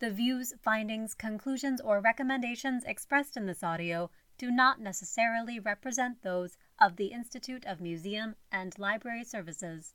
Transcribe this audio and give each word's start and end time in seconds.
The 0.00 0.10
views, 0.10 0.52
findings, 0.60 1.14
conclusions, 1.14 1.80
or 1.80 2.00
recommendations 2.00 2.84
expressed 2.84 3.38
in 3.38 3.46
this 3.46 3.62
audio 3.62 4.10
do 4.36 4.50
not 4.50 4.82
necessarily 4.82 5.58
represent 5.58 6.20
those 6.20 6.58
of 6.78 6.96
the 6.96 7.06
Institute 7.06 7.64
of 7.64 7.80
Museum 7.80 8.36
and 8.52 8.78
Library 8.78 9.24
Services. 9.24 9.94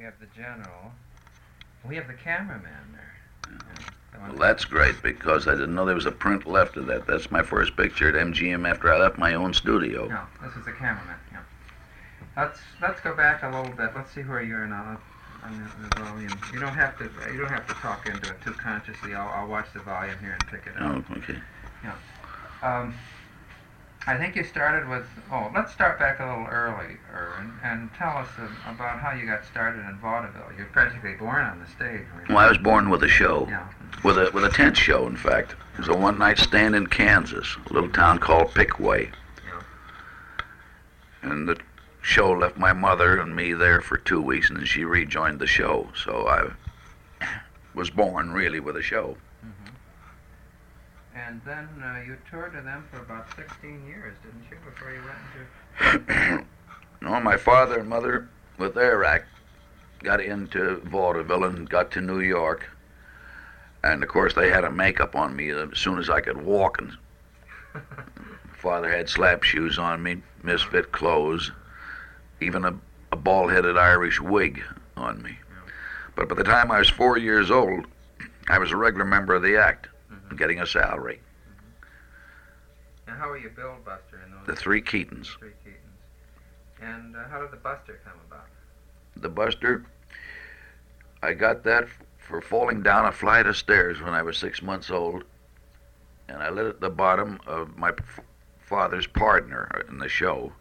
We 0.00 0.06
have 0.06 0.18
the 0.18 0.28
general. 0.34 0.92
We 1.86 1.94
have 1.96 2.06
the 2.06 2.14
cameraman 2.14 2.72
there. 2.94 3.58
Well, 4.18 4.32
that's 4.38 4.64
great 4.64 5.02
because 5.02 5.46
I 5.46 5.50
didn't 5.50 5.74
know 5.74 5.84
there 5.84 5.94
was 5.94 6.06
a 6.06 6.10
print 6.10 6.46
left 6.46 6.78
of 6.78 6.86
that. 6.86 7.06
That's 7.06 7.30
my 7.30 7.42
first 7.42 7.76
picture 7.76 8.08
at 8.08 8.14
MGM 8.14 8.66
after 8.66 8.90
I 8.90 8.98
left 8.98 9.18
my 9.18 9.34
own 9.34 9.52
studio. 9.52 10.08
No, 10.08 10.22
this 10.42 10.56
is 10.56 10.64
the 10.64 10.72
cameraman. 10.72 11.16
Yeah. 11.30 11.40
Let's 12.34 12.60
let's 12.80 13.02
go 13.02 13.14
back 13.14 13.42
a 13.42 13.50
little 13.50 13.76
bit. 13.76 13.90
Let's 13.94 14.10
see 14.10 14.22
where 14.22 14.40
you're 14.40 14.66
now 14.66 14.98
on 15.44 15.70
the, 15.82 15.88
the 15.88 16.02
volume. 16.02 16.40
You 16.54 16.60
don't 16.60 16.72
have 16.72 16.96
to 16.96 17.04
you 17.30 17.38
don't 17.38 17.50
have 17.50 17.66
to 17.68 17.74
talk 17.74 18.06
into 18.06 18.30
it 18.30 18.40
too 18.42 18.52
consciously. 18.54 19.14
I'll, 19.14 19.28
I'll 19.28 19.48
watch 19.48 19.66
the 19.74 19.80
volume 19.80 20.16
here 20.20 20.32
and 20.32 20.46
pick 20.46 20.66
it 20.66 20.80
up. 20.80 21.04
Oh, 21.10 21.14
okay. 21.18 21.36
Yeah. 21.84 21.94
Um, 22.62 22.94
I 24.06 24.16
think 24.16 24.34
you 24.34 24.44
started 24.44 24.88
with. 24.88 25.04
Oh, 25.30 25.50
let's 25.54 25.72
start 25.72 25.98
back 25.98 26.20
a 26.20 26.24
little 26.26 26.46
early, 26.46 26.96
Irwin, 27.14 27.52
and 27.62 27.90
tell 27.94 28.16
us 28.16 28.28
about 28.66 28.98
how 28.98 29.12
you 29.12 29.26
got 29.26 29.44
started 29.44 29.80
in 29.88 29.98
vaudeville. 29.98 30.50
You're 30.56 30.66
practically 30.66 31.14
born 31.14 31.44
on 31.44 31.60
the 31.60 31.66
stage. 31.66 32.06
Well, 32.28 32.38
I 32.38 32.48
was 32.48 32.58
born 32.58 32.88
with 32.88 33.02
a 33.04 33.08
show, 33.08 33.46
Yeah. 33.48 33.66
with 34.02 34.16
a 34.18 34.30
with 34.32 34.44
a 34.44 34.48
tent 34.50 34.76
show. 34.76 35.06
In 35.06 35.16
fact, 35.16 35.52
it 35.74 35.78
was 35.78 35.88
a 35.88 35.94
one 35.96 36.18
night 36.18 36.38
stand 36.38 36.74
in 36.74 36.86
Kansas, 36.86 37.56
a 37.68 37.72
little 37.72 37.90
town 37.90 38.18
called 38.18 38.54
Piqua, 38.54 39.04
and 41.22 41.46
the 41.46 41.58
show 42.00 42.30
left 42.32 42.56
my 42.56 42.72
mother 42.72 43.18
and 43.20 43.36
me 43.36 43.52
there 43.52 43.82
for 43.82 43.98
two 43.98 44.22
weeks, 44.22 44.48
and 44.48 44.58
then 44.58 44.64
she 44.66 44.84
rejoined 44.84 45.38
the 45.38 45.46
show. 45.46 45.88
So 45.94 46.26
I 46.26 47.26
was 47.74 47.90
born 47.90 48.32
really 48.32 48.60
with 48.60 48.76
a 48.76 48.82
show. 48.82 49.16
And 51.26 51.40
then 51.44 51.68
uh, 51.82 52.02
you 52.06 52.16
toured 52.30 52.54
with 52.54 52.64
them 52.64 52.84
for 52.90 53.00
about 53.00 53.26
16 53.36 53.86
years, 53.86 54.16
didn't 54.22 54.44
you, 54.50 54.56
before 54.64 54.92
you 54.92 55.00
went 55.04 56.08
into. 56.08 56.44
No, 57.02 57.18
my 57.18 57.38
father 57.38 57.78
and 57.78 57.88
mother, 57.88 58.28
with 58.58 58.74
their 58.74 59.04
act, 59.04 59.26
got 60.02 60.20
into 60.20 60.80
vaudeville 60.84 61.44
and 61.44 61.66
got 61.66 61.90
to 61.92 62.02
New 62.02 62.20
York. 62.20 62.68
And 63.82 64.02
of 64.02 64.08
course, 64.10 64.34
they 64.34 64.50
had 64.50 64.64
a 64.64 64.70
makeup 64.70 65.16
on 65.16 65.34
me 65.34 65.48
as 65.48 65.78
soon 65.78 65.98
as 65.98 66.10
I 66.10 66.20
could 66.20 66.36
walk. 66.36 66.78
And 66.78 66.92
father 68.52 68.90
had 68.90 69.08
slap 69.08 69.44
shoes 69.44 69.78
on 69.78 70.02
me, 70.02 70.20
misfit 70.42 70.92
clothes, 70.92 71.50
even 72.42 72.66
a, 72.66 72.74
a 73.12 73.16
bald-headed 73.16 73.78
Irish 73.78 74.20
wig 74.20 74.62
on 74.98 75.22
me. 75.22 75.38
But 76.16 76.28
by 76.28 76.34
the 76.34 76.44
time 76.44 76.70
I 76.70 76.80
was 76.80 76.90
four 76.90 77.16
years 77.16 77.50
old, 77.50 77.86
I 78.50 78.58
was 78.58 78.72
a 78.72 78.76
regular 78.76 79.06
member 79.06 79.34
of 79.34 79.42
the 79.42 79.56
act, 79.56 79.88
getting 80.36 80.60
a 80.60 80.66
salary. 80.66 81.20
And 83.06 83.16
how 83.18 83.28
were 83.28 83.38
you 83.38 83.50
billed, 83.50 83.84
Buster, 83.84 84.20
in 84.24 84.30
those 84.32 84.46
The 84.46 84.54
three 84.56 84.80
Keatons. 84.82 85.36
three 85.38 85.50
Keatons? 85.66 86.82
And 86.82 87.16
uh, 87.16 87.28
how 87.28 87.40
did 87.40 87.50
the 87.50 87.56
Buster 87.56 88.00
come 88.04 88.14
about? 88.28 88.46
the 89.16 89.28
Buster. 89.28 89.84
I 91.22 91.34
got 91.34 91.64
that 91.64 91.88
for 92.18 92.40
falling 92.40 92.82
down 92.82 93.04
a 93.06 93.12
flight 93.12 93.46
of 93.46 93.56
stairs 93.56 94.00
when 94.00 94.14
I 94.14 94.22
was 94.22 94.38
six 94.38 94.62
months 94.62 94.90
old, 94.90 95.24
and 96.28 96.38
I 96.42 96.48
lit 96.48 96.66
at 96.66 96.80
the 96.80 96.88
bottom 96.88 97.40
of 97.46 97.76
my 97.76 97.88
f- 97.90 98.20
father's 98.60 99.06
partner 99.06 99.84
in 99.88 99.98
the 99.98 100.08
show. 100.08 100.52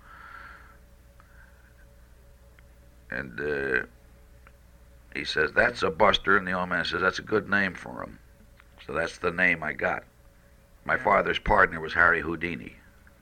And 3.11 3.39
uh, 3.39 3.85
he 5.15 5.23
says, 5.23 5.51
That's 5.53 5.83
a 5.83 5.89
Buster, 5.89 6.37
and 6.37 6.47
the 6.47 6.51
old 6.53 6.69
man 6.69 6.83
says, 6.85 7.01
That's 7.01 7.19
a 7.19 7.23
good 7.23 7.49
name 7.49 7.75
for 7.75 8.03
him. 8.03 8.19
So 8.89 8.95
that's 8.95 9.19
the 9.19 9.29
name 9.29 9.61
I 9.61 9.73
got. 9.73 10.03
My 10.83 10.95
Yeah. 10.95 11.03
father's 11.03 11.37
partner 11.37 11.79
was 11.79 11.93
Harry 11.93 12.21
Houdini, 12.21 12.75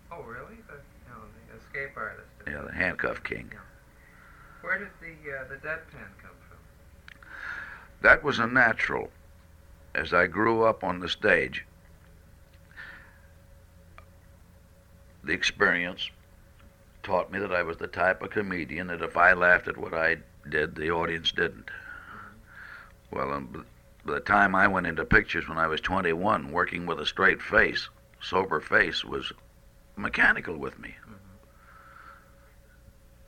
Oh, 0.10 0.22
really? 0.24 0.56
The, 0.66 0.76
you 0.76 1.10
know, 1.10 1.20
the 1.52 1.58
escape 1.58 1.98
artist. 1.98 2.30
know, 2.48 2.64
the 2.68 2.72
handcuff 2.72 3.22
king. 3.22 3.52
Where 4.62 4.80
did 4.80 4.88
the 5.02 5.30
uh, 5.30 5.44
the 5.50 5.56
deadpan 5.56 6.08
come 6.22 6.38
from? 6.48 6.58
That 8.00 8.24
was 8.24 8.40
a 8.40 8.48
natural. 8.48 9.12
As 9.94 10.14
I 10.14 10.28
grew 10.28 10.64
up 10.64 10.86
on 10.86 11.02
the 11.02 11.10
stage, 11.10 11.66
the 15.22 15.34
experience 15.34 16.10
taught 17.04 17.30
me 17.30 17.40
that 17.40 17.52
I 17.52 17.64
was 17.64 17.76
the 17.76 17.88
type 17.88 18.22
of 18.22 18.30
comedian 18.30 18.88
that 18.88 19.02
if 19.02 19.18
I 19.18 19.34
laughed 19.34 19.68
at 19.68 19.76
what 19.76 19.94
I 19.94 20.20
did, 20.48 20.76
the 20.76 20.92
audience 20.92 21.34
didn't. 21.34 21.70
Well, 23.12 23.34
um, 23.34 23.66
by 24.07 24.13
the 24.13 24.19
time 24.22 24.56
I 24.56 24.68
went 24.68 24.88
into 24.88 25.03
pictures 25.03 25.50
when 25.50 25.57
I 25.57 25.68
was 25.68 25.81
21, 25.81 26.51
working 26.51 26.85
with 26.85 27.00
a 27.00 27.06
straight 27.06 27.41
face, 27.41 27.90
sober 28.22 28.62
face, 28.62 29.03
was 29.03 29.34
mechanical 29.97 30.56
with 30.57 30.79
me. 30.79 30.95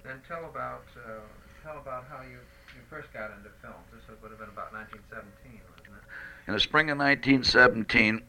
And 0.06 0.22
tell 0.28 0.45
about 0.45 0.85
uh, 1.06 1.19
tell 1.63 1.78
about 1.78 2.06
how 2.09 2.22
you, 2.22 2.38
you 2.73 2.81
first 2.90 3.12
got 3.13 3.29
into 3.31 3.50
films. 3.62 3.75
This 3.94 4.01
would 4.22 4.31
have 4.31 4.40
been 4.40 4.50
about 4.50 4.73
1917, 4.73 5.59
wasn't 5.69 5.97
it? 5.97 6.47
In 6.47 6.53
the 6.53 6.59
spring 6.59 6.90
of 6.90 6.97
1917, 6.97 8.16
You 8.16 8.22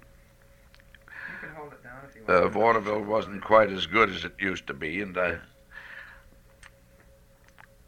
can 1.40 1.54
hold 1.54 1.72
it 1.72 1.82
down 1.82 2.00
if 2.06 2.16
you 2.16 2.22
uh, 2.26 2.48
vaudeville 2.48 3.02
wasn't 3.02 3.42
quite 3.42 3.70
as 3.70 3.86
good 3.86 4.10
as 4.10 4.24
it 4.24 4.34
used 4.38 4.66
to 4.66 4.74
be, 4.74 5.00
and 5.00 5.16
I 5.16 5.38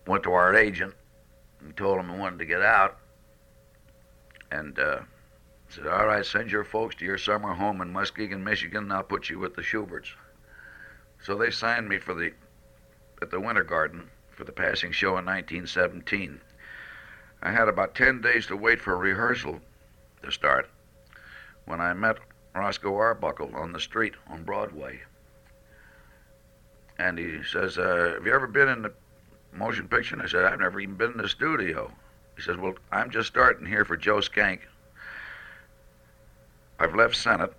went 0.06 0.22
to 0.22 0.32
our 0.32 0.54
agent 0.54 0.94
and 1.60 1.76
told 1.76 1.98
him 1.98 2.10
I 2.10 2.16
wanted 2.16 2.38
to 2.38 2.46
get 2.46 2.62
out, 2.62 3.01
and 4.52 4.78
uh, 4.78 5.00
said, 5.68 5.86
"All 5.86 6.06
right, 6.06 6.24
send 6.24 6.50
your 6.50 6.64
folks 6.64 6.94
to 6.96 7.04
your 7.04 7.18
summer 7.18 7.54
home 7.54 7.80
in 7.80 7.92
Muskegon, 7.92 8.44
Michigan, 8.44 8.84
and 8.84 8.92
I'll 8.92 9.02
put 9.02 9.30
you 9.30 9.38
with 9.38 9.54
the 9.54 9.62
Shuberts." 9.62 10.14
So 11.22 11.34
they 11.34 11.50
signed 11.50 11.88
me 11.88 11.98
for 11.98 12.14
the 12.14 12.32
at 13.22 13.30
the 13.30 13.40
Winter 13.40 13.64
Garden 13.64 14.10
for 14.30 14.44
the 14.44 14.52
passing 14.52 14.92
show 14.92 15.16
in 15.18 15.24
1917. 15.24 16.40
I 17.42 17.50
had 17.50 17.68
about 17.68 17.94
10 17.94 18.20
days 18.20 18.46
to 18.46 18.56
wait 18.56 18.80
for 18.80 18.92
a 18.92 18.96
rehearsal 18.96 19.60
to 20.22 20.30
start 20.30 20.68
when 21.64 21.80
I 21.80 21.92
met 21.92 22.18
Roscoe 22.54 22.96
Arbuckle 22.96 23.54
on 23.54 23.72
the 23.72 23.80
street 23.80 24.14
on 24.28 24.44
Broadway. 24.44 25.00
And 26.98 27.18
he 27.18 27.42
says, 27.44 27.78
uh, 27.78 28.14
Have 28.14 28.26
you 28.26 28.34
ever 28.34 28.46
been 28.46 28.68
in 28.68 28.82
the 28.82 28.92
motion 29.52 29.88
picture? 29.88 30.14
And 30.14 30.22
I 30.22 30.26
said, 30.26 30.44
I've 30.44 30.60
never 30.60 30.80
even 30.80 30.96
been 30.96 31.12
in 31.12 31.18
the 31.18 31.28
studio. 31.28 31.90
He 32.36 32.42
says, 32.42 32.56
Well, 32.56 32.74
I'm 32.90 33.10
just 33.10 33.28
starting 33.28 33.66
here 33.66 33.84
for 33.84 33.96
Joe 33.96 34.20
Schenck. 34.20 34.66
I've 36.78 36.94
left 36.94 37.16
Sennett 37.16 37.52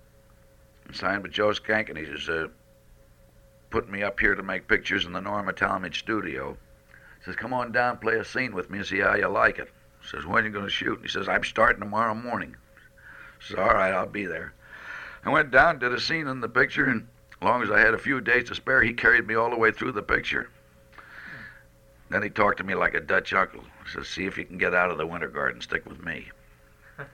and 0.86 0.96
signed 0.96 1.22
with 1.22 1.32
Joe 1.32 1.52
Schenck, 1.52 1.88
and 1.88 1.98
he 1.98 2.04
says, 2.04 2.28
uh, 2.28 2.48
Put 3.70 3.88
me 3.90 4.02
up 4.02 4.20
here 4.20 4.34
to 4.34 4.42
make 4.42 4.68
pictures 4.68 5.04
in 5.04 5.12
the 5.12 5.20
Norma 5.20 5.52
Talmadge 5.52 5.98
studio. 5.98 6.56
He 7.18 7.24
says, 7.24 7.36
Come 7.36 7.52
on 7.52 7.72
down, 7.72 7.98
play 7.98 8.16
a 8.16 8.24
scene 8.24 8.54
with 8.54 8.70
me 8.70 8.78
and 8.78 8.86
see 8.86 9.00
how 9.00 9.14
you 9.14 9.28
like 9.28 9.58
it. 9.58 9.70
He 10.02 10.08
says, 10.08 10.26
When 10.26 10.44
are 10.44 10.46
you 10.46 10.52
going 10.52 10.66
to 10.66 10.70
shoot? 10.70 11.00
He 11.02 11.08
says, 11.08 11.28
I'm 11.28 11.44
starting 11.44 11.80
tomorrow 11.80 12.14
morning. 12.14 12.54
I 12.96 13.48
said, 13.48 13.58
All 13.58 13.74
right, 13.74 13.92
I'll 13.92 14.06
be 14.06 14.26
there. 14.26 14.52
I 15.24 15.30
went 15.30 15.50
down, 15.50 15.78
did 15.78 15.92
a 15.92 16.00
scene 16.00 16.28
in 16.28 16.40
the 16.40 16.48
picture, 16.48 16.84
and 16.84 17.08
as 17.32 17.42
long 17.42 17.62
as 17.62 17.70
I 17.70 17.80
had 17.80 17.94
a 17.94 17.98
few 17.98 18.20
days 18.20 18.48
to 18.48 18.54
spare, 18.54 18.82
he 18.82 18.92
carried 18.92 19.26
me 19.26 19.34
all 19.34 19.50
the 19.50 19.56
way 19.56 19.72
through 19.72 19.92
the 19.92 20.02
picture. 20.02 20.50
Then 22.10 22.22
he 22.22 22.28
talked 22.28 22.58
to 22.58 22.64
me 22.64 22.74
like 22.74 22.94
a 22.94 23.00
Dutch 23.00 23.32
uncle. 23.32 23.64
Says, 23.92 24.08
See 24.08 24.26
if 24.26 24.38
you 24.38 24.44
can 24.44 24.58
get 24.58 24.74
out 24.74 24.90
of 24.90 24.98
the 24.98 25.06
winter 25.06 25.28
garden, 25.28 25.60
stick 25.60 25.86
with 25.86 26.04
me. 26.04 26.30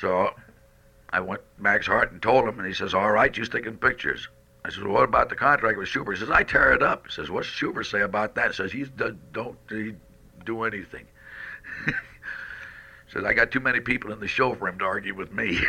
So 0.00 0.34
I 1.10 1.20
went 1.20 1.42
Max 1.58 1.86
Hart 1.86 2.12
and 2.12 2.20
told 2.20 2.46
him, 2.46 2.58
and 2.58 2.68
he 2.68 2.74
says, 2.74 2.92
All 2.94 3.10
right, 3.10 3.36
you 3.36 3.44
stick 3.44 3.66
in 3.66 3.76
pictures. 3.78 4.28
I 4.64 4.70
said, 4.70 4.84
well, 4.84 4.94
What 4.94 5.04
about 5.04 5.28
the 5.28 5.36
contract 5.36 5.78
with 5.78 5.88
Shubert? 5.88 6.14
He 6.14 6.20
says, 6.20 6.30
I 6.30 6.42
tear 6.42 6.72
it 6.72 6.82
up. 6.82 7.06
He 7.06 7.12
says, 7.12 7.30
What's 7.30 7.48
Shubert 7.48 7.86
say 7.86 8.02
about 8.02 8.34
that? 8.34 8.48
He 8.48 8.54
says, 8.54 8.72
He 8.72 8.84
don't 9.32 9.56
he 9.70 9.94
do 10.44 10.64
anything. 10.64 11.06
says, 13.12 13.24
I 13.24 13.32
got 13.32 13.50
too 13.50 13.60
many 13.60 13.80
people 13.80 14.12
in 14.12 14.20
the 14.20 14.28
show 14.28 14.54
for 14.54 14.68
him 14.68 14.78
to 14.78 14.84
argue 14.84 15.14
with 15.14 15.32
me. 15.32 15.56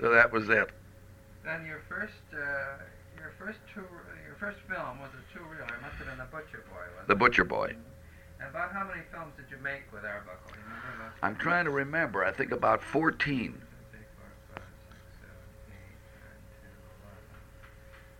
so 0.00 0.10
that 0.10 0.32
was 0.32 0.48
it. 0.48 0.70
Then 1.44 1.66
your 1.66 1.82
first 1.88 2.12
uh, 2.32 2.78
your 3.16 3.32
first 3.38 3.58
two 3.74 3.84
your 4.24 4.36
first 4.38 4.58
film 4.68 5.00
was 5.00 5.10
a 5.14 5.36
two 5.36 5.44
reel. 5.44 5.64
It 5.64 5.82
must 5.82 5.96
have 5.96 6.06
been 6.06 6.18
The 6.18 6.24
Butcher 6.30 6.62
Boy. 6.70 6.77
The? 7.08 7.16
Butcher 7.16 7.44
Boy. 7.44 7.74
And 8.38 8.48
about 8.50 8.70
how 8.70 8.84
many 8.84 9.00
films 9.10 9.32
did 9.36 9.50
you 9.50 9.56
make 9.64 9.90
with 9.92 10.04
Arbuckle? 10.04 10.52
I'm 11.22 11.36
trying 11.36 11.64
to 11.64 11.72
remember. 11.72 12.22
I 12.24 12.30
think 12.30 12.52
about 12.52 12.84
14. 12.84 13.60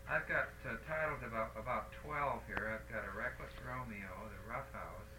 I've 0.09 0.27
got 0.27 0.49
uh, 0.65 0.73
titles 0.89 1.21
about 1.21 1.53
about 1.53 1.93
twelve 2.01 2.41
here. 2.49 2.73
I've 2.73 2.89
got 2.89 3.05
a 3.05 3.13
Reckless 3.13 3.53
Romeo, 3.61 4.09
The 4.33 4.41
Rough 4.49 4.65
House, 4.73 5.13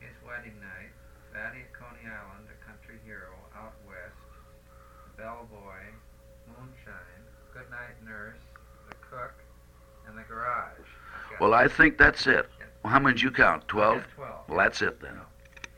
His 0.00 0.16
Wedding 0.24 0.56
Night, 0.56 0.88
Fatty 1.36 1.68
at 1.68 1.72
Coney 1.76 2.08
Island, 2.08 2.48
A 2.48 2.56
Country 2.64 2.96
Hero, 3.04 3.36
Out 3.52 3.76
West, 3.84 4.16
Bellboy, 5.20 5.84
Moonshine, 6.48 7.22
Good 7.52 7.68
Night 7.68 8.00
Nurse, 8.08 8.40
The 8.88 8.96
Cook, 9.04 9.36
and 10.08 10.16
The 10.16 10.24
Garage. 10.24 10.88
Well, 11.38 11.52
I 11.52 11.68
think 11.68 11.98
that's 11.98 12.26
it. 12.26 12.48
Well, 12.86 12.94
how 12.94 13.00
many 13.02 13.18
did 13.18 13.22
you 13.26 13.34
count? 13.34 13.66
Twelve? 13.66 13.98
got 13.98 14.10
Twelve. 14.14 14.46
Well, 14.46 14.58
that's 14.62 14.78
it 14.78 15.02
then. 15.02 15.18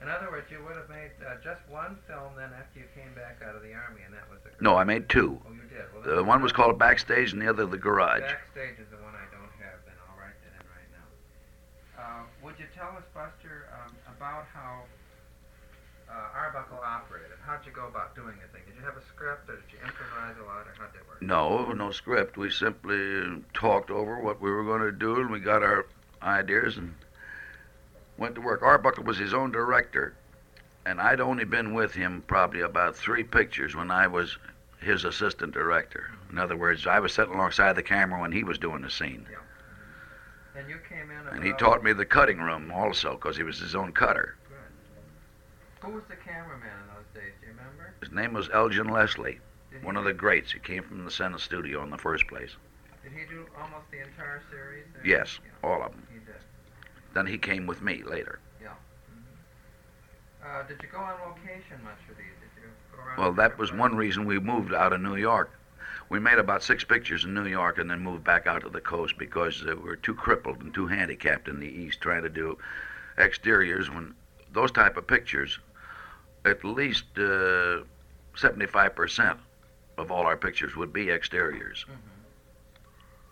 In 0.04 0.12
other 0.12 0.28
words, 0.28 0.44
you 0.52 0.60
would 0.60 0.76
have 0.76 0.92
made 0.92 1.08
uh, 1.24 1.40
just 1.40 1.64
one 1.72 1.96
film 2.04 2.36
then 2.36 2.52
after 2.52 2.84
you 2.84 2.84
came 2.92 3.08
back 3.16 3.40
out 3.40 3.56
of 3.56 3.64
the 3.64 3.72
army, 3.72 4.04
and 4.04 4.12
that 4.12 4.28
was 4.28 4.44
The 4.44 4.52
Garage. 4.52 4.60
No, 4.60 4.76
I 4.76 4.84
made 4.84 5.08
two. 5.08 5.40
Oh, 5.40 5.48
you 5.56 5.64
did. 5.72 5.88
Well, 5.88 6.04
The 6.04 6.22
one 6.22 6.44
was 6.44 6.52
called 6.52 6.78
Backstage 6.78 7.32
and 7.32 7.40
the 7.40 7.48
other 7.48 7.64
The 7.64 7.80
Garage. 7.80 8.20
Backstage 8.28 8.76
is 8.76 8.92
the 8.92 9.00
one 9.00 9.16
I 9.16 9.24
don't 9.32 9.48
have, 9.56 9.80
then 9.88 9.96
I'll 10.04 10.20
write 10.20 10.36
that 10.36 10.52
in 10.60 10.68
right 10.68 10.90
now. 10.92 11.08
Uh, 11.96 12.22
would 12.44 12.60
you 12.60 12.68
tell 12.76 12.92
us, 12.92 13.08
Buster, 13.16 13.72
um, 13.72 13.96
about 14.12 14.44
how 14.52 14.84
uh, 16.12 16.36
Arbuckle 16.36 16.84
operated? 16.84 17.40
How'd 17.40 17.64
you 17.64 17.72
go 17.72 17.88
about 17.88 18.12
doing 18.14 18.36
the 18.36 18.52
thing? 18.52 18.68
Did 18.68 18.76
you 18.76 18.84
have 18.84 19.00
a 19.00 19.04
script, 19.08 19.48
or 19.48 19.56
did 19.56 19.72
you 19.72 19.80
improvise 19.80 20.36
a 20.36 20.44
lot, 20.44 20.68
or 20.68 20.76
how'd 20.76 20.92
that 20.92 21.08
work? 21.08 21.24
No, 21.24 21.72
no 21.72 21.88
script. 21.90 22.36
We 22.36 22.50
simply 22.52 23.40
talked 23.56 23.88
over 23.88 24.20
what 24.20 24.42
we 24.44 24.50
were 24.52 24.64
going 24.68 24.84
to 24.84 24.92
do, 24.92 25.16
and 25.24 25.30
we 25.32 25.40
got 25.40 25.64
our 25.64 25.88
ideas 26.22 26.76
and 26.76 26.94
went 28.16 28.34
to 28.34 28.40
work. 28.40 28.62
Arbuckle 28.62 29.04
was 29.04 29.18
his 29.18 29.34
own 29.34 29.52
director, 29.52 30.14
and 30.86 31.00
I'd 31.00 31.20
only 31.20 31.44
been 31.44 31.74
with 31.74 31.94
him 31.94 32.22
probably 32.26 32.60
about 32.60 32.96
three 32.96 33.24
pictures 33.24 33.76
when 33.76 33.90
I 33.90 34.06
was 34.06 34.36
his 34.80 35.04
assistant 35.04 35.52
director. 35.52 36.10
In 36.30 36.38
other 36.38 36.56
words, 36.56 36.86
I 36.86 37.00
was 37.00 37.12
sitting 37.12 37.34
alongside 37.34 37.74
the 37.74 37.82
camera 37.82 38.20
when 38.20 38.32
he 38.32 38.44
was 38.44 38.58
doing 38.58 38.82
the 38.82 38.90
scene. 38.90 39.26
And 40.56 40.68
you 40.68 40.78
came 40.88 41.10
in. 41.10 41.28
And 41.28 41.44
he 41.44 41.52
taught 41.52 41.84
me 41.84 41.92
the 41.92 42.04
cutting 42.04 42.38
room 42.38 42.70
also, 42.72 43.12
because 43.12 43.36
he 43.36 43.42
was 43.42 43.58
his 43.58 43.74
own 43.74 43.92
cutter. 43.92 44.36
Who 45.80 45.92
was 45.92 46.02
the 46.08 46.16
cameraman 46.16 46.66
in 46.66 46.94
those 46.94 47.22
days? 47.22 47.32
Do 47.40 47.46
you 47.46 47.52
remember? 47.52 47.94
His 48.00 48.10
name 48.12 48.32
was 48.32 48.50
Elgin 48.52 48.88
Leslie, 48.88 49.38
Did 49.70 49.84
one 49.84 49.96
of 49.96 50.04
the 50.04 50.12
greats. 50.12 50.52
He 50.52 50.58
came 50.58 50.82
from 50.82 51.04
the 51.04 51.10
Sennett 51.10 51.40
studio 51.40 51.82
in 51.84 51.90
the 51.90 51.98
first 51.98 52.26
place. 52.26 52.56
Did 53.08 53.18
he 53.18 53.26
do 53.34 53.46
almost 53.60 53.90
the 53.90 54.00
entire 54.02 54.42
series? 54.50 54.84
or- 54.94 55.06
Yes, 55.06 55.38
Yeah, 55.44 55.68
all 55.68 55.82
of 55.82 55.92
them. 55.92 56.06
he 56.12 56.18
did. 56.18 56.34
Then 57.14 57.26
he 57.26 57.38
came 57.38 57.66
with 57.66 57.80
me 57.82 58.02
later. 58.02 58.40
Uh, 60.40 60.62
did 60.62 60.80
you 60.80 60.88
go 60.88 60.98
on 60.98 61.18
location 61.28 61.82
much 61.82 61.98
for 62.06 62.14
these? 62.14 62.30
Did 62.40 62.62
you 62.62 62.68
go 62.96 63.02
around? 63.02 63.18
Well, 63.18 63.32
that 63.32 63.58
was 63.58 63.72
one 63.72 63.96
reason 63.96 64.24
we 64.24 64.38
moved 64.38 64.72
out 64.72 64.92
of 64.92 65.00
New 65.00 65.16
York. 65.16 65.50
We 66.10 66.20
made 66.20 66.38
about 66.38 66.62
six 66.62 66.84
pictures 66.84 67.24
in 67.24 67.34
New 67.34 67.46
York 67.46 67.78
and 67.78 67.90
then 67.90 68.00
moved 68.00 68.22
back 68.24 68.46
out 68.46 68.62
to 68.62 68.68
the 68.68 68.80
coast 68.80 69.18
because 69.18 69.62
we 69.64 69.74
were 69.74 69.96
too 69.96 70.14
crippled 70.14 70.62
and 70.62 70.72
too 70.72 70.86
handicapped 70.86 71.48
in 71.48 71.58
the 71.58 71.66
east 71.66 72.00
trying 72.00 72.22
to 72.22 72.28
do 72.28 72.56
exteriors 73.18 73.90
when 73.90 74.14
those 74.52 74.70
type 74.70 74.96
of 74.96 75.06
pictures, 75.08 75.58
at 76.44 76.64
least 76.64 77.04
uh, 77.18 77.82
75% 78.36 79.38
of 79.98 80.10
all 80.12 80.24
our 80.24 80.36
pictures 80.36 80.76
would 80.76 80.92
be 80.92 81.10
exteriors. 81.10 81.84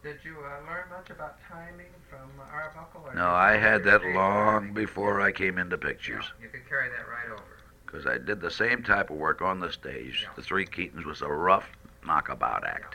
Did 0.07 0.23
you 0.23 0.39
uh, 0.39 0.63
learn 0.71 0.87
much 0.87 1.11
about 1.11 1.35
timing 1.51 1.91
from 2.07 2.31
Arbuckle? 2.39 3.11
or 3.11 3.15
No, 3.19 3.27
I 3.27 3.59
had 3.59 3.83
that 3.91 4.07
long 4.15 4.71
before 4.71 5.19
I 5.19 5.35
came 5.35 5.59
into 5.59 5.75
pictures 5.75 6.23
you 6.39 6.47
could 6.47 6.63
carry 6.71 6.87
that 6.95 7.11
right 7.11 7.27
over. 7.27 7.59
because 7.83 8.07
I 8.07 8.15
did 8.15 8.39
the 8.39 8.55
same 8.55 8.87
type 8.87 9.11
of 9.11 9.19
work 9.19 9.43
on 9.43 9.59
the 9.59 9.75
stage. 9.75 10.23
The 10.39 10.47
Three 10.47 10.63
Keatons 10.63 11.03
was 11.03 11.23
a 11.23 11.27
rough 11.27 11.67
knockabout 12.07 12.63
act. 12.63 12.95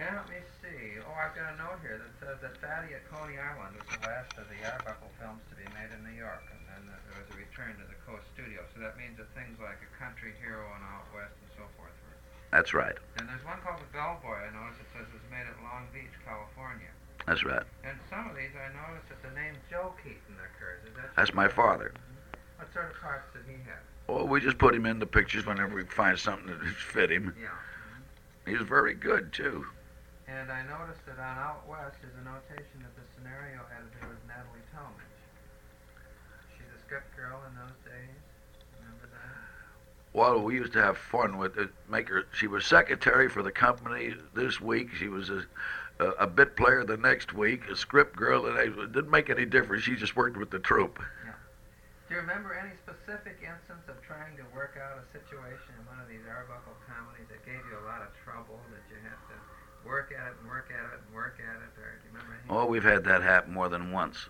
Yeah, 0.00 0.16
let 0.16 0.24
me 0.32 0.40
see. 0.64 0.96
Oh, 1.04 1.12
I've 1.12 1.36
got 1.36 1.52
a 1.52 1.56
note 1.60 1.84
here 1.84 2.00
that 2.00 2.16
says 2.16 2.40
that 2.40 2.56
Fatty 2.56 2.96
at 2.96 3.04
Coney 3.12 3.36
Island 3.36 3.76
was 3.76 3.84
the 3.84 4.00
last 4.00 4.32
of 4.40 4.48
the 4.48 4.56
Arbuckle 4.64 5.12
films 5.20 5.44
to 5.52 5.60
be 5.60 5.68
made 5.76 5.92
in 5.92 6.00
New 6.08 6.16
York, 6.16 6.40
and 6.48 6.64
then 6.72 6.88
there 6.88 7.20
was 7.20 7.28
a 7.28 7.36
return 7.36 7.76
to 7.76 7.84
the 7.84 8.00
Coast 8.08 8.24
Studio. 8.32 8.64
So 8.72 8.80
that 8.80 8.96
means 8.96 9.20
that 9.20 9.28
things 9.36 9.60
like 9.60 9.76
A 9.84 9.90
Country 10.00 10.32
Hero 10.40 10.72
and 10.72 10.80
Out 10.88 11.04
West 11.12 11.36
and 11.36 11.52
so 11.52 11.68
forth 11.76 11.92
were. 12.08 12.16
That's 12.52 12.76
right. 12.76 12.94
And 13.16 13.24
there's 13.26 13.44
one 13.48 13.56
called 13.64 13.80
The 13.80 13.88
Bellboy. 13.96 14.36
I 14.36 14.52
noticed 14.52 14.84
it 14.84 14.92
says 14.92 15.08
it 15.08 15.16
was 15.16 15.24
made 15.32 15.48
at 15.48 15.56
Long 15.64 15.88
Beach, 15.88 16.12
California. 16.20 16.92
That's 17.24 17.42
right. 17.48 17.64
And 17.80 17.96
some 18.12 18.28
of 18.28 18.36
these, 18.36 18.52
I 18.52 18.68
noticed 18.76 19.08
that 19.08 19.24
the 19.24 19.32
name 19.32 19.56
Joe 19.72 19.96
Keaton 20.04 20.36
occurs. 20.36 20.84
Is 20.84 20.92
that? 21.00 21.16
That's 21.16 21.32
my 21.32 21.48
father. 21.48 21.96
Mm-hmm. 21.96 22.60
What 22.60 22.68
sort 22.76 22.92
of 22.92 23.00
parts 23.00 23.32
did 23.32 23.48
he 23.48 23.56
have? 23.64 23.80
Well, 24.04 24.28
we 24.28 24.44
just 24.44 24.60
put 24.60 24.76
him 24.76 24.84
in 24.84 25.00
the 25.00 25.08
pictures 25.08 25.48
whenever 25.48 25.74
we 25.74 25.88
find 25.88 26.18
something 26.18 26.52
that 26.52 26.60
fit 26.76 27.10
him. 27.10 27.32
Yeah. 27.40 27.56
Mm-hmm. 27.56 28.52
He 28.52 28.56
was 28.60 28.68
very 28.68 28.94
good 28.94 29.32
too. 29.32 29.64
And 30.28 30.52
I 30.52 30.60
noticed 30.68 31.04
that 31.08 31.16
on 31.16 31.36
Out 31.40 31.64
West 31.64 32.04
is 32.04 32.12
a 32.20 32.24
notation 32.24 32.84
that 32.84 32.94
the 33.00 33.06
scenario 33.16 33.64
editor 33.72 34.12
was 34.12 34.20
Natalie 34.28 34.64
Talmadge. 34.76 35.20
She's 36.52 36.68
a 36.68 36.80
script 36.84 37.16
girl 37.16 37.40
in 37.48 37.56
those 37.56 37.78
days. 37.84 38.21
Well, 40.12 40.40
we 40.40 40.54
used 40.54 40.74
to 40.74 40.82
have 40.82 40.98
fun 40.98 41.38
with 41.38 41.56
it. 41.58 41.70
Make 41.88 42.08
her. 42.10 42.24
She 42.32 42.46
was 42.46 42.66
secretary 42.66 43.28
for 43.28 43.42
the 43.42 43.52
company 43.52 44.14
this 44.34 44.60
week. 44.60 44.90
She 44.98 45.08
was 45.08 45.30
a, 45.30 45.44
a, 45.98 46.08
a 46.10 46.26
bit 46.26 46.56
player 46.56 46.84
the 46.84 46.98
next 46.98 47.32
week. 47.32 47.62
A 47.70 47.76
script 47.76 48.16
girl. 48.16 48.46
And 48.46 48.58
it 48.58 48.92
didn't 48.92 49.10
make 49.10 49.30
any 49.30 49.46
difference. 49.46 49.84
She 49.84 49.96
just 49.96 50.14
worked 50.14 50.36
with 50.36 50.50
the 50.50 50.58
troupe. 50.58 50.98
Do 52.08 52.16
you 52.16 52.20
remember 52.20 52.52
any 52.52 52.76
specific 52.84 53.40
instance 53.40 53.88
of 53.88 53.96
trying 54.04 54.36
to 54.36 54.44
work 54.52 54.76
out 54.76 55.00
a 55.00 55.06
situation 55.16 55.72
in 55.80 55.86
one 55.88 55.96
of 55.96 56.04
these 56.12 56.20
Arbuckle 56.28 56.76
comedies 56.84 57.24
that 57.32 57.40
gave 57.46 57.64
you 57.72 57.80
a 57.80 57.88
lot 57.88 58.04
of 58.04 58.12
trouble, 58.20 58.60
that 58.68 58.84
you 58.92 59.00
had 59.00 59.16
to 59.32 59.36
work 59.88 60.12
at 60.12 60.28
it 60.28 60.36
and 60.36 60.44
work 60.44 60.68
at 60.68 60.92
it 60.92 61.00
and 61.00 61.14
work 61.16 61.40
at 61.40 61.56
it, 61.56 61.72
or 61.80 61.96
do 61.96 62.04
you 62.04 62.12
remember 62.12 62.36
anything? 62.36 62.52
Oh, 62.52 62.66
we've 62.66 62.84
had 62.84 63.04
that 63.04 63.22
happen 63.22 63.54
more 63.54 63.70
than 63.70 63.92
once. 63.92 64.28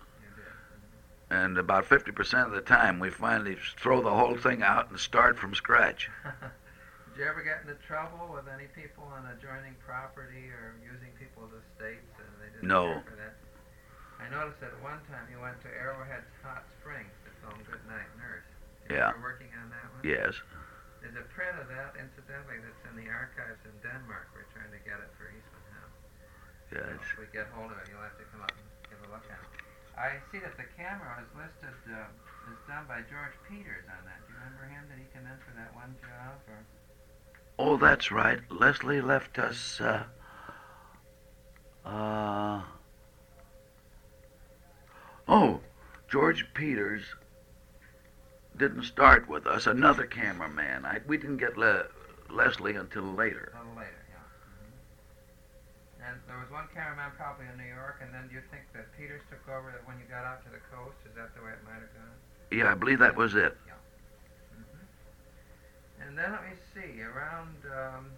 And 1.33 1.57
about 1.57 1.89
50% 1.89 2.13
of 2.45 2.53
the 2.53 2.61
time, 2.61 3.01
we 3.01 3.09
finally 3.09 3.57
throw 3.81 4.05
the 4.05 4.13
whole 4.13 4.37
thing 4.37 4.61
out 4.61 4.93
and 4.93 4.99
start 5.01 5.33
from 5.33 5.57
scratch. 5.57 6.05
Did 7.09 7.17
you 7.17 7.25
ever 7.25 7.41
get 7.41 7.65
into 7.65 7.73
trouble 7.81 8.29
with 8.29 8.45
any 8.45 8.69
people 8.77 9.01
on 9.09 9.25
adjoining 9.33 9.73
property 9.81 10.53
or 10.53 10.77
using 10.85 11.09
people's 11.17 11.49
estates 11.57 12.13
and 12.21 12.29
they 12.37 12.49
didn't 12.53 12.69
No. 12.69 12.85
care 13.01 13.05
for 13.09 13.17
that? 13.17 13.33
I 14.21 14.29
noticed 14.29 14.61
that 14.61 14.77
at 14.77 14.81
one 14.85 15.01
time 15.09 15.25
you 15.33 15.41
went 15.41 15.57
to 15.65 15.69
Arrowhead 15.73 16.21
Hot 16.45 16.61
Springs 16.77 17.09
to 17.25 17.29
film 17.41 17.57
Good 17.65 17.81
Night 17.89 18.09
Nurse. 18.21 18.45
You 18.85 18.95
Yeah. 19.01 19.13
were 19.17 19.33
working 19.33 19.49
on 19.57 19.73
that 19.73 19.89
one? 19.89 20.05
Yes. 20.05 20.37
There's 21.01 21.17
a 21.17 21.25
print 21.33 21.57
of 21.57 21.65
that, 21.73 21.97
incidentally, 21.97 22.61
that's 22.61 22.83
in 22.93 22.95
the 22.95 23.09
archives 23.09 23.59
in 23.65 23.73
Denmark. 23.81 24.29
We're 24.37 24.45
trying 24.53 24.69
to 24.71 24.81
get 24.85 25.01
it 25.01 25.09
for 25.17 25.25
Eastman 25.33 25.65
House. 25.81 25.97
Yes. 26.77 26.93
So 26.93 26.93
if 26.93 27.17
we 27.25 27.25
get 27.33 27.49
hold 27.57 27.73
of 27.73 27.77
it, 27.81 27.89
you'll 27.89 28.05
have 28.05 28.17
to 28.21 28.25
come 28.29 28.41
up 28.45 28.53
and 28.53 28.65
give 28.89 29.01
a 29.01 29.09
look 29.11 29.25
at 29.33 29.41
it. 29.41 29.49
I 30.03 30.19
see 30.31 30.39
that 30.39 30.57
the 30.57 30.67
camera 30.75 31.23
is 31.23 31.29
listed, 31.31 31.79
uh, 31.87 32.51
is 32.51 32.59
done 32.67 32.83
by 32.89 32.99
George 33.09 33.31
Peters 33.47 33.85
on 33.87 34.03
that. 34.03 34.19
Do 34.27 34.33
you 34.33 34.39
remember 34.43 34.65
him? 34.67 34.83
Did 34.89 34.99
he 34.99 35.07
come 35.15 35.23
in 35.23 35.37
for 35.39 35.55
that 35.55 35.73
one 35.73 35.95
job? 36.01 36.43
Or 36.49 36.59
Oh, 37.57 37.77
that's 37.77 38.11
right. 38.11 38.39
Leslie 38.49 38.99
left 38.99 39.39
us. 39.39 39.79
Uh, 39.79 40.03
uh, 41.85 42.63
oh, 45.29 45.61
George 46.11 46.47
Peters 46.53 47.03
didn't 48.57 48.83
start 48.83 49.29
with 49.29 49.47
us. 49.47 49.67
Another 49.67 50.05
cameraman. 50.05 50.83
I, 50.83 50.99
we 51.07 51.15
didn't 51.15 51.37
get 51.37 51.57
Le, 51.57 51.85
Leslie 52.29 52.75
until 52.75 53.03
later. 53.03 53.53
Little 53.57 53.77
later, 53.77 54.02
And 56.13 56.21
there 56.29 56.37
was 56.37 56.53
one 56.53 56.69
cameraman 56.77 57.09
probably 57.17 57.49
in 57.49 57.57
New 57.57 57.65
York, 57.73 57.97
and 58.05 58.13
then 58.13 58.29
do 58.29 58.37
you 58.37 58.45
think 58.53 58.69
that 58.77 58.85
Peters 58.93 59.25
took 59.33 59.41
over 59.49 59.73
that 59.73 59.81
when 59.89 59.97
you 59.97 60.05
got 60.05 60.29
out 60.29 60.45
to 60.45 60.49
the 60.53 60.61
coast? 60.69 60.93
Is 61.09 61.17
that 61.17 61.33
the 61.33 61.41
way 61.41 61.49
it 61.57 61.63
might 61.65 61.81
have 61.81 61.89
gone? 61.97 62.17
Yeah, 62.53 62.69
I 62.69 62.77
believe 62.77 63.01
that 63.01 63.17
was 63.17 63.33
it. 63.33 63.57
hmm 64.53 64.85
And 66.05 66.13
then 66.13 66.29
let 66.37 66.45
me 66.45 66.53
see, 66.77 67.01
around 67.01 67.57
um, 67.65 68.13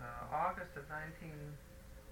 uh, 0.00 0.32
August 0.48 0.72
of 0.80 0.88
19. 0.88 1.28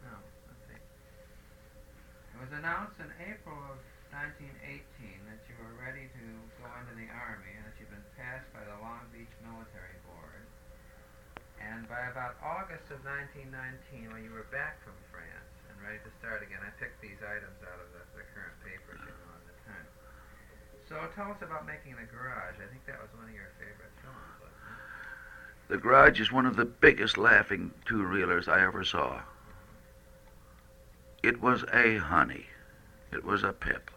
No, 0.04 0.12
let's 0.52 0.60
see. 0.68 0.76
It 0.76 2.38
was 2.44 2.52
announced 2.52 3.00
in 3.00 3.08
April 3.24 3.56
of 3.72 3.80
1918 4.12 4.84
that 5.24 5.40
you 5.48 5.56
were 5.56 5.72
ready 5.80 6.04
to 6.20 6.24
go 6.60 6.68
into 6.84 6.92
the 7.00 7.08
Army 7.16 7.48
and 7.56 7.64
that 7.64 7.80
you'd 7.80 7.88
been 7.88 8.08
passed 8.20 8.44
by 8.52 8.60
the 8.60 8.76
Long 8.84 9.08
Beach 9.08 9.32
Military 9.40 9.96
Board. 10.04 10.44
And 11.75 11.90
by 11.90 12.07
about 12.07 12.38
August 12.38 12.87
of 12.95 13.02
1919, 13.02 14.14
when 14.14 14.23
you 14.23 14.31
were 14.31 14.47
back 14.54 14.78
from 14.87 14.95
France 15.11 15.50
and 15.66 15.75
ready 15.83 15.99
to 16.07 16.11
start 16.23 16.38
again, 16.47 16.62
I 16.62 16.71
picked 16.78 17.02
these 17.02 17.19
items 17.19 17.59
out 17.66 17.83
of 17.83 17.90
the, 17.90 18.02
the 18.14 18.23
current 18.31 18.54
papers, 18.62 19.02
you 19.02 19.11
know, 19.11 19.35
at 19.35 19.43
the 19.50 19.59
time. 19.66 19.87
So 20.87 20.95
tell 21.19 21.35
us 21.35 21.43
about 21.43 21.66
making 21.66 21.99
the 21.99 22.07
garage. 22.07 22.62
I 22.62 22.71
think 22.71 22.87
that 22.87 23.02
was 23.02 23.11
one 23.19 23.26
of 23.26 23.35
your 23.35 23.50
favorite 23.59 23.90
films. 23.99 24.38
Wasn't 24.38 24.54
it? 24.54 25.75
The 25.75 25.78
Garage 25.83 26.21
is 26.23 26.31
one 26.31 26.47
of 26.47 26.54
the 26.54 26.64
biggest 26.64 27.19
laughing 27.19 27.75
two 27.85 28.07
reelers 28.07 28.47
I 28.47 28.62
ever 28.62 28.85
saw. 28.85 29.26
It 31.26 31.43
was 31.43 31.64
a 31.75 31.99
honey. 31.99 32.47
It 33.11 33.25
was 33.25 33.43
a 33.43 33.52
pip. 33.52 33.90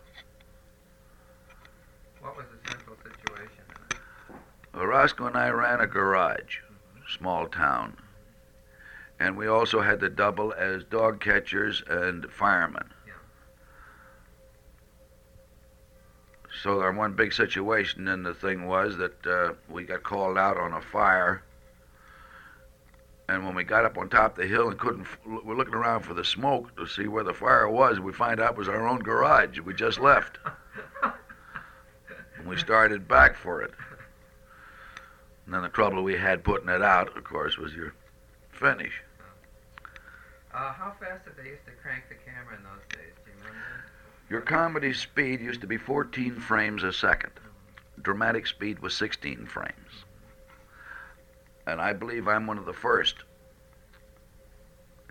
What 2.21 2.37
was 2.37 2.45
the 2.49 2.71
central 2.71 2.97
situation 3.05 3.69
it? 3.93 4.01
Roscoe 4.73 5.27
and 5.27 5.37
I 5.37 5.49
ran 5.49 5.81
a 5.81 5.87
garage, 5.87 6.57
small 7.09 7.47
town. 7.47 7.97
and 9.19 9.35
we 9.35 9.47
also 9.47 9.81
had 9.81 9.99
to 9.99 10.09
double 10.09 10.53
as 10.53 10.83
dog 10.83 11.19
catchers 11.19 11.81
and 11.89 12.31
firemen. 12.31 12.87
Yeah. 13.07 13.13
So 16.63 16.81
our 16.81 16.91
one 16.91 17.13
big 17.13 17.33
situation 17.33 18.07
in 18.07 18.23
the 18.23 18.33
thing 18.33 18.67
was 18.67 18.97
that 18.97 19.25
uh, 19.25 19.53
we 19.69 19.83
got 19.83 20.03
called 20.03 20.37
out 20.37 20.57
on 20.57 20.73
a 20.73 20.81
fire, 20.81 21.43
and 23.29 23.45
when 23.45 23.55
we 23.55 23.63
got 23.63 23.85
up 23.85 23.97
on 23.97 24.09
top 24.09 24.31
of 24.37 24.43
the 24.43 24.47
hill 24.47 24.69
and 24.69 24.79
couldn't, 24.79 25.01
f- 25.01 25.19
we're 25.25 25.55
looking 25.55 25.73
around 25.75 26.01
for 26.03 26.13
the 26.13 26.23
smoke 26.23 26.75
to 26.77 26.85
see 26.87 27.07
where 27.07 27.23
the 27.23 27.33
fire 27.33 27.67
was. 27.69 27.99
We 27.99 28.13
find 28.13 28.39
out 28.39 28.51
it 28.51 28.57
was 28.57 28.69
our 28.69 28.87
own 28.87 28.99
garage. 28.99 29.59
We 29.59 29.73
just 29.73 29.99
left, 29.99 30.37
and 31.03 32.47
we 32.47 32.55
started 32.57 33.07
back 33.07 33.35
for 33.35 33.61
it. 33.63 33.71
And 35.47 35.53
then 35.53 35.61
the 35.61 35.69
trouble 35.69 36.03
we 36.03 36.17
had 36.17 36.43
putting 36.43 36.67
it 36.67 36.81
out, 36.81 37.15
of 37.15 37.23
course, 37.23 37.57
was 37.57 37.73
your 37.73 37.93
finish. 38.51 39.01
Uh, 40.53 40.73
how 40.73 40.93
fast 40.99 41.23
did 41.23 41.37
they 41.37 41.51
used 41.51 41.65
to 41.65 41.71
crank 41.81 42.03
the 42.09 42.15
camera 42.15 42.57
in 42.57 42.63
those 42.63 42.83
days? 42.89 43.13
Do 43.23 43.31
you 43.31 43.37
remember? 43.37 43.85
Your 44.29 44.41
comedy 44.41 44.91
speed 44.91 45.39
used 45.39 45.61
to 45.61 45.67
be 45.67 45.77
14 45.77 46.35
frames 46.35 46.83
a 46.83 46.91
second. 46.91 47.31
Dramatic 48.01 48.45
speed 48.45 48.79
was 48.79 48.93
16 48.95 49.45
frames. 49.45 50.03
And 51.65 51.79
I 51.79 51.93
believe 51.93 52.27
I'm 52.27 52.45
one 52.45 52.57
of 52.57 52.65
the 52.65 52.73
first 52.73 53.15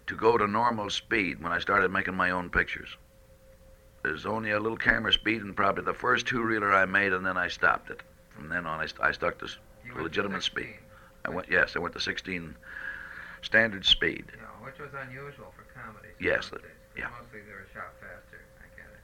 to 0.06 0.14
go 0.14 0.36
to 0.36 0.46
normal 0.46 0.90
speed 0.90 1.42
when 1.42 1.52
I 1.52 1.60
started 1.60 1.90
making 1.90 2.14
my 2.14 2.30
own 2.30 2.50
pictures. 2.50 2.90
There's 4.02 4.26
only 4.26 4.50
a 4.50 4.60
little 4.60 4.76
camera 4.76 5.14
speed 5.14 5.40
and 5.40 5.56
probably 5.56 5.84
the 5.84 5.94
first 5.94 6.26
two 6.26 6.42
reeler 6.42 6.74
I 6.74 6.84
made, 6.84 7.14
and 7.14 7.24
then 7.24 7.38
I 7.38 7.48
stopped 7.48 7.88
it. 7.88 8.02
From 8.34 8.50
then 8.50 8.66
on, 8.66 8.80
I, 8.80 8.86
st- 8.86 9.00
I 9.00 9.12
stuck 9.12 9.38
to 9.38 9.48
s- 9.86 9.88
You 9.88 9.94
went 10.02 10.12
to 10.12 10.20
legitimate 10.20 10.42
speed. 10.42 10.76
I 11.24 11.30
went, 11.30 11.48
yes, 11.50 11.74
I 11.76 11.78
went 11.80 11.94
to 11.94 12.00
16 12.00 12.54
standard 13.42 13.84
speed. 13.84 14.24
Know, 14.40 14.46
which 14.64 14.78
was 14.78 14.90
unusual 15.06 15.52
for 15.56 15.64
comedies. 15.74 16.14
in 16.18 16.24
Yes, 16.26 16.48
that- 16.50 16.62
yeah. 16.96 17.08
Mostly 17.20 17.40
they 17.40 17.52
were 17.52 17.66
shot 17.74 17.92
faster. 18.00 18.40
I 18.60 18.66
get 18.76 18.86
it. 18.86 19.00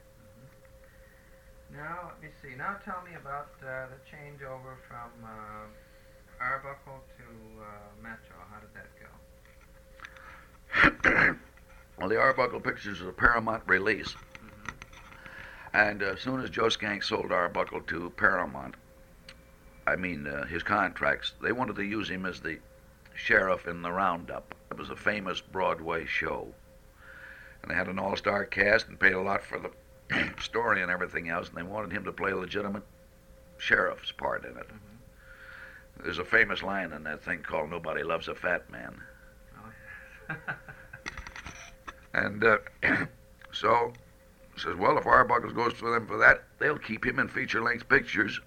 Now 1.77 2.13
let 2.13 2.21
me 2.23 2.29
see. 2.43 2.55
Now 2.57 2.77
tell 2.85 3.03
me 3.05 3.15
about 3.17 3.51
uh, 3.63 3.87
the 3.89 3.99
changeover 4.11 4.77
from 4.89 5.11
uh, 5.25 5.67
Arbuckle 6.41 7.01
to 7.19 7.25
uh, 7.63 7.67
Metro. 8.03 8.37
How 8.51 8.61
did 8.61 8.75
that 8.75 8.89
go? 8.99 9.07
well, 11.99 12.09
the 12.09 12.19
Arbuckle 12.19 12.61
Pictures 12.61 13.01
was 13.01 13.09
a 13.09 13.13
Paramount 13.13 13.63
release. 13.67 14.15
And 15.75 16.03
uh, 16.03 16.07
as 16.07 16.21
soon 16.21 16.41
as 16.43 16.51
Joe 16.51 16.69
Schenck 16.69 17.03
sold 17.03 17.33
Arbuckle 17.33 17.81
to 17.83 18.11
Paramount, 18.17 18.75
I 19.93 19.97
mean 19.97 20.27
uh, 20.27 20.47
his 20.47 20.63
contracts, 20.63 21.33
they 21.43 21.53
wanted 21.53 21.77
to 21.77 21.85
use 21.85 22.09
him 22.09 22.25
as 22.25 22.41
the 22.41 22.59
sheriff 23.15 23.69
in 23.69 23.83
the 23.83 23.93
Roundup. 23.93 24.55
It 24.71 24.79
was 24.79 24.89
a 24.89 24.97
famous 24.97 25.43
Broadway 25.43 26.07
show. 26.07 26.49
And 27.61 27.71
they 27.71 27.75
had 27.75 27.89
an 27.89 27.99
all-star 27.99 28.47
cast 28.47 28.89
and 28.89 28.99
paid 28.99 29.13
a 29.13 29.21
lot 29.21 29.45
for 29.45 29.59
the 29.59 30.33
story 30.41 30.81
and 30.81 30.91
everything 30.91 31.29
else, 31.29 31.49
and 31.49 31.57
they 31.59 31.63
wanted 31.63 31.93
him 31.93 32.05
to 32.05 32.13
play 32.13 32.31
a 32.31 32.37
legitimate 32.37 32.85
sheriff's 33.59 34.13
part 34.13 34.47
in 34.47 34.57
it. 34.57 34.67
There's 36.03 36.19
a 36.19 36.25
famous 36.25 36.63
line 36.63 36.93
in 36.93 37.05
that 37.05 37.23
thing 37.23 37.43
called 37.43 37.69
"Nobody 37.69 38.03
Loves 38.03 38.29
a 38.29 38.35
Fat 38.35 38.69
Man." 38.71 38.99
Oh, 39.57 39.69
yes. 40.31 40.39
And 42.15 42.45
uh, 42.45 42.59
so 43.53 43.93
says, 44.57 44.77
well, 44.77 44.99
if 44.99 45.07
Arbuckle 45.07 45.53
goes 45.53 45.73
for 45.73 45.93
them 45.93 46.07
for 46.07 46.19
that, 46.19 46.45
they'll 46.59 46.77
keep 46.77 47.07
him 47.07 47.19
in 47.19 47.27
feature-length 47.27 47.89
pictures 47.89 48.39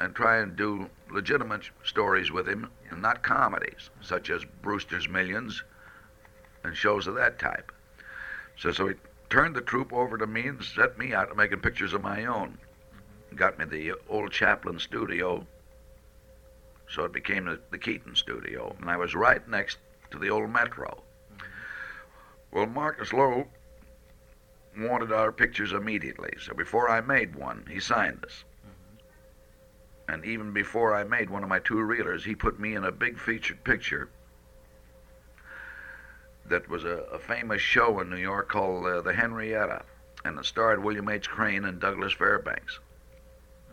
and 0.00 0.14
try 0.14 0.38
and 0.38 0.56
do 0.56 0.88
legitimate 1.10 1.70
stories 1.84 2.30
with 2.30 2.48
him, 2.48 2.68
and 2.90 3.00
not 3.00 3.22
comedies 3.22 3.90
such 4.00 4.30
as 4.30 4.44
Brewster's 4.62 5.08
Millions 5.08 5.62
and 6.64 6.76
shows 6.76 7.06
of 7.06 7.14
that 7.14 7.38
type. 7.38 7.70
So, 8.56 8.72
so 8.72 8.88
he 8.88 8.94
turned 9.30 9.54
the 9.54 9.60
troupe 9.60 9.92
over 9.92 10.18
to 10.18 10.26
me 10.26 10.48
and 10.48 10.62
set 10.62 10.98
me 10.98 11.12
out 11.12 11.36
making 11.36 11.60
pictures 11.60 11.92
of 11.92 12.02
my 12.02 12.24
own. 12.24 12.58
Got 13.34 13.58
me 13.58 13.64
the 13.64 13.94
old 14.08 14.30
Chaplin 14.30 14.78
studio, 14.78 15.46
so 16.88 17.04
it 17.04 17.12
became 17.12 17.46
the, 17.46 17.60
the 17.70 17.78
Keaton 17.78 18.14
studio, 18.14 18.74
and 18.80 18.88
I 18.88 18.96
was 18.96 19.14
right 19.14 19.46
next 19.48 19.78
to 20.10 20.18
the 20.18 20.28
old 20.28 20.50
Metro. 20.50 21.02
Well, 22.52 22.66
Marcus 22.66 23.12
Loew 23.12 23.46
wanted 24.78 25.12
our 25.12 25.32
pictures 25.32 25.72
immediately, 25.72 26.32
so 26.40 26.54
before 26.54 26.88
I 26.88 27.00
made 27.00 27.34
one, 27.34 27.66
he 27.68 27.80
signed 27.80 28.24
us. 28.24 28.44
And 30.08 30.24
even 30.24 30.52
before 30.52 30.94
I 30.94 31.04
made 31.04 31.30
one 31.30 31.42
of 31.42 31.48
my 31.48 31.60
two 31.60 31.76
reelers, 31.76 32.22
he 32.22 32.34
put 32.34 32.60
me 32.60 32.74
in 32.74 32.84
a 32.84 32.92
big 32.92 33.18
featured 33.18 33.64
picture 33.64 34.08
that 36.46 36.68
was 36.68 36.84
a, 36.84 37.04
a 37.12 37.18
famous 37.18 37.62
show 37.62 38.00
in 38.00 38.10
New 38.10 38.16
York 38.16 38.48
called 38.48 38.86
uh, 38.86 39.00
The 39.00 39.14
Henrietta, 39.14 39.82
and 40.24 40.38
it 40.38 40.44
starred 40.44 40.82
William 40.82 41.08
H. 41.08 41.28
Crane 41.28 41.64
and 41.64 41.80
Douglas 41.80 42.12
Fairbanks. 42.12 42.80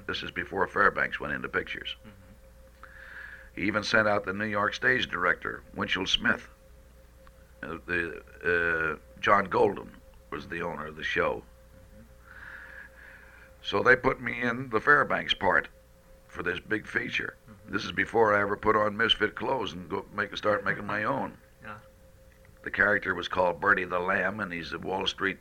This 0.07 0.23
is 0.23 0.31
before 0.31 0.67
Fairbanks 0.67 1.19
went 1.19 1.33
into 1.33 1.49
pictures. 1.49 1.95
He 3.53 3.63
even 3.63 3.83
sent 3.83 4.07
out 4.07 4.25
the 4.25 4.33
New 4.33 4.45
York 4.45 4.73
stage 4.73 5.09
director, 5.09 5.63
Winchell 5.75 6.07
Smith. 6.07 6.47
Uh, 7.61 7.77
the 7.85 8.21
uh, 8.43 9.19
John 9.19 9.45
Golden 9.45 9.91
was 10.31 10.47
the 10.47 10.61
owner 10.61 10.87
of 10.87 10.95
the 10.95 11.03
show. 11.03 11.43
So 13.61 13.83
they 13.83 13.95
put 13.95 14.21
me 14.21 14.41
in 14.41 14.69
the 14.69 14.79
Fairbanks 14.79 15.33
part 15.33 15.67
for 16.31 16.43
this 16.43 16.59
big 16.59 16.87
feature. 16.87 17.35
This 17.67 17.83
is 17.83 17.91
before 17.91 18.33
I 18.33 18.41
ever 18.41 18.55
put 18.55 18.75
on 18.75 18.95
misfit 18.95 19.35
clothes 19.35 19.73
and 19.73 19.87
go 19.89 20.05
make 20.15 20.35
start 20.35 20.65
making 20.65 20.87
my 20.87 21.03
own. 21.03 21.37
Yeah. 21.63 21.75
The 22.63 22.71
character 22.71 23.13
was 23.13 23.27
called 23.27 23.61
Bertie 23.61 23.83
the 23.83 23.99
Lamb, 23.99 24.39
and 24.39 24.51
he's 24.51 24.73
a 24.73 24.79
Wall 24.79 25.05
Street. 25.05 25.37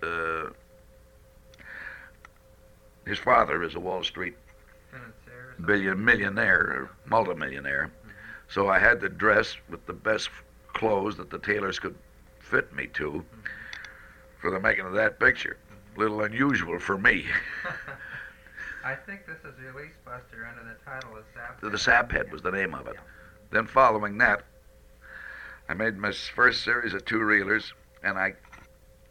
Uh, 0.00 0.50
his 3.04 3.18
father 3.18 3.64
is 3.64 3.74
a 3.74 3.80
Wall 3.80 4.04
Street 4.04 4.36
Financier 4.92 5.10
or 5.26 5.54
something? 5.56 5.66
billion 5.66 6.04
millionaire 6.04 6.88
multimillionaire. 7.06 7.90
Mm-hmm. 7.90 8.10
So 8.48 8.68
I 8.68 8.78
had 8.78 9.00
to 9.00 9.08
dress 9.08 9.56
with 9.68 9.84
the 9.86 9.92
best 9.92 10.30
clothes 10.72 11.16
that 11.16 11.30
the 11.30 11.40
tailors 11.40 11.80
could 11.80 11.96
fit 12.38 12.72
me 12.72 12.86
to 12.94 13.10
mm-hmm. 13.10 13.40
for 14.40 14.52
the 14.52 14.60
making 14.60 14.86
of 14.86 14.92
that 14.92 15.18
picture. 15.18 15.56
Mm-hmm. 15.66 16.00
Little 16.00 16.22
unusual 16.22 16.78
for 16.78 16.96
me. 16.96 17.24
I 18.84 18.96
think 18.96 19.26
this 19.26 19.38
is 19.44 19.58
Release 19.74 19.94
Buster 20.04 20.48
under 20.50 20.64
the 20.64 20.76
title 20.84 21.16
of 21.16 21.24
Sap. 21.34 21.60
the 21.60 21.70
Saphead 21.70 22.32
was 22.32 22.42
the 22.42 22.50
name 22.50 22.74
of 22.74 22.88
it. 22.88 22.96
Then 23.50 23.66
following 23.66 24.18
that, 24.18 24.42
I 25.68 25.74
made 25.74 25.96
my 25.96 26.10
first 26.12 26.64
series 26.64 26.92
of 26.92 27.04
two 27.04 27.20
reelers, 27.20 27.72
and 28.02 28.18
I 28.18 28.34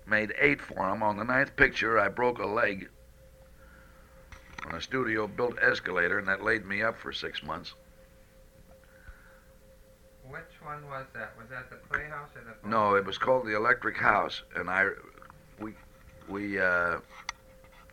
made 0.06 0.34
eight 0.38 0.62
for 0.62 0.90
them. 0.90 1.02
On 1.02 1.18
the 1.18 1.24
ninth 1.24 1.56
picture, 1.56 1.98
I 2.00 2.10
broke 2.10 2.40
a 2.40 2.46
leg 2.46 2.90
on 4.66 4.76
a 4.76 4.82
studio 4.82 5.26
built 5.26 5.58
escalator, 5.62 6.20
and 6.20 6.28
that 6.28 6.44
laid 6.44 6.66
me 6.66 6.82
up 6.84 7.00
for 7.00 7.14
six 7.14 7.42
months. 7.42 7.74
Which 10.28 10.42
one 10.64 10.86
was 10.88 11.06
that? 11.14 11.34
Was 11.38 11.48
that 11.50 11.70
the 11.70 11.78
Playhouse 11.90 12.30
or 12.36 12.42
the? 12.44 12.68
No, 12.68 12.96
it 12.96 13.06
was 13.06 13.18
called 13.18 13.46
the 13.46 13.56
Electric 13.56 13.98
House, 13.98 14.44
and 14.56 14.70
I, 14.70 14.90
we, 15.60 15.74
we 16.28 16.60
uh, 16.60 16.98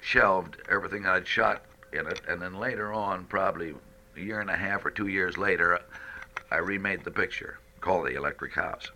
shelved 0.01 0.57
everything 0.69 1.07
I'd 1.07 1.27
shot 1.27 1.63
in 1.93 2.07
it, 2.07 2.21
and 2.29 2.41
then 2.41 2.55
later 2.55 2.93
on, 2.93 3.25
probably 3.25 3.75
a 4.17 4.21
year 4.21 4.41
and 4.41 4.51
a 4.51 4.57
half 4.57 4.85
or 4.85 4.91
two 4.91 5.09
years 5.09 5.37
later, 5.37 5.81
I 6.51 6.57
remade 6.57 7.05
the 7.05 7.11
picture 7.11 7.59
called 7.81 8.07
the 8.07 8.17
Electric 8.17 8.55
House. 8.55 8.91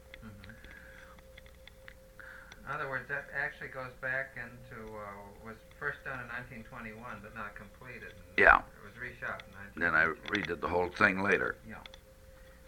In 2.72 2.80
other 2.80 2.88
words, 2.88 3.04
that 3.08 3.26
actually 3.37 3.68
goes 3.68 3.92
back 4.00 4.38
into 4.38 4.80
uh, 4.96 5.44
was 5.44 5.58
first 5.78 5.99
done 6.08 6.22
in 6.22 6.28
1921, 6.64 7.20
but 7.20 7.34
not 7.34 7.52
completed. 7.58 8.14
Yeah. 8.38 8.62
It 8.62 8.82
was 8.87 8.96
reshot 8.96 9.44
in 9.44 9.76
19. 9.76 9.82
Then 9.82 9.92
I 9.92 10.08
redid 10.30 10.62
the 10.62 10.70
whole 10.70 10.88
thing 10.88 11.20
later. 11.20 11.56
Yeah. 11.68 11.82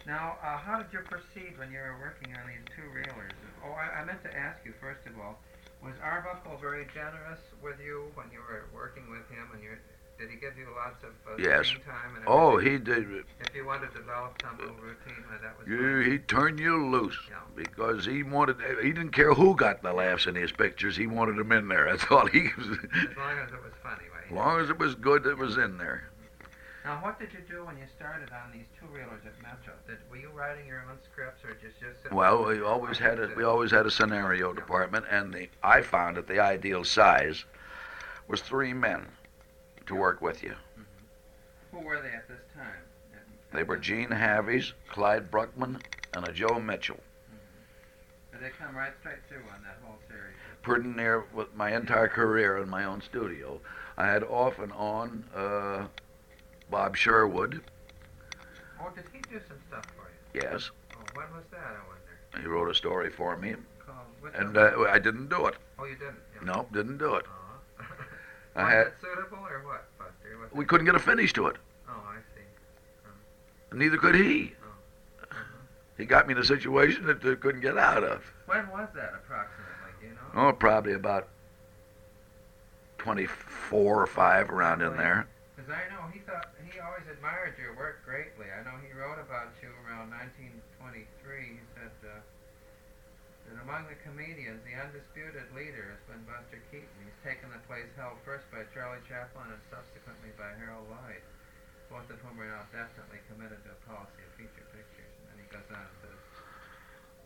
Now, 0.05 0.37
uh, 0.43 0.61
how 0.61 0.77
did 0.77 0.93
you 0.93 0.99
proceed 1.09 1.57
when 1.57 1.71
you 1.71 1.79
were 1.79 1.97
working 1.97 2.35
on 2.37 2.45
these 2.45 2.61
two 2.75 2.85
reelers? 2.93 3.33
Oh, 3.65 3.73
I, 3.73 4.01
I 4.01 4.05
meant 4.05 4.21
to 4.29 4.31
ask 4.37 4.61
you 4.61 4.73
first 4.77 5.07
of 5.07 5.17
all, 5.17 5.41
was 5.81 5.97
Arbuckle 6.03 6.57
very 6.61 6.85
generous 6.93 7.41
with 7.63 7.81
you 7.81 8.11
when 8.13 8.29
you 8.29 8.45
were 8.45 8.69
working 8.73 9.09
with 9.09 9.25
him, 9.33 9.49
and 9.53 9.63
you 9.63 9.73
did 10.17 10.29
he 10.29 10.35
give 10.37 10.57
you 10.57 10.67
lots 10.75 11.03
of 11.03 11.09
uh, 11.31 11.35
Yes. 11.37 11.67
screen 11.67 11.83
time 11.83 12.15
and 12.15 12.23
Oh, 12.27 12.57
he 12.57 12.77
did. 12.77 13.05
If 13.41 13.53
you 13.55 13.65
wanted 13.65 13.91
to 13.93 13.97
develop 13.99 14.41
some 14.41 14.57
little 14.57 14.75
routine, 14.75 15.23
that 15.41 15.57
was 15.59 15.67
You, 15.67 15.99
he 15.99 16.17
turned 16.19 16.59
you 16.59 16.85
loose 16.87 17.17
Yeah. 17.29 17.37
because 17.55 18.05
he 18.05 18.23
wanted. 18.23 18.57
He 18.81 18.91
didn't 18.91 19.11
care 19.11 19.33
who 19.33 19.55
got 19.55 19.81
the 19.83 19.93
laughs 19.93 20.25
in 20.27 20.35
his 20.35 20.51
pictures. 20.51 20.95
He 20.95 21.07
wanted 21.07 21.37
them 21.37 21.51
in 21.51 21.67
there. 21.67 21.85
That's 21.89 22.05
all 22.09 22.25
he. 22.27 22.49
was- 22.57 22.67
as 22.67 23.17
long 23.17 23.37
as 23.39 23.51
it 23.51 23.61
was 23.63 23.73
funny, 23.83 24.05
right? 24.13 24.25
As 24.25 24.31
long 24.31 24.59
as 24.61 24.69
it 24.69 24.79
was 24.79 24.95
good, 24.95 25.25
it 25.25 25.37
was 25.37 25.57
in 25.57 25.77
there. 25.77 26.09
Now, 26.85 26.99
what 27.03 27.19
did 27.19 27.33
you 27.33 27.39
do 27.49 27.65
when 27.65 27.77
you 27.77 27.85
started 27.97 28.29
on 28.31 28.51
these 28.53 28.67
two 28.79 28.85
reelers 28.85 29.25
at 29.25 29.33
Metro? 29.41 29.73
Did, 29.87 29.97
were 30.09 30.17
you 30.17 30.29
writing 30.35 30.67
your 30.67 30.83
own 30.89 30.97
scripts 31.03 31.43
or 31.43 31.53
just 31.55 31.79
just? 31.79 32.13
Well, 32.13 32.45
we 32.45 32.61
always 32.61 32.99
had 32.99 33.19
a 33.19 33.31
we 33.35 33.43
always 33.43 33.71
had 33.71 33.87
a 33.87 33.91
scenario 33.91 34.53
department, 34.53 35.05
and 35.09 35.33
the 35.33 35.49
I 35.63 35.81
found 35.81 36.15
that 36.17 36.27
the 36.27 36.39
ideal 36.39 36.83
size 36.83 37.43
was 38.27 38.39
three 38.41 38.71
men 38.73 39.07
to 39.87 39.95
work 39.95 40.21
with 40.21 40.43
you. 40.43 40.53
Who 41.71 41.79
were 41.79 42.01
they 42.01 42.09
at 42.09 42.27
this 42.27 42.39
time? 42.55 42.73
They 43.53 43.63
were 43.63 43.77
Jean 43.77 44.09
Havez, 44.11 44.73
Clyde 44.89 45.31
Bruckman, 45.31 45.79
and 46.13 46.27
a 46.27 46.31
Joe 46.31 46.59
Mitchell. 46.59 46.99
But 48.31 48.41
they 48.41 48.49
come 48.59 48.75
right 48.75 48.91
straight 48.99 49.19
through 49.29 49.43
on 49.53 49.61
that 49.63 49.77
whole 49.83 49.97
series. 50.09 50.35
Pretty 50.61 50.89
near 50.89 51.25
with 51.33 51.53
my 51.55 51.73
entire 51.75 52.07
career 52.07 52.57
in 52.57 52.69
my 52.69 52.83
own 52.85 53.01
studio. 53.01 53.61
I 53.97 54.07
had 54.07 54.23
off 54.23 54.59
and 54.59 54.73
on 54.73 55.23
uh, 55.35 55.85
Bob 56.69 56.97
Sherwood. 56.97 57.61
Oh, 58.81 58.89
did 58.93 59.05
he 59.13 59.19
do 59.31 59.39
some 59.47 59.57
stuff 59.69 59.85
for 59.95 60.09
you? 60.37 60.41
Yes, 60.43 60.71
Oh, 60.93 60.99
when 61.13 61.27
was 61.33 61.45
that, 61.51 61.59
I 61.59 61.87
wonder? 61.87 62.41
he 62.41 62.47
wrote 62.47 62.69
a 62.69 62.75
story 62.75 63.09
for 63.09 63.37
me, 63.37 63.55
Called, 63.85 64.33
and 64.35 64.57
uh, 64.57 64.81
I 64.89 64.99
didn't 64.99 65.29
do 65.29 65.45
it. 65.47 65.55
oh, 65.79 65.85
you 65.85 65.95
didn't? 65.95 66.17
Yeah. 66.35 66.45
No, 66.53 66.67
didn't 66.73 66.97
do 66.97 67.15
it. 67.15 67.25
Uh-huh. 67.25 67.44
I 68.55 68.63
was 68.63 68.73
had. 68.73 68.87
it 68.87 68.93
suitable 69.01 69.39
or 69.39 69.61
what, 69.65 69.85
Buster? 69.97 70.49
We 70.53 70.65
couldn't 70.65 70.85
get 70.85 70.95
a 70.95 70.99
finish 70.99 71.33
to 71.33 71.47
it. 71.47 71.57
Oh, 71.89 71.93
I 72.07 72.17
see. 72.33 73.77
Neither 73.77 73.97
could 73.97 74.15
he. 74.15 74.53
Uh-huh. 75.21 75.35
He 75.97 76.05
got 76.05 76.27
me 76.27 76.33
in 76.33 76.39
a 76.39 76.45
situation 76.45 77.05
that 77.07 77.23
I 77.23 77.35
couldn't 77.35 77.61
get 77.61 77.77
out 77.77 78.03
of. 78.03 78.23
When 78.45 78.67
was 78.69 78.87
that, 78.95 79.13
approximately? 79.15 80.07
You 80.07 80.09
know? 80.15 80.49
Oh, 80.49 80.53
probably 80.53 80.93
about 80.93 81.27
24 82.99 84.01
or 84.03 84.07
5 84.07 84.49
around 84.49 84.81
in 84.81 84.95
there. 84.97 85.27
Because 85.55 85.71
I 85.71 85.83
know 85.93 86.03
he 86.11 86.19
thought 86.19 86.51
he 86.67 86.79
always 86.79 87.07
admired 87.11 87.55
your 87.55 87.75
work 87.75 88.03
greatly. 88.03 88.47
I 88.51 88.63
know 88.63 88.75
he 88.83 88.91
wrote 88.91 89.19
about 89.19 89.55
you 89.63 89.71
around 89.87 90.11
1923. 90.11 91.07
He 91.55 91.63
said 91.75 91.95
uh, 92.03 92.19
that 93.47 93.57
among 93.63 93.87
the 93.87 93.95
comedians, 94.03 94.59
the 94.67 94.75
undisputed 94.75 95.47
leader 95.55 95.95
has 95.95 96.01
been 96.11 96.23
Buster 96.27 96.59
Keaton. 96.71 96.91
He's 97.03 97.14
taken 97.25 97.49
the 97.49 97.65
place 97.65 97.89
held 97.97 98.21
first 98.21 98.45
by 98.53 98.61
Charlie 98.69 99.01
Chaplin 99.09 99.49
and 99.49 99.63
subsequently 99.73 100.29
by 100.37 100.53
Harold 100.61 100.85
Lloyd, 100.93 101.25
both 101.89 102.05
of 102.13 102.21
whom 102.21 102.37
are 102.37 102.45
now 102.45 102.69
definitely 102.69 103.17
committed 103.25 103.57
to 103.65 103.73
a 103.73 103.79
policy 103.89 104.21
of 104.21 104.31
feature 104.37 104.69
pictures. 104.69 105.09
And 105.25 105.33
then 105.33 105.37
he 105.41 105.47
goes 105.49 105.65
on 105.73 105.81
and 105.81 105.97
says. 106.05 106.21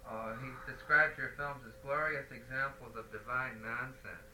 Uh, 0.07 0.31
he 0.39 0.49
describes 0.71 1.19
your 1.19 1.35
films 1.35 1.67
as 1.67 1.75
glorious 1.83 2.31
examples 2.31 2.95
of 2.95 3.11
divine 3.11 3.59
nonsense. 3.59 4.31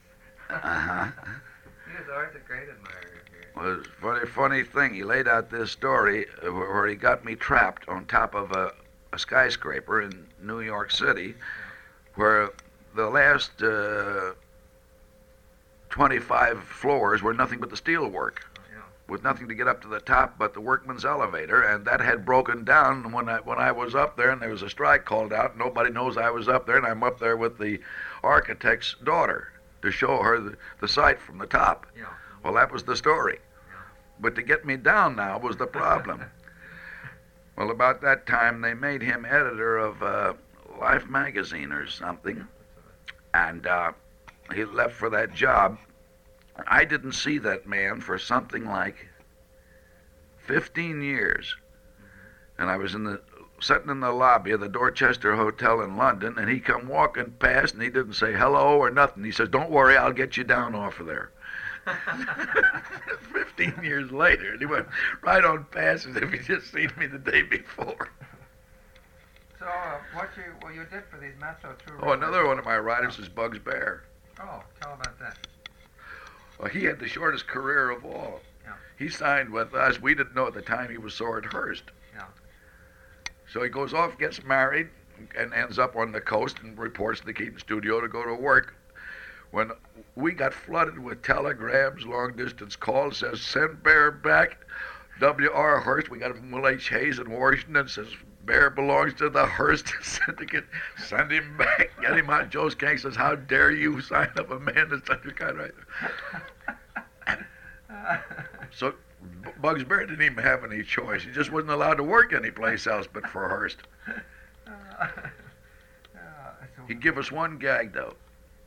Uh-huh. 0.54 1.10
he 1.90 1.98
was 1.98 2.08
always 2.14 2.30
a 2.38 2.44
great 2.46 2.70
admirer 2.70 3.18
of 3.18 3.26
yours. 3.34 3.50
Well, 3.58 3.74
it's 3.74 3.90
a 3.90 4.30
funny, 4.30 4.62
funny 4.62 4.62
thing. 4.62 4.94
He 4.94 5.02
laid 5.02 5.26
out 5.26 5.50
this 5.50 5.74
story 5.74 6.26
uh, 6.46 6.54
where 6.54 6.70
where 6.70 6.86
he 6.86 6.94
got 6.94 7.24
me 7.24 7.34
trapped 7.34 7.88
on 7.88 8.06
top 8.06 8.38
of 8.38 8.52
a, 8.52 8.70
a 9.12 9.18
skyscraper 9.18 10.00
in 10.00 10.30
New 10.40 10.60
York 10.60 10.92
City, 10.92 11.34
where 12.14 12.50
the 12.94 13.10
last 13.10 13.60
uh, 13.62 14.32
25 15.90 16.62
floors 16.64 17.22
were 17.22 17.34
nothing 17.34 17.58
but 17.60 17.70
the 17.70 17.76
steel 17.76 18.08
work, 18.08 18.44
Yeah. 18.70 18.82
with 19.08 19.22
nothing 19.22 19.48
to 19.48 19.54
get 19.54 19.68
up 19.68 19.80
to 19.82 19.88
the 19.88 20.00
top 20.00 20.36
but 20.38 20.52
the 20.54 20.60
workman's 20.60 21.04
elevator, 21.04 21.62
and 21.62 21.84
that 21.86 22.00
had 22.00 22.24
broken 22.24 22.64
down 22.64 23.12
when 23.12 23.28
I 23.28 23.38
when 23.40 23.58
I 23.58 23.72
was 23.72 23.94
up 23.94 24.16
there, 24.16 24.30
and 24.30 24.40
there 24.42 24.50
was 24.50 24.62
a 24.62 24.70
strike 24.70 25.04
called 25.04 25.32
out. 25.32 25.56
Nobody 25.56 25.90
knows 25.90 26.16
I 26.16 26.30
was 26.30 26.48
up 26.48 26.66
there, 26.66 26.76
and 26.76 26.86
I'm 26.86 27.02
up 27.02 27.18
there 27.18 27.36
with 27.36 27.58
the 27.58 27.80
architect's 28.22 28.94
daughter 29.04 29.52
to 29.82 29.90
show 29.90 30.22
her 30.22 30.40
the, 30.40 30.56
the 30.80 30.88
site 30.88 31.20
from 31.20 31.38
the 31.38 31.46
top. 31.46 31.86
Yeah. 31.96 32.06
Well, 32.42 32.54
that 32.54 32.72
was 32.72 32.84
the 32.84 32.96
story. 32.96 33.38
But 34.18 34.34
to 34.36 34.42
get 34.42 34.64
me 34.64 34.76
down 34.76 35.16
now 35.16 35.38
was 35.38 35.56
the 35.56 35.66
problem. 35.66 36.24
well, 37.56 37.70
about 37.70 38.00
that 38.02 38.26
time, 38.26 38.60
they 38.60 38.74
made 38.74 39.02
him 39.02 39.24
editor 39.24 39.76
of 39.78 40.02
uh, 40.02 40.34
Life 40.80 41.06
magazine 41.08 41.72
or 41.72 41.86
something, 41.86 42.46
and 43.34 43.66
uh, 43.66 43.92
he 44.54 44.64
left 44.64 44.94
for 44.94 45.10
that 45.10 45.34
job. 45.34 45.78
I 46.66 46.84
didn't 46.84 47.12
see 47.12 47.38
that 47.38 47.66
man 47.66 48.00
for 48.00 48.18
something 48.18 48.64
like 48.64 49.08
15 50.46 51.02
years. 51.02 51.54
And 52.58 52.70
I 52.70 52.76
was 52.76 52.94
in 52.94 53.04
the 53.04 53.20
sitting 53.60 53.90
in 53.90 54.00
the 54.00 54.12
lobby 54.12 54.50
of 54.52 54.60
the 54.60 54.68
Dorchester 54.68 55.34
Hotel 55.34 55.80
in 55.80 55.96
London, 55.96 56.38
and 56.38 56.48
he 56.48 56.60
come 56.60 56.88
walking 56.88 57.30
past, 57.38 57.74
and 57.74 57.82
he 57.82 57.88
didn't 57.88 58.14
say 58.14 58.32
hello 58.32 58.78
or 58.78 58.90
nothing. 58.90 59.24
He 59.24 59.32
says, 59.32 59.48
"Don't 59.48 59.70
worry, 59.70 59.96
I'll 59.96 60.12
get 60.12 60.36
you 60.36 60.44
down 60.44 60.74
off 60.74 61.00
of 61.00 61.06
there." 61.06 61.30
15 63.32 63.84
years 63.84 64.10
later, 64.10 64.52
and 64.52 64.60
he 64.60 64.66
went 64.66 64.86
right 65.22 65.44
on 65.44 65.64
past 65.66 66.06
as 66.06 66.16
if 66.16 66.32
he 66.32 66.38
just 66.38 66.72
seen 66.72 66.90
me 66.98 67.06
the 67.06 67.18
day 67.18 67.42
before. 67.42 68.08
So, 69.58 69.66
uh, 69.66 69.98
what 70.12 70.28
you 70.36 70.42
well 70.62 70.72
you 70.72 70.84
did 70.90 71.04
for 71.10 71.18
these 71.18 71.34
Metro 71.40 71.74
tour? 71.86 71.98
Oh, 72.02 72.12
another 72.12 72.46
one 72.46 72.58
of 72.58 72.64
my 72.64 72.78
writers 72.78 73.18
is 73.18 73.28
Bugs 73.28 73.58
Baer. 73.58 74.04
Oh, 74.40 74.62
tell 74.80 74.94
about 74.94 75.18
that. 75.18 75.46
Well, 76.58 76.68
he 76.68 76.84
had 76.84 76.98
the 76.98 77.08
shortest 77.08 77.46
career 77.46 77.90
of 77.90 78.04
all. 78.04 78.40
Yeah. 78.64 78.72
He 78.98 79.08
signed 79.08 79.50
with 79.50 79.74
us. 79.74 80.00
We 80.00 80.14
didn't 80.14 80.34
know 80.34 80.46
at 80.46 80.54
the 80.54 80.62
time 80.62 80.90
he 80.90 80.98
was 80.98 81.14
Sword 81.14 81.44
Hearst. 81.46 81.84
Yeah. 82.14 82.24
So 83.52 83.62
he 83.62 83.68
goes 83.68 83.94
off, 83.94 84.18
gets 84.18 84.42
married, 84.44 84.88
and 85.36 85.52
ends 85.54 85.78
up 85.78 85.96
on 85.96 86.12
the 86.12 86.20
coast 86.20 86.58
and 86.62 86.78
reports 86.78 87.20
to 87.20 87.26
the 87.26 87.32
Keaton 87.32 87.58
studio 87.58 88.00
to 88.00 88.08
go 88.08 88.24
to 88.24 88.34
work. 88.34 88.74
When 89.50 89.70
we 90.16 90.32
got 90.32 90.52
flooded 90.52 90.98
with 90.98 91.22
telegrams, 91.22 92.04
long 92.04 92.36
distance 92.36 92.76
calls, 92.76 93.18
says 93.18 93.40
send 93.40 93.82
Baer 93.82 94.10
back. 94.10 94.58
W.R. 95.20 95.80
Hearst, 95.80 96.10
we 96.10 96.18
got 96.18 96.32
him 96.32 96.38
from 96.38 96.50
Will 96.50 96.68
H. 96.68 96.88
Hays 96.90 97.18
in 97.18 97.30
Washington, 97.30 97.88
says 97.88 98.08
Baer 98.46 98.70
belongs 98.70 99.14
to 99.14 99.28
the 99.28 99.44
Hearst 99.44 99.92
syndicate. 100.02 100.64
Send 101.04 101.32
him 101.32 101.56
back. 101.56 101.90
Get 102.00 102.16
him 102.16 102.30
out. 102.30 102.50
Joe 102.50 102.68
Schenck 102.68 103.00
says, 103.00 103.16
How 103.16 103.34
dare 103.34 103.72
you 103.72 104.00
sign 104.00 104.30
up 104.36 104.50
a 104.50 104.58
man 104.58 104.88
that's 104.88 105.06
such 105.06 105.24
a 105.26 105.32
kind 105.32 105.58
right? 105.58 105.72
So 108.72 108.94
Bugs 109.60 109.84
Baer 109.84 110.06
didn't 110.06 110.22
even 110.22 110.42
have 110.44 110.64
any 110.64 110.82
choice. 110.82 111.22
He 111.22 111.30
just 111.30 111.50
wasn't 111.50 111.72
allowed 111.72 111.94
to 111.94 112.02
work 112.02 112.32
anyplace 112.32 112.86
else 112.86 113.06
but 113.12 113.26
for 113.28 113.48
Hearst. 113.48 113.78
He'd 116.88 117.00
give 117.00 117.18
us 117.18 117.32
one 117.32 117.58
gag 117.58 117.92
though. 117.92 118.14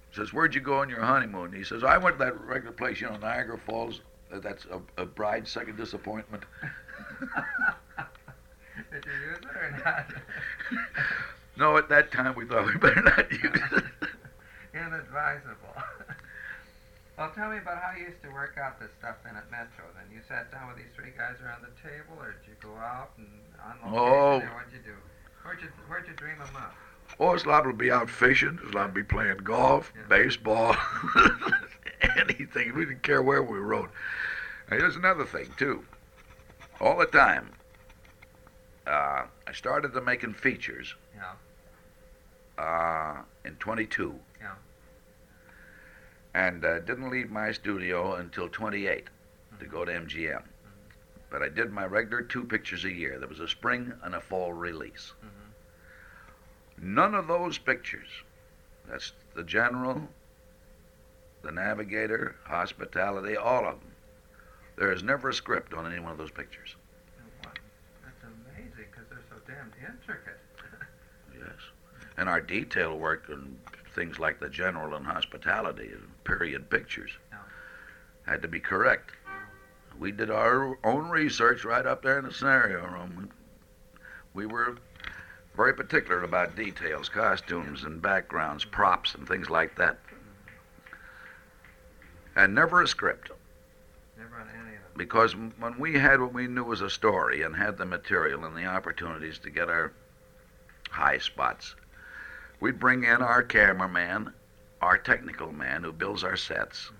He 0.09 0.15
Says, 0.15 0.33
"Where'd 0.33 0.55
you 0.55 0.61
go 0.61 0.79
on 0.79 0.89
your 0.89 1.01
honeymoon?" 1.01 1.53
He 1.53 1.63
says, 1.63 1.83
"I 1.83 1.97
went 1.97 2.17
to 2.17 2.25
that 2.25 2.39
regular 2.41 2.73
place, 2.73 2.99
you 2.99 3.07
know, 3.07 3.17
Niagara 3.17 3.57
Falls. 3.57 4.01
Uh, 4.33 4.39
That's 4.39 4.65
a, 4.65 5.01
a 5.01 5.05
bride's 5.05 5.51
second 5.51 5.77
disappointment." 5.77 6.43
Did 8.91 9.05
you 9.05 9.11
use 9.29 9.37
it 9.39 9.57
or 9.57 9.81
not? 9.85 10.05
no, 11.57 11.77
at 11.77 11.89
that 11.89 12.11
time 12.11 12.35
we 12.35 12.45
thought 12.45 12.65
we 12.65 12.75
better 12.77 13.01
not 13.01 13.31
use 13.31 13.41
it. 13.43 13.83
Inadvisable. 14.73 15.75
well, 17.17 17.31
tell 17.35 17.49
me 17.49 17.57
about 17.57 17.81
how 17.81 17.95
you 17.97 18.05
used 18.05 18.21
to 18.23 18.29
work 18.31 18.57
out 18.61 18.79
this 18.79 18.89
stuff 18.99 19.15
in 19.29 19.35
at 19.35 19.49
Metro. 19.51 19.85
Then 19.95 20.05
you 20.13 20.21
sat 20.27 20.51
down 20.51 20.67
with 20.69 20.77
these 20.77 20.93
three 20.95 21.11
guys 21.17 21.35
around 21.43 21.63
the 21.63 21.73
table, 21.81 22.15
or 22.19 22.33
did 22.33 22.47
you 22.47 22.55
go 22.61 22.73
out 22.77 23.11
and 23.17 23.27
on 23.63 23.91
location, 23.91 24.49
Oh. 24.51 24.55
what'd 24.55 24.71
you 24.73 24.79
do? 24.85 24.95
Where'd 25.43 25.61
you 25.61 25.67
Where'd 25.87 26.07
you 26.07 26.13
dream 26.13 26.37
them 26.37 26.55
up? 26.55 26.73
Oh, 27.19 27.33
it's 27.33 27.45
liable 27.45 27.71
to 27.71 27.77
be 27.77 27.91
out 27.91 28.09
fishing. 28.09 28.59
It's 28.63 28.73
liable 28.73 28.93
to 28.93 29.01
be 29.01 29.03
playing 29.03 29.37
golf, 29.37 29.91
Yeah. 29.95 30.03
baseball, 30.07 30.75
anything. 32.17 32.73
We 32.75 32.85
didn't 32.85 33.01
care 33.03 33.21
where 33.23 33.41
we 33.43 33.57
rode. 33.57 33.89
And 34.69 34.79
here's 34.79 34.95
another 34.95 35.25
thing 35.25 35.49
too. 35.57 35.83
All 36.79 36.97
the 36.97 37.07
time, 37.07 37.49
uh, 38.89 39.25
I 39.47 39.51
started 39.53 39.93
to 39.93 40.01
making 40.01 40.33
features 40.33 40.95
Yeah. 41.15 42.63
uh, 42.63 43.21
in 43.45 43.55
22. 43.55 44.15
Yeah. 44.41 44.51
And 46.33 46.63
uh, 46.65 46.79
didn't 46.79 47.09
leave 47.09 47.29
my 47.29 47.51
studio 47.51 48.15
until 48.15 48.49
28 48.49 49.07
to 49.59 49.65
go 49.65 49.85
to 49.85 49.91
MGM. 49.91 50.43
But 51.29 51.43
I 51.43 51.49
did 51.49 51.71
my 51.71 51.85
regular 51.85 52.23
two 52.23 52.43
pictures 52.43 52.85
a 52.85 52.91
year. 52.91 53.19
There 53.19 53.27
was 53.27 53.39
a 53.39 53.47
spring 53.47 53.93
and 54.03 54.15
a 54.15 54.21
fall 54.21 54.53
release. 54.53 55.13
Mm-hmm. 55.23 56.95
None 56.95 57.13
of 57.13 57.27
those 57.27 57.57
pictures, 57.57 58.07
that's 58.89 59.11
the 59.35 59.43
General, 59.43 60.01
the 61.43 61.51
Navigator, 61.51 62.35
Hospitality, 62.45 63.35
all 63.35 63.65
of 63.67 63.79
them, 63.79 63.91
there 64.77 64.91
is 64.91 65.03
never 65.03 65.29
a 65.29 65.33
script 65.33 65.73
on 65.73 65.85
any 65.91 65.99
one 65.99 66.11
of 66.13 66.17
those 66.17 66.31
pictures. 66.31 66.75
That's 69.71 69.81
amazing 69.81 69.97
because 70.07 70.07
they're 70.07 70.15
so 70.15 70.17
damned 70.17 70.17
intricate. 70.17 70.39
Yes. 71.39 71.61
And 72.17 72.27
our 72.27 72.41
detail 72.41 72.97
work 72.97 73.29
and 73.29 73.57
things 73.95 74.19
like 74.19 74.39
the 74.39 74.49
General 74.49 74.95
and 74.95 75.05
Hospitality, 75.05 75.89
and 75.93 76.23
period 76.25 76.69
pictures, 76.69 77.11
Yeah. 77.31 77.37
had 78.25 78.41
to 78.41 78.47
be 78.47 78.59
correct. 78.59 79.11
We 79.97 80.11
did 80.11 80.29
our 80.29 80.77
own 80.83 81.09
research 81.09 81.63
right 81.65 81.85
up 81.85 82.01
there 82.01 82.19
in 82.19 82.25
the 82.25 82.33
scenario 82.33 82.85
room. 82.87 83.29
We 84.33 84.45
were 84.45 84.77
very 85.55 85.73
particular 85.73 86.23
about 86.23 86.55
details, 86.55 87.09
costumes 87.09 87.83
and 87.83 88.01
backgrounds, 88.01 88.63
props 88.65 89.15
and 89.15 89.27
things 89.27 89.49
like 89.49 89.75
that. 89.75 89.97
And 92.35 92.53
never 92.55 92.81
a 92.81 92.87
script. 92.87 93.31
Never 94.17 94.35
on 94.35 94.47
any 94.49 94.75
of 94.75 94.81
them. 94.83 94.88
Because 94.99 95.33
when 95.33 95.79
we 95.79 95.93
had 95.97 96.19
what 96.19 96.33
we 96.33 96.45
knew 96.45 96.65
was 96.65 96.81
a 96.81 96.89
story 96.89 97.41
and 97.41 97.55
had 97.55 97.77
the 97.77 97.85
material 97.85 98.43
and 98.43 98.55
the 98.55 98.65
opportunities 98.65 99.39
to 99.39 99.49
get 99.49 99.69
our 99.69 99.93
high 100.91 101.17
spots, 101.17 101.73
we'd 102.59 102.81
bring 102.81 103.05
in 103.05 103.21
our 103.21 103.41
cameraman, 103.41 104.33
our 104.81 104.97
technical 104.97 105.53
man 105.53 105.83
who 105.83 105.93
builds 105.93 106.21
our 106.25 106.35
sets, 106.35 106.91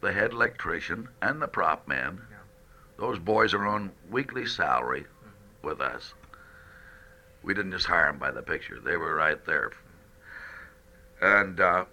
the 0.00 0.10
head 0.10 0.32
electrician, 0.32 1.06
and 1.20 1.42
the 1.42 1.46
prop 1.46 1.86
man. 1.86 2.18
Yeah. 2.30 2.36
Those 2.96 3.18
boys 3.18 3.52
are 3.52 3.66
on 3.66 3.92
weekly 4.10 4.46
salary 4.46 5.04
with 5.62 5.82
us. 5.82 6.14
We 7.42 7.52
didn't 7.52 7.72
just 7.72 7.86
hire 7.86 8.06
them 8.06 8.18
by 8.18 8.30
the 8.30 8.42
picture; 8.42 8.80
they 8.80 8.96
were 8.96 9.14
right 9.14 9.44
there. 9.44 9.70
And 11.20 11.60
uh, 11.60 11.84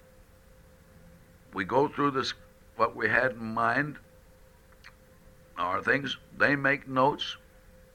we 1.54 1.66
go 1.66 1.90
through 1.90 2.12
this 2.12 2.34
what 2.78 2.96
we 2.96 3.10
had 3.10 3.32
in 3.32 3.54
mind. 3.54 3.98
Our 5.58 5.82
things. 5.82 6.18
They 6.38 6.56
make 6.56 6.88
notes. 6.88 7.38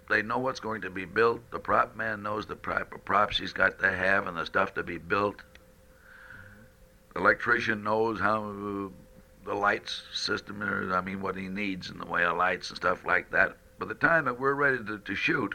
They 0.09 0.23
know 0.23 0.39
what's 0.39 0.61
going 0.61 0.83
to 0.83 0.91
be 0.91 1.05
built. 1.05 1.51
The 1.51 1.59
prop 1.59 1.97
man 1.97 2.23
knows 2.23 2.47
the 2.47 2.57
proper 2.57 2.99
props 2.99 3.39
he's 3.39 3.53
got 3.53 3.79
to 3.81 3.91
have 3.91 4.27
and 4.27 4.37
the 4.37 4.47
stuff 4.47 4.75
to 4.75 4.83
be 4.83 4.99
built. 4.99 5.43
The 7.15 7.21
electrician 7.21 7.83
knows 7.83 8.21
how 8.21 8.91
the 9.45 9.55
lights 9.55 10.03
system 10.13 10.63
is, 10.63 10.93
I 10.93 11.01
mean, 11.01 11.21
what 11.21 11.37
he 11.37 11.49
needs 11.49 11.91
in 11.91 11.99
the 11.99 12.07
way 12.07 12.25
of 12.25 12.37
lights 12.37 12.69
and 12.69 12.77
stuff 12.77 13.05
like 13.05 13.31
that. 13.31 13.57
By 13.79 13.87
the 13.87 13.95
time 13.95 14.25
that 14.27 14.39
we're 14.39 14.55
ready 14.55 14.79
to, 14.85 14.99
to 14.99 15.15
shoot, 15.15 15.55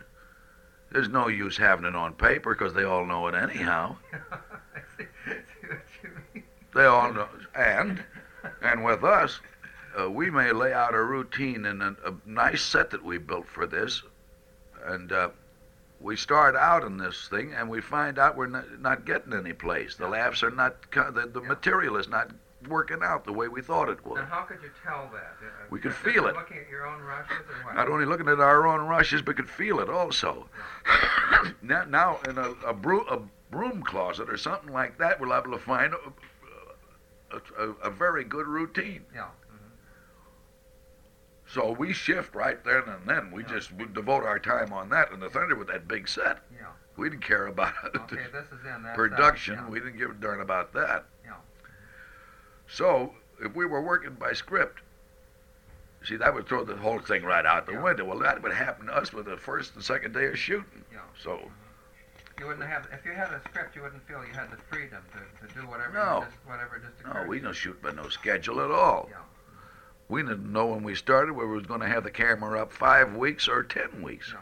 there's 0.91 1.09
no 1.09 1.27
use 1.27 1.57
having 1.57 1.85
it 1.85 1.95
on 1.95 2.13
paper 2.13 2.53
because 2.53 2.73
they 2.73 2.83
all 2.83 3.05
know 3.05 3.27
it 3.27 3.35
anyhow. 3.35 3.95
See, 4.97 5.05
see 5.25 5.67
what 5.67 5.81
you 6.03 6.09
mean. 6.33 6.43
They 6.73 6.85
all 6.85 7.13
know. 7.13 7.27
And, 7.55 8.03
and 8.61 8.83
with 8.83 9.03
us, 9.03 9.39
uh, 9.99 10.09
we 10.09 10.29
may 10.29 10.51
lay 10.51 10.73
out 10.73 10.93
a 10.93 11.01
routine 11.03 11.65
and 11.65 11.81
a, 11.81 11.95
a 12.05 12.13
nice 12.25 12.61
set 12.61 12.89
that 12.91 13.03
we 13.03 13.17
built 13.17 13.47
for 13.47 13.65
this, 13.67 14.01
and 14.85 15.11
uh, 15.11 15.29
we 15.99 16.15
start 16.15 16.55
out 16.55 16.83
in 16.83 16.97
this 16.97 17.27
thing, 17.29 17.53
and 17.53 17.69
we 17.69 17.81
find 17.81 18.17
out 18.17 18.35
we're 18.37 18.47
not, 18.47 18.79
not 18.79 19.05
getting 19.05 19.33
any 19.33 19.53
place. 19.53 19.95
The 19.95 20.07
laughs 20.07 20.43
are 20.43 20.51
not. 20.51 20.75
The, 20.91 21.29
the 21.33 21.41
Yeah. 21.41 21.47
material 21.47 21.97
is 21.97 22.07
not 22.07 22.31
working 22.67 22.99
out 23.03 23.25
the 23.25 23.33
way 23.33 23.47
we 23.47 23.61
thought 23.61 23.89
it 23.89 24.05
would. 24.05 24.17
Now, 24.19 24.25
how 24.25 24.41
could 24.43 24.61
you 24.61 24.69
tell 24.83 25.09
that? 25.13 25.35
Uh, 25.43 25.49
We 25.71 25.79
could 25.79 25.93
feel 25.95 26.27
it. 26.27 26.35
Looking 26.35 26.57
at 26.59 26.69
your 26.69 26.85
own 26.85 27.01
rushes 27.01 27.31
or 27.49 27.65
what? 27.65 27.75
Not 27.75 27.87
only 27.89 28.05
looking 28.05 28.27
at 28.27 28.39
our 28.39 28.67
own 28.67 28.81
rushes, 28.87 29.21
but 29.23 29.35
could 29.35 29.49
feel 29.49 29.79
it 29.79 29.89
also. 29.89 30.47
now, 31.61 31.85
now, 31.85 32.19
in 32.29 32.37
a, 32.37 32.51
a, 32.65 32.73
bro- 32.73 33.05
a 33.09 33.19
broom 33.51 33.81
closet 33.83 34.29
or 34.29 34.37
something 34.37 34.71
like 34.71 34.97
that, 34.99 35.19
we're 35.19 35.35
able 35.35 35.51
to 35.51 35.57
find 35.57 35.93
a, 35.93 37.35
a, 37.35 37.63
a, 37.67 37.69
a 37.83 37.89
very 37.89 38.23
good 38.23 38.45
routine. 38.47 39.03
Yeah. 39.13 39.25
So 41.51 41.71
we 41.71 41.91
shift 41.91 42.33
right 42.33 42.63
then 42.63 42.83
and 42.87 43.05
then. 43.07 43.31
We 43.31 43.43
Yeah. 43.43 43.49
just 43.49 43.73
we 43.73 43.85
devote 43.85 44.23
our 44.23 44.39
time 44.39 44.71
on 44.71 44.89
that. 44.89 45.11
And 45.11 45.21
the 45.21 45.29
Thunder 45.29 45.55
with 45.55 45.67
that 45.67 45.87
big 45.87 46.07
set, 46.07 46.39
Yeah. 46.53 46.67
we 46.95 47.09
didn't 47.09 47.23
care 47.23 47.47
about 47.47 47.73
Okay, 47.95 48.15
this 48.31 48.45
is 48.47 48.65
in 48.65 48.83
that. 48.83 48.95
production. 48.95 49.55
Yeah. 49.55 49.67
We 49.67 49.79
didn't 49.79 49.97
give 49.97 50.11
a 50.11 50.13
darn 50.13 50.41
about 50.41 50.71
that. 50.73 51.05
Yeah. 51.25 51.33
So 52.67 53.13
if 53.43 53.53
we 53.53 53.65
were 53.65 53.81
working 53.81 54.13
by 54.13 54.31
script, 54.33 54.79
see, 56.05 56.15
that 56.15 56.33
would 56.33 56.47
throw 56.47 56.63
the 56.63 56.77
whole 56.77 56.99
thing 56.99 57.23
right 57.23 57.45
out 57.45 57.65
the 57.65 57.73
Yeah. 57.73 57.81
window. 57.81 58.05
Well, 58.05 58.19
that 58.19 58.41
would 58.41 58.53
happen 58.53 58.85
to 58.87 58.93
us 58.95 59.11
with 59.11 59.25
the 59.25 59.35
first 59.37 59.75
and 59.75 59.83
second 59.83 60.13
day 60.13 60.27
of 60.27 60.39
shooting. 60.39 60.85
Yeah. 60.91 60.99
So 61.17 61.31
mm-hmm. 61.37 61.47
You 62.39 62.47
wouldn't 62.47 62.67
have 62.67 62.87
if 62.91 63.05
you 63.05 63.11
had 63.11 63.31
a 63.33 63.39
script. 63.49 63.75
You 63.75 63.83
wouldn't 63.83 64.07
feel 64.07 64.25
you 64.25 64.33
had 64.33 64.49
the 64.49 64.57
freedom 64.57 65.03
to, 65.11 65.47
to 65.47 65.53
do 65.53 65.67
whatever. 65.67 65.93
No. 65.93 66.23
Just, 66.25 66.37
whatever 66.47 66.79
just 66.79 66.99
occurred. 67.01 67.23
no, 67.25 67.29
we 67.29 67.39
don't 67.39 67.53
shoot 67.53 67.79
by 67.83 67.91
no 67.91 68.07
schedule 68.09 68.61
at 68.61 68.71
all. 68.71 69.09
Yeah. 69.11 69.17
We 70.11 70.23
didn't 70.23 70.51
know 70.51 70.65
when 70.65 70.83
we 70.83 70.93
started 70.93 71.31
whether 71.31 71.47
we 71.47 71.55
was 71.55 71.65
going 71.65 71.79
to 71.79 71.87
have 71.87 72.03
the 72.03 72.11
camera 72.11 72.61
up 72.61 72.73
five 72.73 73.15
weeks 73.15 73.47
or 73.47 73.63
ten 73.63 74.01
weeks. 74.01 74.33
No. 74.33 74.39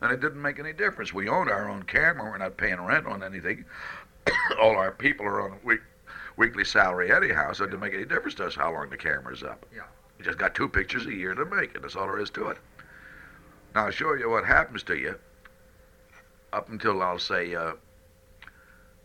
And 0.00 0.10
it 0.10 0.22
didn't 0.22 0.40
make 0.40 0.58
any 0.58 0.72
difference. 0.72 1.12
We 1.12 1.28
owned 1.28 1.50
our 1.50 1.68
own 1.68 1.82
camera. 1.82 2.30
We're 2.30 2.38
not 2.38 2.56
paying 2.56 2.80
rent 2.80 3.06
on 3.06 3.22
anything. 3.22 3.66
all 4.58 4.76
our 4.76 4.90
people 4.90 5.26
are 5.26 5.42
on 5.42 5.58
week, 5.62 5.80
weekly 6.38 6.64
salary 6.64 7.12
anyhow, 7.12 7.52
so 7.52 7.64
it 7.64 7.66
didn't 7.66 7.80
make 7.80 7.92
any 7.92 8.06
difference 8.06 8.36
to 8.36 8.46
us 8.46 8.54
how 8.54 8.72
long 8.72 8.88
the 8.88 8.96
camera's 8.96 9.42
up. 9.42 9.66
Yeah. 9.70 9.82
We 10.18 10.24
just 10.24 10.38
got 10.38 10.54
two 10.54 10.66
pictures 10.66 11.04
a 11.04 11.14
year 11.14 11.34
to 11.34 11.44
make 11.44 11.74
it. 11.74 11.82
That's 11.82 11.94
all 11.94 12.06
there 12.06 12.18
is 12.18 12.30
to 12.30 12.48
it. 12.48 12.56
Now 13.74 13.84
I'll 13.84 13.90
show 13.90 14.14
you 14.14 14.30
what 14.30 14.46
happens 14.46 14.82
to 14.84 14.96
you 14.96 15.14
up 16.54 16.70
until 16.70 17.02
I'll 17.02 17.18
say 17.18 17.54
uh, 17.54 17.72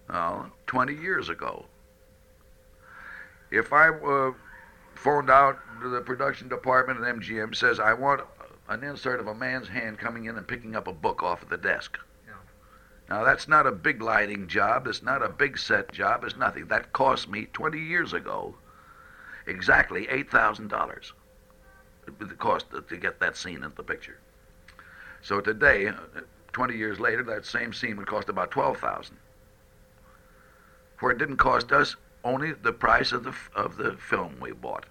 uh, 0.10 0.46
20 0.68 0.96
years 0.96 1.28
ago. 1.28 1.66
If 3.52 3.74
I 3.74 3.90
uh, 3.90 4.32
phoned 5.06 5.30
out 5.30 5.60
to 5.84 5.88
the 5.88 6.02
production 6.02 6.50
department 6.50 7.00
at 7.00 7.16
MGM 7.18 7.56
says 7.56 7.80
I 7.80 7.94
want 7.94 8.22
an 8.70 8.84
insert 8.84 9.20
of 9.20 9.28
a 9.28 9.36
man's 9.36 9.68
hand 9.68 10.00
coming 10.00 10.26
in 10.26 10.36
and 10.36 10.48
picking 10.48 10.76
up 10.76 10.88
a 10.88 10.94
book 10.94 11.22
off 11.22 11.44
of 11.44 11.50
the 11.50 11.58
desk. 11.58 12.00
Yeah. 12.26 12.34
Now 13.08 13.24
that's 13.24 13.48
not 13.48 13.68
a 13.68 13.72
big 13.72 14.02
lighting 14.02 14.48
job. 14.48 14.88
It's 14.88 15.04
not 15.04 15.22
a 15.22 15.30
big 15.30 15.60
set 15.60 15.92
job. 15.92 16.24
It's 16.24 16.36
nothing. 16.36 16.66
That 16.66 16.92
cost 16.92 17.30
me 17.30 17.46
20 17.54 17.78
years 17.80 18.14
ago 18.14 18.56
exactly 19.46 20.10
eight 20.10 20.32
thousand 20.32 20.70
dollars. 20.70 21.14
The 22.18 22.26
cost 22.34 22.66
to, 22.72 22.98
get 22.98 23.20
that 23.20 23.38
scene 23.38 23.64
in 23.64 23.72
the 23.76 23.84
picture. 23.84 24.18
So 25.22 25.40
today, 25.40 25.88
uh, 25.88 25.94
20 26.52 26.76
years 26.76 27.00
later, 27.00 27.22
that 27.24 27.46
same 27.46 27.74
scene 27.74 27.98
would 27.98 28.08
cost 28.08 28.30
about 28.30 28.50
12,000. 28.50 29.18
For 30.98 31.12
it 31.12 31.18
didn't 31.18 31.38
cost 31.38 31.72
us 31.72 31.96
only 32.24 32.54
the 32.54 32.74
price 32.74 33.12
of 33.12 33.24
the 33.24 33.34
of 33.56 33.78
the 33.78 33.94
film 33.94 34.38
we 34.40 34.52
bought, 34.52 34.86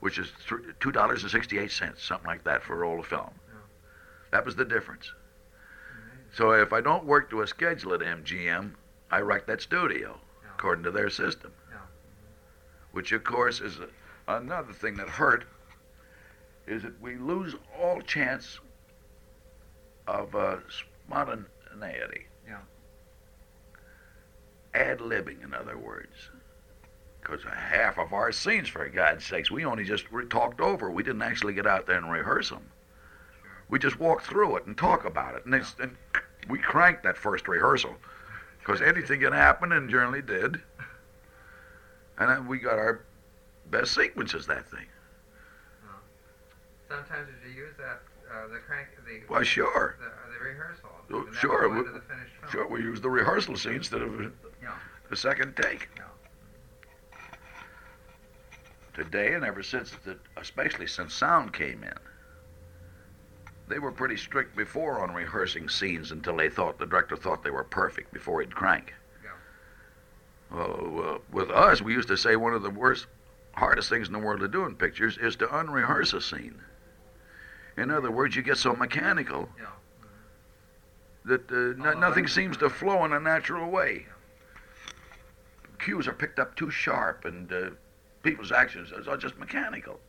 which 0.00 0.18
is 0.18 0.32
two 0.80 0.92
dollars 0.92 1.22
and 1.22 1.30
sixty-eight 1.30 1.70
cents, 1.70 2.02
something 2.02 2.26
like 2.26 2.44
that, 2.44 2.62
for 2.62 2.74
a 2.74 2.76
roll 2.76 3.00
of 3.00 3.06
film. 3.06 3.30
Yeah. 3.48 3.54
That 4.32 4.44
was 4.44 4.54
the 4.56 4.64
difference. 4.64 5.10
So 6.34 6.52
if 6.52 6.72
I 6.72 6.80
don't 6.80 7.04
work 7.04 7.30
to 7.30 7.40
a 7.42 7.46
schedule 7.46 7.94
at 7.94 8.00
MGM, 8.00 8.72
I 9.10 9.20
wreck 9.20 9.46
that 9.46 9.60
studio 9.62 10.18
Yeah. 10.42 10.50
according 10.56 10.84
to 10.84 10.90
their 10.90 11.10
system. 11.10 11.52
Yeah. 11.70 11.78
Which 12.92 13.12
of 13.12 13.24
course 13.24 13.60
is 13.60 13.78
a, 13.80 13.88
another 14.36 14.72
thing 14.72 14.96
that 14.96 15.08
hurt 15.08 15.44
is 16.66 16.82
that 16.82 17.00
we 17.00 17.16
lose 17.16 17.54
all 17.80 18.00
chance 18.02 18.60
of 20.06 20.34
uh, 20.34 20.58
spontaneity. 21.08 22.26
Yeah. 22.46 22.58
Ad 24.74 24.98
libbing, 25.00 25.42
in 25.42 25.54
other 25.54 25.78
words. 25.78 26.30
Because 27.28 27.44
half 27.44 27.98
of 27.98 28.12
our 28.14 28.32
scenes, 28.32 28.68
for 28.68 28.88
God's 28.88 29.24
sakes, 29.24 29.50
we 29.50 29.64
only 29.66 29.84
just 29.84 30.10
re- 30.10 30.24
talked 30.26 30.60
over. 30.60 30.90
We 30.90 31.02
didn't 31.02 31.20
actually 31.22 31.52
get 31.52 31.66
out 31.66 31.86
there 31.86 31.98
and 31.98 32.10
rehearse 32.10 32.48
them. 32.48 32.62
We 33.68 33.78
just 33.78 33.98
walked 34.00 34.24
through 34.24 34.56
it 34.56 34.66
and 34.66 34.76
talk 34.78 35.04
about 35.04 35.34
it. 35.34 35.44
And, 35.44 35.54
it's, 35.54 35.76
and 35.78 35.94
we 36.48 36.58
cranked 36.58 37.02
that 37.02 37.18
first 37.18 37.46
rehearsal. 37.46 37.94
Because 38.60 38.80
anything 38.80 39.20
can 39.20 39.32
happen, 39.34 39.72
and 39.72 39.90
generally 39.90 40.22
did. 40.22 40.58
And 42.18 42.30
then 42.30 42.46
we 42.46 42.58
got 42.58 42.78
our 42.78 43.02
best 43.70 43.94
sequences, 43.94 44.46
that 44.46 44.66
thing. 44.70 44.86
Sometimes 46.88 47.28
did 47.44 47.50
you 47.54 47.64
use 47.64 47.74
that 47.76 48.00
uh, 48.34 48.48
the 48.48 48.58
crank 48.66 48.88
the 49.06 49.20
Well, 49.30 49.42
sure. 49.42 49.96
the, 50.00 50.06
uh, 50.06 50.38
the 50.38 50.44
rehearsal? 50.44 51.34
Sure, 51.38 51.68
we- 51.68 51.82
the 51.82 52.00
finished 52.00 52.32
film. 52.40 52.52
Sure, 52.52 52.66
we 52.68 52.80
used 52.80 53.02
the 53.02 53.10
rehearsal 53.10 53.56
scene 53.56 53.74
instead 53.74 54.00
of 54.00 54.32
Yeah. 54.62 54.72
the 55.10 55.16
second 55.16 55.54
take. 55.56 55.88
Yeah. 55.96 56.04
Today, 58.98 59.34
and 59.34 59.44
ever 59.44 59.62
since, 59.62 59.92
the, 60.04 60.16
especially 60.38 60.88
since 60.88 61.14
sound 61.14 61.52
came 61.52 61.84
in, 61.84 61.94
they 63.68 63.78
were 63.78 63.92
pretty 63.92 64.16
strict 64.16 64.56
before 64.56 65.00
on 65.00 65.14
rehearsing 65.14 65.68
scenes 65.68 66.10
until 66.10 66.36
they 66.36 66.48
thought 66.50 66.80
the 66.80 66.86
director 66.86 67.14
thought 67.14 67.44
they 67.44 67.50
were 67.52 67.62
perfect 67.62 68.12
before 68.12 68.40
he'd 68.40 68.52
crank. 68.52 68.92
Yeah. 69.22 70.56
Well, 70.56 71.14
uh, 71.14 71.18
with 71.30 71.48
us, 71.50 71.80
we 71.80 71.92
used 71.92 72.08
to 72.08 72.16
say 72.16 72.34
one 72.34 72.54
of 72.54 72.62
the 72.64 72.70
worst, 72.70 73.06
hardest 73.52 73.88
things 73.88 74.08
in 74.08 74.12
the 74.12 74.18
world 74.18 74.40
to 74.40 74.48
do 74.48 74.64
in 74.64 74.74
pictures 74.74 75.16
is 75.16 75.36
to 75.36 75.46
unrehearse 75.46 76.12
a 76.12 76.20
scene. 76.20 76.58
In 77.76 77.92
other 77.92 78.10
words, 78.10 78.34
you 78.34 78.42
get 78.42 78.58
so 78.58 78.74
mechanical 78.74 79.48
Yeah. 79.60 79.66
that 81.26 81.48
uh, 81.52 81.80
no, 81.80 81.92
Oh, 81.92 82.00
nothing 82.00 82.26
seems 82.26 82.56
to 82.56 82.68
flow 82.68 83.04
in 83.04 83.12
a 83.12 83.20
natural 83.20 83.70
way. 83.70 84.06
Cues 85.78 86.08
are 86.08 86.12
picked 86.12 86.40
up 86.40 86.56
too 86.56 86.70
sharp, 86.72 87.24
and 87.24 87.52
uh, 87.52 87.70
people's 88.22 88.52
actions 88.52 88.92
are 89.06 89.16
just 89.16 89.38
mechanical. 89.38 90.00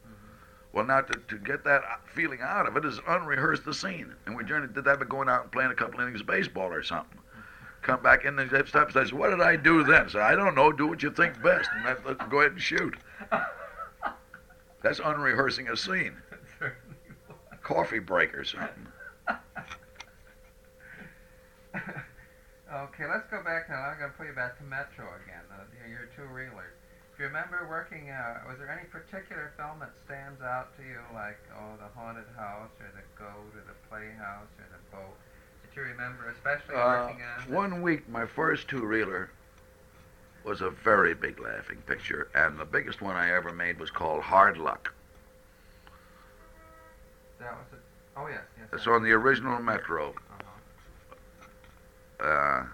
Well, 0.71 0.85
now 0.85 1.01
to, 1.01 1.19
to 1.19 1.37
get 1.37 1.63
that 1.63 1.81
feeling 2.13 2.39
out 2.41 2.67
of 2.67 2.77
it 2.77 2.85
is 2.85 2.99
unrehearse 2.99 3.63
the 3.63 3.73
scene, 3.73 4.13
and 4.25 4.35
we 4.35 4.43
generally 4.43 4.71
did 4.71 4.83
that 4.85 4.99
by 4.99 5.05
going 5.05 5.27
out 5.27 5.43
and 5.43 5.51
playing 5.51 5.71
a 5.71 5.75
couple 5.75 5.99
innings 5.99 6.21
of 6.21 6.27
baseball 6.27 6.71
or 6.71 6.83
something. 6.83 7.19
Come 7.81 8.03
back 8.03 8.25
in 8.25 8.37
and 8.37 8.51
and 8.51 8.91
says, 8.91 9.13
"What 9.13 9.29
did 9.29 9.41
I 9.41 9.55
do 9.55 9.83
then?" 9.83 10.09
So 10.09 10.19
I 10.19 10.35
don't 10.35 10.53
know. 10.53 10.71
Do 10.71 10.85
what 10.85 11.01
you 11.01 11.09
think 11.09 11.41
best, 11.41 11.69
and 11.73 11.85
let, 11.85 12.05
let's 12.05 12.23
go 12.29 12.41
ahead 12.41 12.51
and 12.51 12.61
shoot. 12.61 12.95
That's 14.81 14.99
unrehearsing 14.99 15.69
a 15.69 15.77
scene. 15.77 16.15
Coffee 17.63 17.99
break 17.99 18.33
or 18.33 18.43
something. 18.43 18.87
okay, 21.75 23.05
let's 23.07 23.27
go 23.29 23.43
back 23.43 23.69
now. 23.69 23.81
I'm 23.81 23.99
going 23.99 24.11
to 24.11 24.17
put 24.17 24.27
you 24.27 24.33
back 24.33 24.57
to 24.57 24.63
Metro 24.63 25.05
again. 25.23 25.43
Uh, 25.51 25.63
your 25.89 26.09
two 26.15 26.23
reelers. 26.33 26.78
Do 27.19 27.23
you 27.25 27.27
remember 27.27 27.67
working? 27.69 28.09
Uh, 28.09 28.39
was 28.47 28.57
there 28.59 28.71
any 28.71 28.87
particular 28.87 29.51
film 29.57 29.79
that 29.81 29.91
stands 30.05 30.41
out 30.41 30.73
to 30.77 30.83
you, 30.83 30.99
like 31.13 31.37
oh, 31.53 31.75
the 31.75 31.99
haunted 31.99 32.23
house, 32.37 32.71
or 32.79 32.89
the 32.95 33.03
goat, 33.21 33.51
or 33.53 33.63
the 33.67 33.75
playhouse, 33.89 34.47
or 34.57 34.63
the 34.71 34.95
boat? 34.95 35.17
That 35.61 35.75
you 35.75 35.81
remember, 35.81 36.29
especially 36.29 36.75
Uh, 36.75 37.07
working 37.07 37.21
on? 37.21 37.51
one 37.53 37.81
week, 37.81 38.07
my 38.07 38.25
first 38.25 38.69
two 38.69 38.85
reeler 38.85 39.31
was 40.45 40.61
a 40.61 40.69
very 40.69 41.13
big 41.13 41.41
laughing 41.41 41.81
picture, 41.85 42.29
and 42.33 42.57
the 42.57 42.63
biggest 42.63 43.01
one 43.01 43.17
I 43.17 43.31
ever 43.31 43.51
made 43.51 43.81
was 43.81 43.91
called 43.91 44.23
Hard 44.23 44.57
Luck. 44.57 44.93
That 47.41 47.51
was 47.51 47.65
it. 47.73 47.81
Oh 48.15 48.27
yes, 48.27 48.45
yes. 48.57 48.69
It's 48.71 48.87
on 48.87 49.03
the 49.03 49.11
original 49.11 49.59
Metro. 49.61 50.15
Uh-huh. 52.21 52.25
Uh, 52.25 52.65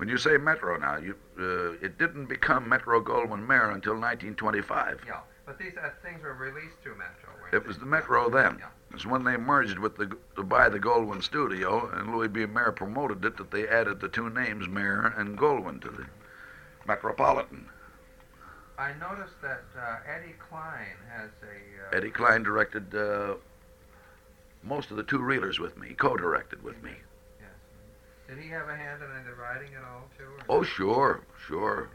when 0.00 0.08
you 0.08 0.16
say 0.16 0.38
Metro 0.38 0.78
now, 0.78 0.96
you, 0.96 1.14
uh, 1.38 1.72
it 1.84 1.98
didn't 1.98 2.24
become 2.24 2.66
Metro 2.66 3.02
Goldwyn 3.02 3.46
Mayer 3.46 3.70
until 3.70 3.92
1925. 3.92 5.04
Yeah, 5.06 5.20
but 5.44 5.58
these 5.58 5.76
uh, 5.76 5.90
things 6.02 6.22
were 6.22 6.32
released 6.32 6.76
through 6.82 6.96
Metro. 6.96 7.28
It 7.52 7.66
was 7.66 7.76
the 7.76 7.84
Metro 7.84 8.30
then. 8.30 8.56
Yeah. 8.58 8.68
It's 8.94 9.04
when 9.04 9.24
they 9.24 9.36
merged 9.36 9.78
with 9.78 9.98
the 9.98 10.16
to 10.36 10.42
buy 10.42 10.70
the 10.70 10.80
Goldwyn 10.80 11.22
studio, 11.22 11.90
and 11.92 12.12
Louis 12.12 12.28
B. 12.28 12.46
Mayer 12.46 12.72
promoted 12.72 13.22
it 13.26 13.36
that 13.36 13.50
they 13.50 13.68
added 13.68 14.00
the 14.00 14.08
two 14.08 14.30
names 14.30 14.66
Mayer 14.68 15.12
and 15.18 15.36
Goldwyn 15.36 15.82
to 15.82 15.90
the 15.90 16.06
Metropolitan. 16.86 17.68
I 18.78 18.94
noticed 18.94 19.38
that 19.42 19.64
uh, 19.78 19.96
Eddie 20.06 20.34
Cline 20.48 20.96
has 21.14 21.28
a. 21.42 21.94
Uh, 21.94 21.98
Eddie 21.98 22.10
Cline 22.10 22.42
directed 22.42 22.94
uh, 22.94 23.34
most 24.62 24.90
of 24.90 24.96
the 24.96 25.02
two 25.02 25.18
reelers 25.18 25.58
with 25.58 25.76
me. 25.76 25.88
He 25.88 25.94
co-directed 25.94 26.62
with 26.62 26.82
me. 26.82 26.92
Did 28.30 28.38
he 28.38 28.48
have 28.50 28.68
a 28.68 28.76
hand 28.76 29.02
in 29.02 29.08
the 29.24 29.34
writing 29.34 29.70
at 29.76 29.82
all 29.82 30.08
too? 30.16 30.30
Oh, 30.48 30.62
sure, 30.62 31.20
sure. 31.48 31.90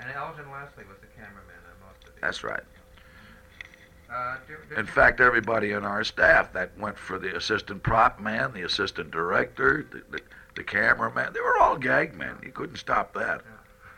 And 0.00 0.10
Elgin 0.12 0.50
Leslie 0.50 0.84
was 0.88 0.96
the 1.02 1.08
cameraman 1.08 1.42
on 1.44 1.86
most 1.86 2.08
of 2.08 2.14
these. 2.14 2.22
That's 2.22 2.42
right. 2.42 2.62
Uh, 4.10 4.36
do, 4.46 4.80
In 4.80 4.86
fact, 4.86 5.20
everybody 5.20 5.72
in 5.72 5.84
our 5.84 6.04
staff 6.04 6.54
that 6.54 6.70
went 6.78 6.96
for 6.96 7.18
the 7.18 7.36
assistant 7.36 7.82
prop 7.82 8.18
man, 8.18 8.54
the 8.54 8.62
assistant 8.62 9.10
director, 9.10 9.86
the, 9.90 10.02
the, 10.10 10.22
the 10.56 10.64
cameraman, 10.64 11.34
they 11.34 11.40
were 11.40 11.58
all 11.58 11.76
gag 11.76 12.14
men. 12.16 12.38
You 12.42 12.50
couldn't 12.50 12.76
stop 12.76 13.12
that. 13.12 13.42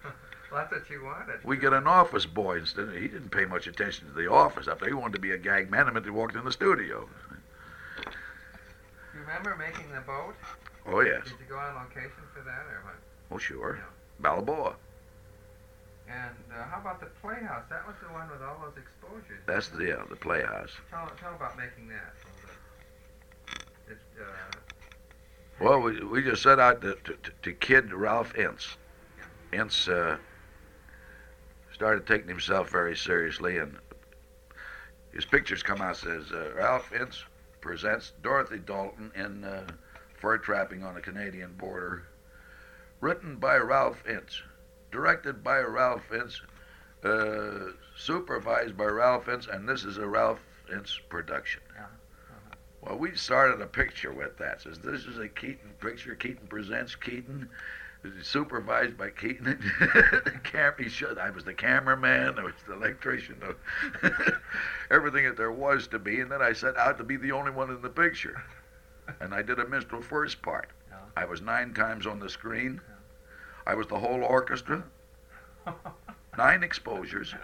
well, 0.51 0.67
that's 0.69 0.73
what 0.73 0.91
you 0.91 1.05
wanted. 1.05 1.45
We 1.45 1.57
get 1.57 1.73
an 1.73 1.87
office 1.87 2.27
boy 2.27 2.59
instead. 2.59 2.93
He 2.97 3.07
didn't 3.07 3.31
pay 3.31 3.45
much 3.45 3.69
attention 3.69 4.09
to 4.09 4.13
the 4.13 4.29
office 4.29 4.67
up 4.67 4.81
there. 4.81 4.89
He 4.89 4.95
wanted 4.95 5.15
to 5.15 5.21
be 5.21 5.31
a 5.31 5.39
gag 5.39 5.71
man 5.71 5.87
the 5.87 5.93
minute 5.93 6.07
he 6.07 6.11
walked 6.11 6.35
in 6.35 6.45
the 6.45 6.51
studio. 6.51 7.09
You 9.15 9.21
remember 9.21 9.55
making 9.57 9.93
the 9.95 10.01
boat? 10.01 10.35
Oh 10.87 11.01
yes. 11.01 11.25
Did 11.25 11.33
you 11.41 11.47
go 11.49 11.57
on 11.57 11.75
location 11.75 12.23
for 12.35 12.43
that, 12.45 12.67
or 12.71 12.83
what? 12.85 12.95
Oh 13.31 13.39
sure. 13.39 13.77
Yeah. 13.79 13.85
Balboa. 14.21 14.75
And 16.09 16.35
uh, 16.53 16.65
how 16.65 16.81
about 16.81 17.01
the 17.01 17.07
Playhouse? 17.23 17.63
That 17.71 17.87
was 17.87 17.95
the 18.03 18.13
one 18.13 18.29
with 18.31 18.43
all 18.43 18.57
those 18.65 18.77
exposures. 18.77 19.41
That's 19.47 19.69
the 19.69 19.85
yeah, 19.85 20.03
the 20.09 20.17
playhouse. 20.17 20.73
Tell, 20.91 21.09
tell 21.21 21.35
about 21.35 21.57
making 21.57 21.89
that. 21.89 22.15
It, 23.89 23.99
uh, 24.21 24.57
Well, 25.61 25.81
we, 25.81 26.01
we 26.01 26.23
just 26.23 26.43
set 26.43 26.59
out 26.59 26.81
to, 26.83 26.97
to, 27.05 27.17
to 27.43 27.53
kid 27.53 27.93
Ralph 27.93 28.35
Ince. 28.35 28.77
Ince 29.53 29.87
uh, 29.89 30.17
started 31.73 32.07
taking 32.07 32.29
himself 32.29 32.71
very 32.71 32.97
seriously, 32.97 33.59
and 33.59 33.77
his 35.13 35.25
pictures 35.25 35.63
come 35.63 35.81
out 35.81 35.97
says 35.97 36.33
uh, 36.33 36.51
Ralph 36.57 36.93
Ince 36.93 37.25
presents 37.61 38.13
Dorothy 38.23 38.59
Dalton 38.59 39.13
in 39.15 39.45
uh, 39.45 39.67
Fur 40.21 40.39
Trapping 40.39 40.85
on 40.85 40.95
the 40.95 41.01
Canadian 41.01 41.55
Border, 41.55 42.05
written 43.01 43.37
by 43.37 43.57
Ralph 43.57 44.07
Ince, 44.07 44.43
directed 44.93 45.43
by 45.43 45.61
Ralph 45.61 46.13
Ince, 46.13 46.41
uh, 47.05 47.73
supervised 47.97 48.77
by 48.77 48.85
Ralph 48.85 49.29
Ince, 49.29 49.47
and 49.47 49.69
this 49.69 49.85
is 49.85 49.97
a 49.97 50.07
Ralph 50.07 50.41
Ince 50.71 51.01
production. 51.09 51.63
Well, 52.83 52.97
we 52.97 53.15
started 53.15 53.61
a 53.61 53.67
picture 53.67 54.13
with 54.13 54.39
that. 54.39 54.63
Says 54.63 54.79
this 54.79 55.05
is 55.05 55.19
a 55.19 55.29
Keaton 55.29 55.71
picture. 55.81 56.15
Keaton 56.15 56.47
presents 56.47 56.95
Keaton, 56.95 57.49
supervised 58.23 58.97
by 58.97 59.11
Keaton. 59.11 59.45
the 59.81 60.41
cam- 60.43 60.73
he 60.79 60.89
should. 60.89 61.19
I 61.19 61.29
was 61.29 61.45
the 61.45 61.53
cameraman. 61.53 62.39
I 62.39 62.45
was 62.45 62.55
the 62.67 62.73
electrician. 62.73 63.37
Everything 64.91 65.27
that 65.27 65.37
there 65.37 65.53
was 65.53 65.89
to 65.89 65.99
be, 65.99 66.21
and 66.21 66.31
then 66.31 66.41
I 66.41 66.55
set 66.55 66.79
out 66.79 66.97
to 66.99 67.05
be 67.05 67.17
the 67.17 67.33
only 67.33 67.51
one 67.51 67.71
in 67.71 67.83
the 67.83 67.91
picture. 67.91 68.43
And 69.21 69.35
I 69.35 69.43
did 69.43 69.59
a 69.59 69.69
minstrel 69.69 70.03
first 70.03 70.43
part. 70.43 70.71
Yeah. 70.91 70.97
I 71.17 71.25
was 71.25 71.41
nine 71.41 71.75
times 71.75 72.07
on 72.07 72.19
the 72.19 72.29
screen. 72.29 72.81
I 73.67 73.75
was 73.75 73.87
the 73.87 73.99
whole 73.99 74.25
orchestra. 74.25 74.83
Nine 76.39 76.63
exposures. 76.63 77.35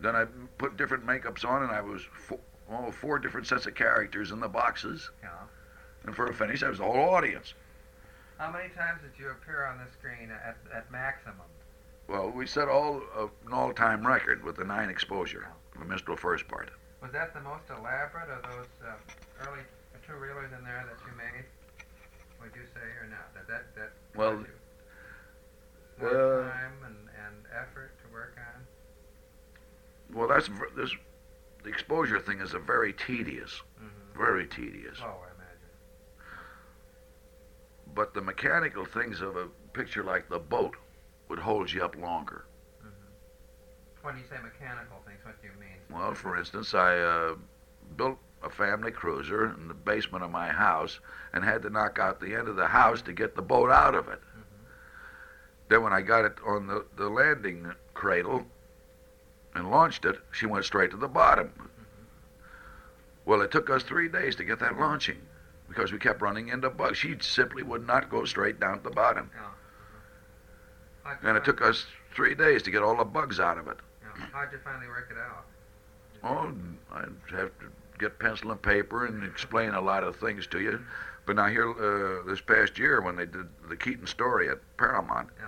Then 0.00 0.16
I 0.16 0.24
put 0.58 0.76
different 0.76 1.06
makeups 1.06 1.44
on, 1.44 1.62
and 1.62 1.70
I 1.70 1.80
was 1.80 2.02
four, 2.02 2.38
oh, 2.70 2.90
four 2.90 3.18
different 3.18 3.46
sets 3.46 3.66
of 3.66 3.74
characters 3.74 4.32
in 4.32 4.40
the 4.40 4.48
boxes. 4.48 5.10
yeah. 5.22 5.30
And 6.04 6.14
for 6.14 6.26
a 6.26 6.34
finish, 6.34 6.62
I 6.62 6.68
was 6.68 6.78
the 6.78 6.84
whole 6.84 7.14
audience. 7.14 7.54
How 8.38 8.50
many 8.50 8.68
times 8.70 9.00
did 9.02 9.18
you 9.18 9.30
appear 9.30 9.64
on 9.64 9.78
the 9.78 9.90
screen 9.92 10.30
at, 10.30 10.56
at 10.74 10.90
maximum? 10.90 11.46
Well, 12.08 12.30
we 12.30 12.46
set 12.46 12.68
all 12.68 13.00
uh, 13.16 13.28
an 13.46 13.52
all-time 13.52 14.06
record 14.06 14.44
with 14.44 14.56
the 14.56 14.64
nine 14.64 14.90
exposure 14.90 15.48
of 15.74 15.80
a 15.80 15.84
minstrel 15.84 16.16
first 16.16 16.46
part. 16.48 16.70
Was 17.00 17.12
that 17.12 17.32
the 17.32 17.40
most 17.40 17.64
elaborate 17.70 18.28
of 18.28 18.42
those 18.42 18.66
uh, 18.86 19.46
early 19.46 19.62
two 20.06 20.12
reelers 20.12 20.56
in 20.56 20.64
there 20.64 20.84
that 20.88 20.98
you 21.06 21.12
made? 21.16 21.44
Would 22.40 22.54
you 22.54 22.66
say 22.74 22.80
or 23.00 23.08
not? 23.08 23.32
That 23.34 23.46
that 23.48 23.74
that 23.76 23.92
Well, 24.14 24.32
you 24.40 24.46
more 26.00 26.10
uh, 26.10 26.50
time 26.50 26.72
and, 26.86 26.96
and 27.26 27.46
effort 27.54 27.92
to 28.04 28.12
work 28.12 28.36
on. 28.36 28.66
Well, 30.16 30.28
that's 30.28 30.48
this. 30.76 30.90
The 31.62 31.70
exposure 31.70 32.20
thing 32.20 32.40
is 32.40 32.52
a 32.54 32.58
very 32.58 32.92
tedious, 32.92 33.62
Mm-hmm. 33.80 34.18
very 34.18 34.46
tedious. 34.46 34.98
Oh, 35.02 35.06
I 35.06 35.32
imagine. 35.34 35.72
But 37.94 38.12
the 38.12 38.20
mechanical 38.20 38.84
things 38.84 39.20
of 39.22 39.36
a 39.36 39.46
picture 39.72 40.02
like 40.04 40.28
the 40.28 40.38
boat 40.38 40.76
would 41.28 41.38
hold 41.38 41.72
you 41.72 41.82
up 41.84 41.96
longer. 41.96 42.44
When 44.02 44.16
you 44.18 44.24
say 44.28 44.36
mechanical 44.42 44.98
things, 45.06 45.20
what 45.24 45.40
do 45.40 45.48
you 45.48 45.54
mean? 45.58 45.78
Well, 45.90 46.12
for 46.14 46.36
instance, 46.36 46.74
I 46.74 46.98
uh, 46.98 47.34
built 47.96 48.18
a 48.44 48.50
family 48.50 48.90
cruiser 48.90 49.54
in 49.54 49.68
the 49.68 49.74
basement 49.74 50.24
of 50.24 50.30
my 50.30 50.48
house 50.48 51.00
and 51.32 51.44
had 51.44 51.62
to 51.62 51.70
knock 51.70 51.98
out 51.98 52.20
the 52.20 52.34
end 52.34 52.48
of 52.48 52.56
the 52.56 52.66
house 52.66 53.02
to 53.02 53.12
get 53.12 53.34
the 53.34 53.42
boat 53.42 53.70
out 53.70 53.94
of 53.94 54.08
it. 54.08 54.20
Mm-hmm. 54.20 54.64
Then 55.68 55.82
when 55.82 55.92
I 55.92 56.02
got 56.02 56.24
it 56.24 56.34
on 56.46 56.66
the, 56.66 56.84
the 56.96 57.08
landing 57.08 57.72
cradle 57.94 58.44
and 59.54 59.70
launched 59.70 60.04
it, 60.04 60.16
she 60.32 60.46
went 60.46 60.64
straight 60.64 60.90
to 60.90 60.96
the 60.96 61.08
bottom. 61.08 61.48
Mm-hmm. 61.48 61.70
Well, 63.24 63.40
it 63.40 63.50
took 63.50 63.70
us 63.70 63.82
three 63.82 64.08
days 64.08 64.36
to 64.36 64.44
get 64.44 64.58
that 64.60 64.78
launching 64.78 65.20
because 65.68 65.92
we 65.92 65.98
kept 65.98 66.20
running 66.20 66.48
into 66.48 66.68
bugs. 66.70 66.98
She 66.98 67.16
simply 67.20 67.62
would 67.62 67.86
not 67.86 68.10
go 68.10 68.24
straight 68.24 68.60
down 68.60 68.78
to 68.78 68.84
the 68.84 68.94
bottom. 68.94 69.30
Yeah. 69.34 69.48
How'd 71.04 71.24
And 71.24 71.36
it 71.36 71.44
took 71.44 71.62
us 71.62 71.86
three 72.14 72.34
days 72.34 72.62
to 72.64 72.70
get 72.70 72.82
all 72.82 72.96
the 72.96 73.04
bugs 73.04 73.40
out 73.40 73.58
of 73.58 73.68
it. 73.68 73.78
Yeah. 74.02 74.26
How'd 74.32 74.52
you 74.52 74.58
finally 74.62 74.88
work 74.88 75.08
it 75.10 75.18
out? 75.18 75.46
Oh, 76.22 76.52
I'd 76.92 77.36
have 77.36 77.58
to 77.58 77.66
get 77.98 78.18
pencil 78.18 78.50
and 78.50 78.60
paper 78.60 79.06
and 79.06 79.24
explain 79.24 79.74
a 79.74 79.80
lot 79.80 80.04
of 80.04 80.16
things 80.16 80.46
to 80.48 80.60
you. 80.60 80.80
But 81.26 81.36
now 81.36 81.46
here, 81.48 81.70
uh, 81.70 82.22
this 82.28 82.40
past 82.40 82.78
year 82.78 83.00
when 83.00 83.16
they 83.16 83.26
did 83.26 83.46
the 83.68 83.76
Keaton 83.76 84.06
story 84.06 84.48
at 84.48 84.58
Paramount, 84.76 85.30
Yeah. 85.38 85.46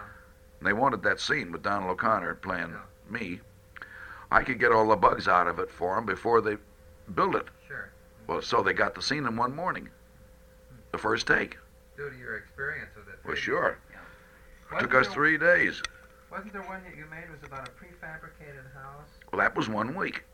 and 0.58 0.66
they 0.66 0.72
wanted 0.72 1.02
that 1.02 1.20
scene 1.20 1.52
with 1.52 1.62
Donald 1.62 1.90
O'Connor 1.90 2.36
playing 2.36 2.70
Yeah. 2.70 2.80
me, 3.10 3.40
I 4.30 4.42
could 4.42 4.58
get 4.58 4.72
all 4.72 4.88
the 4.88 4.96
bugs 4.96 5.28
out 5.28 5.46
of 5.46 5.58
it 5.58 5.70
for 5.70 5.94
them 5.96 6.06
before 6.06 6.40
they 6.40 6.56
built 7.14 7.34
it. 7.34 7.46
Sure. 7.68 7.90
Well, 8.26 8.42
so 8.42 8.62
they 8.62 8.72
got 8.72 8.94
the 8.94 9.02
scene 9.02 9.26
in 9.26 9.36
one 9.36 9.54
morning, 9.54 9.88
the 10.92 10.98
first 10.98 11.26
take. 11.26 11.58
Due 11.96 12.10
to 12.10 12.16
your 12.16 12.36
experience 12.36 12.90
with 12.96 13.08
it. 13.08 13.18
Well, 13.24 13.36
sure. 13.36 13.78
Wasn't 14.72 14.90
Took 14.90 15.00
us 15.00 15.12
three 15.14 15.38
days. 15.38 15.80
Wasn't 16.30 16.52
there 16.52 16.62
one 16.62 16.82
that 16.84 16.96
you 16.96 17.04
made 17.06 17.30
was 17.30 17.42
about 17.44 17.68
a 17.68 17.70
prefabricated 17.72 18.72
house? 18.74 19.08
Well, 19.30 19.38
that 19.38 19.54
was 19.54 19.68
one 19.68 19.94
week. 19.94 20.24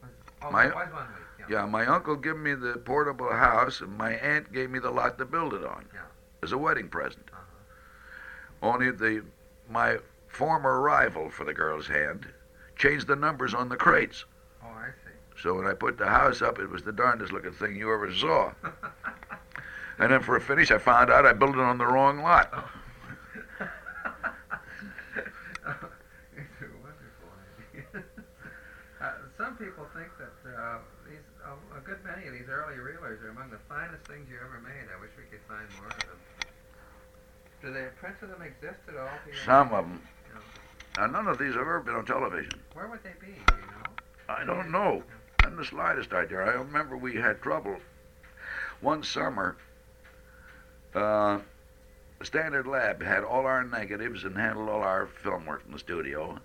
Was, 0.00 0.10
oh, 0.42 0.50
My- 0.50 0.66
that 0.68 0.74
was 0.74 0.88
one 0.92 1.06
week. 1.08 1.24
Yeah. 1.48 1.66
My 1.66 1.86
uncle 1.86 2.16
gave 2.16 2.36
me 2.36 2.54
the 2.54 2.74
portable 2.84 3.30
house, 3.32 3.80
and 3.80 3.96
my 3.96 4.12
aunt 4.12 4.52
gave 4.52 4.70
me 4.70 4.78
the 4.78 4.90
lot 4.90 5.18
to 5.18 5.24
build 5.24 5.54
it 5.54 5.64
on 5.64 5.84
Yeah. 5.94 6.00
as 6.42 6.52
a 6.52 6.58
wedding 6.58 6.88
present. 6.88 7.28
Uh-huh. 7.32 8.70
Only 8.74 8.90
the 8.90 9.24
my 9.70 9.98
former 10.28 10.80
rival 10.80 11.30
for 11.30 11.44
the 11.44 11.54
girl's 11.54 11.86
hand 11.86 12.26
changed 12.76 13.06
the 13.06 13.16
numbers 13.16 13.54
on 13.54 13.68
the 13.68 13.76
crates. 13.76 14.24
Oh, 14.62 14.68
I 14.68 14.88
see. 15.04 15.14
So 15.42 15.54
when 15.54 15.66
I 15.66 15.74
put 15.74 15.98
the 15.98 16.06
house 16.06 16.42
up, 16.42 16.58
it 16.58 16.68
was 16.68 16.82
the 16.82 16.92
darndest 16.92 17.32
looking 17.32 17.52
thing 17.52 17.76
you 17.76 17.92
ever 17.92 18.12
saw. 18.14 18.52
And 20.00 20.12
then 20.12 20.22
for 20.22 20.36
a 20.36 20.40
finish, 20.40 20.70
I 20.70 20.78
found 20.78 21.10
out 21.10 21.26
I 21.26 21.32
built 21.32 21.56
it 21.56 21.60
on 21.60 21.76
the 21.76 21.84
wrong 21.86 22.18
lot. 22.22 22.52
it's 22.54 23.66
a 25.58 26.70
wonderful 26.78 27.30
idea. 27.74 28.04
uh, 29.00 29.10
some 29.36 29.56
people 29.56 29.86
think 29.96 30.06
that 30.18 30.30
uh, 30.56 30.78
these 31.48 31.72
uh, 31.72 31.78
a 31.78 31.80
good 31.80 32.04
many 32.04 32.26
of 32.26 32.32
these 32.32 32.48
early 32.48 32.76
reelers 32.76 33.22
are 33.22 33.30
among 33.30 33.50
the 33.50 33.58
finest 33.68 34.04
things 34.06 34.28
you 34.30 34.36
ever 34.36 34.60
made. 34.60 34.88
I 34.94 35.00
wish 35.00 35.10
we 35.16 35.24
could 35.30 35.40
find 35.48 35.66
more 35.78 35.88
of 35.88 36.00
them. 36.00 36.18
Do 37.62 37.72
the 37.72 37.90
prints 38.00 38.22
of 38.22 38.28
them 38.30 38.42
exist 38.42 38.80
at 38.88 38.96
all? 38.96 39.08
Some 39.44 39.72
of 39.72 39.84
them. 39.84 40.02
Now, 40.96 41.06
none 41.06 41.28
of 41.28 41.38
these 41.38 41.52
have 41.52 41.62
ever 41.62 41.80
been 41.80 41.94
on 41.94 42.04
television. 42.04 42.60
Where 42.74 42.88
would 42.88 43.02
they 43.02 43.14
be? 43.20 43.32
Do 43.46 43.54
you 43.54 43.66
know? 43.70 43.90
I 44.28 44.44
don't 44.44 44.70
know. 44.70 45.02
Not 45.42 45.56
the 45.56 45.64
slightest 45.64 46.12
idea. 46.12 46.38
I 46.40 46.54
remember 46.54 46.96
we 46.96 47.14
had 47.14 47.40
trouble 47.40 47.76
one 48.80 49.02
summer. 49.02 49.56
Uh, 50.94 51.38
Standard 52.22 52.66
Lab 52.66 53.02
had 53.02 53.22
all 53.22 53.46
our 53.46 53.62
negatives 53.62 54.24
and 54.24 54.36
handled 54.36 54.68
all 54.68 54.82
our 54.82 55.06
film 55.06 55.46
work 55.46 55.62
in 55.66 55.72
the 55.72 55.78
studio. 55.78 56.38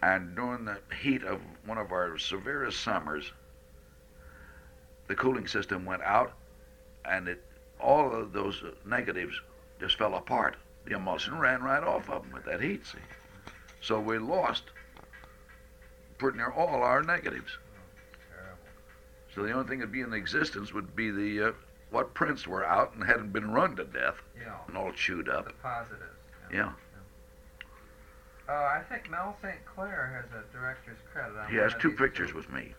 And 0.00 0.34
during 0.36 0.64
the 0.64 0.78
heat 1.00 1.24
of 1.24 1.40
one 1.64 1.78
of 1.78 1.92
our 1.92 2.18
severest 2.18 2.80
summers, 2.80 3.32
the 5.12 5.16
cooling 5.16 5.46
system 5.46 5.84
went 5.84 6.00
out, 6.04 6.32
and 7.04 7.28
it 7.28 7.44
all 7.78 8.14
of 8.14 8.32
those 8.32 8.62
negatives 8.86 9.38
just 9.78 9.98
fell 9.98 10.14
apart. 10.14 10.56
The 10.86 10.94
emulsion 10.96 11.38
ran 11.38 11.62
right 11.62 11.82
off 11.82 12.08
of 12.08 12.22
them 12.22 12.32
with 12.32 12.46
that 12.46 12.62
heat, 12.62 12.86
see. 12.86 12.96
So 13.82 14.00
we 14.00 14.16
lost 14.18 14.62
pretty 16.16 16.38
near 16.38 16.50
all 16.50 16.82
our 16.82 17.02
negatives. 17.02 17.58
So 19.34 19.42
the 19.42 19.52
only 19.52 19.68
thing 19.68 19.80
that'd 19.80 19.92
be 19.92 20.00
in 20.00 20.14
existence 20.14 20.72
would 20.72 20.96
be 20.96 21.10
the 21.10 21.48
uh, 21.48 21.52
what 21.90 22.14
prints 22.14 22.46
were 22.46 22.64
out 22.64 22.94
and 22.94 23.04
hadn't 23.04 23.34
been 23.34 23.50
run 23.50 23.76
to 23.76 23.84
death 23.84 24.16
Yeah. 24.40 24.54
and 24.66 24.78
all 24.78 24.92
chewed 24.92 25.28
up. 25.28 25.44
The 25.46 25.52
positives. 25.62 26.04
Yeah. 26.50 26.72
Uh, 28.48 28.52
I 28.52 28.80
think 28.88 29.10
Mal 29.10 29.36
St. 29.42 29.62
Clair 29.66 30.22
has 30.22 30.30
a 30.42 30.56
director's 30.56 30.96
credit 31.12 31.36
on 31.38 31.50
He 31.50 31.56
has 31.56 31.74
two 31.80 31.90
pictures 31.90 32.32
with 32.32 32.50
me: 32.50 32.74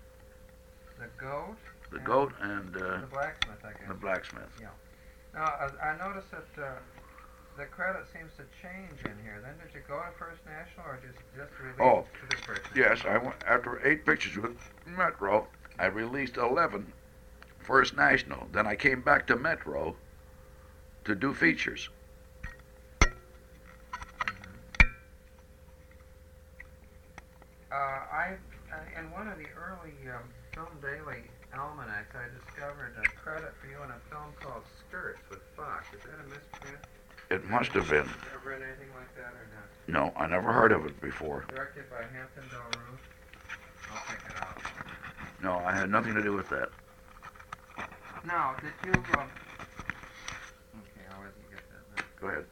The 1.00 1.06
goat, 1.24 1.58
the 1.94 2.00
and 2.00 2.06
goat 2.08 2.34
and 2.42 2.76
uh, 2.76 3.02
the 3.02 3.08
blacksmith, 3.08 3.58
I 3.64 3.70
guess. 3.72 3.88
the 3.88 3.94
blacksmith. 3.94 4.62
Now, 5.34 5.42
I, 5.46 5.92
I 5.94 5.98
noticed 5.98 6.30
that 6.32 6.64
uh, 6.64 6.72
the 7.58 7.66
credit 7.66 8.04
seems 8.14 8.32
to 8.38 8.44
change 8.62 9.00
in 9.06 9.24
here. 9.24 9.40
Then 9.42 9.54
did 9.66 9.74
you 9.74 9.82
go 9.88 9.96
to 10.00 10.12
First 10.18 10.42
National 10.46 10.86
or 10.88 11.00
just 11.06 11.18
just 11.36 11.52
release 11.60 11.80
Oh, 11.80 12.06
to 12.22 12.36
the 12.36 12.42
First 12.44 12.62
Yes, 12.76 13.04
National? 13.04 13.14
I 13.14 13.18
went 13.18 13.36
after 13.48 13.88
eight 13.88 14.06
pictures 14.06 14.38
with 14.38 14.58
Metro. 14.86 15.48
I 15.80 15.86
released 15.88 16.38
11 16.38 16.92
First 17.60 17.96
National. 17.96 18.48
Then 18.52 18.68
I 18.68 18.76
came 18.76 19.02
back 19.02 19.26
to 19.28 19.36
Metro 19.36 19.96
to 21.06 21.16
do 21.16 21.34
features. 21.34 21.90
Uh, 27.72 27.76
I 27.76 28.36
in 29.00 29.10
one 29.12 29.28
of 29.28 29.38
the 29.38 29.48
early 29.58 29.94
um, 30.10 30.24
Film 30.54 30.68
Daily 30.82 31.24
almanacs, 31.54 32.14
I 32.16 32.26
discovered 32.34 32.98
a 32.98 33.08
credit 33.22 33.54
for 33.62 33.68
you 33.68 33.78
in 33.84 33.90
a 33.92 34.02
film 34.10 34.34
called 34.42 34.64
Skirts 34.86 35.22
with 35.30 35.40
Fox. 35.56 35.86
Is 35.94 36.02
that 36.06 36.20
a 36.20 36.28
misprint? 36.28 36.82
It 37.30 37.46
must 37.50 37.72
have 37.74 37.90
been. 37.90 38.10
Ever 38.34 38.58
read 38.58 38.62
anything 38.62 38.94
like 38.94 39.10
that 39.16 39.34
or 39.34 39.46
not? 39.54 39.70
No, 39.88 40.14
I 40.18 40.28
never 40.28 40.52
heard 40.52 40.72
of 40.72 40.86
it 40.86 41.00
before. 41.02 41.46
Directed 41.50 41.90
by 41.90 42.02
Hampton 42.14 42.46
Del 42.50 42.66
Ruth. 42.90 43.02
I'll 43.90 44.02
check 44.10 44.22
it 44.26 44.36
out. 44.38 44.58
No, 45.42 45.58
I 45.66 45.74
had 45.74 45.90
nothing 45.90 46.14
to 46.16 46.24
do 46.24 46.34
with 46.34 46.50
that. 46.50 46.70
Now, 48.26 48.56
did 48.62 48.74
you? 48.84 48.94
Um, 48.94 49.30
okay, 50.80 51.06
let 51.22 51.34
you 51.36 51.48
get 51.52 51.64
that. 51.70 51.84
Now. 51.92 52.02
Go 52.22 52.28
ahead. 52.28 52.46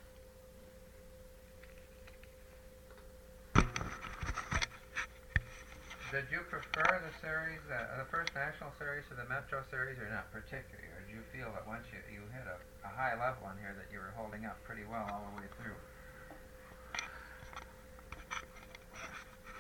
Did 6.11 6.27
you 6.27 6.43
prefer 6.51 6.99
the 6.99 7.13
series, 7.23 7.63
uh, 7.71 8.03
the 8.03 8.03
first 8.11 8.35
national 8.35 8.75
series 8.77 9.07
to 9.07 9.15
the 9.15 9.23
Metro 9.31 9.63
series, 9.71 9.95
or 9.97 10.11
not 10.11 10.27
particularly? 10.35 10.91
Or 10.91 10.99
did 11.07 11.15
you 11.15 11.23
feel 11.31 11.47
that 11.55 11.63
once 11.65 11.87
you, 11.87 12.03
you 12.11 12.19
hit 12.35 12.43
a, 12.51 12.59
a 12.83 12.91
high 12.91 13.15
level 13.15 13.47
in 13.47 13.55
here 13.63 13.71
that 13.79 13.87
you 13.93 13.99
were 14.03 14.11
holding 14.19 14.43
up 14.43 14.59
pretty 14.67 14.83
well 14.91 15.07
all 15.07 15.23
the 15.31 15.39
way 15.39 15.47
through? 15.55 15.79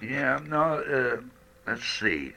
Yeah, 0.03 0.43
no, 0.43 0.83
uh, 0.83 1.21
let's 1.65 1.87
see. 1.87 2.33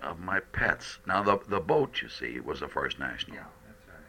Of 0.00 0.18
my 0.18 0.40
pets. 0.56 0.98
Now, 1.06 1.22
the, 1.22 1.38
the 1.46 1.60
boat, 1.60 2.00
you 2.00 2.08
see, 2.08 2.40
was 2.40 2.58
the 2.58 2.66
First 2.66 2.98
National. 2.98 3.36
Yeah, 3.36 3.46
that's 3.68 3.84
right. 3.86 4.02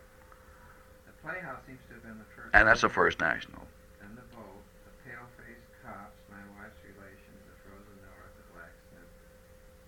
The 1.05 1.13
Playhouse 1.21 1.61
seems 1.67 1.83
to 1.91 1.99
have 1.99 2.03
been 2.07 2.17
the 2.17 2.25
first. 2.33 2.49
And 2.55 2.65
that's 2.65 2.81
the 2.81 2.89
First 2.89 3.19
National. 3.19 3.61
And 4.01 4.17
the 4.17 4.25
boat, 4.33 4.63
the 4.89 4.93
pale-faced 5.05 5.69
cops, 5.85 6.17
my 6.33 6.41
wife's 6.57 6.81
relations, 6.81 7.37
the 7.45 7.53
frozen 7.61 7.93
north, 8.09 8.33
the 8.41 8.45
blacksmith, 8.57 9.05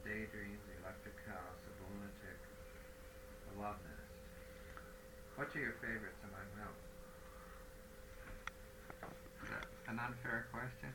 daydreams, 0.05 0.61
the 0.69 0.77
electric 0.85 1.17
house, 1.25 1.57
the 1.65 1.73
lunatic, 1.89 2.37
the 3.49 3.57
love 3.65 3.81
nest. 3.81 4.13
Which 5.41 5.57
are 5.57 5.63
your 5.65 5.73
favorites 5.81 6.21
among 6.21 6.45
those? 6.53 6.85
Is 9.41 9.49
that 9.57 9.65
an 9.89 9.97
unfair 9.97 10.45
question? 10.53 10.93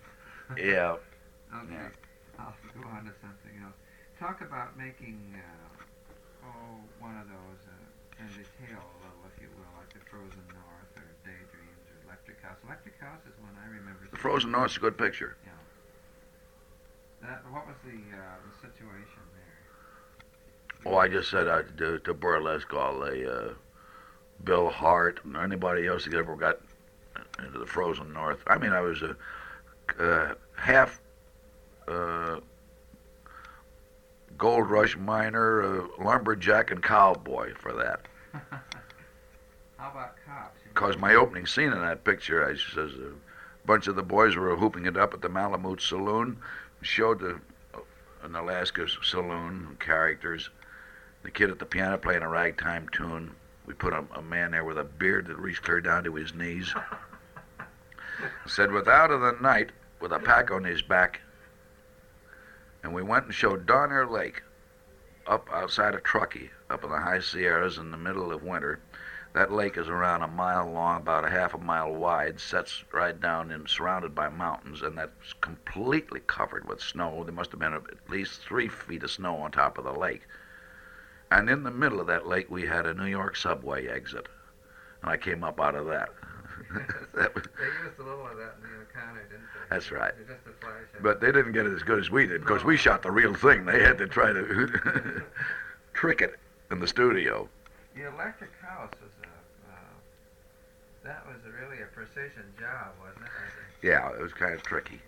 Yeah. 0.57 0.97
Okay, 1.51 1.75
Yeah. 1.75 1.91
I'll 2.39 2.55
go 2.79 2.87
on 2.95 3.03
to 3.11 3.15
something 3.19 3.59
else. 3.67 3.75
Talk 4.21 4.41
about 4.41 4.79
making, 4.79 5.19
uh, 5.35 6.47
oh, 6.47 6.79
one 7.03 7.19
of 7.19 7.27
those 7.27 7.61
uh, 7.67 8.23
in 8.23 8.29
detail 8.31 8.79
a 8.79 8.95
little, 9.03 9.27
if 9.35 9.43
you 9.43 9.51
will, 9.59 9.67
like 9.75 9.91
the 9.93 9.99
Frozen 10.07 10.47
North 10.55 10.95
or 10.95 11.11
Daydreams 11.27 11.85
or 11.91 11.99
Electric 12.07 12.39
House. 12.41 12.55
Electric 12.65 12.95
House 13.01 13.19
is 13.27 13.35
one 13.43 13.51
I 13.59 13.67
remember. 13.67 14.07
The. 14.13 14.17
Frozen 14.17 14.53
North's 14.53 14.77
a 14.77 14.81
good 14.81 14.97
picture. 14.97 15.37
That, 17.23 17.43
what 17.51 17.67
was 17.67 17.77
the 17.85 17.99
uh, 18.17 18.39
the 18.47 18.69
situation 18.69 19.21
there? 19.35 20.93
Oh, 20.93 20.97
I 20.97 21.09
just 21.09 21.31
said 21.31 21.49
I 21.49 21.63
to, 21.63 21.71
do 21.71 21.99
to 21.99 22.15
burlesque 22.15 22.73
all 22.73 23.01
the 23.01 23.51
uh, 23.51 23.53
Bill 24.45 24.71
Hart 24.71 25.21
and 25.25 25.37
anybody 25.37 25.87
else 25.87 26.05
that 26.07 26.15
ever 26.15 26.35
got 26.37 26.61
into 27.45 27.59
the 27.59 27.67
frozen 27.67 28.13
north. 28.13 28.43
I 28.47 28.57
mean, 28.57 28.73
I 28.73 28.81
was 28.81 29.03
a 29.03 29.17
uh, 29.99 30.35
half 30.57 31.01
uh, 31.89 32.41
gold 34.39 34.71
rush 34.71 34.97
miner, 34.97 35.63
uh, 35.63 35.87
lumberjack, 36.03 36.71
and 36.71 36.83
cowboy 36.83 37.55
for 37.55 37.73
that. 37.73 38.01
How 39.77 39.91
about 39.91 40.15
cops? 40.27 40.61
Because 40.69 40.97
my 40.99 41.15
opening 41.15 41.47
scene 41.47 41.73
in 41.73 41.81
that 41.81 42.05
picture, 42.05 42.47
I 42.47 42.55
says 42.55 42.93
a 42.93 43.13
bunch 43.67 43.87
of 43.87 43.97
the 43.97 44.03
boys 44.03 44.37
were 44.37 44.57
hooping 44.57 44.87
it 44.87 44.97
up 44.97 45.15
at 45.15 45.23
the 45.23 45.29
Malamute 45.29 45.81
Saloon. 45.81 46.39
Showed 46.83 47.21
the 47.21 47.41
an 48.23 48.35
Alaska 48.35 48.87
saloon 49.03 49.77
characters. 49.81 50.51
The 51.23 51.31
kid 51.31 51.51
at 51.51 51.59
the 51.59 51.67
piano 51.67 51.99
playing 51.99 52.23
a 52.23 52.29
ragtime 52.29 52.89
tune. 52.91 53.35
We 53.67 53.75
put 53.75 53.93
a, 53.93 54.05
a 54.15 54.23
man 54.23 54.53
there 54.53 54.65
with 54.65 54.79
a 54.79 54.85
beard 54.85 55.27
that 55.27 55.39
reached 55.39 55.63
clear 55.63 55.81
down 55.81 56.05
to 56.05 56.15
his 56.15 56.35
knees. 56.35 56.75
Said, 58.47 58.73
"Without 58.73 59.11
of 59.11 59.21
the 59.21 59.37
night, 59.41 59.71
with 60.01 60.13
a 60.13 60.19
pack 60.19 60.51
on 60.51 60.65
his 60.65 60.83
back." 60.83 61.21
And 62.83 62.95
we 62.95 63.03
went 63.03 63.27
and 63.27 63.35
showed 63.35 63.67
Donner 63.67 64.07
Lake, 64.07 64.43
up 65.27 65.49
outside 65.53 65.95
of 65.95 66.03
Truckee, 66.03 66.51
up 66.69 66.83
in 66.83 66.91
the 66.91 66.99
high 66.99 67.21
Sierras 67.21 67.79
in 67.79 67.91
the 67.91 67.97
middle 67.97 68.33
of 68.33 68.43
winter. 68.43 68.81
That 69.33 69.53
lake 69.53 69.77
is 69.77 69.89
around 69.89 70.23
a 70.23 70.29
mile 70.29 70.69
long, 70.69 71.03
about 71.03 71.25
a 71.25 71.31
half 71.31 71.55
a 71.55 71.59
mile 71.59 71.95
wide, 71.95 72.41
sets 72.41 72.83
right 72.91 73.19
down 73.19 73.53
and 73.53 73.69
surrounded 73.69 74.13
by 74.13 74.29
mountains, 74.29 74.83
and 74.83 74.99
that's 74.99 75.35
completely 75.41 76.21
covered 76.27 76.67
with 76.67 76.81
snow. 76.81 77.23
There 77.23 77.33
must 77.33 77.53
have 77.53 77.61
been 77.61 77.75
at 77.75 78.11
least 78.11 78.41
three 78.41 78.67
feet 78.67 79.05
of 79.05 79.11
snow 79.11 79.37
on 79.37 79.53
top 79.53 79.79
of 79.79 79.85
the 79.85 79.93
lake. 79.93 80.27
And 81.31 81.49
in 81.49 81.63
the 81.63 81.71
middle 81.71 82.01
of 82.01 82.09
that 82.09 82.27
lake, 82.27 82.51
we 82.51 82.67
had 82.67 82.87
a 82.87 82.95
New 82.95 83.07
York 83.07 83.37
subway 83.37 83.87
exit, 83.87 84.27
and 85.01 85.11
I 85.11 85.17
came 85.17 85.45
up 85.45 85.61
out 85.61 85.77
of 85.77 85.87
that. 85.87 86.09
that 87.15 87.33
was, 87.33 87.45
They 87.57 87.87
used 87.87 88.01
a 88.01 88.03
little 88.03 88.27
of 88.27 88.37
that 88.37 88.57
in 88.57 88.63
the 88.63 88.83
O'Connor, 88.83 89.29
didn't? 89.31 89.50
That's 89.71 89.93
right. 89.93 90.13
Just 90.19 90.31
a 90.47 90.53
flash. 90.61 90.73
of 90.97 91.03
but 91.03 91.21
they 91.21 91.31
didn't 91.31 91.53
get 91.53 91.65
it 91.65 91.73
as 91.73 91.83
good 91.83 92.01
as 92.01 92.11
we 92.11 92.27
did, 92.27 92.41
because 92.41 92.65
we 92.65 92.77
shot 92.77 93.03
the 93.03 93.11
real 93.11 93.35
thing. 93.35 93.65
They 93.65 93.81
had 93.81 93.99
to 93.99 94.09
try 94.09 94.33
to 94.33 95.23
trick 95.95 96.21
it 96.21 96.35
in 96.71 96.81
the 96.81 96.89
studio. 96.89 97.49
The 97.95 98.09
electric 98.09 98.51
house 98.61 98.91
was 99.01 99.13
a, 99.23 99.71
uh, 99.71 99.77
that 101.05 101.25
was 101.27 101.37
a 101.47 101.63
really 101.63 101.83
a 101.83 101.87
precision 101.87 102.45
job, 102.59 102.89
wasn't 103.01 103.27
it? 103.27 103.87
Yeah, 103.87 104.11
it 104.11 104.21
was 104.21 104.33
kind 104.33 104.55
of 104.55 104.63
tricky. 104.65 105.01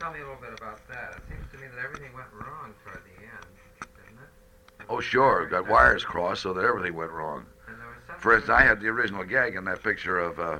Tell 0.00 0.12
me 0.12 0.20
a 0.20 0.22
little 0.22 0.40
bit 0.40 0.58
about 0.58 0.86
that. 0.88 1.16
It 1.16 1.22
seems 1.28 1.46
to 1.52 1.58
me 1.58 1.68
that 1.74 1.84
everything 1.84 2.12
went 2.14 2.28
wrong 2.32 2.74
toward 2.84 3.02
the 3.04 3.22
end, 3.22 3.46
didn't 3.80 4.18
it? 4.18 4.86
Oh, 4.88 5.00
sure, 5.00 5.46
got 5.46 5.68
wires 5.68 6.04
crossed 6.04 6.42
so 6.42 6.52
that 6.52 6.64
everything 6.64 6.94
went 6.94 7.10
wrong. 7.10 7.46
And 7.68 7.76
there 7.78 7.86
was 7.86 8.20
For 8.20 8.34
instance, 8.34 8.50
I 8.50 8.62
had 8.62 8.80
the 8.80 8.88
original 8.88 9.24
gag 9.24 9.54
in 9.54 9.64
that 9.64 9.82
picture 9.82 10.18
of 10.18 10.38
uh, 10.38 10.58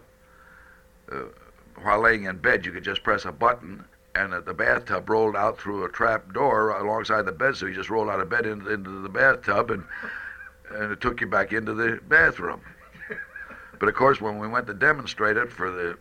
uh, 1.13 1.17
while 1.83 2.01
laying 2.01 2.25
in 2.25 2.39
bed, 2.39 2.67
you 2.67 2.73
could 2.73 2.85
just 2.85 3.03
press 3.03 3.25
a 3.25 3.33
button, 3.33 3.85
and 4.15 4.33
the 4.33 4.55
bathtub 4.55 5.09
rolled 5.09 5.37
out 5.37 5.59
through 5.59 5.85
a 5.85 5.89
trap 5.89 6.33
door 6.33 6.71
alongside 6.71 7.23
the 7.23 7.33
bed. 7.33 7.57
So 7.57 7.67
you 7.67 7.75
just 7.75 7.91
rolled 7.91 8.09
out 8.09 8.21
of 8.21 8.29
bed 8.29 8.47
into, 8.47 8.73
into 8.73 9.03
the 9.03 9.09
bathtub, 9.09 9.71
and 9.71 9.85
and 10.71 10.93
it 10.93 11.01
took 11.01 11.21
you 11.21 11.27
back 11.27 11.53
into 11.53 11.75
the 11.75 12.01
bathroom. 12.09 12.61
But 13.79 13.89
of 13.89 13.95
course, 13.95 14.21
when 14.21 14.39
we 14.39 14.49
went 14.49 14.67
to 14.67 14.75
demonstrate 14.75 15.37
it 15.37 15.53
for 15.53 15.71
the 15.71 15.99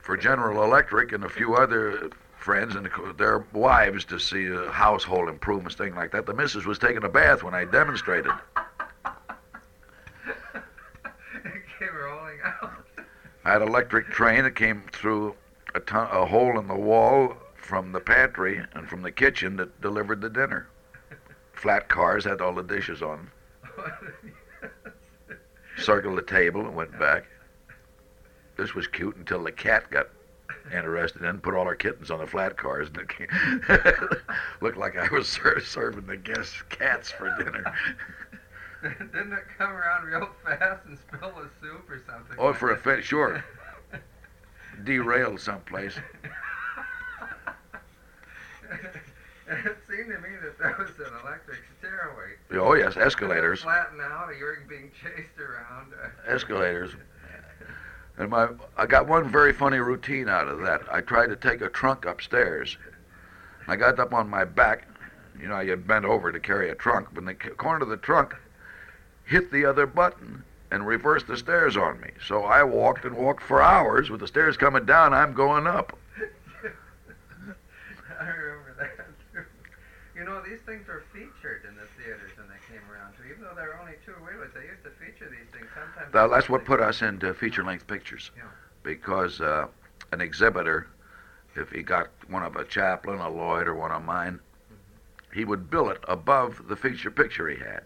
for 0.00 0.16
General 0.16 0.64
Electric 0.64 1.12
and 1.12 1.24
a 1.24 1.28
few 1.28 1.54
other 1.54 2.10
friends 2.36 2.76
and 2.76 2.88
their 3.18 3.44
wives 3.52 4.04
to 4.06 4.18
see 4.18 4.54
uh, 4.54 4.70
household 4.70 5.28
improvements, 5.28 5.74
thing 5.74 5.94
like 5.94 6.12
that, 6.12 6.26
the 6.26 6.34
missus 6.34 6.64
was 6.64 6.78
taking 6.78 7.04
a 7.04 7.08
bath 7.08 7.42
when 7.42 7.54
I 7.54 7.64
demonstrated. 7.64 8.32
came 11.78 11.94
rolling 11.94 12.38
out. 12.44 12.87
I 13.48 13.52
had 13.52 13.62
an 13.62 13.68
electric 13.68 14.08
train 14.10 14.44
that 14.44 14.56
came 14.56 14.82
through 14.92 15.34
a, 15.74 15.80
ton- 15.80 16.10
a 16.12 16.26
hole 16.26 16.58
in 16.60 16.68
the 16.68 16.76
wall 16.76 17.34
from 17.54 17.92
the 17.92 18.00
pantry 18.00 18.62
and 18.74 18.86
from 18.86 19.00
the 19.00 19.10
kitchen 19.10 19.56
that 19.56 19.80
delivered 19.80 20.20
the 20.20 20.28
dinner. 20.28 20.68
Flat 21.54 21.88
cars 21.88 22.26
had 22.26 22.42
all 22.42 22.52
the 22.52 22.62
dishes 22.62 23.00
on 23.00 23.30
them. 23.78 23.92
Circled 25.78 26.18
the 26.18 26.22
table 26.22 26.60
and 26.66 26.76
went 26.76 26.98
back. 26.98 27.24
This 28.58 28.74
was 28.74 28.86
cute 28.86 29.16
until 29.16 29.42
the 29.42 29.52
cat 29.52 29.90
got 29.90 30.10
interested 30.70 31.22
and 31.22 31.42
put 31.42 31.54
all 31.54 31.64
our 31.64 31.74
kittens 31.74 32.10
on 32.10 32.18
the 32.18 32.26
flat 32.26 32.58
cars, 32.58 32.88
and 32.88 32.98
it 32.98 33.08
came- 33.08 33.28
looked 34.60 34.76
like 34.76 34.98
I 34.98 35.08
was 35.08 35.26
ser- 35.26 35.60
serving 35.60 36.04
the 36.04 36.18
guests 36.18 36.62
cats 36.68 37.10
for 37.10 37.34
dinner. 37.42 37.64
Didn't 38.82 39.32
it 39.32 39.44
come 39.56 39.72
around 39.72 40.06
real 40.06 40.28
fast 40.44 40.86
and 40.86 40.96
spill 40.98 41.32
the 41.32 41.48
soup 41.60 41.90
or 41.90 42.00
something? 42.06 42.36
Oh, 42.38 42.46
like 42.46 42.56
for 42.56 42.70
a 42.70 42.76
fin- 42.76 43.02
sure. 43.02 43.44
derailed 44.84 45.40
someplace. 45.40 45.96
it 49.50 49.76
seemed 49.88 50.10
to 50.10 50.20
me 50.20 50.28
that 50.42 50.58
that 50.60 50.78
was 50.78 50.90
an 50.98 51.12
electric 51.24 51.58
stairway. 51.78 52.36
Oh 52.52 52.74
yes, 52.74 52.96
escalators. 52.96 53.62
Flatten 53.62 54.00
out, 54.00 54.28
or 54.28 54.34
you 54.34 54.44
were 54.44 54.58
being 54.68 54.92
chased 55.02 55.40
around. 55.40 55.92
Escalators. 56.28 56.92
And 58.16 58.30
my, 58.30 58.48
I 58.76 58.86
got 58.86 59.08
one 59.08 59.28
very 59.30 59.52
funny 59.52 59.78
routine 59.78 60.28
out 60.28 60.46
of 60.48 60.60
that. 60.60 60.82
I 60.90 61.00
tried 61.00 61.28
to 61.28 61.36
take 61.36 61.62
a 61.62 61.68
trunk 61.68 62.04
upstairs. 62.04 62.76
I 63.66 63.76
got 63.76 63.98
up 63.98 64.12
on 64.12 64.28
my 64.28 64.44
back. 64.44 64.86
You 65.40 65.48
know, 65.48 65.60
you 65.60 65.76
bent 65.76 66.04
over 66.04 66.32
to 66.32 66.40
carry 66.40 66.70
a 66.70 66.74
trunk, 66.74 67.08
but 67.12 67.20
in 67.20 67.26
the 67.26 67.34
corner 67.34 67.84
of 67.84 67.88
the 67.88 67.96
trunk 67.96 68.34
hit 69.28 69.52
the 69.52 69.64
other 69.64 69.86
button 69.86 70.42
and 70.70 70.86
reversed 70.86 71.26
the 71.26 71.36
stairs 71.36 71.76
on 71.76 72.00
me. 72.00 72.10
So 72.26 72.44
I 72.44 72.62
walked 72.62 73.04
and 73.04 73.16
walked 73.16 73.42
for 73.42 73.62
hours 73.62 74.10
with 74.10 74.20
the 74.20 74.26
stairs 74.26 74.56
coming 74.56 74.84
down. 74.86 75.12
I'm 75.14 75.32
going 75.34 75.66
up. 75.66 75.96
I 78.20 78.26
remember 78.26 78.74
that 78.78 78.96
too. 79.32 79.44
You 80.18 80.24
know, 80.24 80.40
these 80.42 80.60
things 80.66 80.86
were 80.88 81.04
featured 81.12 81.62
in 81.68 81.74
the 81.76 81.86
theaters 82.02 82.30
when 82.36 82.48
they 82.48 82.58
came 82.68 82.82
around 82.90 83.12
too. 83.16 83.24
Even 83.30 83.42
though 83.44 83.54
there 83.54 83.68
were 83.68 83.78
only 83.80 83.94
two 84.04 84.12
reelers, 84.12 84.52
they 84.54 84.66
used 84.66 84.82
to 84.84 84.90
feature 84.90 85.30
these 85.30 85.48
things 85.52 85.68
sometimes. 85.74 86.12
Now, 86.12 86.26
that's 86.28 86.48
what 86.48 86.64
put 86.64 86.80
us 86.80 87.02
into 87.02 87.32
feature-length 87.34 87.86
pictures, 87.86 88.30
Yeah. 88.36 88.42
because 88.82 89.40
uh, 89.40 89.66
an 90.12 90.20
exhibitor, 90.20 90.88
if 91.54 91.70
he 91.70 91.82
got 91.82 92.08
one 92.28 92.42
of 92.42 92.56
a 92.56 92.64
Chaplin, 92.64 93.18
a 93.20 93.28
Lloyd, 93.30 93.68
or 93.68 93.74
one 93.74 93.92
of 93.92 94.02
mine, 94.04 94.40
he 95.32 95.44
would 95.44 95.70
bill 95.70 95.90
it 95.90 96.02
above 96.08 96.66
the 96.68 96.76
feature 96.76 97.10
picture 97.10 97.48
he 97.48 97.56
had. 97.58 97.82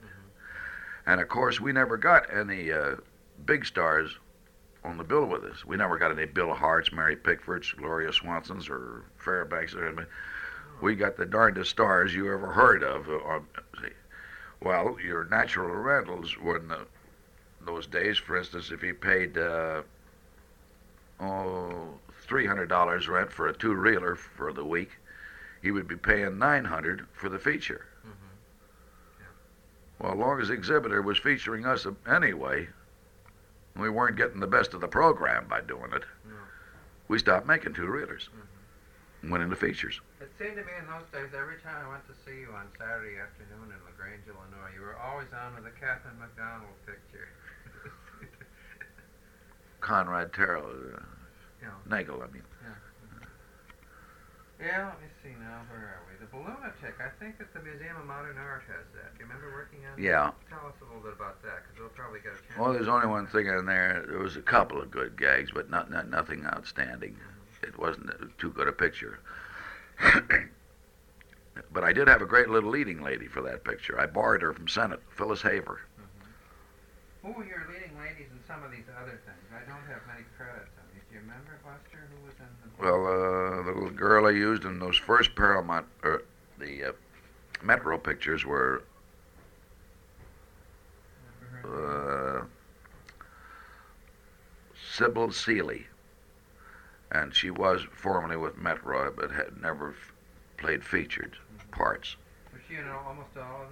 And 1.06 1.20
of 1.20 1.28
course, 1.28 1.60
we 1.60 1.72
never 1.72 1.96
got 1.96 2.32
any 2.32 2.72
uh, 2.72 2.96
big 3.44 3.64
stars 3.66 4.16
on 4.84 4.98
the 4.98 5.04
bill 5.04 5.26
with 5.26 5.44
us. 5.44 5.64
We 5.64 5.76
never 5.76 5.98
got 5.98 6.10
any 6.10 6.26
Bill 6.26 6.52
Harts, 6.54 6.92
Mary 6.92 7.16
Pickfords, 7.16 7.70
Gloria 7.72 8.10
Swansons, 8.12 8.68
or 8.68 9.04
Fairbanks. 9.16 9.74
We 10.80 10.96
got 10.96 11.16
the 11.16 11.26
darndest 11.26 11.70
stars 11.70 12.14
you 12.14 12.32
ever 12.32 12.52
heard 12.52 12.82
of. 12.82 13.08
uh, 13.08 13.40
Well, 14.60 14.96
your 15.04 15.24
natural 15.24 15.70
rentals 15.74 16.36
were 16.38 16.56
in 16.56 16.68
the, 16.68 16.86
those 17.64 17.86
days. 17.86 18.18
For 18.18 18.36
instance, 18.36 18.70
if 18.70 18.82
you 18.82 18.94
paid 18.94 19.38
uh, 19.38 19.82
oh 21.20 21.88
three 22.26 22.46
hundred 22.46 22.68
dollars 22.68 23.08
rent 23.08 23.32
for 23.32 23.48
a 23.48 23.52
two 23.52 23.74
reeler 23.74 24.16
for 24.16 24.52
the 24.52 24.64
week, 24.64 24.90
he 25.62 25.70
would 25.70 25.86
be 25.88 25.96
paying 25.96 26.38
nine 26.38 26.64
hundred 26.64 27.06
for 27.12 27.28
the 27.28 27.38
feature. 27.38 27.86
Well, 30.02 30.12
as 30.12 30.18
long 30.18 30.40
as 30.40 30.48
the 30.48 30.54
exhibitor 30.54 31.00
was 31.00 31.16
featuring 31.18 31.64
us 31.64 31.86
anyway, 32.10 32.68
we 33.76 33.88
weren't 33.88 34.16
getting 34.16 34.40
the 34.40 34.48
best 34.48 34.74
of 34.74 34.80
the 34.80 34.88
program 34.88 35.46
by 35.48 35.60
doing 35.60 35.92
it. 35.94 36.02
No. 36.26 36.34
We 37.06 37.20
stopped 37.20 37.46
making 37.46 37.74
two 37.74 37.86
reelers. 37.86 38.26
Went 39.22 39.44
into 39.44 39.54
features. 39.54 40.00
It 40.20 40.32
seemed 40.36 40.56
to 40.56 40.64
me 40.66 40.72
in 40.80 40.86
those 40.90 41.06
days, 41.14 41.30
every 41.38 41.62
time 41.62 41.86
I 41.86 41.88
went 41.88 42.02
to 42.10 42.14
see 42.26 42.40
you 42.40 42.50
on 42.50 42.66
Saturday 42.76 43.22
afternoon 43.22 43.70
in 43.70 43.78
LaGrange, 43.86 44.26
Illinois, 44.26 44.74
you 44.74 44.82
were 44.82 44.98
always 44.98 45.28
on 45.30 45.54
with 45.54 45.70
a 45.70 45.74
Katherine 45.78 46.18
MacDonald 46.18 46.74
picture. 46.84 47.30
Conrad 49.80 50.32
Terrell, 50.34 50.66
uh, 50.66 50.98
Yeah. 51.62 51.70
Nagel, 51.86 52.20
I 52.20 52.26
mean. 52.34 52.42
Yeah, 54.58 54.90
let 54.90 54.98
me 55.02 55.06
see 55.22 55.34
now. 55.38 55.62
Where 55.70 56.01
are 56.32 56.38
we? 56.38 56.44
The 56.44 56.50
Balloonatic. 56.50 56.94
I 57.00 57.10
think 57.22 57.38
that 57.38 57.52
the 57.54 57.60
Museum 57.60 57.96
of 57.96 58.06
Modern 58.06 58.38
Art 58.38 58.62
has 58.68 58.84
that. 58.94 59.14
Do 59.14 59.24
you 59.24 59.28
remember 59.28 59.52
working 59.52 59.80
on 59.86 60.00
Yeah. 60.00 60.32
that? 60.32 60.48
Tell 60.48 60.66
us 60.66 60.74
a 60.80 60.84
little 60.84 61.00
bit 61.02 61.12
about 61.12 61.42
that, 61.42 61.62
because 61.62 61.78
we'll 61.80 61.88
probably 61.90 62.20
get 62.20 62.32
a 62.32 62.36
chance. 62.36 62.58
Well, 62.58 62.72
there's 62.72 62.88
only 62.88 63.06
one 63.06 63.26
thing 63.26 63.46
in 63.46 63.66
there. 63.66 64.04
There 64.08 64.18
was 64.18 64.36
a 64.36 64.42
couple 64.42 64.80
of 64.80 64.90
good 64.90 65.16
gags, 65.16 65.50
but 65.52 65.70
not, 65.70 65.90
not 65.90 66.08
nothing 66.08 66.44
outstanding. 66.46 67.16
It 67.62 67.78
wasn't 67.78 68.10
too 68.38 68.50
good 68.50 68.66
a 68.68 68.72
picture. 68.72 69.20
but 71.72 71.84
I 71.84 71.92
did 71.92 72.08
have 72.08 72.22
a 72.22 72.26
great 72.26 72.48
little 72.48 72.70
leading 72.70 73.02
lady 73.02 73.28
for 73.28 73.42
that 73.42 73.62
picture. 73.64 74.00
I 74.00 74.06
borrowed 74.06 74.42
her 74.42 74.52
from 74.52 74.66
Sennett, 74.68 75.00
Phyllis 75.16 75.42
Haver. 75.42 75.80
Mm-hmm. 76.00 77.28
Who 77.28 77.32
were 77.38 77.44
your 77.46 77.66
leading 77.70 77.96
ladies 77.98 78.26
in 78.32 78.40
some 78.48 78.64
of 78.64 78.70
these 78.72 78.88
other 78.98 79.20
things? 79.22 79.46
I 79.54 79.62
don't 79.68 79.86
have 79.86 80.02
many 80.08 80.24
credits 80.36 80.74
on 80.80 80.84
these. 80.92 81.04
Do 81.08 81.14
you 81.14 81.20
remember, 81.20 81.54
Buster, 81.62 82.08
who 82.10 82.26
was 82.26 82.34
in 82.40 82.50
the... 82.64 82.71
Well, 82.82 83.06
uh, 83.06 83.62
the 83.62 83.72
little 83.74 83.90
girl 83.90 84.26
I 84.26 84.30
used 84.30 84.64
in 84.64 84.80
those 84.80 84.96
first 84.96 85.36
Paramount, 85.36 85.86
or 86.02 86.22
the 86.58 86.86
uh, 86.88 86.92
Metro 87.62 87.96
pictures 87.96 88.44
were 88.44 88.82
uh, 91.64 92.42
Sybil 94.94 95.30
Seely, 95.30 95.86
and 97.12 97.32
she 97.32 97.50
was 97.50 97.82
formerly 97.92 98.36
with 98.36 98.58
Metro, 98.58 99.12
but 99.16 99.30
had 99.30 99.62
never 99.62 99.90
f- 99.90 100.12
played 100.56 100.82
featured 100.82 101.36
parts. 101.70 102.16
Was 102.52 102.62
she 102.68 102.74
in 102.74 102.88
almost 102.88 103.28
all 103.36 103.62
of 103.62 103.70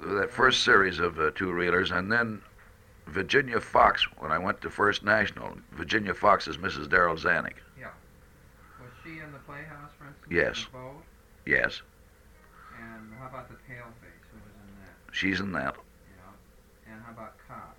them? 0.00 0.14
Uh, 0.14 0.20
That 0.20 0.30
first 0.30 0.64
series 0.64 1.00
of 1.00 1.18
uh, 1.20 1.32
two 1.34 1.48
reelers, 1.50 1.94
and 1.94 2.10
then 2.10 2.40
Virginia 3.08 3.60
Fox. 3.60 4.04
When 4.20 4.32
I 4.32 4.38
went 4.38 4.62
to 4.62 4.70
First 4.70 5.04
National, 5.04 5.58
Virginia 5.72 6.14
Fox 6.14 6.48
is 6.48 6.56
Mrs. 6.56 6.86
Darryl 6.88 7.18
Zanuck. 7.18 7.52
Was 8.80 8.90
she 9.04 9.18
in 9.20 9.32
the 9.32 9.38
Playhouse, 9.52 9.90
for 9.98 10.06
instance? 10.08 10.32
Yes. 10.32 10.66
Yes, 11.44 11.82
And 12.80 13.12
how 13.18 13.26
about 13.26 13.48
the 13.48 13.56
Paleface? 13.68 14.22
Who 14.30 14.38
was 14.40 14.54
in 14.62 14.70
that? 14.80 14.94
she's 15.14 15.40
in 15.40 15.52
that. 15.52 15.74
Yeah. 15.76 16.92
And 16.94 17.02
how 17.04 17.12
about 17.12 17.34
Cops? 17.48 17.76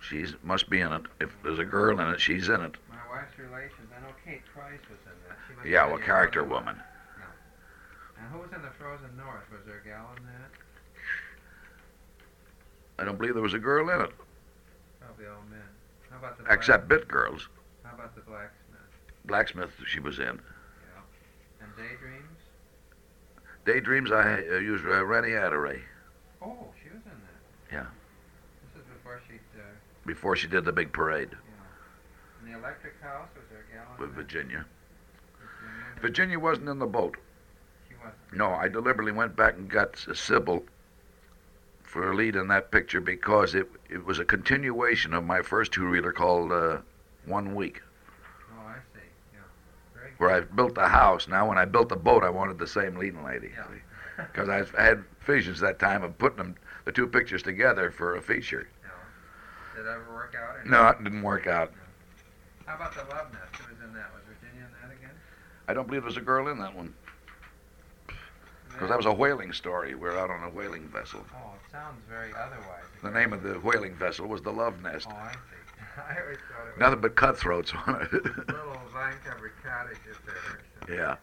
She's 0.00 0.34
must 0.42 0.68
be 0.70 0.80
in 0.80 0.92
it. 0.92 1.02
If 1.20 1.30
there's 1.44 1.58
a 1.58 1.64
girl 1.64 2.00
in 2.00 2.08
it, 2.08 2.20
she's 2.20 2.48
in 2.48 2.60
it. 2.62 2.74
My 2.88 2.96
wife's 3.14 3.38
relations. 3.38 3.90
I 3.94 4.00
know 4.00 4.14
Kate 4.24 4.42
Price 4.54 4.80
was 4.90 4.98
in 5.04 5.12
that. 5.28 5.36
She 5.46 5.54
must 5.56 5.68
Yeah, 5.68 5.86
well, 5.86 5.98
character 5.98 6.42
woman. 6.42 6.76
And 8.18 8.26
who 8.32 8.38
was 8.40 8.50
in 8.52 8.62
the 8.62 8.70
Frozen 8.80 9.14
North? 9.16 9.44
Was 9.52 9.60
there 9.66 9.78
a 9.84 9.86
gal 9.86 10.10
in 10.16 10.24
that? 10.24 10.50
I 12.98 13.04
don't 13.04 13.16
believe 13.18 13.34
there 13.34 13.42
was 13.42 13.54
a 13.54 13.58
girl 13.60 13.90
in 13.90 14.00
it, 14.00 14.10
Probably 15.00 15.26
all 15.26 15.42
men. 15.50 15.60
How 16.10 16.16
about 16.18 16.38
the 16.38 16.52
except 16.52 16.88
black, 16.88 17.00
bit 17.00 17.08
girls. 17.08 17.46
How 17.84 17.94
about 17.94 18.14
the 18.16 18.22
blacksmith? 18.22 18.67
Blacksmith, 19.28 19.70
she 19.86 20.00
was 20.00 20.18
in. 20.18 20.24
Yeah. 20.24 21.60
And 21.62 21.70
Daydreams? 21.76 22.38
Daydreams, 23.64 24.10
I 24.10 24.42
uh, 24.50 24.58
used 24.58 24.84
uh, 24.84 25.04
Renée 25.04 25.38
Adorée 25.38 25.80
Oh, 26.42 26.66
she 26.82 26.88
was 26.88 27.02
in 27.04 27.12
that. 27.12 27.72
Yeah. 27.72 27.86
This 28.74 28.82
is 28.82 28.88
before 28.96 29.20
she. 29.28 29.34
Uh, 29.56 29.62
before 30.06 30.34
she 30.34 30.48
did 30.48 30.64
the 30.64 30.72
big 30.72 30.90
parade 30.92 31.28
yeah. 31.32 32.46
In 32.46 32.52
the 32.52 32.58
Electric 32.58 33.00
House 33.02 33.28
was 33.36 33.44
there 33.50 33.60
a 33.60 34.00
with? 34.00 34.10
Virginia. 34.10 34.64
Virginia? 35.38 36.00
Virginia 36.00 36.38
wasn't 36.38 36.68
in 36.68 36.78
the 36.78 36.86
boat. 36.86 37.16
She 37.88 37.94
wasn't. 37.96 38.14
No, 38.32 38.50
I 38.50 38.68
deliberately 38.68 39.12
went 39.12 39.36
back 39.36 39.56
and 39.56 39.68
got 39.68 39.92
S- 39.92 40.18
Sybil 40.18 40.64
for 41.82 42.10
a 42.10 42.14
lead 42.16 42.36
in 42.36 42.48
that 42.48 42.70
picture 42.70 43.00
because 43.02 43.54
it 43.54 43.68
it 43.90 44.04
was 44.06 44.18
a 44.18 44.24
continuation 44.24 45.12
of 45.12 45.24
my 45.24 45.42
first 45.42 45.72
two 45.72 45.84
reeler 45.86 46.12
called 46.12 46.50
uh, 46.52 46.78
One 47.26 47.54
Week, 47.54 47.82
Oh, 48.56 48.66
I 48.66 48.74
see. 48.94 49.04
Yeah. 49.34 49.40
Very 49.94 50.07
good. 50.07 50.07
Where 50.18 50.30
I 50.30 50.40
built 50.40 50.74
the 50.74 50.86
house. 50.88 51.26
Now, 51.28 51.48
when 51.48 51.58
I 51.58 51.64
built 51.64 51.88
the 51.88 51.96
boat, 51.96 52.22
I 52.24 52.30
wanted 52.30 52.58
the 52.58 52.66
same 52.66 52.96
leading 52.96 53.24
lady 53.24 53.52
Yeah. 53.56 54.24
because 54.26 54.48
I 54.48 54.64
had 54.82 55.04
visions 55.24 55.60
that 55.60 55.78
time 55.78 56.02
of 56.02 56.16
putting 56.18 56.38
them 56.38 56.56
the 56.84 56.92
two 56.92 57.06
pictures 57.06 57.42
together 57.42 57.90
for 57.90 58.16
a 58.16 58.20
feature. 58.22 58.68
Did 59.76 59.86
it 59.86 59.88
ever 59.88 60.12
work 60.12 60.34
out? 60.36 60.66
No, 60.66 60.88
it 60.88 61.02
didn't 61.04 61.22
work 61.22 61.46
out. 61.46 61.72
How 62.66 62.74
about 62.74 62.92
the 62.94 63.04
Love 63.14 63.32
Nest? 63.32 63.56
Who 63.62 63.72
was 63.72 63.82
in 63.84 63.94
that? 63.94 64.10
Was 64.12 64.22
Virginia 64.26 64.66
in 64.66 64.88
that 64.88 64.94
again? 64.96 65.14
I 65.68 65.72
don't 65.74 65.86
believe 65.86 66.02
there 66.02 66.06
was 66.08 66.16
a 66.16 66.20
girl 66.20 66.48
in 66.48 66.58
that 66.58 66.74
one 66.74 66.92
because 68.70 68.88
that 68.90 68.96
was 68.96 69.06
a 69.06 69.12
whaling 69.12 69.52
story. 69.52 69.94
We're 69.94 70.18
out 70.18 70.30
on 70.30 70.42
a 70.44 70.50
whaling 70.50 70.88
vessel. 70.88 71.24
Oh, 71.34 71.52
it 71.54 71.70
sounds 71.72 72.00
very 72.08 72.32
otherwise. 72.32 72.84
The 73.02 73.10
name 73.10 73.32
of 73.32 73.42
the 73.42 73.54
whaling 73.60 73.94
vessel 73.94 74.26
was 74.26 74.42
the 74.42 74.52
Love 74.52 74.82
Nest. 74.82 75.06
Oh, 75.10 75.14
I 75.16 75.32
see. 75.32 75.38
I 76.10 76.20
always 76.22 76.38
thought 76.48 76.66
it 76.68 76.76
was 76.76 76.80
Nothing 76.80 77.00
but 77.00 77.14
cutthroats 77.16 77.72
on 77.74 78.02
it. 78.02 78.12
little 78.48 78.80
vine-covered 78.92 79.52
cottages 79.62 80.18
there. 80.26 80.58
Yeah. 80.88 81.16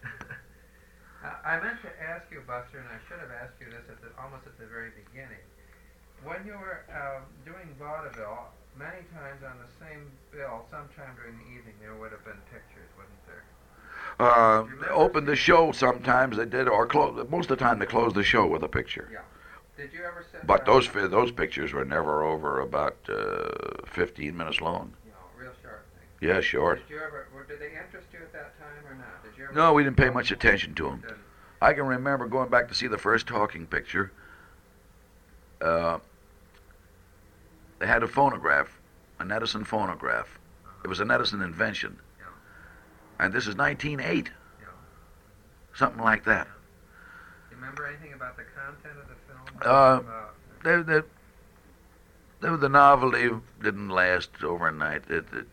I 1.24 1.56
I 1.56 1.62
meant 1.62 1.80
to 1.82 1.92
ask 2.02 2.26
you, 2.30 2.42
Buster, 2.46 2.78
and 2.78 2.88
I 2.88 2.98
should 3.08 3.18
have 3.18 3.30
asked 3.30 3.58
you 3.60 3.66
this 3.66 3.86
at 3.88 3.98
the, 4.02 4.08
almost 4.20 4.46
at 4.46 4.58
the 4.58 4.66
very 4.66 4.90
beginning. 4.94 5.42
When 6.24 6.44
you 6.46 6.54
were 6.54 6.84
um, 6.90 7.22
doing 7.44 7.74
vaudeville, 7.78 8.50
many 8.78 9.02
times 9.14 9.42
on 9.42 9.56
the 9.58 9.70
same 9.78 10.10
bill, 10.32 10.66
sometime 10.70 11.14
during 11.16 11.38
the 11.38 11.48
evening, 11.56 11.74
there 11.80 11.94
would 11.94 12.12
have 12.12 12.24
been 12.24 12.40
pictures, 12.50 12.88
wouldn't 12.96 13.26
there? 13.26 13.44
Uh, 14.18 14.64
opened 14.90 15.26
the 15.26 15.36
show 15.36 15.72
sometimes 15.72 16.36
they 16.36 16.46
did, 16.46 16.68
or 16.68 16.86
close. 16.86 17.26
Most 17.28 17.50
of 17.50 17.58
the 17.58 17.64
time 17.64 17.78
they 17.78 17.86
closed 17.86 18.14
the 18.14 18.22
show 18.22 18.46
with 18.46 18.62
a 18.62 18.68
picture. 18.68 19.08
Did 19.76 19.92
you 19.92 20.04
ever 20.04 20.24
sit 20.32 20.46
But 20.46 20.64
those 20.64 20.86
fi- 20.86 21.06
those 21.06 21.30
pictures 21.30 21.72
were 21.72 21.84
never 21.84 22.24
over 22.24 22.60
about 22.60 22.96
uh, 23.08 23.84
15 23.86 24.34
minutes 24.36 24.60
long. 24.60 24.94
You 25.04 25.12
real 25.38 25.52
short 25.62 25.84
thing. 25.94 26.28
Yeah, 26.28 26.40
short. 26.40 26.86
Did 26.88 26.94
you 26.94 27.00
ever? 27.00 27.28
Were, 27.34 27.44
did 27.44 27.60
they 27.60 27.66
interest 27.66 28.06
you 28.12 28.20
at 28.20 28.32
that 28.32 28.58
time 28.58 28.90
or 28.90 28.94
not? 28.94 29.22
Did 29.22 29.36
you 29.36 29.44
ever? 29.44 29.54
No, 29.54 29.74
we 29.74 29.84
didn't 29.84 29.98
pay 29.98 30.08
much 30.08 30.30
attention 30.30 30.74
to 30.76 30.84
them. 30.84 31.00
Didn't. 31.02 31.18
I 31.60 31.74
can 31.74 31.86
remember 31.86 32.26
going 32.26 32.48
back 32.48 32.68
to 32.68 32.74
see 32.74 32.86
the 32.86 32.98
first 32.98 33.26
talking 33.26 33.66
picture. 33.66 34.12
Uh, 35.60 35.98
they 37.78 37.86
had 37.86 38.02
a 38.02 38.08
phonograph, 38.08 38.80
an 39.18 39.30
Edison 39.30 39.64
phonograph. 39.64 40.38
It 40.84 40.88
was 40.88 41.00
an 41.00 41.10
Edison 41.10 41.42
invention. 41.42 41.98
And 43.18 43.32
this 43.32 43.46
is 43.46 43.56
1908. 43.56 44.28
Yeah. 44.60 44.66
Something 45.74 46.02
like 46.02 46.24
that. 46.24 46.46
Do 46.46 47.56
you 47.56 47.56
remember 47.56 47.86
anything 47.86 48.12
about 48.12 48.36
the 48.36 48.44
content 48.54 48.98
of 49.00 49.08
the? 49.08 49.25
Uh, 49.64 50.00
About- 50.02 50.34
The, 50.62 50.82
the, 50.82 51.04
the, 52.40 52.56
the 52.56 52.68
novelty 52.68 53.30
didn't 53.62 53.88
last 53.88 54.30
overnight. 54.42 55.02
It, 55.08 55.24
it, 55.32 55.46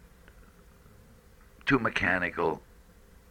too 1.66 1.80
mechanical. 1.80 2.62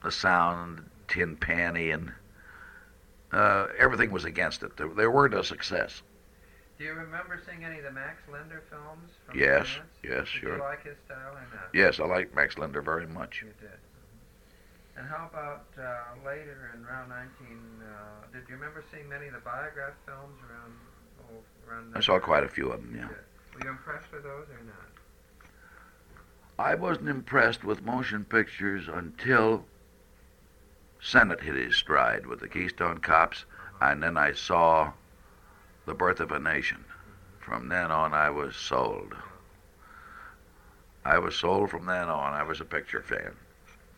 The 0.02 0.10
sound, 0.10 0.84
tin 1.08 1.36
panny, 1.36 1.90
and 1.90 2.12
uh, 3.32 3.68
everything 3.78 4.10
was 4.10 4.24
against 4.24 4.62
it. 4.62 4.76
They, 4.76 4.88
they 4.88 5.06
weren't 5.06 5.34
a 5.34 5.44
success. 5.44 6.02
Do 6.78 6.84
you 6.84 6.94
remember 6.94 7.40
seeing 7.46 7.64
any 7.64 7.78
of 7.78 7.84
the 7.84 7.92
Max 7.92 8.20
Linder 8.30 8.62
films? 8.68 9.10
From 9.26 9.38
Yes, 9.38 9.68
yes, 10.02 10.24
Did 10.24 10.40
sure. 10.40 10.56
you 10.56 10.62
like 10.62 10.82
his 10.84 10.96
style 11.06 11.32
or 11.34 11.46
not? 11.54 11.68
Yes, 11.72 12.00
I 12.00 12.04
like 12.06 12.34
Max 12.34 12.58
Linder 12.58 12.82
very 12.82 13.06
much. 13.06 13.42
You 13.42 13.52
did. 13.60 13.78
And 14.96 15.06
how 15.06 15.28
about 15.32 15.64
uh, 15.78 16.26
later 16.26 16.72
in 16.74 16.84
around 16.84 17.08
19? 17.08 17.26
Uh, 17.80 18.26
did 18.32 18.42
you 18.48 18.54
remember 18.54 18.84
seeing 18.92 19.08
many 19.08 19.26
of 19.26 19.32
the 19.32 19.40
biograph 19.40 19.94
films 20.06 20.38
around? 20.48 20.72
Oh, 21.20 21.70
around 21.70 21.96
I 21.96 22.00
saw 22.00 22.18
quite 22.18 22.44
a 22.44 22.48
few 22.48 22.70
of 22.70 22.82
them, 22.82 22.94
yeah. 22.94 23.08
Were 23.54 23.64
you 23.64 23.70
impressed 23.70 24.12
with 24.12 24.22
those 24.22 24.46
or 24.48 24.60
not? 24.64 24.92
I 26.58 26.74
wasn't 26.74 27.08
impressed 27.08 27.64
with 27.64 27.82
motion 27.82 28.24
pictures 28.24 28.86
until 28.86 29.64
Sennett 31.00 31.40
hit 31.40 31.56
his 31.56 31.76
stride 31.76 32.26
with 32.26 32.40
the 32.40 32.48
Keystone 32.48 32.98
Cops, 32.98 33.44
and 33.80 34.02
then 34.02 34.16
I 34.16 34.32
saw 34.32 34.92
The 35.86 35.94
Birth 35.94 36.20
of 36.20 36.30
a 36.30 36.38
Nation. 36.38 36.84
From 37.40 37.68
then 37.68 37.90
on, 37.90 38.14
I 38.14 38.30
was 38.30 38.54
sold. 38.54 39.14
I 41.04 41.18
was 41.18 41.34
sold 41.34 41.70
from 41.70 41.86
then 41.86 42.08
on. 42.08 42.34
I 42.34 42.44
was 42.44 42.60
a 42.60 42.64
picture 42.64 43.02
fan. 43.02 43.34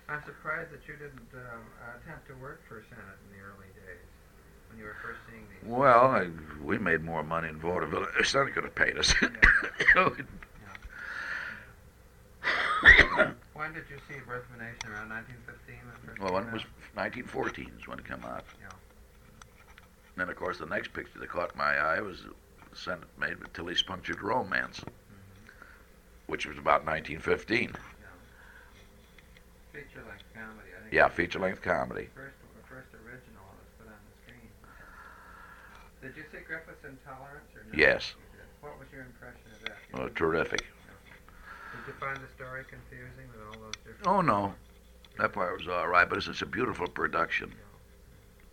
I'm 0.09 0.23
surprised 0.25 0.71
that 0.71 0.87
you 0.87 0.95
didn't 0.95 1.29
um, 1.33 1.65
attempt 2.01 2.29
to 2.29 2.35
work 2.35 2.61
for 2.69 2.85
Sennett 2.89 3.19
in 3.25 3.39
the 3.39 3.43
early 3.43 3.71
days 3.75 4.05
when 4.69 4.79
you 4.79 4.85
were 4.85 4.97
first 5.03 5.19
seeing 5.31 5.45
these. 5.49 5.69
Well, 5.69 6.07
I, 6.11 6.29
we 6.63 6.79
made 6.79 7.03
more 7.03 7.23
money 7.23 7.49
in 7.49 7.59
vaudeville. 7.59 8.07
Sennett 8.25 8.55
could 8.55 8.65
have 8.65 8.75
paid 8.75 8.99
us. 8.99 9.15
When 13.55 13.73
did 13.73 13.85
you 13.89 13.97
see 14.09 14.21
Birth 14.27 14.45
of 14.53 14.61
a 14.61 14.65
Nation? 14.65 14.93
Around 14.93 15.09
1915? 15.09 15.77
when 15.77 15.95
it 15.95 16.01
first 16.05 16.21
well, 16.21 16.29
came 16.29 16.35
one 16.35 16.53
was 16.53 16.63
out? 16.63 17.25
1914 17.25 17.73
is 17.81 17.89
when 17.89 17.99
it 17.99 18.05
came 18.05 18.23
out. 18.25 18.45
Yeah. 18.61 18.69
Then, 20.17 20.29
of 20.29 20.37
course, 20.37 20.59
the 20.59 20.67
next 20.67 20.93
picture 20.93 21.19
that 21.19 21.29
caught 21.31 21.57
my 21.57 21.77
eye 21.79 22.01
was 22.01 22.25
the 22.25 22.77
Sennett 22.77 23.09
made 23.19 23.39
with 23.39 23.53
Tilly's 23.55 23.83
Punctured 23.83 24.21
Romance, 24.21 24.85
which 26.27 26.47
was 26.47 26.59
about 26.59 26.85
1915. 26.85 27.73
Feature-length 29.75 30.31
comedy. 30.31 30.71
I 30.71 30.81
think. 30.83 30.95
Yeah, 30.95 31.09
feature-length 31.09 31.63
comedy. 31.63 32.09
First, 32.15 32.39
first 32.71 32.95
original 33.03 33.43
that 33.43 33.59
was 33.59 33.75
put 33.75 33.89
on 33.91 33.99
the 34.07 34.15
screen. 34.23 34.49
Did 35.99 36.15
you 36.15 36.23
see 36.31 36.47
Griffith's 36.47 36.87
Intolerance 36.87 37.51
or 37.59 37.67
not? 37.67 37.77
Yes. 37.77 38.15
What 38.61 38.79
was 38.79 38.87
your 38.95 39.03
impression 39.03 39.51
of 39.51 39.61
that? 39.67 39.77
Oh, 39.99 40.09
terrific. 40.15 40.63
Did 40.63 41.83
you 41.89 41.95
find 41.99 42.17
the 42.17 42.31
story 42.39 42.63
confusing 42.71 43.27
with 43.35 43.43
all 43.51 43.61
those 43.67 43.75
different? 43.83 44.07
Oh, 44.07 44.21
no. 44.21 44.55
That 45.19 45.33
part 45.33 45.59
was 45.59 45.67
all 45.69 45.89
right, 45.89 46.09
but 46.09 46.19
it's, 46.19 46.29
it's 46.29 46.43
a 46.43 46.47
beautiful 46.47 46.87
production. 46.87 47.53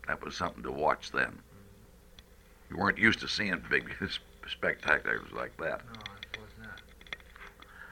That 0.08 0.26
was 0.26 0.36
something 0.36 0.64
to 0.64 0.72
watch 0.72 1.12
then. 1.12 1.38
You 2.70 2.78
weren't 2.78 2.98
used 2.98 3.20
to 3.20 3.28
seeing 3.28 3.62
big 3.70 3.94
spectaculars 4.50 5.32
like 5.32 5.56
that. 5.58 5.82
No, 5.86 6.02
it 6.34 6.40
was 6.42 6.52
not. 6.60 6.82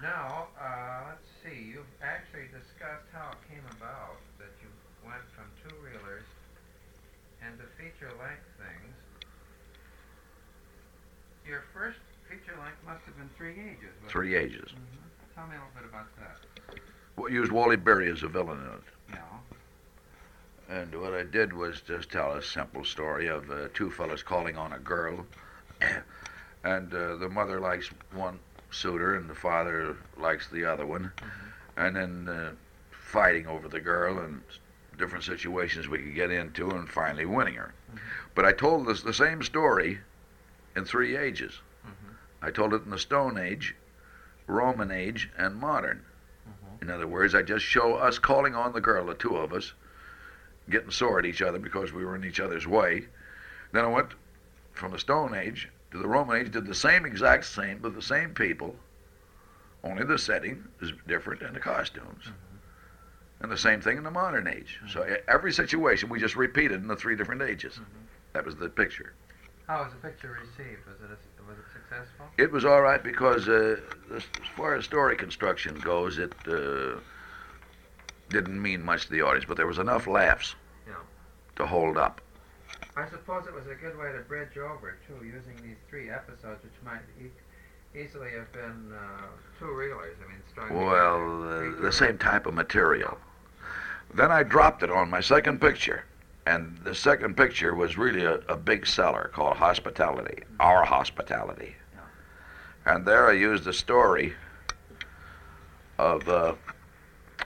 Now, 0.01 0.47
uh, 0.59 1.09
let's 1.09 1.28
see. 1.49 1.73
You've 1.73 1.93
actually 2.01 2.47
discussed 2.53 3.09
how 3.11 3.33
it 3.33 3.41
came 3.49 3.65
about 3.77 4.17
that 4.37 4.53
you 4.61 4.69
went 5.05 5.23
from 5.33 5.49
two 5.63 5.73
reelers 5.81 6.27
into 7.41 7.65
feature 7.77 8.11
length 8.19 8.45
things. 8.57 8.95
Your 11.47 11.63
first 11.73 11.97
feature 12.29 12.57
length 12.61 12.77
must 12.85 13.03
have 13.05 13.17
been 13.17 13.29
Three 13.37 13.53
Ages. 13.57 13.95
Three 14.07 14.35
Ages. 14.35 14.73
it? 14.73 14.77
Mhm. 14.77 15.35
Tell 15.35 15.47
me 15.47 15.55
a 15.55 15.59
little 15.59 15.73
bit 15.75 15.85
about 15.85 16.07
that. 16.17 16.37
We 17.15 17.33
used 17.33 17.51
Wally 17.51 17.77
Beery 17.77 18.09
as 18.11 18.23
a 18.23 18.27
villain 18.27 18.59
in 18.59 18.73
it. 18.73 18.83
Yeah. 19.09 19.39
And 20.69 21.01
what 21.01 21.13
I 21.13 21.23
did 21.23 21.53
was 21.53 21.81
just 21.81 22.11
tell 22.11 22.33
a 22.33 22.43
simple 22.43 22.85
story 22.85 23.27
of 23.27 23.49
uh, 23.49 23.69
two 23.73 23.89
fellas 23.89 24.21
calling 24.21 24.55
on 24.55 24.73
a 24.73 24.79
girl, 24.79 25.25
and 26.63 26.93
uh, 26.93 27.15
the 27.15 27.29
mother 27.29 27.59
likes 27.59 27.87
one 28.11 28.39
suitor 28.71 29.15
and 29.15 29.29
the 29.29 29.35
father 29.35 29.97
likes 30.17 30.47
the 30.49 30.65
other 30.65 30.85
one, 30.85 31.11
mm-hmm. 31.17 31.85
and 31.85 31.95
then 31.95 32.29
uh, 32.29 32.51
fighting 32.91 33.47
over 33.47 33.67
the 33.67 33.79
girl 33.79 34.19
and 34.19 34.41
different 34.97 35.23
situations 35.23 35.87
we 35.87 35.99
could 35.99 36.15
get 36.15 36.31
into, 36.31 36.69
and 36.69 36.89
finally 36.89 37.25
winning 37.25 37.55
her. 37.55 37.73
Mm-hmm. 37.89 37.97
But 38.35 38.45
I 38.45 38.51
told 38.51 38.87
this 38.87 39.01
the 39.01 39.13
same 39.13 39.41
story 39.43 39.99
in 40.75 40.85
three 40.85 41.15
ages. 41.15 41.53
Mm-hmm. 41.85 42.45
I 42.45 42.51
told 42.51 42.73
it 42.73 42.83
in 42.83 42.91
the 42.91 42.99
Stone 42.99 43.37
Age, 43.37 43.75
Roman 44.47 44.91
Age, 44.91 45.29
and 45.37 45.55
Modern. 45.55 46.03
In 46.81 46.89
other 46.89 47.07
words, 47.07 47.35
I 47.35 47.41
just 47.41 47.65
show 47.65 47.95
us 47.95 48.17
calling 48.19 48.55
on 48.55 48.71
the 48.71 48.79
girl, 48.81 49.05
the 49.05 49.13
two 49.13 49.35
of 49.35 49.51
us, 49.51 49.73
getting 50.69 50.91
sore 50.91 51.19
at 51.19 51.25
each 51.25 51.41
other 51.41 51.59
because 51.59 51.91
we 51.91 52.05
were 52.05 52.15
in 52.15 52.23
each 52.23 52.39
other's 52.39 52.65
way. 52.65 53.05
Then 53.73 53.83
I 53.83 53.87
went 53.87 54.09
from 54.71 54.91
the 54.91 54.99
Stone 54.99 55.33
Age 55.33 55.69
to 55.91 55.97
the 55.97 56.07
Roman 56.07 56.37
Age, 56.37 56.51
did 56.51 56.65
the 56.65 56.75
same 56.75 57.05
exact 57.05 57.45
same 57.45 57.81
with 57.81 57.95
the 57.95 58.01
same 58.01 58.33
people, 58.33 58.75
only 59.83 60.03
the 60.03 60.17
setting 60.17 60.63
is 60.81 60.91
different 61.07 61.41
and 61.41 61.55
the 61.55 61.59
costumes. 61.59 62.25
And 63.41 63.49
the 63.49 63.57
same 63.57 63.79
thing 63.79 63.97
in 63.97 64.03
the 64.03 64.11
modern 64.11 64.47
age. 64.47 64.79
So 64.89 65.05
e- 65.07 65.15
every 65.29 65.53
situation 65.53 66.09
we 66.09 66.19
just 66.19 66.35
repeated 66.35 66.81
in 66.81 66.87
the 66.87 66.95
three 66.97 67.15
different 67.15 67.41
ages. 67.41 67.79
That 68.33 68.45
was 68.45 68.57
the 68.57 68.67
picture. 68.67 69.13
How 69.65 69.83
was 69.83 69.93
the 69.93 69.99
picture 70.09 70.31
received? 70.41 70.85
Was 70.85 70.97
it 70.99 71.05
a, 71.13 71.43
was 71.47 71.57
it 71.57 71.65
successful? 71.71 72.25
It 72.37 72.51
was 72.51 72.65
all 72.65 72.81
right 72.81 73.01
because 73.01 73.47
uh, 73.47 73.77
as 74.13 74.23
as 74.41 74.47
far 74.57 74.75
as 74.75 74.83
story 74.83 75.15
construction 75.15 75.79
goes, 75.79 76.17
it 76.17 76.33
uh, 76.47 76.99
didn't 78.29 78.61
mean 78.61 78.83
much 78.83 79.05
to 79.05 79.11
the 79.11 79.21
audience, 79.21 79.45
but 79.47 79.55
there 79.55 79.67
was 79.67 79.79
enough 79.79 80.05
laughs 80.05 80.55
Yeah. 80.85 80.95
to 81.55 81.65
hold 81.65 81.97
up. 81.97 82.19
I 82.99 83.09
suppose 83.09 83.45
it 83.47 83.53
was 83.53 83.65
a 83.67 83.75
good 83.75 83.97
way 83.97 84.11
to 84.11 84.19
bridge 84.19 84.57
over 84.57 84.97
too, 85.07 85.25
using 85.25 85.55
these 85.63 85.77
three 85.89 86.09
episodes, 86.09 86.61
which 86.63 86.73
might 86.83 86.99
e- 87.21 87.97
easily 87.97 88.31
have 88.31 88.51
been 88.51 88.91
uh, 88.93 89.27
two 89.57 89.65
reelers. 89.65 90.15
I 90.23 90.27
mean, 90.27 90.41
strung 90.51 90.73
Well, 90.73 91.43
uh, 91.43 91.81
the 91.81 91.91
same 91.93 92.17
type 92.17 92.45
of 92.45 92.53
material. 92.53 93.17
Then 94.13 94.31
I 94.31 94.43
dropped 94.43 94.83
it 94.83 94.91
on 94.91 95.09
my 95.09 95.21
second 95.21 95.61
picture, 95.61 96.03
and 96.45 96.77
the 96.83 96.93
second 96.93 97.37
picture 97.37 97.73
was 97.73 97.97
really 97.97 98.25
a, 98.25 98.35
a 98.49 98.57
big 98.57 98.85
seller 98.85 99.31
called 99.33 99.55
Hospitality, 99.55 100.43
Our 100.59 100.83
Hospitality. 100.83 101.75
And 102.85 103.05
there 103.05 103.29
I 103.29 103.33
used 103.33 103.65
a 103.67 103.73
story 103.73 104.33
of 105.97 106.27
uh, 106.27 106.55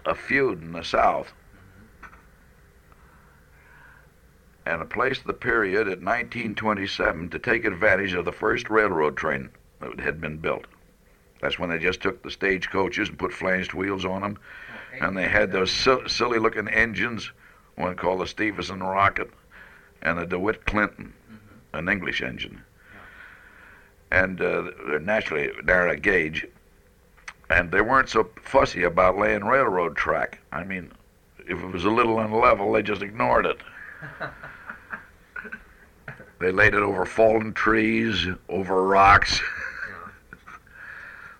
a 0.06 0.16
feud 0.16 0.64
in 0.64 0.72
the 0.72 0.84
South. 0.84 1.34
And 4.66 4.89
placed 4.89 5.26
the 5.26 5.34
period 5.34 5.88
at 5.88 6.01
1927 6.01 7.30
to 7.30 7.39
take 7.39 7.66
advantage 7.66 8.14
of 8.14 8.26
the 8.26 8.32
first 8.32 8.70
railroad 8.70 9.18
train 9.18 9.49
that 9.82 9.99
had 9.99 10.22
been 10.22 10.38
built. 10.38 10.66
That's 11.41 11.59
when 11.59 11.70
they 11.70 11.80
just 11.80 12.01
took 12.01 12.24
the 12.24 12.32
stage 12.32 12.70
coaches 12.70 13.09
and 13.09 13.20
put 13.20 13.34
flanged 13.34 13.74
wheels 13.74 14.05
on 14.05 14.22
them, 14.22 14.39
and 15.01 15.18
they 15.18 15.28
had 15.28 15.51
those 15.51 15.72
sil- 15.76 16.07
silly-looking 16.07 16.70
engines, 16.70 17.32
one 17.76 17.95
called 17.97 18.22
the 18.22 18.28
Stephenson 18.28 18.82
Rocket, 18.82 19.30
and 20.01 20.18
the 20.18 20.26
DeWitt 20.26 20.66
Clinton, 20.66 21.14
an 21.74 21.89
English 21.89 22.22
engine. 22.22 22.64
And 24.11 24.39
uh, 24.39 24.72
they're 24.88 24.99
naturally 24.99 25.51
narrow 25.66 25.97
gauge, 25.97 26.47
and 27.49 27.72
they 27.72 27.82
weren't 27.82 28.09
so 28.09 28.30
fussy 28.41 28.84
about 28.84 29.18
laying 29.18 29.43
railroad 29.43 29.97
track. 29.97 30.39
I 30.53 30.64
mean, 30.64 30.91
if 31.39 31.61
it 31.61 31.72
was 31.74 31.84
a 31.84 31.89
little 31.89 32.16
unlevel, 32.18 32.74
they 32.74 32.84
just 32.84 33.01
ignored 33.01 33.45
it. 33.45 33.57
They 36.39 36.51
laid 36.51 36.74
it 36.74 36.82
over 36.82 37.06
fallen 37.06 37.54
trees, 37.54 38.28
over 38.49 38.84
rocks. 38.84 39.41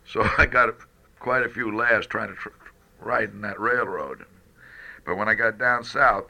So 0.06 0.30
I 0.38 0.46
got 0.46 0.76
quite 1.20 1.42
a 1.42 1.50
few 1.50 1.76
laughs 1.76 2.06
trying 2.06 2.28
to 2.28 2.36
tr- 2.36 2.50
ride 3.00 3.32
in 3.32 3.42
that 3.42 3.60
railroad. 3.60 4.26
But 5.06 5.16
when 5.16 5.28
I 5.28 5.34
got 5.34 5.58
down 5.58 5.84
south 5.84 6.28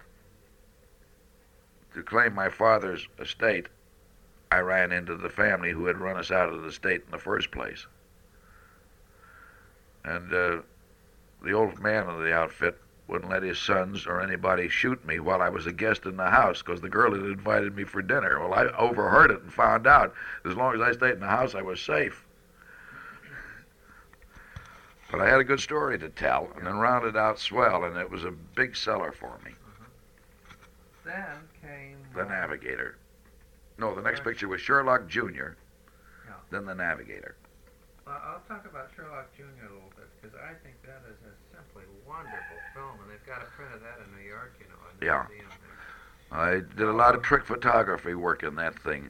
to 1.93 2.01
claim 2.01 2.33
my 2.33 2.47
father's 2.47 3.05
estate, 3.19 3.67
I 4.53 4.59
ran 4.59 4.93
into 4.93 5.17
the 5.17 5.29
family 5.29 5.71
who 5.71 5.85
had 5.87 5.97
run 5.97 6.15
us 6.15 6.31
out 6.31 6.47
of 6.47 6.63
the 6.63 6.71
state 6.71 7.01
in 7.05 7.11
the 7.11 7.19
first 7.19 7.51
place. 7.51 7.85
And 10.05 10.33
uh, 10.33 10.61
the 11.43 11.51
old 11.51 11.79
man 11.81 12.07
of 12.07 12.19
the 12.19 12.33
outfit 12.33 12.79
wouldn't 13.07 13.31
let 13.31 13.43
his 13.43 13.59
sons 13.59 14.07
or 14.07 14.21
anybody 14.21 14.69
shoot 14.69 15.05
me 15.05 15.19
while 15.19 15.41
I 15.41 15.49
was 15.49 15.65
a 15.65 15.73
guest 15.73 16.05
in 16.05 16.17
the 16.17 16.29
house 16.29 16.61
because 16.61 16.81
the 16.81 16.89
girl 16.89 17.13
had 17.13 17.21
invited 17.21 17.75
me 17.75 17.83
for 17.83 18.01
dinner. 18.01 18.39
Well, 18.39 18.53
I 18.53 18.65
overheard 18.77 19.31
it 19.31 19.41
and 19.41 19.51
found 19.51 19.87
out 19.87 20.13
as 20.45 20.55
long 20.55 20.73
as 20.75 20.81
I 20.81 20.93
stayed 20.93 21.15
in 21.15 21.19
the 21.19 21.27
house, 21.27 21.53
I 21.53 21.61
was 21.61 21.81
safe. 21.81 22.25
But 25.11 25.21
I 25.21 25.29
had 25.29 25.39
a 25.39 25.43
good 25.43 25.59
story 25.59 25.99
to 25.99 26.09
tell, 26.09 26.49
and 26.57 26.65
then 26.65 26.77
rounded 26.77 27.15
out 27.15 27.37
swell, 27.37 27.83
and 27.83 27.95
it 27.97 28.09
was 28.09 28.23
a 28.23 28.31
big 28.31 28.75
seller 28.75 29.11
for 29.11 29.37
me. 29.45 29.51
Then 31.05 31.37
came. 31.61 31.97
The 32.15 32.25
Navigator. 32.25 32.97
No, 33.77 33.93
the 33.93 34.01
next 34.01 34.23
picture 34.23 34.47
was 34.47 34.61
Sherlock 34.61 35.07
Jr. 35.07 35.53
Yeah. 36.25 36.33
Then 36.49 36.65
the 36.65 36.73
Navigator. 36.73 37.35
Well, 38.07 38.19
I'll 38.25 38.41
talk 38.47 38.65
about 38.65 38.89
Sherlock 38.95 39.29
Jr. 39.37 39.43
a 39.69 39.73
little 39.73 39.93
bit 39.95 40.09
because 40.19 40.35
I 40.35 40.53
think 40.63 40.81
that 40.83 41.03
is 41.05 41.19
a 41.23 41.33
simply 41.55 41.83
wonderful 42.07 42.52
film, 42.73 42.97
and 43.01 43.07
they've 43.09 43.25
got 43.25 43.41
a 43.41 43.49
print 43.55 43.73
of 43.73 43.81
that 43.81 44.01
in 44.03 44.09
New 44.17 44.25
York, 44.25 44.57
you 44.59 44.67
know, 44.69 44.77
Yeah. 45.01 45.25
I 46.33 46.65
did 46.65 46.89
a 46.89 46.93
lot 46.93 47.13
of 47.13 47.21
trick 47.21 47.45
photography 47.45 48.15
work 48.15 48.41
in 48.41 48.55
that 48.55 48.73
thing. 48.81 49.09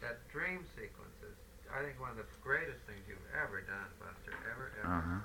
That 0.00 0.20
dream 0.28 0.60
sequence 0.76 1.16
is, 1.24 1.32
I 1.72 1.80
think, 1.80 1.96
one 2.00 2.10
of 2.12 2.16
the 2.20 2.28
greatest 2.44 2.84
things 2.84 3.00
you've 3.08 3.24
ever 3.32 3.62
done, 3.64 3.88
Buster. 3.96 4.36
Ever, 4.52 4.72
ever. 4.84 4.92
Uh-huh. 4.92 5.20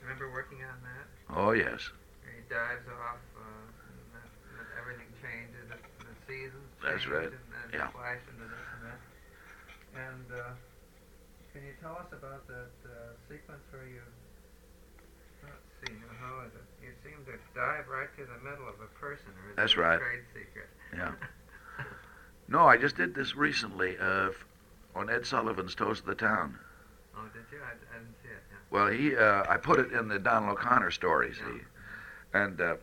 Remember 0.00 0.30
working 0.32 0.64
on 0.64 0.78
that? 0.86 1.06
Oh 1.36 1.50
yes, 1.52 1.90
He 2.24 2.40
dives 2.48 2.86
off, 2.88 3.20
uh, 3.36 3.42
and, 3.42 3.98
that, 4.16 4.28
and 4.56 4.66
everything 4.80 5.10
changes, 5.20 5.66
the, 5.68 5.76
the 6.06 6.14
seasons 6.24 6.70
That's 6.80 7.02
change, 7.04 7.12
right. 7.12 7.32
and 7.34 7.48
then 7.52 7.68
Yeah. 7.74 7.88
flash 7.92 8.22
into 8.30 8.46
this 8.48 8.66
and 8.78 8.82
that. 8.86 9.00
And 9.96 10.26
uh, 10.32 10.54
can 11.52 11.66
you 11.66 11.74
tell 11.82 11.98
us 12.00 12.08
about 12.14 12.46
that 12.48 12.72
uh, 12.86 13.12
sequence 13.28 13.64
where 13.74 13.84
you, 13.84 14.04
let's 15.42 15.68
see, 15.84 15.92
how 16.22 16.40
is 16.46 16.54
it? 16.54 16.68
Dive 17.54 17.88
right 17.88 18.08
to 18.16 18.22
the 18.24 18.48
middle 18.48 18.68
of 18.68 18.74
a 18.80 18.86
person, 19.00 19.26
or 19.44 19.50
is 19.50 19.56
That's 19.56 19.76
right. 19.76 19.98
trade 19.98 20.20
secret? 20.32 20.68
Yeah. 20.94 21.12
No, 22.48 22.64
I 22.64 22.76
just 22.76 22.94
did 22.96 23.12
this 23.12 23.34
recently 23.34 23.96
uh, 23.98 24.28
on 24.94 25.10
Ed 25.10 25.26
Sullivan's 25.26 25.74
Toast 25.74 26.02
of 26.02 26.06
the 26.06 26.14
Town. 26.14 26.56
oh, 27.16 27.22
did 27.34 27.42
you? 27.50 27.58
I, 27.60 27.70
I 27.72 27.98
didn't 27.98 28.14
see 28.22 28.28
it. 28.28 28.40
Yeah. 28.52 28.56
Well, 28.70 28.86
he, 28.86 29.16
uh, 29.16 29.42
I 29.52 29.56
put 29.56 29.80
it 29.80 29.90
in 29.90 30.06
the 30.06 30.20
Donald 30.20 30.56
O'Connor 30.56 30.92
story, 30.92 31.34
see, 31.34 31.40
Yeah. 31.44 32.44
and 32.44 32.60
uh, 32.60 32.76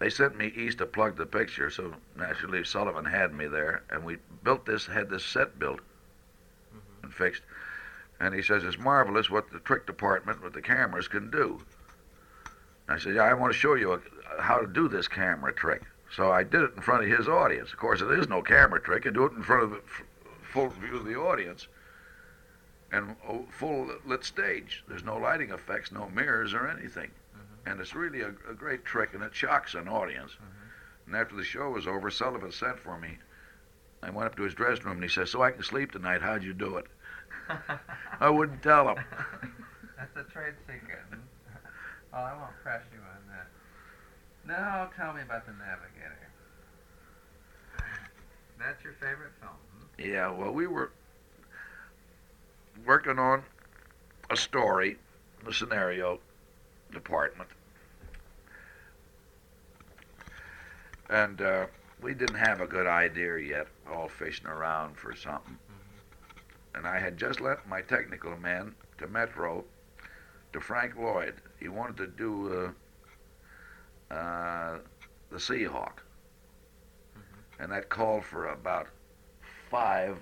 they 0.00 0.10
sent 0.10 0.36
me 0.36 0.48
east 0.56 0.78
to 0.78 0.86
plug 0.86 1.16
the 1.16 1.24
picture, 1.24 1.70
so 1.70 1.94
naturally 2.16 2.64
Sullivan 2.64 3.04
had 3.04 3.32
me 3.32 3.46
there, 3.46 3.84
and 3.90 4.04
we 4.04 4.16
built 4.42 4.66
this, 4.66 4.86
had 4.86 5.08
this 5.08 5.24
set 5.24 5.56
built 5.60 5.78
Mhm. 6.74 7.04
and 7.04 7.14
fixed, 7.14 7.42
and 8.18 8.34
he 8.34 8.42
says 8.42 8.64
it's 8.64 8.76
marvelous 8.76 9.30
what 9.30 9.52
the 9.52 9.60
trick 9.60 9.86
department 9.86 10.42
with 10.42 10.52
the 10.52 10.62
cameras 10.62 11.06
can 11.06 11.30
do. 11.30 11.62
I 12.88 12.98
said, 12.98 13.14
yeah, 13.14 13.22
I 13.22 13.34
want 13.34 13.52
to 13.52 13.58
show 13.58 13.74
you 13.74 13.92
uh, 13.92 13.98
how 14.38 14.58
to 14.58 14.66
do 14.66 14.88
this 14.88 15.08
camera 15.08 15.52
trick. 15.52 15.82
So 16.14 16.30
I 16.30 16.42
did 16.44 16.62
it 16.62 16.72
in 16.76 16.82
front 16.82 17.04
of 17.04 17.10
his 17.18 17.28
audience. 17.28 17.72
Of 17.72 17.78
course, 17.78 18.00
it 18.00 18.10
is 18.12 18.28
no 18.28 18.42
camera 18.42 18.80
trick. 18.80 19.06
I 19.06 19.10
do 19.10 19.24
it 19.26 19.32
in 19.32 19.42
front 19.42 19.64
of 19.64 19.70
the 19.70 19.78
f- 19.78 20.02
full 20.52 20.68
view 20.68 20.96
of 20.96 21.04
the 21.04 21.16
audience 21.16 21.66
and 22.92 23.16
a 23.28 23.38
full 23.50 23.90
lit 24.06 24.24
stage. 24.24 24.84
There's 24.88 25.02
no 25.02 25.16
lighting 25.16 25.50
effects, 25.50 25.90
no 25.90 26.08
mirrors 26.10 26.54
or 26.54 26.68
anything. 26.68 27.10
Mhm. 27.36 27.70
And 27.72 27.80
it's 27.80 27.94
really 27.96 28.20
a, 28.20 28.28
a 28.48 28.54
great 28.54 28.84
trick, 28.84 29.14
and 29.14 29.22
it 29.24 29.34
shocks 29.34 29.74
an 29.74 29.88
audience. 29.88 30.32
Mhm. 30.32 31.06
And 31.08 31.16
after 31.16 31.34
the 31.34 31.42
show 31.44 31.70
was 31.70 31.88
over, 31.88 32.08
Sullivan 32.10 32.52
sent 32.52 32.78
for 32.78 32.96
me. 32.98 33.18
I 34.02 34.10
went 34.10 34.26
up 34.28 34.36
to 34.36 34.42
his 34.44 34.54
dressing 34.54 34.84
room, 34.84 34.94
and 34.98 35.02
he 35.02 35.08
says, 35.08 35.30
"So 35.30 35.42
I 35.42 35.50
can 35.50 35.64
sleep 35.64 35.90
tonight. 35.90 36.22
How'd 36.22 36.44
you 36.44 36.52
do 36.52 36.76
it?" 36.76 36.86
I 38.20 38.30
wouldn't 38.30 38.62
tell 38.62 38.88
him. 38.94 39.04
That's 39.96 40.16
a 40.16 40.22
trade 40.32 40.54
secret. 40.68 41.00
Hmm? 42.16 42.22
Oh, 42.22 42.24
I 42.24 42.32
won't 42.34 42.56
press 42.62 42.82
you 42.92 42.98
on 42.98 43.22
that. 43.28 43.46
Now 44.46 44.90
tell 44.96 45.12
me 45.12 45.22
about 45.22 45.46
the 45.46 45.52
Navigator. 45.52 46.28
That's 48.58 48.82
your 48.82 48.94
favorite 48.94 49.32
film. 49.40 49.52
Hmm? 49.52 50.10
Yeah, 50.10 50.30
well, 50.30 50.52
we 50.52 50.66
were 50.66 50.92
working 52.84 53.18
on 53.18 53.42
a 54.30 54.36
story, 54.36 54.96
the 55.44 55.52
scenario 55.52 56.18
department, 56.92 57.50
and 61.10 61.40
uh, 61.40 61.66
we 62.02 62.14
didn't 62.14 62.36
have 62.36 62.60
a 62.60 62.66
good 62.66 62.86
idea 62.86 63.38
yet. 63.38 63.66
All 63.90 64.08
fishing 64.08 64.46
around 64.46 64.96
for 64.96 65.14
something, 65.14 65.58
and 66.74 66.86
I 66.86 66.98
had 66.98 67.16
just 67.16 67.40
lent 67.40 67.66
my 67.68 67.82
technical 67.82 68.36
man 68.36 68.74
to 68.98 69.06
Metro 69.06 69.64
to 70.52 70.60
Frank 70.60 70.96
Lloyd. 70.96 71.34
He 71.58 71.68
wanted 71.68 71.96
to 71.98 72.06
do 72.06 72.72
uh, 74.10 74.14
uh, 74.14 74.78
the 75.30 75.36
Seahawk, 75.36 75.98
and 77.58 77.72
that 77.72 77.88
called 77.88 78.24
for 78.24 78.48
about 78.48 78.88
five 79.70 80.18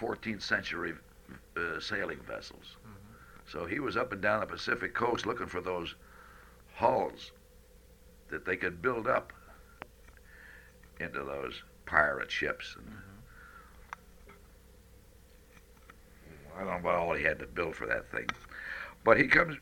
14th 0.00 0.42
century 0.42 0.94
uh, 1.56 1.78
sailing 1.78 2.18
vessels. 2.26 2.76
So 3.46 3.66
he 3.66 3.80
was 3.80 3.96
up 3.96 4.12
and 4.12 4.22
down 4.22 4.40
the 4.40 4.46
Pacific 4.46 4.94
coast 4.94 5.26
looking 5.26 5.46
for 5.46 5.60
those 5.60 5.94
hulls 6.74 7.32
that 8.30 8.44
they 8.44 8.56
could 8.56 8.80
build 8.80 9.06
up 9.06 9.32
into 11.00 11.22
those 11.22 11.62
pirate 11.84 12.30
ships. 12.30 12.76
And 12.78 12.96
I 16.56 16.58
don't 16.60 16.68
know 16.68 16.76
about 16.76 16.94
all 16.94 17.14
he 17.14 17.24
had 17.24 17.38
to 17.40 17.46
build 17.46 17.76
for 17.76 17.86
that 17.86 18.10
thing. 18.10 18.26
But 19.04 19.18
he 19.18 19.26
comes, 19.26 19.56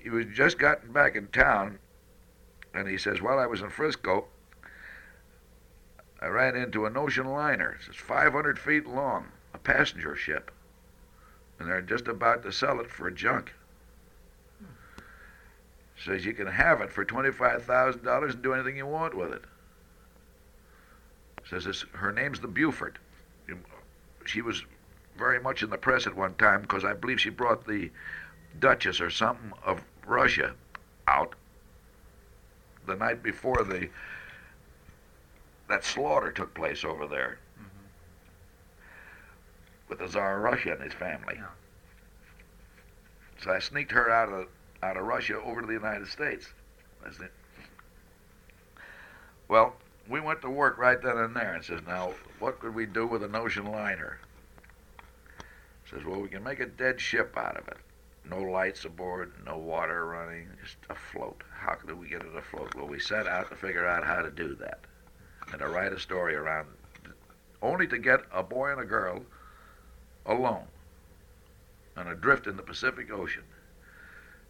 he 0.00 0.10
was 0.10 0.26
just 0.32 0.58
gotten 0.58 0.92
back 0.92 1.16
in 1.16 1.28
town, 1.28 1.78
and 2.72 2.88
he 2.88 2.98
says, 2.98 3.20
While 3.20 3.38
I 3.38 3.46
was 3.46 3.60
in 3.60 3.70
Frisco, 3.70 4.26
I 6.20 6.28
ran 6.28 6.56
into 6.56 6.86
an 6.86 6.96
ocean 6.96 7.26
liner. 7.26 7.78
It's 7.86 7.96
500 7.96 8.58
feet 8.58 8.86
long, 8.86 9.26
a 9.52 9.58
passenger 9.58 10.16
ship. 10.16 10.50
And 11.58 11.68
they're 11.68 11.82
just 11.82 12.08
about 12.08 12.42
to 12.42 12.52
sell 12.52 12.80
it 12.80 12.90
for 12.90 13.10
junk. 13.10 13.52
Says 16.04 16.24
you 16.24 16.34
can 16.34 16.46
have 16.46 16.80
it 16.80 16.92
for 16.92 17.04
$25,000 17.04 18.30
and 18.30 18.42
do 18.42 18.52
anything 18.52 18.76
you 18.76 18.86
want 18.86 19.14
with 19.14 19.32
it. 19.32 19.42
Says 21.48 21.66
it's, 21.66 21.84
her 21.92 22.12
name's 22.12 22.40
the 22.40 22.48
Buford. 22.48 22.98
She 24.24 24.42
was 24.42 24.64
very 25.16 25.40
much 25.40 25.62
in 25.62 25.70
the 25.70 25.78
press 25.78 26.06
at 26.06 26.16
one 26.16 26.34
time 26.34 26.62
because 26.62 26.84
I 26.84 26.92
believe 26.92 27.20
she 27.20 27.30
brought 27.30 27.66
the 27.66 27.90
Duchess 28.60 29.00
or 29.00 29.10
something 29.10 29.52
of 29.64 29.82
Russia 30.06 30.54
out 31.08 31.34
the 32.86 32.96
night 32.96 33.22
before 33.22 33.64
the 33.64 33.88
that 35.68 35.84
slaughter 35.84 36.30
took 36.30 36.54
place 36.54 36.84
over 36.84 37.06
there 37.06 37.38
with 39.88 39.98
the 39.98 40.06
Tsar 40.06 40.36
of 40.36 40.42
Russia 40.42 40.72
and 40.72 40.82
his 40.82 40.92
family. 40.92 41.34
Yeah. 41.36 41.46
So 43.42 43.50
I 43.50 43.58
sneaked 43.58 43.92
her 43.92 44.10
out 44.10 44.28
of 44.28 44.46
out 44.82 44.96
of 44.96 45.04
Russia 45.04 45.40
over 45.42 45.60
to 45.60 45.66
the 45.66 45.72
United 45.72 46.08
States. 46.08 46.46
That's 47.02 47.18
it. 47.20 47.32
Well, 49.48 49.74
we 50.08 50.20
went 50.20 50.42
to 50.42 50.50
work 50.50 50.78
right 50.78 51.00
then 51.00 51.16
and 51.16 51.34
there 51.34 51.54
and 51.54 51.64
says, 51.64 51.80
now, 51.86 52.12
what 52.38 52.60
could 52.60 52.74
we 52.74 52.86
do 52.86 53.06
with 53.06 53.22
an 53.22 53.34
ocean 53.34 53.66
liner? 53.66 54.18
Says, 55.90 56.04
well, 56.04 56.20
we 56.20 56.28
can 56.28 56.42
make 56.42 56.60
a 56.60 56.66
dead 56.66 57.00
ship 57.00 57.36
out 57.36 57.56
of 57.56 57.68
it. 57.68 57.78
No 58.28 58.40
lights 58.40 58.84
aboard, 58.84 59.32
no 59.44 59.56
water 59.56 60.04
running, 60.06 60.48
just 60.62 60.78
afloat. 60.90 61.42
How 61.52 61.76
do 61.86 61.96
we 61.96 62.08
get 62.08 62.22
it 62.22 62.34
afloat? 62.34 62.74
Well, 62.74 62.88
we 62.88 62.98
set 62.98 63.26
out 63.26 63.50
to 63.50 63.56
figure 63.56 63.86
out 63.86 64.04
how 64.04 64.22
to 64.22 64.30
do 64.30 64.54
that 64.56 64.80
and 65.52 65.60
to 65.60 65.68
write 65.68 65.92
a 65.92 66.00
story 66.00 66.34
around, 66.34 66.66
only 67.62 67.86
to 67.86 67.98
get 67.98 68.24
a 68.32 68.42
boy 68.42 68.72
and 68.72 68.80
a 68.80 68.84
girl 68.84 69.24
alone 70.24 70.66
and 71.94 72.08
adrift 72.08 72.46
in 72.46 72.56
the 72.56 72.62
Pacific 72.62 73.10
Ocean. 73.10 73.44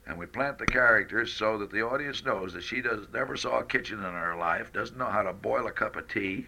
And 0.07 0.19
we 0.19 0.27
plant 0.27 0.59
the 0.59 0.67
characters 0.67 1.33
so 1.33 1.59
that 1.59 1.71
the 1.71 1.83
audience 1.83 2.25
knows 2.25 2.53
that 2.55 2.63
she 2.63 2.81
does 2.81 3.09
never 3.13 3.37
saw 3.37 3.59
a 3.59 3.65
kitchen 3.65 3.99
in 3.99 4.15
her 4.15 4.37
life, 4.37 4.73
doesn't 4.73 4.97
know 4.97 5.11
how 5.11 5.23
to 5.23 5.33
boil 5.33 5.67
a 5.67 5.73
cup 5.73 5.97
of 5.97 6.09
tea. 6.09 6.47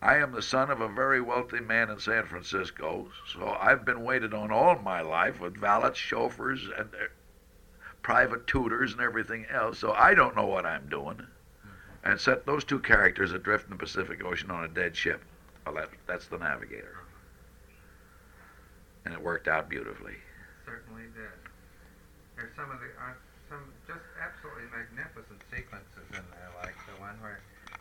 I 0.00 0.18
am 0.18 0.30
the 0.30 0.42
son 0.42 0.70
of 0.70 0.80
a 0.80 0.88
very 0.88 1.20
wealthy 1.20 1.60
man 1.60 1.90
in 1.90 1.98
San 1.98 2.24
Francisco, 2.24 3.10
so 3.32 3.56
I've 3.60 3.84
been 3.84 4.04
waited 4.04 4.32
on 4.32 4.52
all 4.52 4.78
my 4.78 5.00
life 5.00 5.40
with 5.40 5.56
valets, 5.56 5.98
chauffeurs, 5.98 6.62
and 6.76 6.88
uh, 6.94 7.08
private 8.02 8.46
tutors 8.46 8.92
and 8.92 9.00
everything 9.00 9.46
else. 9.50 9.78
So 9.78 9.92
I 9.92 10.14
don't 10.14 10.36
know 10.36 10.46
what 10.46 10.64
I'm 10.64 10.88
doing. 10.88 11.26
And 12.04 12.20
set 12.20 12.46
those 12.46 12.64
two 12.64 12.78
characters 12.78 13.32
adrift 13.32 13.64
in 13.64 13.70
the 13.70 13.76
Pacific 13.76 14.24
Ocean 14.24 14.52
on 14.52 14.64
a 14.64 14.68
dead 14.68 14.96
ship. 14.96 15.20
Well, 15.66 15.74
that, 15.74 15.90
that's 16.06 16.28
the 16.28 16.38
Navigator. 16.38 16.96
And 19.04 19.12
it 19.12 19.20
worked 19.20 19.48
out 19.48 19.68
beautifully. 19.68 20.14
Certainly 20.64 21.02
did. 21.14 21.38
There's 22.36 22.54
some 22.54 22.70
of 22.70 22.78
the 22.78 22.86
uh, 23.02 23.12
some 23.50 23.64
just 23.88 24.04
absolutely 24.22 24.70
magnificent 24.70 25.42
sequences 25.50 26.06
in 26.12 26.22
there, 26.30 26.50
like 26.62 26.76
the 26.86 27.00
one 27.00 27.18
where 27.20 27.40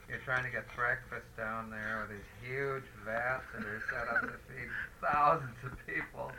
you're 0.09 0.23
trying 0.23 0.43
to 0.43 0.49
get 0.49 0.63
breakfast 0.75 1.27
down 1.35 1.69
there 1.69 2.07
with 2.07 2.17
these 2.17 2.29
huge 2.49 2.83
vats 3.05 3.43
that 3.53 3.63
are 3.65 3.81
set 3.91 4.07
up 4.07 4.21
to 4.21 4.37
feed 4.47 4.69
thousands 5.01 5.57
of 5.63 5.71
people. 5.85 6.31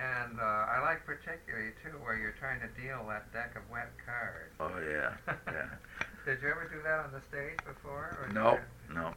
And 0.00 0.40
uh, 0.40 0.42
I 0.74 0.80
like 0.82 1.06
particularly 1.06 1.70
too 1.84 1.96
where 2.02 2.16
you're 2.16 2.34
trying 2.40 2.60
to 2.60 2.68
deal 2.80 3.04
that 3.08 3.32
deck 3.32 3.54
of 3.56 3.62
wet 3.70 3.90
cards. 4.04 4.52
Oh 4.58 4.72
yeah, 4.90 5.12
yeah. 5.46 5.66
Did 6.26 6.40
you 6.42 6.48
ever 6.48 6.68
do 6.72 6.82
that 6.82 7.00
on 7.04 7.12
the 7.12 7.20
stage 7.28 7.58
before? 7.66 8.18
Or 8.20 8.32
No, 8.32 8.58
you- 8.88 8.94
no. 8.94 9.14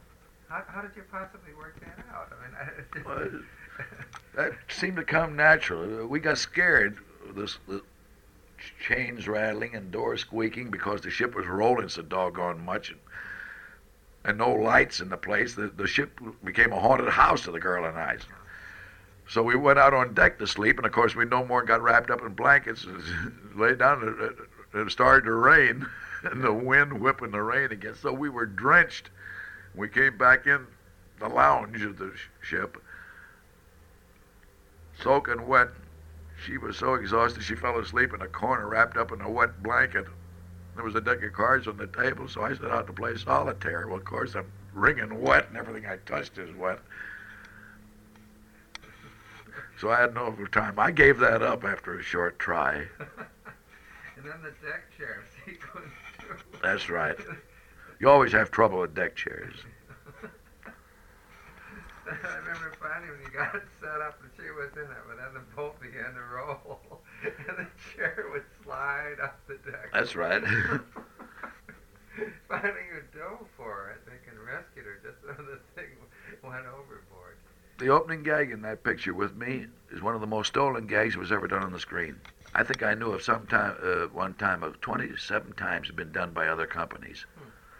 How, 0.48 0.62
how 0.66 0.80
did 0.80 0.92
you 0.96 1.02
possibly 1.10 1.52
work 1.58 1.78
that 1.80 2.06
out? 2.10 2.32
I 2.32 2.46
mean, 2.46 2.56
I, 2.56 3.04
Well, 3.04 3.42
that 4.34 4.52
seemed 4.68 4.96
to 4.96 5.04
come 5.04 5.36
naturally. 5.36 6.06
We 6.06 6.20
got 6.20 6.38
scared. 6.38 6.96
This 7.34 7.58
the 7.68 7.82
chains 8.80 9.28
rattling 9.28 9.74
and 9.74 9.90
doors 9.90 10.22
squeaking 10.22 10.70
because 10.70 11.02
the 11.02 11.10
ship 11.10 11.34
was 11.34 11.46
rolling 11.46 11.88
so 11.90 12.00
doggone 12.02 12.64
much, 12.64 12.88
and, 12.90 12.98
and 14.28 14.36
no 14.36 14.52
lights 14.52 15.00
in 15.00 15.08
the 15.08 15.16
place. 15.16 15.54
The 15.54 15.68
the 15.68 15.86
ship 15.86 16.20
became 16.44 16.70
a 16.72 16.78
haunted 16.78 17.08
house 17.08 17.42
to 17.44 17.50
the 17.50 17.58
girl 17.58 17.86
and 17.86 17.98
I. 17.98 18.18
So 19.26 19.42
we 19.42 19.56
went 19.56 19.78
out 19.78 19.94
on 19.94 20.12
deck 20.12 20.38
to 20.38 20.46
sleep, 20.46 20.76
and 20.76 20.86
of 20.86 20.92
course 20.92 21.14
we 21.14 21.24
no 21.24 21.44
more 21.44 21.62
got 21.62 21.82
wrapped 21.82 22.10
up 22.10 22.20
in 22.20 22.34
blankets. 22.34 22.86
Lay 23.56 23.74
down. 23.74 24.16
It, 24.74 24.78
it 24.78 24.90
started 24.90 25.24
to 25.24 25.32
rain, 25.32 25.86
and 26.24 26.42
the 26.42 26.52
wind 26.52 27.00
whipping 27.00 27.30
the 27.30 27.42
rain 27.42 27.72
again. 27.72 27.94
So 27.94 28.12
we 28.12 28.28
were 28.28 28.44
drenched. 28.44 29.08
We 29.74 29.88
came 29.88 30.18
back 30.18 30.46
in 30.46 30.66
the 31.20 31.28
lounge 31.28 31.82
of 31.82 31.98
the 31.98 32.12
sh- 32.14 32.48
ship 32.48 32.76
soaking 35.02 35.46
wet. 35.46 35.68
She 36.44 36.58
was 36.58 36.76
so 36.76 36.94
exhausted 36.94 37.42
she 37.42 37.54
fell 37.54 37.78
asleep 37.78 38.12
in 38.12 38.20
a 38.20 38.28
corner 38.28 38.68
wrapped 38.68 38.98
up 38.98 39.10
in 39.10 39.22
a 39.22 39.30
wet 39.30 39.62
blanket. 39.62 40.06
There 40.78 40.84
was 40.84 40.94
a 40.94 41.00
deck 41.00 41.24
of 41.24 41.32
cards 41.32 41.66
on 41.66 41.76
the 41.76 41.88
table, 41.88 42.28
so 42.28 42.42
I 42.42 42.54
set 42.54 42.70
out 42.70 42.86
to 42.86 42.92
play 42.92 43.16
solitaire. 43.16 43.88
Well, 43.88 43.96
of 43.96 44.04
course, 44.04 44.36
I'm 44.36 44.46
wringing 44.72 45.20
wet 45.20 45.48
and 45.48 45.56
everything 45.56 45.90
I 45.90 45.96
touched 46.06 46.38
is 46.38 46.54
wet. 46.54 46.78
So 49.80 49.90
I 49.90 49.98
had 49.98 50.14
no 50.14 50.30
time. 50.52 50.78
I 50.78 50.92
gave 50.92 51.18
that 51.18 51.42
up 51.42 51.64
after 51.64 51.98
a 51.98 52.02
short 52.04 52.38
try. 52.38 52.74
and 54.16 54.24
then 54.24 54.40
the 54.40 54.52
deck 54.64 54.84
chair 54.96 55.24
sequence. 55.44 55.90
That's 56.62 56.88
right. 56.88 57.16
You 57.98 58.08
always 58.08 58.30
have 58.30 58.52
trouble 58.52 58.78
with 58.78 58.94
deck 58.94 59.16
chairs. 59.16 59.56
I 62.06 62.36
remember 62.36 62.72
finally 62.80 63.10
when 63.10 63.20
you 63.24 63.36
got 63.36 63.52
it 63.56 63.64
set 63.80 64.00
up 64.00 64.20
and 64.22 64.30
she 64.36 64.48
was 64.52 64.70
in 64.76 64.82
it, 64.82 65.04
but 65.08 65.16
then 65.16 65.34
the 65.34 65.56
boat 65.56 65.80
began 65.80 66.14
to 66.14 66.20
roll, 66.32 67.00
and 67.24 67.56
the 67.58 67.66
chair 67.96 68.26
would 68.30 68.44
slide 68.68 69.16
up 69.22 69.40
the 69.48 69.54
deck. 69.70 69.90
That's 69.92 70.14
right. 70.14 70.42
finally 72.48 72.72
a 72.96 73.16
dough 73.16 73.46
for 73.56 73.90
it, 73.90 73.98
thinking 74.04 74.38
rescued 74.44 74.84
her 74.84 74.98
just 75.02 75.20
so 75.22 75.42
the 75.42 75.58
thing 75.74 75.88
went 76.42 76.66
overboard. 76.66 77.36
The 77.78 77.88
opening 77.88 78.22
gag 78.22 78.50
in 78.50 78.62
that 78.62 78.82
picture 78.82 79.14
with 79.14 79.36
me 79.36 79.66
is 79.90 80.02
one 80.02 80.14
of 80.14 80.20
the 80.20 80.26
most 80.26 80.48
stolen 80.48 80.86
gags 80.86 81.14
that 81.14 81.20
was 81.20 81.32
ever 81.32 81.46
done 81.46 81.62
on 81.62 81.72
the 81.72 81.80
screen. 81.80 82.20
I 82.54 82.64
think 82.64 82.82
I 82.82 82.94
knew 82.94 83.12
of 83.12 83.22
some 83.22 83.46
time, 83.46 83.76
uh, 83.82 84.06
one 84.06 84.34
time 84.34 84.62
of 84.62 84.80
27 84.80 85.52
times 85.52 85.86
had 85.86 85.96
been 85.96 86.12
done 86.12 86.32
by 86.32 86.48
other 86.48 86.66
companies. 86.66 87.24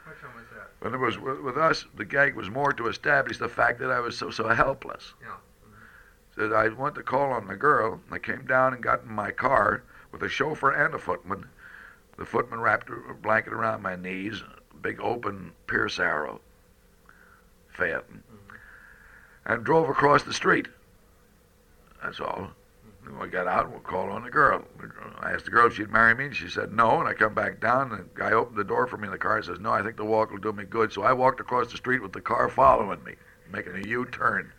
Which 0.07 0.23
one 0.23 0.35
was 0.35 0.45
that? 0.55 0.71
But 0.81 0.95
it 0.95 0.99
was 0.99 1.19
with, 1.19 1.41
with 1.41 1.57
us, 1.57 1.85
the 1.97 2.05
gag 2.05 2.35
was 2.35 2.49
more 2.49 2.73
to 2.73 2.87
establish 2.87 3.39
the 3.39 3.49
fact 3.49 3.81
that 3.81 3.91
I 3.91 4.01
was 4.01 4.17
so 4.17 4.31
so 4.31 4.49
helpless. 4.49 5.15
Yeah. 5.21 5.37
That 6.37 6.53
I 6.53 6.69
went 6.69 6.95
to 6.95 7.03
call 7.03 7.33
on 7.33 7.49
the 7.49 7.57
girl, 7.57 7.95
and 7.95 8.15
I 8.15 8.19
came 8.21 8.47
down 8.47 8.73
and 8.73 8.83
got 8.83 9.03
in 9.03 9.13
my 9.13 9.33
car 9.33 9.83
with 10.13 10.23
a 10.23 10.29
chauffeur 10.29 10.71
and 10.71 10.95
a 10.95 10.99
footman. 10.99 11.49
The 12.17 12.25
footman 12.25 12.61
wrapped 12.61 12.91
a 12.91 13.15
blanket 13.15 13.53
around 13.53 13.83
my 13.83 13.97
knees, 13.97 14.43
a 14.73 14.77
big 14.77 15.01
open 15.01 15.53
Pierce 15.67 15.99
arrow, 15.99 16.41
Phaeton, 17.69 18.23
and 19.47 19.65
drove 19.65 19.89
across 19.89 20.25
the 20.25 20.33
street. 20.33 20.69
That's 22.03 22.21
all. 22.21 22.51
And 23.07 23.19
we 23.19 23.29
got 23.29 23.47
out 23.47 23.67
and 23.67 23.75
we 23.75 23.81
called 23.81 24.11
on 24.11 24.25
the 24.25 24.31
girl. 24.31 24.63
I 25.21 25.33
asked 25.33 25.47
the 25.47 25.51
girl 25.51 25.67
if 25.67 25.77
she'd 25.77 25.91
marry 25.91 26.15
me, 26.15 26.27
and 26.27 26.37
she 26.37 26.49
said 26.49 26.73
no. 26.73 27.01
And 27.01 27.09
I 27.09 27.15
come 27.15 27.35
back 27.35 27.61
down, 27.61 27.93
and 27.93 28.01
the 28.01 28.09
guy 28.15 28.33
opened 28.33 28.59
the 28.59 28.65
door 28.65 28.87
for 28.87 28.99
me 28.99 29.07
in 29.07 29.13
the 29.13 29.19
car 29.19 29.37
and 29.37 29.45
says, 29.45 29.61
No, 29.61 29.73
I 29.73 29.83
think 29.83 29.97
the 29.97 30.05
walk 30.05 30.31
will 30.31 30.39
do 30.39 30.53
me 30.53 30.65
good. 30.65 30.93
So 30.93 31.03
I 31.03 31.13
walked 31.13 31.41
across 31.41 31.71
the 31.71 31.77
street 31.79 32.03
with 32.03 32.13
the 32.13 32.21
car 32.21 32.49
following 32.49 33.03
me, 33.05 33.15
making 33.51 33.77
a 33.77 33.89
U 33.89 34.05
turn. 34.07 34.53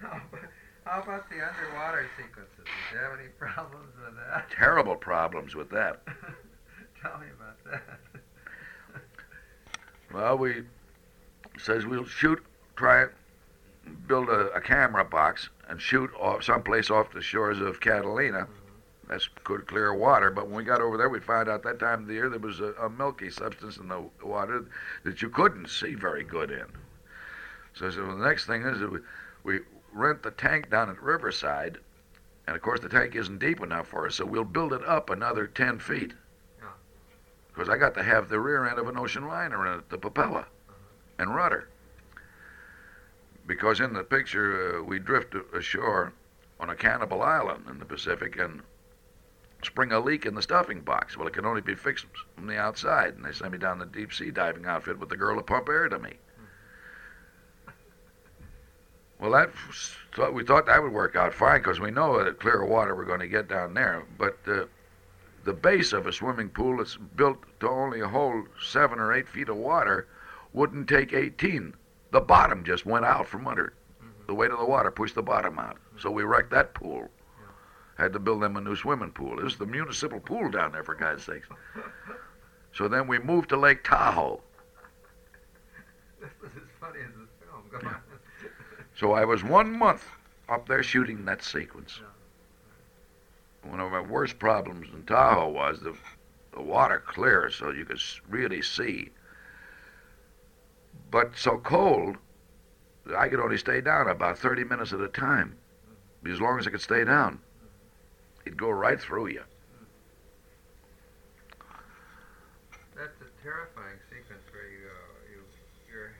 How 0.92 1.00
about, 1.00 1.26
the 1.30 1.36
underwater 1.36 2.06
sequences? 2.18 2.54
Did 2.58 2.66
you 2.92 2.98
have 2.98 3.18
any 3.18 3.28
problems 3.38 3.94
with 4.04 4.14
that? 4.14 4.50
Terrible 4.50 4.94
problems 4.94 5.54
with 5.54 5.70
that. 5.70 6.02
Tell 7.02 7.18
me 7.18 7.28
about 7.34 7.64
that. 7.64 7.82
Well, 10.12 10.36
we 10.36 10.64
says 11.56 11.86
we'll 11.86 12.04
shoot, 12.04 12.44
try 12.76 13.04
it, 13.04 13.12
build 14.06 14.28
a, 14.28 14.50
a 14.50 14.60
camera 14.60 15.06
box 15.06 15.48
and 15.70 15.80
shoot 15.80 16.10
off 16.20 16.44
someplace 16.44 16.90
off 16.90 17.14
the 17.14 17.22
shores 17.22 17.62
of 17.62 17.80
Catalina. 17.80 18.40
Mm-hmm. 18.40 19.08
That's 19.08 19.30
good, 19.42 19.66
clear 19.66 19.94
water. 19.94 20.30
But 20.30 20.48
when 20.48 20.56
we 20.56 20.64
got 20.64 20.82
over 20.82 20.98
there, 20.98 21.08
we 21.08 21.20
found 21.20 21.48
out 21.48 21.62
that 21.62 21.78
time 21.78 22.02
of 22.02 22.08
the 22.08 22.12
year 22.12 22.28
there 22.28 22.38
was 22.38 22.60
a, 22.60 22.74
a 22.74 22.90
milky 22.90 23.30
substance 23.30 23.78
in 23.78 23.88
the 23.88 24.04
water 24.22 24.66
that 25.04 25.22
you 25.22 25.30
couldn't 25.30 25.70
see 25.70 25.94
very 25.94 26.24
good 26.24 26.50
in. 26.50 26.66
So, 27.72 27.90
so 27.90 28.04
the 28.04 28.22
next 28.22 28.44
thing 28.44 28.66
is 28.66 28.80
that 28.80 28.92
we, 28.92 28.98
we 29.44 29.60
rent 29.92 30.22
the 30.22 30.30
tank 30.30 30.70
down 30.70 30.90
at 30.90 31.02
Riverside, 31.02 31.78
and 32.46 32.56
of 32.56 32.62
course 32.62 32.80
the 32.80 32.88
tank 32.88 33.14
isn't 33.14 33.38
deep 33.38 33.60
enough 33.60 33.88
for 33.88 34.06
us, 34.06 34.16
so 34.16 34.24
we'll 34.24 34.44
build 34.44 34.72
it 34.72 34.84
up 34.84 35.10
another 35.10 35.46
10 35.46 35.78
feet. 35.78 36.12
Yeah. 36.58 36.68
Because 37.48 37.68
I 37.68 37.76
got 37.76 37.94
to 37.94 38.02
have 38.02 38.28
the 38.28 38.40
rear 38.40 38.66
end 38.66 38.78
of 38.78 38.88
an 38.88 38.98
ocean 38.98 39.26
liner 39.26 39.66
in 39.66 39.78
it, 39.78 39.90
the 39.90 39.98
propeller 39.98 40.46
and 41.18 41.34
rudder. 41.34 41.68
Because 43.46 43.80
in 43.80 43.92
the 43.92 44.04
picture, 44.04 44.78
uh, 44.78 44.82
we 44.82 44.98
drift 44.98 45.34
ashore 45.52 46.12
on 46.58 46.70
a 46.70 46.76
cannibal 46.76 47.22
island 47.22 47.66
in 47.68 47.78
the 47.78 47.84
Pacific 47.84 48.38
and 48.38 48.62
spring 49.64 49.92
a 49.92 50.00
leak 50.00 50.26
in 50.26 50.34
the 50.34 50.42
stuffing 50.42 50.80
box. 50.80 51.16
Well, 51.16 51.26
it 51.26 51.34
can 51.34 51.46
only 51.46 51.60
be 51.60 51.74
fixed 51.74 52.06
from 52.34 52.46
the 52.46 52.58
outside, 52.58 53.14
and 53.14 53.24
they 53.24 53.32
sent 53.32 53.52
me 53.52 53.58
down 53.58 53.78
the 53.78 53.86
deep 53.86 54.12
sea 54.12 54.30
diving 54.30 54.66
outfit 54.66 54.98
with 54.98 55.08
the 55.08 55.16
girl 55.16 55.36
to 55.36 55.42
pump 55.42 55.68
air 55.68 55.88
to 55.88 55.98
me. 55.98 56.14
Well, 59.22 59.30
that 59.30 59.52
thought 60.16 60.34
we 60.34 60.42
thought 60.42 60.66
that 60.66 60.82
would 60.82 60.92
work 60.92 61.14
out 61.14 61.32
fine 61.32 61.60
because 61.60 61.78
we 61.78 61.92
know 61.92 62.24
that 62.24 62.40
clear 62.40 62.64
water 62.64 62.96
we're 62.96 63.04
going 63.04 63.20
to 63.20 63.28
get 63.28 63.46
down 63.46 63.72
there. 63.72 64.02
But 64.18 64.36
uh, 64.48 64.64
the 65.44 65.52
base 65.52 65.92
of 65.92 66.08
a 66.08 66.12
swimming 66.12 66.48
pool 66.48 66.78
that's 66.78 66.96
built 66.96 67.38
to 67.60 67.68
only 67.68 68.00
hold 68.00 68.48
seven 68.60 68.98
or 68.98 69.12
eight 69.12 69.28
feet 69.28 69.48
of 69.48 69.56
water 69.56 70.08
wouldn't 70.52 70.88
take 70.88 71.12
18. 71.12 71.72
The 72.10 72.20
bottom 72.20 72.64
just 72.64 72.84
went 72.84 73.04
out 73.04 73.28
from 73.28 73.46
under. 73.46 73.74
The 74.26 74.34
weight 74.34 74.50
of 74.50 74.58
the 74.58 74.64
water 74.64 74.90
pushed 74.90 75.14
the 75.14 75.22
bottom 75.22 75.56
out. 75.56 75.76
So 76.00 76.10
we 76.10 76.24
wrecked 76.24 76.50
that 76.50 76.74
pool. 76.74 77.08
Had 77.96 78.12
to 78.14 78.18
build 78.18 78.42
them 78.42 78.56
a 78.56 78.60
new 78.60 78.74
swimming 78.74 79.12
pool. 79.12 79.36
This 79.36 79.52
is 79.52 79.58
the 79.58 79.66
municipal 79.66 80.18
pool 80.18 80.50
down 80.50 80.72
there, 80.72 80.82
for 80.82 80.94
God's 80.94 81.24
sakes. 81.24 81.48
So 82.74 82.88
then 82.88 83.06
we 83.06 83.18
moved 83.18 83.50
to 83.50 83.58
Lake 83.58 83.84
Tahoe. 83.84 84.40
This 86.22 86.30
was 86.40 86.52
as 86.56 86.68
funny 86.80 87.00
as 87.06 87.12
the 87.12 87.44
film. 87.44 87.64
Go 87.70 87.86
on. 87.86 87.96
So 89.02 89.14
I 89.14 89.24
was 89.24 89.42
one 89.42 89.76
month 89.76 90.06
up 90.48 90.68
there 90.68 90.84
shooting 90.84 91.24
that 91.24 91.42
sequence. 91.42 91.98
One 93.64 93.80
of 93.80 93.90
my 93.90 94.00
worst 94.00 94.38
problems 94.38 94.86
in 94.94 95.02
Tahoe 95.02 95.48
was 95.48 95.80
the, 95.80 95.96
the 96.54 96.62
water 96.62 97.02
clear 97.04 97.50
so 97.50 97.72
you 97.72 97.84
could 97.84 98.00
really 98.28 98.62
see. 98.62 99.10
But 101.10 101.36
so 101.36 101.58
cold, 101.58 102.16
that 103.06 103.16
I 103.16 103.28
could 103.28 103.40
only 103.40 103.58
stay 103.58 103.80
down 103.80 104.08
about 104.08 104.38
30 104.38 104.62
minutes 104.62 104.92
at 104.92 105.00
a 105.00 105.08
time. 105.08 105.56
As 106.24 106.40
long 106.40 106.60
as 106.60 106.68
I 106.68 106.70
could 106.70 106.80
stay 106.80 107.02
down, 107.02 107.40
it'd 108.46 108.56
go 108.56 108.70
right 108.70 109.00
through 109.00 109.26
you. 109.26 109.42
That's 112.94 113.20
a 113.20 113.42
terrifying 113.42 113.98
sequence 114.08 114.44
where 114.52 114.68
you, 114.70 114.86
uh, 114.86 115.32
you, 115.32 115.92
your, 115.92 116.12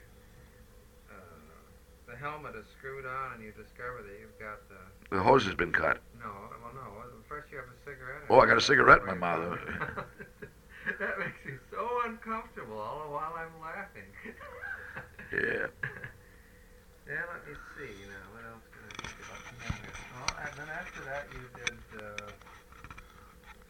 uh, 1.13 2.11
the 2.11 2.17
helmet 2.17 2.57
is 2.57 2.67
screwed 2.83 3.07
on 3.07 3.39
and 3.39 3.45
you 3.45 3.53
discover 3.55 4.03
that 4.03 4.19
you've 4.19 4.35
got 4.43 4.59
the, 4.67 5.15
The 5.15 5.23
hose 5.23 5.45
has 5.47 5.55
been 5.55 5.71
cut. 5.71 6.03
no, 6.19 6.27
well, 6.27 6.75
no, 6.75 6.83
first 7.29 7.47
you 7.53 7.59
have 7.59 7.67
a 7.71 7.79
cigarette. 7.87 8.27
Oh, 8.29 8.41
I 8.41 8.47
got 8.47 8.59
a 8.59 8.61
cigarette 8.61 9.03
in 9.03 9.07
my 9.07 9.15
mouth. 9.15 9.57
that 10.99 11.19
makes 11.21 11.39
me 11.47 11.53
so 11.71 11.87
uncomfortable 12.05 12.77
all 12.79 13.05
the 13.07 13.11
while 13.15 13.35
I'm 13.39 13.55
laughing. 13.63 14.11
Yeah. 15.33 15.65
Yeah, 17.09 17.25
let 17.33 17.41
me 17.49 17.57
see 17.73 17.89
now. 18.05 18.21
What 18.37 18.45
else 18.53 18.67
can 18.69 18.85
I 18.85 18.93
think 19.01 19.17
about? 19.25 19.41
Well, 20.13 20.45
and 20.45 20.53
then 20.59 20.69
after 20.69 21.01
that 21.09 21.25
you 21.33 21.41
did 21.57 21.79
uh, 22.05 22.31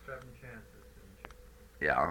Seven 0.04 0.26
Chances, 0.42 0.86
didn't 0.98 1.30
you? 1.80 1.86
Yeah. 1.86 2.10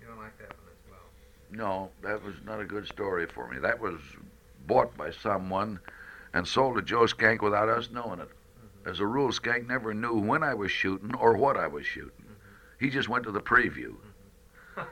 You 0.00 0.08
don't 0.08 0.18
like 0.18 0.36
that 0.38 0.48
one 0.58 0.66
as 0.74 0.90
well. 0.90 1.06
No, 1.52 1.90
that 2.02 2.20
was 2.24 2.34
not 2.44 2.60
a 2.60 2.64
good 2.64 2.88
story 2.88 3.26
for 3.26 3.46
me. 3.48 3.60
That 3.60 3.78
was 3.78 4.00
bought 4.66 4.96
by 4.96 5.10
someone 5.10 5.78
and 6.34 6.46
sold 6.46 6.76
to 6.76 6.82
Joe 6.82 7.06
Schenck 7.06 7.42
without 7.42 7.68
us 7.68 7.90
knowing 7.90 8.20
it. 8.20 8.28
As 8.84 9.00
a 9.00 9.06
rule, 9.06 9.30
Schenck 9.30 9.66
never 9.68 9.94
knew 9.94 10.18
when 10.18 10.42
I 10.42 10.54
was 10.54 10.70
shooting 10.70 11.14
or 11.14 11.36
what 11.36 11.56
I 11.56 11.66
was 11.66 11.86
shooting. 11.86 12.26
He 12.80 12.90
just 12.90 13.08
went 13.08 13.24
to 13.24 13.32
the 13.32 13.40
preview. 13.40 13.94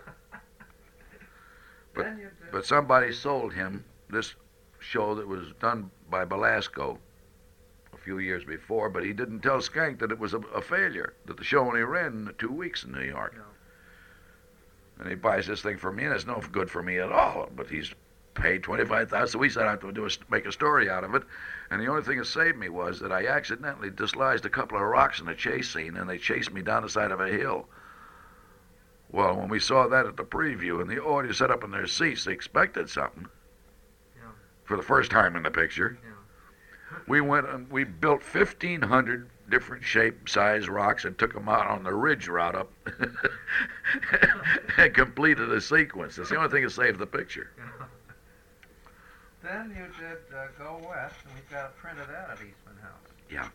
But- 1.92 2.04
then 2.04 2.18
you 2.18 2.24
did, 2.24 2.52
But 2.52 2.64
somebody 2.64 3.12
sold 3.12 3.52
him 3.52 3.84
this 4.08 4.34
show 4.78 5.14
that 5.16 5.26
was 5.26 5.52
done 5.60 5.90
by 6.08 6.24
Belasco 6.24 6.98
a 7.92 7.96
few 7.96 8.18
years 8.18 8.44
before, 8.44 8.88
but 8.88 9.04
he 9.04 9.12
didn't 9.12 9.40
tell 9.40 9.60
Schenck 9.60 9.98
that 9.98 10.12
it 10.12 10.18
was 10.18 10.32
a, 10.34 10.38
a 10.54 10.60
failure, 10.62 11.14
that 11.26 11.36
the 11.36 11.44
show 11.44 11.66
only 11.66 11.82
ran 11.82 12.32
two 12.38 12.52
weeks 12.52 12.84
in 12.84 12.92
New 12.92 13.02
York. 13.02 13.34
No. 13.36 13.42
And 15.00 15.08
he 15.08 15.14
buys 15.16 15.46
this 15.48 15.62
thing 15.62 15.78
for 15.78 15.92
me, 15.92 16.04
and 16.04 16.14
it's 16.14 16.26
no 16.26 16.40
good 16.52 16.70
for 16.70 16.82
me 16.82 16.98
at 16.98 17.10
all. 17.10 17.48
But 17.56 17.68
he's 17.68 17.92
paid 18.34 18.62
twenty-five 18.62 19.10
thousand. 19.10 19.32
So 19.32 19.38
we 19.38 19.48
set 19.48 19.66
out 19.66 19.80
to 19.80 19.92
do 19.92 20.06
a, 20.06 20.10
make 20.30 20.46
a 20.46 20.52
story 20.52 20.88
out 20.88 21.04
of 21.04 21.14
it. 21.14 21.22
And 21.70 21.80
the 21.80 21.86
only 21.86 22.02
thing 22.02 22.18
that 22.18 22.26
saved 22.26 22.58
me 22.58 22.68
was 22.68 23.00
that 23.00 23.12
I 23.12 23.26
accidentally 23.26 23.90
dislodged 23.90 24.44
a 24.44 24.50
couple 24.50 24.76
of 24.76 24.84
rocks 24.84 25.20
in 25.20 25.28
a 25.28 25.34
chase 25.34 25.70
scene, 25.70 25.96
and 25.96 26.08
they 26.08 26.18
chased 26.18 26.52
me 26.52 26.62
down 26.62 26.82
the 26.82 26.88
side 26.88 27.10
of 27.10 27.20
a 27.20 27.28
hill. 27.28 27.68
Well, 29.12 29.36
when 29.36 29.48
we 29.48 29.58
saw 29.58 29.88
that 29.88 30.06
at 30.06 30.16
the 30.16 30.24
preview, 30.24 30.80
and 30.80 30.88
the 30.88 31.00
audience 31.00 31.38
sat 31.38 31.50
up 31.50 31.64
in 31.64 31.70
their 31.70 31.86
seats, 31.86 32.24
they 32.24 32.32
expected 32.32 32.88
something. 32.88 33.26
Yeah. 34.16 34.30
For 34.64 34.76
the 34.76 34.82
first 34.82 35.10
time 35.10 35.36
in 35.36 35.42
the 35.42 35.50
picture. 35.50 35.98
Yeah. 36.02 36.10
We 37.06 37.20
went 37.20 37.48
and 37.48 37.70
we 37.70 37.84
built 37.84 38.22
1,500 38.22 39.28
different 39.48 39.84
shape, 39.84 40.28
size 40.28 40.68
rocks 40.68 41.04
and 41.04 41.18
took 41.18 41.34
them 41.34 41.48
out 41.48 41.66
on 41.66 41.82
the 41.82 41.92
ridge 41.92 42.28
route 42.28 42.54
up 42.54 42.70
and 44.78 44.94
completed 44.94 45.50
a 45.50 45.60
sequence. 45.60 46.16
That's 46.16 46.30
the 46.30 46.36
only 46.36 46.50
thing 46.50 46.62
that 46.62 46.70
saved 46.70 46.98
the 46.98 47.06
picture. 47.06 47.50
Then 49.42 49.74
you 49.74 49.88
did 49.98 50.18
uh, 50.36 50.48
Go 50.58 50.76
West, 50.86 51.16
and 51.24 51.34
we've 51.34 51.48
got 51.50 51.66
a 51.66 51.80
print 51.80 51.98
of 51.98 52.08
that 52.08 52.28
at 52.30 52.36
Eastman 52.36 52.76
House. 52.82 53.08
Yeah. 53.30 53.48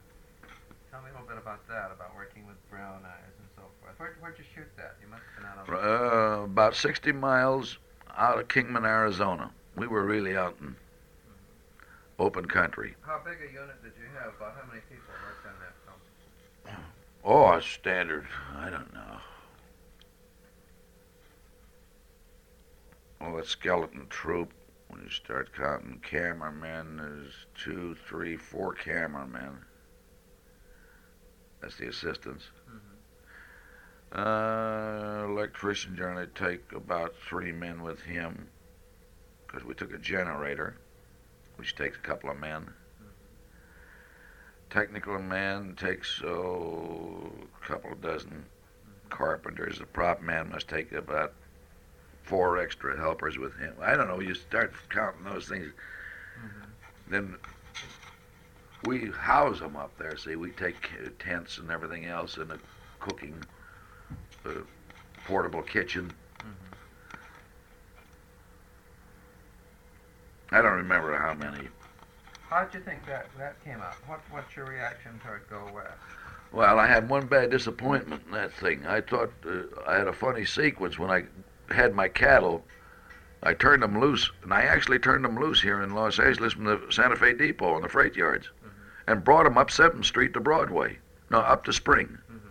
Tell 0.91 1.01
me 1.01 1.09
a 1.09 1.13
little 1.13 1.27
bit 1.27 1.37
about 1.37 1.67
that, 1.67 1.91
about 1.93 2.15
working 2.15 2.47
with 2.47 2.57
brown 2.69 3.01
eyes 3.05 3.35
and 3.37 3.47
so 3.55 3.63
forth. 3.81 3.93
Where, 3.97 4.15
where'd 4.19 4.37
you 4.39 4.45
shoot 4.55 4.67
that? 4.77 4.95
You 5.01 5.07
must 5.09 5.21
have 5.35 5.67
been 5.67 5.77
out 5.77 5.83
on. 5.83 6.41
Uh, 6.41 6.43
about 6.43 6.75
60 6.75 7.11
miles 7.11 7.77
out 8.17 8.39
of 8.39 8.47
Kingman, 8.47 8.85
Arizona. 8.85 9.51
We 9.75 9.87
were 9.87 10.05
really 10.05 10.35
out 10.35 10.55
in 10.59 10.75
open 12.17 12.45
country. 12.45 12.95
How 13.01 13.21
big 13.23 13.37
a 13.47 13.53
unit 13.53 13.83
did 13.83 13.93
you 13.99 14.07
have? 14.17 14.33
About 14.35 14.55
how 14.55 14.67
many 14.67 14.81
people 14.89 15.13
worked 15.23 15.45
on 15.45 15.53
that 15.59 16.73
film? 16.73 16.83
Oh, 17.23 17.53
a 17.53 17.61
standard. 17.61 18.25
I 18.57 18.69
don't 18.69 18.93
know. 18.93 19.17
Oh, 23.21 23.37
a 23.37 23.45
skeleton 23.45 24.07
troop. 24.09 24.51
When 24.95 25.03
you 25.03 25.09
start 25.09 25.53
counting 25.53 25.99
cameramen, 26.09 26.95
there's 26.95 27.33
two, 27.53 27.97
three, 28.07 28.37
four 28.37 28.73
cameramen. 28.73 29.57
That's 31.61 31.75
the 31.75 31.89
assistants. 31.89 32.45
Uh, 34.13 35.25
electrician 35.27 35.97
generally 35.97 36.27
take 36.27 36.71
about 36.71 37.13
three 37.27 37.51
men 37.51 37.83
with 37.83 37.99
him, 38.03 38.47
because 39.45 39.65
we 39.65 39.73
took 39.73 39.93
a 39.93 39.97
generator, 39.97 40.77
which 41.57 41.75
takes 41.75 41.97
a 41.97 42.01
couple 42.01 42.29
of 42.29 42.39
men. 42.39 42.71
Technical 44.69 45.19
man 45.19 45.75
takes 45.75 46.21
oh, 46.23 47.33
a 47.61 47.67
couple 47.67 47.91
of 47.91 48.01
dozen 48.01 48.45
carpenters. 49.09 49.77
The 49.77 49.87
prop 49.87 50.21
man 50.21 50.51
must 50.51 50.69
take 50.69 50.93
about 50.93 51.33
four 52.25 52.57
extra 52.57 52.97
helpers 52.97 53.37
with 53.37 53.55
him. 53.57 53.73
I 53.81 53.95
don't 53.95 54.07
know. 54.07 54.19
You 54.19 54.33
start 54.33 54.73
counting 54.89 55.23
those 55.23 55.47
things, 55.47 55.71
then 57.07 57.35
we 58.83 59.11
house 59.11 59.59
them 59.59 59.75
up 59.75 59.97
there. 59.97 60.17
See, 60.17 60.35
we 60.35 60.51
take 60.51 60.75
tents 61.19 61.59
and 61.59 61.69
everything 61.69 62.05
else 62.05 62.37
and 62.37 62.51
a 62.51 62.59
cooking 62.99 63.35
uh, 64.45 64.51
portable 65.25 65.61
kitchen. 65.61 66.11
I 70.51 70.61
don't 70.61 70.73
remember 70.73 71.15
how 71.17 71.33
many. 71.33 71.67
How'd 72.49 72.73
you 72.73 72.79
think 72.79 73.05
that 73.07 73.27
that 73.37 73.63
came 73.63 73.81
out? 73.81 73.95
What 74.07 74.21
What's 74.29 74.55
your 74.55 74.65
reaction 74.65 75.19
toward 75.23 75.47
Go 75.49 75.69
West? 75.73 75.89
Well, 76.51 76.79
I 76.79 76.87
had 76.87 77.09
one 77.09 77.25
bad 77.25 77.49
disappointment 77.49 78.21
in 78.27 78.31
that 78.31 78.53
thing. 78.53 78.85
I 78.85 79.01
thought 79.01 79.31
uh, 79.45 79.63
I 79.85 79.97
had 79.97 80.07
a 80.07 80.13
funny 80.13 80.45
sequence 80.45 80.97
when 80.97 81.09
I 81.09 81.25
had 81.69 81.93
my 81.93 82.07
cattle. 82.07 82.65
I 83.43 83.53
turned 83.53 83.83
them 83.83 83.99
loose, 83.99 84.31
and 84.43 84.53
I 84.53 84.63
actually 84.63 84.99
turned 84.99 85.23
them 85.23 85.39
loose 85.39 85.61
here 85.61 85.81
in 85.81 85.93
Los 85.93 86.19
Angeles 86.19 86.53
from 86.53 86.63
the 86.65 86.81
Santa 86.89 87.15
Fe 87.15 87.33
Depot 87.33 87.73
on 87.73 87.81
the 87.83 87.89
freight 87.89 88.15
yards, 88.15 88.47
mm-hmm. 88.47 89.11
and 89.11 89.23
brought 89.23 89.43
them 89.43 89.57
up 89.57 89.69
Seventh 89.69 90.05
Street 90.05 90.33
to 90.33 90.39
Broadway, 90.39 90.97
no, 91.29 91.39
up 91.39 91.63
to 91.65 91.73
Spring. 91.73 92.07
Mm-hmm. 92.07 92.47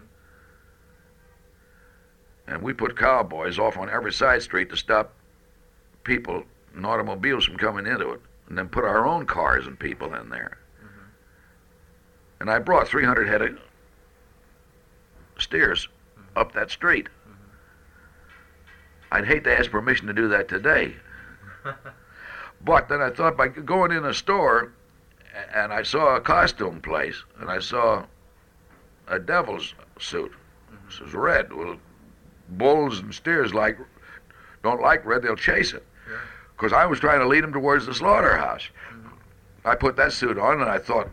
And 2.47 2.62
we 2.62 2.73
put 2.73 2.97
cowboys 2.97 3.59
off 3.59 3.77
on 3.77 3.91
every 3.91 4.12
side 4.12 4.43
street 4.43 4.71
to 4.71 4.77
stop 4.77 5.12
people 6.05 6.45
and 6.75 6.87
automobiles 6.87 7.45
from 7.45 7.57
coming 7.57 7.87
into 7.87 8.12
it, 8.12 8.21
and 8.49 8.57
then 8.57 8.69
put 8.69 8.85
our 8.85 9.07
own 9.07 9.27
cars 9.27 9.67
and 9.67 9.79
people 9.79 10.15
in 10.15 10.29
there. 10.29 10.59
Mm-hmm. 10.79 11.09
And 12.41 12.51
I 12.51 12.59
brought 12.59 12.89
300 12.89 13.27
head 13.27 13.43
of 13.43 13.59
steers 15.39 15.89
up 16.37 16.53
that 16.53 16.71
street. 16.71 17.09
I'd 19.13 19.27
hate 19.27 19.45
to 19.45 19.59
ask 19.59 19.71
permission 19.71 20.07
to 20.07 20.13
do 20.13 20.29
that 20.29 20.49
today. 20.49 20.95
But 22.65 22.89
then 22.89 23.03
I 23.03 23.11
thought 23.11 23.37
by 23.37 23.49
going 23.49 23.93
in 23.93 24.05
a 24.05 24.15
store 24.15 24.73
and 25.55 25.73
I 25.73 25.83
saw 25.83 26.17
a 26.17 26.21
costume 26.21 26.81
place 26.81 27.23
and 27.41 27.51
I 27.51 27.59
saw 27.59 28.05
a 29.07 29.19
devil's 29.19 29.75
suit. 29.99 30.33
This 30.87 31.01
was 31.01 31.13
red. 31.13 31.53
Well, 31.53 31.77
bulls 32.51 33.01
and 33.01 33.15
steers 33.15 33.53
like 33.53 33.79
don't 34.63 34.81
like 34.81 35.05
red, 35.05 35.23
they'll 35.23 35.37
chase 35.37 35.75
it. 35.75 35.85
Because 36.57 36.73
I 36.73 36.87
was 36.87 37.01
trying 37.01 37.21
to 37.21 37.27
lead 37.27 37.45
them 37.45 37.53
towards 37.53 37.85
the 37.85 37.95
slaughterhouse. 37.95 38.69
Mm-hmm. 38.91 39.09
I 39.67 39.75
put 39.75 39.97
that 39.97 40.13
suit 40.13 40.39
on 40.39 40.63
and 40.63 40.71
I 40.71 40.79
thought 40.79 41.11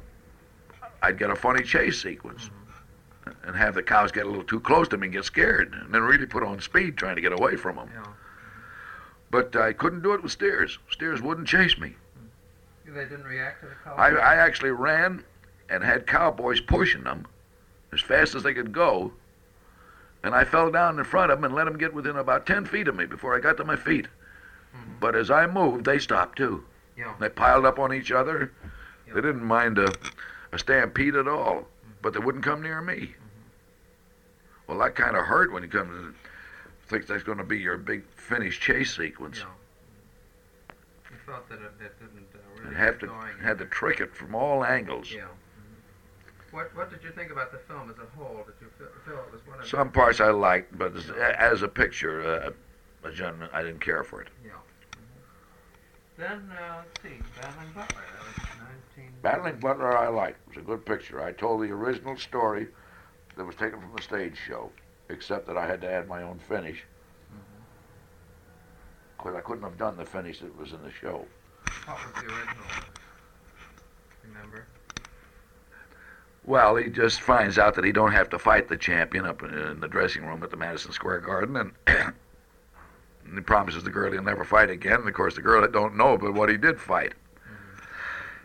I'd 1.01 1.19
get 1.19 1.31
a 1.31 1.35
funny 1.35 1.63
chase 1.63 2.01
sequence 2.01 2.49
and 3.43 3.55
have 3.55 3.75
the 3.75 3.83
cows 3.83 4.11
get 4.11 4.25
a 4.25 4.29
little 4.29 4.43
too 4.43 4.59
close 4.59 4.87
to 4.89 4.97
me 4.97 5.07
and 5.07 5.13
get 5.13 5.25
scared 5.25 5.73
and 5.73 5.93
then 5.93 6.01
really 6.01 6.25
put 6.25 6.43
on 6.43 6.59
speed 6.61 6.97
trying 6.97 7.15
to 7.15 7.21
get 7.21 7.33
away 7.33 7.55
from 7.55 7.75
them. 7.75 7.89
Yeah. 7.93 8.03
But 9.29 9.55
I 9.55 9.73
couldn't 9.73 10.01
do 10.01 10.13
it 10.13 10.23
with 10.23 10.31
steers. 10.31 10.77
Steers 10.89 11.21
wouldn't 11.21 11.47
chase 11.47 11.77
me. 11.77 11.95
They 12.85 13.05
didn't 13.05 13.23
react 13.23 13.61
to 13.61 13.67
the 13.67 13.75
color. 13.75 13.97
I, 13.97 14.09
I 14.15 14.35
actually 14.35 14.71
ran 14.71 15.23
and 15.69 15.81
had 15.81 16.05
cowboys 16.05 16.59
pushing 16.59 17.03
them 17.03 17.25
as 17.93 18.01
fast 18.01 18.35
as 18.35 18.43
they 18.43 18.53
could 18.53 18.73
go. 18.73 19.13
And 20.23 20.35
I 20.35 20.43
fell 20.43 20.69
down 20.69 20.99
in 20.99 21.05
front 21.05 21.31
of 21.31 21.37
them 21.37 21.45
and 21.45 21.55
let 21.55 21.63
them 21.65 21.77
get 21.77 21.93
within 21.93 22.17
about 22.17 22.45
10 22.45 22.65
feet 22.65 22.89
of 22.89 22.95
me 22.95 23.05
before 23.05 23.35
I 23.35 23.39
got 23.39 23.55
to 23.57 23.63
my 23.63 23.77
feet. 23.77 24.07
Mhm. 24.75 24.99
But 24.99 25.15
as 25.15 25.31
I 25.31 25.47
moved, 25.47 25.85
they 25.85 25.99
stopped 25.99 26.37
too. 26.37 26.65
Yeah. 26.97 27.13
They 27.19 27.29
piled 27.29 27.65
up 27.65 27.79
on 27.79 27.93
each 27.93 28.11
other. 28.11 28.51
Yeah. 29.07 29.13
They 29.13 29.21
didn't 29.21 29.43
mind 29.45 29.77
a, 29.79 29.91
a 30.51 30.59
stampede 30.59 31.15
at 31.15 31.27
all, 31.29 31.67
but 32.01 32.13
they 32.13 32.19
wouldn't 32.19 32.43
come 32.43 32.61
near 32.61 32.81
me. 32.81 33.13
Well, 34.67 34.79
that 34.79 34.95
kind 34.95 35.15
of 35.15 35.25
hurt 35.25 35.51
when 35.51 35.63
you 35.63 35.69
come 35.69 35.89
to 35.89 36.13
think 36.87 37.07
that's 37.07 37.23
going 37.23 37.37
to 37.37 37.43
be 37.43 37.57
your 37.59 37.77
big 37.77 38.03
finish 38.15 38.59
chase 38.59 38.95
sequence. 38.95 39.39
Yeah. 39.39 39.45
You 41.09 41.17
felt 41.25 41.47
that 41.49 41.55
it, 41.55 41.99
didn't 41.99 42.27
uh, 42.33 42.63
really 42.63 42.75
have 42.75 42.99
to 42.99 43.09
had 43.41 43.57
to 43.59 43.65
trick 43.65 43.99
it 44.01 44.15
from 44.15 44.35
all 44.35 44.63
angles. 44.65 45.11
Yeah. 45.11 45.21
Mhm. 45.21 46.53
What 46.53 46.75
What 46.75 46.89
did 46.89 47.03
you 47.03 47.11
think 47.11 47.31
about 47.31 47.51
the 47.51 47.59
film 47.59 47.89
as 47.89 47.97
a 47.97 48.05
whole? 48.17 48.43
Did 48.45 48.55
you 48.61 48.67
feel, 48.77 48.87
feel 49.05 49.23
it 49.25 49.31
was 49.31 49.41
one 49.47 49.59
of 49.59 49.67
Some 49.67 49.91
parts 49.91 50.19
I 50.19 50.31
liked, 50.31 50.77
but 50.77 50.95
as, 50.95 51.09
as 51.09 51.61
a 51.61 51.67
picture, 51.67 52.21
uh, 52.21 53.07
a 53.07 53.11
gentleman, 53.11 53.49
I 53.53 53.63
didn't 53.63 53.81
care 53.81 54.03
for 54.03 54.21
it. 54.21 54.27
Yeah. 54.45 54.51
Then 56.21 56.51
uh, 56.51 56.75
let's 56.77 57.01
see, 57.01 57.19
Battling 57.41 57.71
Butler. 57.73 58.03
That 58.13 58.27
was 58.27 58.69
19. 58.95 59.11
Battling 59.23 59.55
Butler, 59.55 59.97
I 59.97 60.07
liked. 60.07 60.37
It 60.41 60.49
was 60.49 60.57
a 60.57 60.67
good 60.67 60.85
picture. 60.85 61.19
I 61.19 61.31
told 61.31 61.63
the 61.63 61.71
original 61.71 62.15
story 62.15 62.67
that 63.35 63.43
was 63.43 63.55
taken 63.55 63.81
from 63.81 63.91
the 63.95 64.03
stage 64.03 64.37
show, 64.47 64.69
except 65.09 65.47
that 65.47 65.57
I 65.57 65.65
had 65.65 65.81
to 65.81 65.91
add 65.91 66.07
my 66.07 66.21
own 66.21 66.37
finish. 66.47 66.83
Because 69.17 69.33
I 69.33 69.41
couldn't 69.41 69.63
have 69.63 69.79
done 69.79 69.97
the 69.97 70.05
finish 70.05 70.41
that 70.41 70.55
was 70.59 70.73
in 70.73 70.83
the 70.83 70.91
show. 70.91 71.25
What 71.85 71.97
was 71.97 72.23
the 72.23 72.31
original? 72.31 72.65
Remember? 74.23 74.67
Well, 76.45 76.75
he 76.75 76.91
just 76.91 77.21
finds 77.21 77.57
out 77.57 77.73
that 77.73 77.83
he 77.83 77.91
don't 77.91 78.11
have 78.11 78.29
to 78.29 78.37
fight 78.37 78.67
the 78.67 78.77
champion 78.77 79.25
up 79.25 79.41
in, 79.41 79.57
in 79.57 79.79
the 79.79 79.87
dressing 79.87 80.23
room 80.27 80.43
at 80.43 80.51
the 80.51 80.57
Madison 80.57 80.91
Square 80.91 81.21
Garden, 81.21 81.55
and, 81.55 81.73
and 83.31 83.39
he 83.39 83.43
promises 83.43 83.81
the 83.83 83.89
girl 83.89 84.11
he'll 84.11 84.21
never 84.21 84.43
fight 84.43 84.69
again. 84.69 84.99
And 84.99 85.07
of 85.07 85.13
course, 85.13 85.35
the 85.35 85.41
girl 85.41 85.65
don't 85.67 85.95
know 85.95 86.17
but 86.17 86.33
what 86.33 86.49
he 86.49 86.57
did 86.57 86.79
fight. 86.79 87.13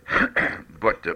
but 0.80 1.04
uh, 1.08 1.14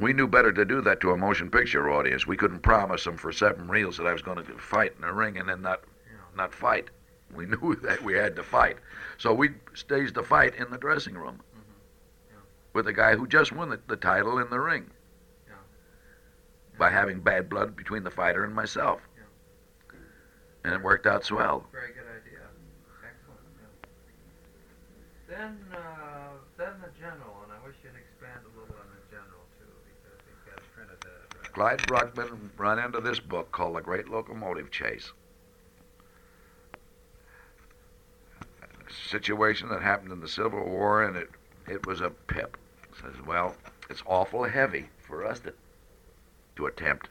we 0.00 0.14
knew 0.14 0.26
better 0.26 0.50
to 0.52 0.64
do 0.64 0.80
that 0.80 1.00
to 1.00 1.10
a 1.10 1.16
motion 1.16 1.50
picture 1.50 1.90
audience. 1.90 2.26
We 2.26 2.38
couldn't 2.38 2.60
promise 2.60 3.04
them 3.04 3.18
for 3.18 3.30
seven 3.30 3.68
reels 3.68 3.98
that 3.98 4.06
I 4.06 4.12
was 4.14 4.22
going 4.22 4.38
to 4.42 4.44
fight 4.58 4.94
in 4.96 5.04
a 5.04 5.12
ring 5.12 5.36
and 5.36 5.46
then 5.46 5.60
not 5.60 5.82
Yeah. 6.06 6.16
not 6.34 6.54
fight. 6.54 6.88
We 7.34 7.44
knew 7.52 7.76
that 7.82 8.02
we 8.02 8.14
had 8.14 8.34
to 8.36 8.42
fight, 8.42 8.78
so 9.18 9.34
we 9.34 9.50
staged 9.74 10.14
the 10.14 10.22
fight 10.22 10.54
in 10.54 10.70
the 10.70 10.78
dressing 10.78 11.14
room 11.14 11.40
Yeah. 12.30 12.36
with 12.72 12.86
the 12.86 12.92
guy 12.94 13.16
who 13.16 13.26
just 13.26 13.52
won 13.52 13.68
the, 13.68 13.80
the 13.86 13.96
title 13.96 14.38
in 14.38 14.48
the 14.48 14.60
ring 14.60 14.90
Yeah. 15.46 15.54
by 16.78 16.88
having 16.88 17.20
bad 17.20 17.50
blood 17.50 17.76
between 17.76 18.02
the 18.02 18.10
fighter 18.10 18.44
and 18.44 18.54
myself. 18.54 19.02
And 20.64 20.72
it 20.72 20.80
worked 20.82 21.06
out 21.06 21.22
swell. 21.24 21.66
Very 21.72 21.88
good 21.88 22.04
idea. 22.08 22.40
Excellent. 23.04 23.40
Yeah. 25.23 25.23
Then, 25.36 25.58
uh, 25.74 26.30
then 26.56 26.74
the 26.80 26.90
general, 26.96 27.42
and 27.42 27.50
I 27.50 27.66
wish 27.66 27.74
you'd 27.82 27.98
expand 27.98 28.38
a 28.44 28.60
little 28.60 28.76
on 28.78 28.86
the 28.94 29.02
general 29.10 29.42
too, 29.58 29.66
because 29.82 30.22
he's 30.30 30.42
got 30.46 30.62
a 30.62 30.92
of. 30.94 31.58
Right? 31.58 31.78
Clyde 31.78 32.14
Bruckman 32.14 32.50
run 32.56 32.78
into 32.78 33.00
this 33.00 33.18
book 33.18 33.50
called 33.50 33.74
The 33.74 33.80
Great 33.80 34.08
Locomotive 34.08 34.70
Chase. 34.70 35.10
situation 39.10 39.68
that 39.70 39.82
happened 39.82 40.12
in 40.12 40.20
the 40.20 40.28
Civil 40.28 40.64
War, 40.64 41.02
and 41.02 41.16
it 41.16 41.30
it 41.66 41.84
was 41.84 42.00
a 42.00 42.10
pip. 42.10 42.56
Says, 43.00 43.14
well, 43.26 43.56
it's 43.90 44.02
awful 44.06 44.44
heavy 44.44 44.86
for 45.00 45.26
us 45.26 45.40
to 45.40 45.52
to 46.56 46.66
attempt 46.66 47.08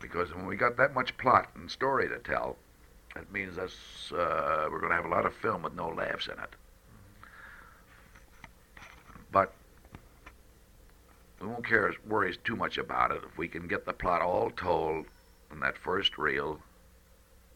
because 0.00 0.34
when 0.34 0.46
we 0.46 0.56
got 0.56 0.76
that 0.78 0.94
much 0.94 1.16
plot 1.16 1.48
and 1.54 1.70
story 1.70 2.08
to 2.08 2.18
tell, 2.18 2.56
that 3.14 3.32
means 3.32 3.56
us 3.56 4.10
uh, 4.12 4.66
we're 4.68 4.80
going 4.80 4.90
to 4.90 4.96
have 4.96 5.04
a 5.04 5.14
lot 5.14 5.24
of 5.24 5.32
film 5.34 5.62
with 5.62 5.74
no 5.74 5.88
laughs 5.88 6.26
in 6.26 6.32
it. 6.32 6.56
But 9.32 9.52
we 11.40 11.48
won't 11.48 11.66
care 11.66 11.92
worry 12.06 12.36
too 12.44 12.54
much 12.54 12.78
about 12.78 13.10
it 13.10 13.22
if 13.26 13.36
we 13.38 13.48
can 13.48 13.66
get 13.66 13.84
the 13.84 13.92
plot 13.92 14.20
all 14.22 14.50
told 14.50 15.06
in 15.50 15.58
that 15.60 15.78
first 15.78 16.18
reel, 16.18 16.60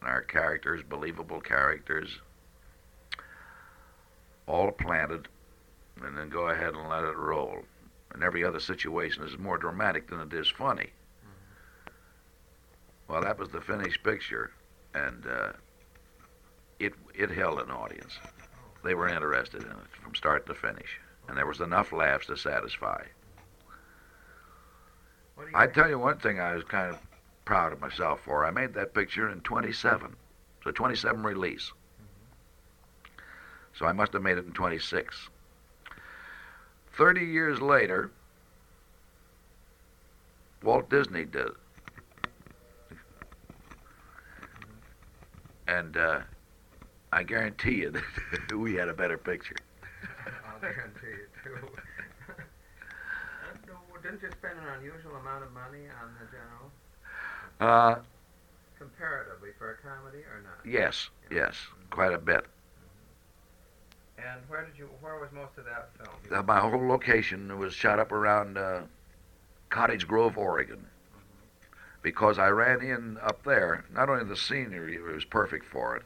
and 0.01 0.09
our 0.09 0.21
characters, 0.21 0.81
believable 0.83 1.39
characters, 1.39 2.19
all 4.47 4.71
planted, 4.71 5.27
and 6.03 6.17
then 6.17 6.29
go 6.29 6.49
ahead 6.49 6.73
and 6.73 6.89
let 6.89 7.03
it 7.03 7.15
roll. 7.15 7.59
And 8.13 8.23
every 8.23 8.43
other 8.43 8.59
situation 8.59 9.23
is 9.23 9.37
more 9.37 9.57
dramatic 9.57 10.09
than 10.09 10.19
it 10.19 10.33
is 10.33 10.47
funny. 10.47 10.89
Well, 13.07 13.21
that 13.21 13.37
was 13.37 13.49
the 13.49 13.61
finished 13.61 14.03
picture, 14.03 14.51
and 14.93 15.25
uh, 15.25 15.51
it 16.79 16.93
it 17.13 17.29
held 17.29 17.59
an 17.59 17.71
audience. 17.71 18.17
They 18.83 18.95
were 18.95 19.07
interested 19.07 19.63
in 19.63 19.69
it 19.69 19.91
from 20.01 20.15
start 20.15 20.45
to 20.47 20.53
finish, 20.53 20.99
and 21.27 21.37
there 21.37 21.45
was 21.45 21.61
enough 21.61 21.91
laughs 21.91 22.27
to 22.27 22.37
satisfy. 22.37 23.03
What 25.35 25.45
do 25.45 25.51
you 25.51 25.57
I 25.57 25.67
tell 25.67 25.89
you 25.89 25.99
one 25.99 26.17
thing 26.17 26.39
I 26.39 26.55
was 26.55 26.63
kind 26.63 26.89
of 26.89 26.99
proud 27.45 27.73
of 27.73 27.79
myself 27.79 28.21
for. 28.21 28.45
I 28.45 28.51
made 28.51 28.73
that 28.73 28.93
picture 28.93 29.29
in 29.29 29.41
27. 29.41 30.15
It's 30.57 30.65
a 30.65 30.71
27 30.71 31.23
release. 31.23 31.71
So 33.73 33.85
I 33.85 33.91
must 33.91 34.13
have 34.13 34.23
made 34.23 34.37
it 34.37 34.45
in 34.45 34.53
26. 34.53 35.29
30 36.93 37.25
years 37.25 37.61
later, 37.61 38.09
Walt 40.63 40.89
Disney 40.89 41.25
did. 41.25 41.49
And 45.67 45.95
uh, 45.95 46.21
I 47.11 47.23
guarantee 47.23 47.75
you 47.75 47.91
that 48.49 48.57
we 48.57 48.73
had 48.73 48.89
a 48.89 48.93
better 48.93 49.17
picture. 49.17 49.55
I'll 50.63 50.73
guarantee 50.73 51.07
you 51.07 51.27
too. 51.43 51.67
Didn't 54.03 54.21
you 54.21 54.29
spend 54.39 54.59
an 54.59 54.65
unusual 54.79 55.15
amount 55.17 55.43
of 55.43 55.51
money 55.51 55.85
on 56.01 56.15
the 56.19 56.25
General, 56.31 56.71
Uh, 57.59 57.95
comparatively, 58.77 59.49
for 59.57 59.71
a 59.71 59.75
comedy 59.75 60.19
or 60.19 60.41
not? 60.43 60.65
yes, 60.65 61.09
yes, 61.29 61.55
quite 61.89 62.13
a 62.13 62.17
bit. 62.17 62.45
And 64.17 64.41
where 64.47 64.65
did 64.65 64.77
you? 64.77 64.89
Where 65.01 65.19
was 65.19 65.31
most 65.31 65.57
of 65.57 65.65
that 65.65 65.89
filmed? 65.97 66.31
Uh, 66.33 66.43
my 66.43 66.59
whole 66.59 66.87
location 66.87 67.57
was 67.59 67.73
shot 67.73 67.99
up 67.99 68.11
around 68.11 68.57
uh, 68.57 68.81
Cottage 69.69 70.07
Grove, 70.07 70.37
Oregon. 70.37 70.87
Because 72.01 72.39
I 72.39 72.47
ran 72.49 72.81
in 72.81 73.17
up 73.21 73.43
there, 73.43 73.83
not 73.93 74.09
only 74.09 74.23
the 74.23 74.37
scenery 74.37 74.95
it 74.95 75.01
was 75.01 75.25
perfect 75.25 75.65
for 75.65 75.97
it, 75.97 76.03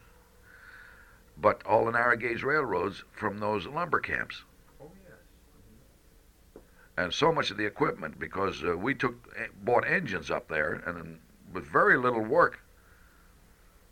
but 1.42 1.66
all 1.66 1.86
the 1.86 1.92
narrow 1.92 2.16
gauge 2.16 2.44
railroads 2.44 3.04
from 3.12 3.40
those 3.40 3.66
lumber 3.66 4.00
camps. 4.00 4.44
oh 4.80 4.92
yes. 5.04 6.62
And 6.98 7.14
so 7.14 7.32
much 7.32 7.50
of 7.50 7.58
the 7.58 7.66
equipment, 7.66 8.20
because 8.20 8.64
uh, 8.64 8.78
we 8.78 8.94
took 8.94 9.16
eh, 9.38 9.48
bought 9.64 9.88
engines 9.88 10.30
up 10.30 10.48
there, 10.48 10.84
and 10.86 10.96
then 10.96 11.20
with 11.52 11.66
very 11.66 11.98
little 11.98 12.22
work, 12.22 12.60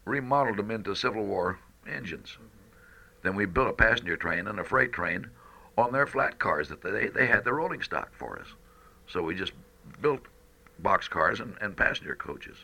remodeled 0.06 0.58
them 0.58 0.72
into 0.72 0.96
Civil 0.96 1.26
War 1.26 1.60
engines. 1.88 2.38
Then 3.24 3.36
we 3.36 3.46
built 3.46 3.70
a 3.70 3.74
passenger 3.74 4.16
train 4.16 4.48
and 4.48 4.60
a 4.60 4.64
freight 4.64 4.94
train 4.94 5.28
on 5.78 5.92
their 5.92 6.08
flat 6.08 6.40
cars 6.40 6.70
that 6.70 6.82
they 6.82 7.08
they 7.08 7.28
had 7.28 7.44
the 7.44 7.54
rolling 7.54 7.82
stock 7.82 8.14
for 8.14 8.40
us. 8.40 8.48
So 9.08 9.24
we 9.24 9.36
just 9.36 9.54
built 10.02 10.22
box 10.80 11.08
cars 11.08 11.40
and, 11.40 11.56
and 11.62 11.76
passenger 11.76 12.16
coaches. 12.16 12.58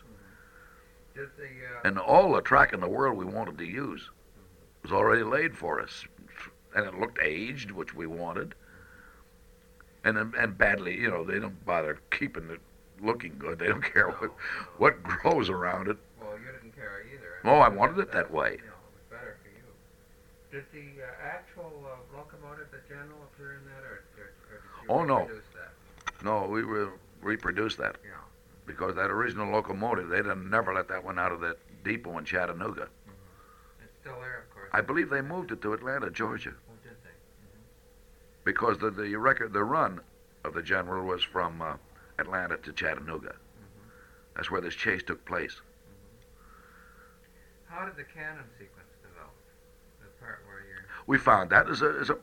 The 1.16 1.24
uh, 1.24 1.28
And 1.84 1.98
all 1.98 2.34
the 2.34 2.42
track 2.42 2.74
in 2.74 2.82
the 2.82 2.90
world 2.90 3.18
we 3.18 3.26
wanted 3.26 3.58
to 3.58 3.66
use 3.66 4.10
was 4.86 4.92
already 4.92 5.24
laid 5.24 5.58
for 5.58 5.82
us. 5.82 6.06
And 6.76 6.86
it 6.86 7.00
looked 7.00 7.20
aged, 7.20 7.72
which 7.72 7.96
we 7.96 8.06
wanted. 8.06 8.54
And 10.04 10.18
and 10.36 10.56
badly, 10.58 10.96
you 10.96 11.10
know, 11.10 11.24
they 11.24 11.40
don't 11.40 11.66
bother 11.66 11.98
keeping 12.12 12.50
it 12.52 12.60
looking 13.02 13.36
good. 13.40 13.58
They 13.58 13.68
don't 13.68 13.82
care 13.84 14.10
what 14.12 14.32
what 14.78 15.02
grows 15.04 15.50
around 15.50 15.88
it. 15.88 15.98
well, 16.22 16.34
you 16.38 16.52
didn't 16.52 16.76
care 16.76 17.04
either. 17.12 17.40
Oh, 17.52 17.58
I 17.60 17.70
wanted 17.70 17.98
it 18.00 18.12
that 18.12 18.30
way. 18.30 18.52
You 18.62 18.68
know, 18.68 18.74
better 19.10 19.38
for 19.42 19.50
you. 19.50 19.66
Did 20.52 20.66
the 20.72 21.02
uh, 21.02 21.08
actual 21.26 21.74
uh, 21.88 22.16
locomotive, 22.18 22.68
the 22.72 22.78
General, 22.88 23.18
appear 23.34 23.54
in 23.54 23.66
that, 23.66 23.84
or, 23.84 24.04
or, 24.18 24.30
or 24.52 24.62
did 24.62 24.84
you 24.84 24.90
Oh, 24.90 25.04
no. 25.04 25.28
that? 25.28 26.24
No, 26.24 26.46
we 26.46 26.64
will 26.64 26.92
reproduce 27.24 27.76
that 27.78 27.96
Yeah. 28.06 28.12
because 28.68 28.94
that 28.96 29.10
original 29.10 29.52
locomotive, 29.52 30.10
they'd 30.10 30.26
have 30.26 30.38
never 30.38 30.72
let 30.74 30.88
that 30.90 31.04
one 31.04 31.18
out 31.18 31.32
of 31.32 31.42
that 31.42 31.58
depot 31.84 32.18
in 32.20 32.26
Chattanooga. 32.26 32.88
It's 33.84 33.92
still 34.02 34.20
there, 34.22 34.40
of 34.40 34.50
course. 34.52 34.55
I 34.76 34.82
believe 34.82 35.10
they 35.10 35.22
moved 35.22 35.54
it 35.54 35.62
to 35.62 35.72
Atlanta, 35.72 36.10
Georgia, 36.10 36.52
Oh, 36.70 36.74
did 36.84 36.98
they? 37.02 37.16
because 38.44 38.78
the 38.78 38.92
the 38.92 39.16
record, 39.16 39.54
the 39.54 39.64
run 39.64 40.02
of 40.44 40.54
the 40.54 40.62
General 40.62 41.06
was 41.06 41.24
from 41.24 41.62
uh, 41.62 41.76
Atlanta 42.20 42.58
to 42.58 42.74
Chattanooga. 42.74 43.36
That's 44.36 44.52
where 44.52 44.60
this 44.60 44.76
chase 44.76 45.02
took 45.02 45.24
place. 45.24 45.62
How 47.70 47.86
did 47.86 47.96
the 47.96 48.04
cannon 48.04 48.44
sequence 48.60 48.90
develop? 49.02 49.32
The 50.02 50.08
part 50.22 50.44
where 50.46 50.60
you're 50.68 50.86
We 51.08 51.18
found 51.20 51.50
that 51.52 51.70
as 51.70 51.82
a, 51.82 51.98
as 52.02 52.10
a 52.10 52.18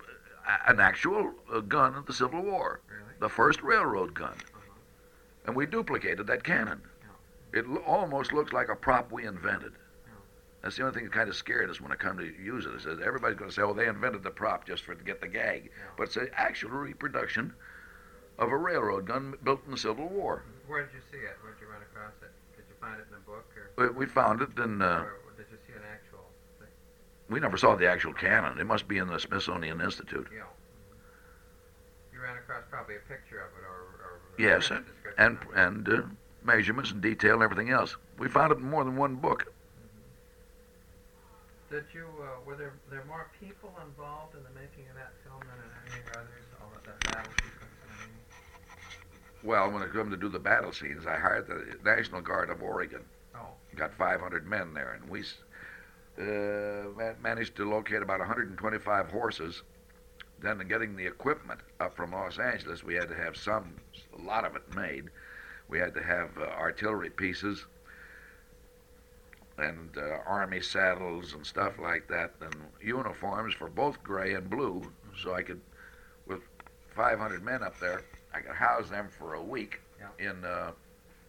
an 0.69 0.79
actual 0.79 1.33
uh, 1.51 1.61
gun 1.61 1.95
of 1.95 2.05
the 2.05 2.13
Civil 2.13 2.43
War, 2.43 2.81
really. 2.91 3.15
the 3.21 3.31
first 3.31 3.63
railroad 3.63 4.13
gun, 4.13 4.35
Uh-huh. 4.35 5.47
and 5.47 5.57
we 5.57 5.65
duplicated 5.65 6.27
that 6.27 6.45
cannon. 6.45 6.83
It 7.55 7.67
lo- 7.67 7.83
almost 7.87 8.35
looks 8.35 8.53
like 8.53 8.69
a 8.69 8.77
prop 8.77 9.11
we 9.11 9.25
invented. 9.25 9.73
That's 10.63 10.77
the 10.77 10.83
only 10.83 10.95
thing 10.95 11.05
that 11.05 11.13
kind 11.13 11.29
of 11.29 11.35
scared 11.35 11.71
us 11.71 11.81
when 11.81 11.91
I 11.91 11.97
come 11.97 12.17
to 12.19 12.25
use 12.25 12.67
it. 12.67 12.75
It 12.75 12.83
says 12.83 12.99
everybody's 13.05 13.37
going 13.37 13.51
to 13.51 13.55
say, 13.55 13.63
"Oh, 13.63 13.73
they 13.75 13.89
invented 13.89 14.23
the 14.23 14.31
prop 14.31 14.65
just 14.67 14.85
for 14.85 14.95
to 14.95 15.05
get 15.05 15.21
the 15.21 15.29
gag," 15.29 15.71
but 15.97 16.05
it's 16.05 16.17
an 16.17 16.31
actual 16.35 16.71
reproduction 16.71 17.53
of 18.39 18.51
a 18.51 18.57
railroad 18.57 19.07
gun 19.07 19.35
built 19.43 19.61
in 19.65 19.73
the 19.73 19.77
Civil 19.77 20.09
War. 20.09 20.43
Where 20.69 20.83
did 20.83 20.95
you 20.95 21.01
see 21.11 21.19
it? 21.19 21.37
Where 21.43 21.53
did 21.53 21.61
you 21.61 21.67
run 21.69 21.83
across 21.83 22.13
it? 22.23 22.31
Did 22.57 22.65
you 22.69 22.75
find 22.81 22.99
it 23.01 23.07
in 23.11 23.17
a 23.17 23.21
book, 23.21 23.45
or, 23.77 23.89
We, 23.89 23.95
we 23.95 24.07
found 24.07 24.41
it, 24.41 24.57
in. 24.59 24.81
uh, 24.81 25.05
or 25.05 25.33
did 25.37 25.47
you 25.51 25.59
see 25.67 25.73
an 25.75 25.83
actual 25.93 26.25
thing? 26.59 26.69
we 27.29 27.41
never 27.41 27.57
saw 27.57 27.75
the 27.75 27.87
actual 27.89 28.13
cannon. 28.13 28.59
It 28.59 28.65
must 28.67 28.87
be 28.89 28.99
in 28.99 29.09
the 29.09 29.19
Smithsonian 29.19 29.81
Institute. 29.81 30.29
Yeah. 30.33 30.45
You 32.15 32.21
ran 32.23 32.37
across 32.37 32.63
probably 32.71 32.97
a 32.97 33.01
picture 33.01 33.41
of 33.41 33.51
it, 33.59 33.65
or, 33.67 34.07
or 34.07 34.21
Yes, 34.39 34.71
and 34.71 34.85
and, 35.19 35.39
and 35.55 35.89
uh, 35.89 36.03
measurements 36.45 36.91
and 36.93 37.03
detail 37.03 37.35
and 37.35 37.43
everything 37.43 37.71
else. 37.71 37.97
We 38.19 38.29
found 38.29 38.53
it 38.53 38.59
in 38.59 38.65
more 38.65 38.85
than 38.85 38.97
one 38.97 39.17
book. 39.17 39.52
Did 41.73 41.85
you? 41.95 42.05
Uh, 42.21 42.45
were 42.45 42.55
there 42.55 42.75
there 42.91 43.03
more 43.09 43.31
people 43.41 43.73
involved 43.89 44.35
in 44.37 44.43
the 44.43 44.51
making 44.51 44.91
of 44.91 44.95
that 44.95 45.13
film 45.25 45.41
than 45.41 45.57
in 45.57 45.95
any 45.95 46.03
others? 46.11 46.45
All 46.61 46.71
of 46.77 46.85
that 46.85 47.01
battle 47.11 47.33
sequence. 47.33 47.73
Well, 49.43 49.71
when 49.71 49.83
it 49.83 49.91
come 49.91 50.11
to 50.11 50.19
do 50.19 50.29
the 50.29 50.39
battle 50.39 50.73
scenes, 50.73 51.07
I 51.07 51.17
hired 51.17 51.47
the 51.47 51.79
National 51.83 52.21
Guard 52.21 52.51
of 52.51 52.63
Oregon. 52.63 53.01
Oh. 53.35 53.47
Got 53.75 53.95
500 53.95 54.47
men 54.47 54.75
there, 54.75 55.01
and 55.01 55.09
we 55.09 55.23
uh, 56.21 57.15
managed 57.23 57.57
to 57.57 57.67
locate 57.67 58.03
about 58.03 58.19
125 58.19 59.09
horses. 59.09 59.63
Then, 60.41 60.59
getting 60.69 60.95
the 60.95 61.07
equipment 61.07 61.61
up 61.81 61.97
from 61.97 62.13
Los 62.13 62.39
Angeles, 62.39 62.85
we 62.85 62.97
had 62.97 63.09
to 63.09 63.15
have 63.15 63.35
some, 63.35 63.77
a 64.19 64.21
lot 64.21 64.45
of 64.45 64.57
it 64.57 64.75
made. 64.77 65.05
We 65.69 65.79
had 65.79 65.95
to 65.95 66.03
have 66.03 66.37
uh, 66.37 66.43
artillery 66.43 67.09
pieces 67.09 67.65
and 69.59 69.91
uh, 69.97 70.19
army 70.27 70.61
saddles 70.61 71.35
and 71.35 71.47
stuff 71.47 71.79
like 71.79 72.09
that, 72.09 72.33
and 72.41 72.55
uniforms 72.81 73.55
for 73.55 73.69
both 73.69 74.03
gray 74.03 74.35
and 74.35 74.49
blue. 74.49 74.83
So 75.23 75.35
I 75.35 75.43
could, 75.43 75.61
with 76.27 76.41
500 76.95 77.43
men 77.45 77.63
up 77.63 77.79
there, 77.79 78.03
I 78.35 78.41
could 78.41 78.55
house 78.57 78.89
them 78.89 79.09
for 79.19 79.35
a 79.35 79.43
week 79.43 79.81
Yeah. 80.01 80.31
in 80.31 80.45
uh, 80.45 80.73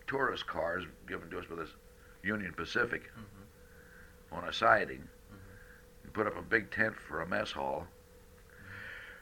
tourist 0.08 0.48
cars 0.48 0.84
given 1.08 1.30
to 1.32 1.40
us 1.40 1.46
by 1.50 1.56
this 1.58 1.70
Union 2.24 2.54
Pacific 2.54 3.12
on 4.32 4.46
a 4.48 4.54
siding. 4.54 5.08
And 6.04 6.14
put 6.14 6.28
up 6.28 6.38
a 6.38 6.42
big 6.42 6.72
tent 6.72 6.96
for 6.96 7.22
a 7.22 7.28
mess 7.28 7.52
hall, 7.52 7.86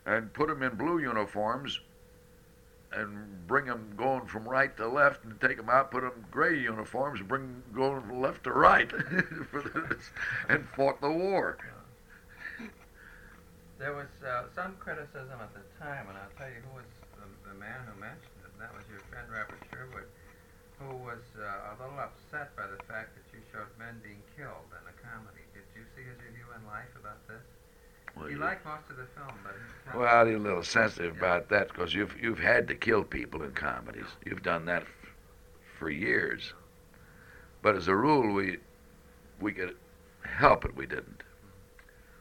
and 0.05 0.31
put 0.33 0.47
them 0.47 0.63
in 0.63 0.75
blue 0.75 0.99
uniforms, 0.99 1.79
and 2.93 3.47
bring 3.47 3.65
them 3.65 3.93
going 3.97 4.25
from 4.25 4.47
right 4.47 4.75
to 4.77 4.87
left, 4.87 5.23
and 5.23 5.39
take 5.39 5.57
them 5.57 5.69
out, 5.69 5.91
put 5.91 6.01
them 6.01 6.11
in 6.15 6.25
gray 6.31 6.57
uniforms, 6.57 7.19
and 7.19 7.29
bring 7.29 7.43
'em 7.43 7.63
going 7.73 8.01
from 8.01 8.21
left 8.21 8.43
to 8.43 8.51
right, 8.51 8.91
and 10.49 10.67
fought 10.69 11.01
the 11.01 11.11
war. 11.11 11.57
There 13.79 13.93
was 13.93 14.11
uh, 14.25 14.43
some 14.53 14.75
criticism 14.79 15.39
at 15.41 15.53
the 15.53 15.65
time, 15.83 16.07
and 16.09 16.17
I'll 16.17 16.35
tell 16.37 16.49
you 16.49 16.61
who 16.69 16.77
was 16.77 16.85
the, 17.17 17.49
the 17.49 17.55
man 17.55 17.79
who 17.87 17.99
mentioned 17.99 18.45
it. 18.45 18.59
That 18.59 18.75
was 18.75 18.83
your 18.91 18.99
friend 19.09 19.25
Robert 19.31 19.57
Sherwood 19.71 20.05
who 20.81 20.97
was 21.05 21.21
uh, 21.37 21.73
a 21.73 21.73
little 21.77 21.99
upset 22.01 22.49
by 22.57 22.65
the 22.65 22.81
fact 22.89 23.13
that 23.13 23.25
you 23.29 23.39
showed 23.53 23.69
men 23.77 24.01
being 24.01 24.21
killed 24.33 24.65
in 24.73 24.83
a 24.89 24.95
comedy. 24.97 25.45
Did 25.53 25.65
you 25.77 25.85
see 25.93 26.01
his 26.01 26.17
review 26.25 26.49
in 26.57 26.61
Life 26.65 26.89
about 26.97 27.21
this? 27.29 27.45
Well, 28.15 28.25
he 28.27 28.33
you, 28.33 28.39
liked 28.39 28.65
most 28.65 28.89
of 28.89 28.97
the 28.97 29.05
film, 29.15 29.33
but. 29.43 29.55
Well, 29.97 30.27
you're 30.27 30.37
a 30.37 30.39
little 30.39 30.63
sensitive 30.63 31.17
about 31.17 31.49
that 31.49 31.67
because 31.69 31.93
you've 31.93 32.15
you've 32.21 32.39
had 32.39 32.67
to 32.69 32.75
kill 32.75 33.03
people 33.03 33.43
in 33.43 33.51
comedies. 33.51 34.05
You've 34.25 34.43
done 34.43 34.65
that 34.65 34.83
f- 34.83 34.87
for 35.79 35.89
years. 35.89 36.53
But 37.61 37.75
as 37.75 37.87
a 37.87 37.95
rule, 37.95 38.33
we 38.33 38.57
we 39.39 39.51
could 39.51 39.75
help 40.23 40.65
it. 40.65 40.75
We 40.75 40.85
didn't. 40.85 41.23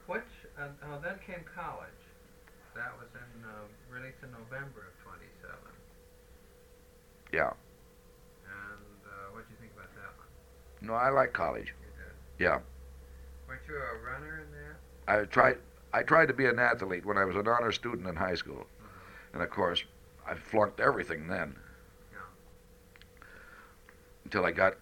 Which, 0.06 0.22
uh, 0.58 0.68
oh, 0.84 0.98
then 1.02 1.14
came 1.24 1.44
college. 1.54 1.88
That 2.74 2.92
was 2.98 3.08
in, 3.14 3.44
uh, 3.44 3.50
released 3.88 4.18
in 4.22 4.30
November 4.32 4.90
of 4.90 5.04
27. 5.04 5.54
Yeah. 7.32 7.50
And 8.46 9.00
uh, 9.06 9.32
what 9.32 9.46
do 9.46 9.52
you 9.54 9.58
think 9.60 9.72
about 9.76 9.92
that 9.94 10.10
one? 10.18 10.26
No, 10.82 10.94
I 10.94 11.10
like 11.10 11.32
college. 11.32 11.68
You 11.68 11.92
did. 11.94 12.44
Yeah. 12.44 12.58
Weren't 13.46 13.60
you 13.68 13.76
a 13.76 13.96
runner 14.02 14.42
in 14.42 14.50
that? 14.50 15.22
I 15.22 15.24
tried. 15.26 15.58
I 15.92 16.02
tried 16.02 16.26
to 16.26 16.34
be 16.34 16.46
an 16.46 16.58
athlete 16.58 17.04
when 17.04 17.18
I 17.18 17.24
was 17.24 17.36
an 17.36 17.48
honor 17.48 17.72
student 17.72 18.06
in 18.06 18.16
high 18.16 18.36
school, 18.36 18.66
and 19.32 19.42
of 19.42 19.50
course, 19.50 19.82
I 20.26 20.34
flunked 20.34 20.78
everything 20.80 21.26
then. 21.26 21.56
Yeah. 22.12 22.18
Until 24.24 24.44
I 24.46 24.52
got 24.52 24.76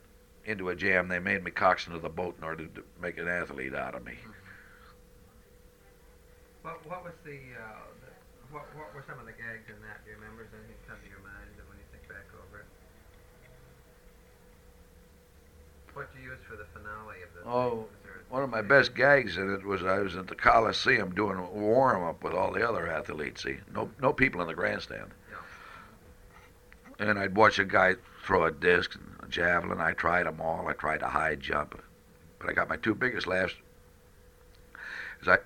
into 0.44 0.68
a 0.68 0.76
jam, 0.76 1.09
they 1.09 1.18
made 1.18 1.44
me 1.44 1.50
coxswain 1.50 1.96
of 1.96 2.02
the 2.02 2.09
boat 2.09 2.36
in 2.38 2.44
order 2.44 2.66
to 2.66 2.84
make 3.00 3.16
an 3.18 3.28
athlete 3.28 3.74
out 3.74 3.94
of 3.94 4.04
me. 4.04 4.14
What, 6.62 6.84
what 6.86 7.04
was 7.04 7.14
the, 7.24 7.38
uh, 7.56 7.88
the 8.04 8.12
what, 8.52 8.64
what 8.76 8.92
were 8.94 9.04
some 9.09 9.18
of 9.18 9.24
the 9.24 9.32
gags 9.32 9.64
in 9.68 9.80
that? 9.88 10.04
Do 10.04 10.11
you 10.11 10.16
remember? 10.20 10.44
Does 10.44 10.52
anything 10.61 10.76
come 10.84 11.00
to 11.00 11.09
your 11.09 11.24
mind 11.24 11.48
when 11.68 11.78
you 11.80 11.88
think 11.88 12.04
back 12.09 12.28
over 12.36 12.61
it? 12.61 12.68
What 15.96 16.12
did 16.12 16.20
you 16.20 16.28
use 16.36 16.42
for 16.44 16.56
the 16.56 16.68
finale 16.76 17.24
of 17.24 17.30
the 17.32 17.40
Oh, 17.48 17.88
thing? 17.88 17.97
Was 18.31 18.37
there 18.37 18.41
a- 18.41 18.41
One 18.41 18.43
of 18.45 18.51
my 18.51 18.62
best 18.62 18.95
gags 18.95 19.37
in 19.37 19.53
it 19.53 19.64
was 19.64 19.83
I 19.85 19.99
was 19.99 20.16
at 20.16 20.26
the 20.26 20.35
Coliseum 20.35 21.14
doing 21.14 21.39
a 21.39 21.45
warm 21.45 22.05
up 22.05 22.22
with 22.22 22.35
all 22.35 22.53
the 22.53 22.68
other 22.68 22.91
athletes. 22.91 23.43
See, 23.43 23.59
no 23.74 23.91
no 24.01 24.12
people 24.12 24.41
in 24.43 24.49
the 24.49 24.55
grandstand. 24.55 25.11
And 26.99 27.18
I'd 27.18 27.37
watch 27.37 27.59
a 27.59 27.64
guy 27.64 27.95
throw 28.24 28.45
a 28.45 28.51
disc, 28.51 28.95
and 28.97 29.16
a 29.22 29.26
javelin. 29.29 29.81
I 29.81 29.93
tried 29.93 30.26
them 30.26 30.41
all. 30.41 30.66
I 30.68 30.72
tried 30.72 31.03
a 31.03 31.09
high 31.09 31.37
jump, 31.37 31.81
but 32.39 32.51
I 32.51 32.53
got 32.53 32.68
my 32.68 32.76
two 32.76 32.95
biggest 32.95 33.26
laughs. 33.26 33.55
As 35.22 35.29
I 35.29 35.39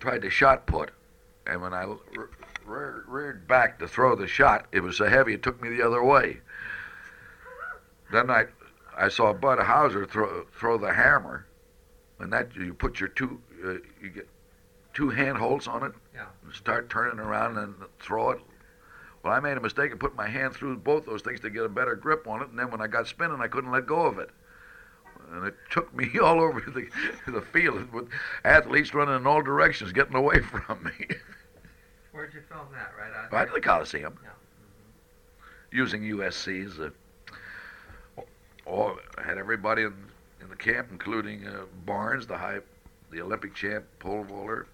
tried 0.00 0.22
to 0.22 0.30
shot 0.30 0.66
put, 0.66 0.90
and 1.46 1.62
when 1.62 1.72
I 1.72 1.84
re- 1.84 2.26
re- 2.66 3.00
reared 3.06 3.48
back 3.48 3.78
to 3.78 3.88
throw 3.88 4.14
the 4.14 4.26
shot, 4.26 4.66
it 4.70 4.80
was 4.80 4.98
so 4.98 5.06
heavy 5.06 5.32
it 5.34 5.42
took 5.42 5.60
me 5.62 5.70
the 5.70 5.82
other 5.82 6.02
way. 6.02 6.40
Then 8.12 8.30
I 8.30 8.46
I 8.94 9.08
saw 9.08 9.32
Bud 9.32 9.58
Houser 9.58 10.04
throw 10.06 10.44
throw 10.52 10.76
the 10.76 10.92
hammer, 10.92 11.45
and 12.18 12.32
that 12.32 12.54
you 12.56 12.72
put 12.74 12.98
your 13.00 13.08
two 13.10 13.40
uh, 13.64 13.72
you 14.02 14.10
get 14.14 14.28
two 14.94 15.10
handholds 15.10 15.66
on 15.68 15.82
it, 15.82 15.92
Yeah. 16.14 16.24
and 16.44 16.54
start 16.54 16.88
turning 16.88 17.18
around 17.18 17.58
and 17.58 17.74
throw 18.00 18.30
it. 18.30 18.40
Well, 19.22 19.32
I 19.34 19.40
made 19.40 19.56
a 19.56 19.60
mistake 19.60 19.90
and 19.90 20.00
put 20.00 20.14
my 20.16 20.26
hand 20.28 20.54
through 20.54 20.78
both 20.78 21.04
those 21.04 21.20
things 21.20 21.40
to 21.40 21.50
get 21.50 21.64
a 21.64 21.68
better 21.68 21.94
grip 21.96 22.26
on 22.26 22.40
it, 22.42 22.48
and 22.48 22.58
then 22.58 22.70
when 22.70 22.80
I 22.80 22.86
got 22.86 23.06
spinning, 23.06 23.40
I 23.40 23.48
couldn't 23.48 23.70
let 23.72 23.86
go 23.86 24.02
of 24.06 24.18
it. 24.18 24.30
And 25.32 25.44
it 25.46 25.54
took 25.70 25.92
me 25.94 26.18
all 26.22 26.40
over 26.40 26.60
the, 26.60 26.86
the 27.30 27.42
field 27.42 27.92
with 27.92 28.08
athletes 28.44 28.94
running 28.94 29.16
in 29.16 29.26
all 29.26 29.42
directions, 29.42 29.92
getting 29.92 30.14
away 30.14 30.38
from 30.66 30.82
me. 30.84 31.06
Where'd 32.12 32.32
you 32.32 32.40
film 32.48 32.66
that? 32.72 32.92
Right 32.98 33.12
out 33.14 33.30
Right 33.32 33.48
at 33.48 33.52
the 33.54 33.60
Coliseum, 33.60 34.18
Yeah. 34.22 34.30
using 35.72 36.02
USC's. 36.02 36.78
Uh, 36.80 36.90
all, 38.64 38.96
had 39.22 39.38
everybody 39.38 39.82
in 39.82 39.92
the 40.56 40.72
camp, 40.72 40.88
including 40.90 41.46
uh, 41.46 41.64
Barnes, 41.84 42.26
the 42.26 42.36
high, 42.36 42.60
the 43.10 43.20
Olympic 43.20 43.54
champ 43.54 43.84
pole 43.98 44.24
vaulter. 44.24 44.66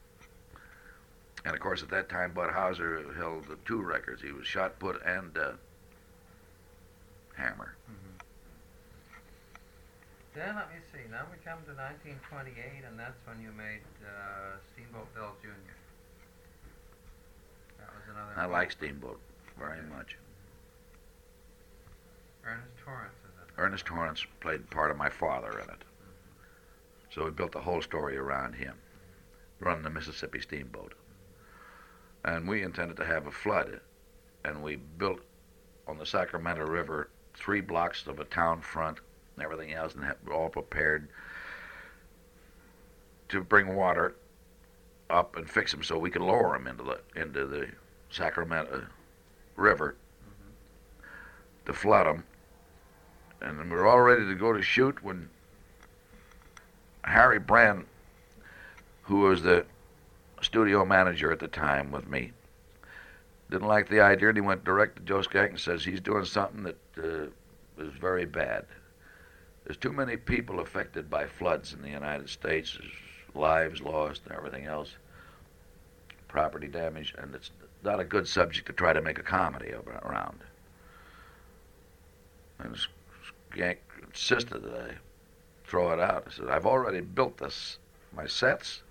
And 1.44 1.54
of 1.54 1.60
course, 1.60 1.82
at 1.82 1.90
that 1.90 2.08
time, 2.08 2.32
Bud 2.32 2.50
Houser 2.50 3.12
held 3.16 3.48
the 3.48 3.56
two 3.64 3.82
records. 3.82 4.22
He 4.22 4.32
was 4.32 4.46
shot 4.46 4.78
put 4.78 5.02
and 5.04 5.36
uh, 5.36 5.52
hammer. 7.36 7.74
Then 10.34 10.56
let 10.56 10.72
me 10.72 10.80
see. 10.90 11.04
Now 11.10 11.26
we 11.28 11.36
come 11.44 11.60
to 11.68 11.76
1928, 11.76 12.88
and 12.88 12.98
that's 12.98 13.20
when 13.26 13.36
you 13.42 13.52
made 13.52 13.84
uh, 14.00 14.56
Steamboat 14.72 15.12
Bill 15.14 15.36
Jr. 15.42 15.76
That 17.78 17.92
was 17.92 18.04
another. 18.08 18.32
I 18.40 18.46
like 18.46 18.72
Steamboat 18.72 19.20
very 19.58 19.82
much. 19.94 20.16
Ernest 22.46 22.72
Torrence 22.82 23.12
is 23.12 23.21
in 23.21 23.21
it. 23.21 23.21
Ernest 23.58 23.86
Torrence 23.86 24.26
played 24.40 24.70
part 24.70 24.90
of 24.90 24.96
my 24.96 25.08
father 25.08 25.50
in 25.58 25.68
it. 25.70 25.84
So 27.10 27.24
we 27.24 27.30
built 27.30 27.52
the 27.52 27.60
whole 27.60 27.82
story 27.82 28.16
around 28.16 28.54
him, 28.54 28.74
running 29.60 29.82
the 29.82 29.90
Mississippi 29.90 30.40
Steamboat. 30.40 30.94
And 32.24 32.48
we 32.48 32.62
intended 32.62 32.96
to 32.96 33.04
have 33.04 33.26
a 33.26 33.30
flood, 33.30 33.80
and 34.44 34.62
we 34.62 34.76
built 34.76 35.20
on 35.86 35.98
the 35.98 36.06
Sacramento 36.06 36.64
River 36.64 37.10
three 37.34 37.60
blocks 37.60 38.06
of 38.06 38.20
a 38.20 38.24
town 38.24 38.60
front 38.60 39.00
and 39.36 39.44
everything 39.44 39.72
else, 39.72 39.94
and 39.94 40.04
had 40.04 40.16
all 40.32 40.48
prepared 40.48 41.08
to 43.28 43.42
bring 43.42 43.74
water 43.74 44.14
up 45.10 45.36
and 45.36 45.48
fix 45.48 45.72
them 45.72 45.82
so 45.82 45.98
we 45.98 46.10
could 46.10 46.22
lower 46.22 46.52
them 46.52 46.66
into 46.66 46.82
the 46.82 47.00
into 47.20 47.46
the 47.46 47.68
Sacramento 48.10 48.86
River 49.56 49.96
mm-hmm. 50.22 51.06
to 51.66 51.72
flood 51.72 52.06
them 52.06 52.24
and 53.42 53.70
we 53.70 53.76
were 53.76 53.86
all 53.86 54.00
ready 54.00 54.26
to 54.26 54.34
go 54.34 54.52
to 54.52 54.62
shoot 54.62 55.02
when 55.02 55.28
Harry 57.04 57.38
Brand, 57.38 57.84
who 59.02 59.20
was 59.20 59.42
the 59.42 59.66
studio 60.40 60.84
manager 60.84 61.32
at 61.32 61.40
the 61.40 61.48
time 61.48 61.90
with 61.90 62.08
me, 62.08 62.32
didn't 63.50 63.68
like 63.68 63.88
the 63.88 64.00
idea, 64.00 64.28
and 64.28 64.36
he 64.36 64.40
went 64.40 64.64
direct 64.64 64.96
to 64.96 65.02
Joe 65.02 65.22
Schenck 65.22 65.50
and 65.50 65.60
says 65.60 65.84
he's 65.84 66.00
doing 66.00 66.24
something 66.24 66.62
that 66.62 66.78
uh, 66.98 67.82
is 67.82 67.92
very 68.00 68.24
bad. 68.24 68.64
There's 69.64 69.76
too 69.76 69.92
many 69.92 70.16
people 70.16 70.60
affected 70.60 71.10
by 71.10 71.26
floods 71.26 71.72
in 71.72 71.82
the 71.82 71.90
United 71.90 72.28
States, 72.30 72.78
There's 72.78 72.92
lives 73.34 73.80
lost 73.80 74.22
and 74.24 74.34
everything 74.34 74.64
else, 74.64 74.94
property 76.28 76.68
damage, 76.68 77.14
and 77.18 77.34
it's 77.34 77.50
not 77.82 78.00
a 78.00 78.04
good 78.04 78.26
subject 78.26 78.66
to 78.66 78.72
try 78.72 78.92
to 78.92 79.02
make 79.02 79.18
a 79.18 79.22
comedy 79.22 79.72
around. 80.04 80.38
And 82.58 82.76
insisted 83.56 84.62
that 84.62 84.74
I 84.74 84.94
throw 85.64 85.92
it 85.92 86.00
out. 86.00 86.24
I 86.26 86.30
said, 86.30 86.48
I've 86.48 86.66
already 86.66 87.00
built 87.00 87.38
this, 87.38 87.78
my 88.14 88.26
sets, 88.26 88.82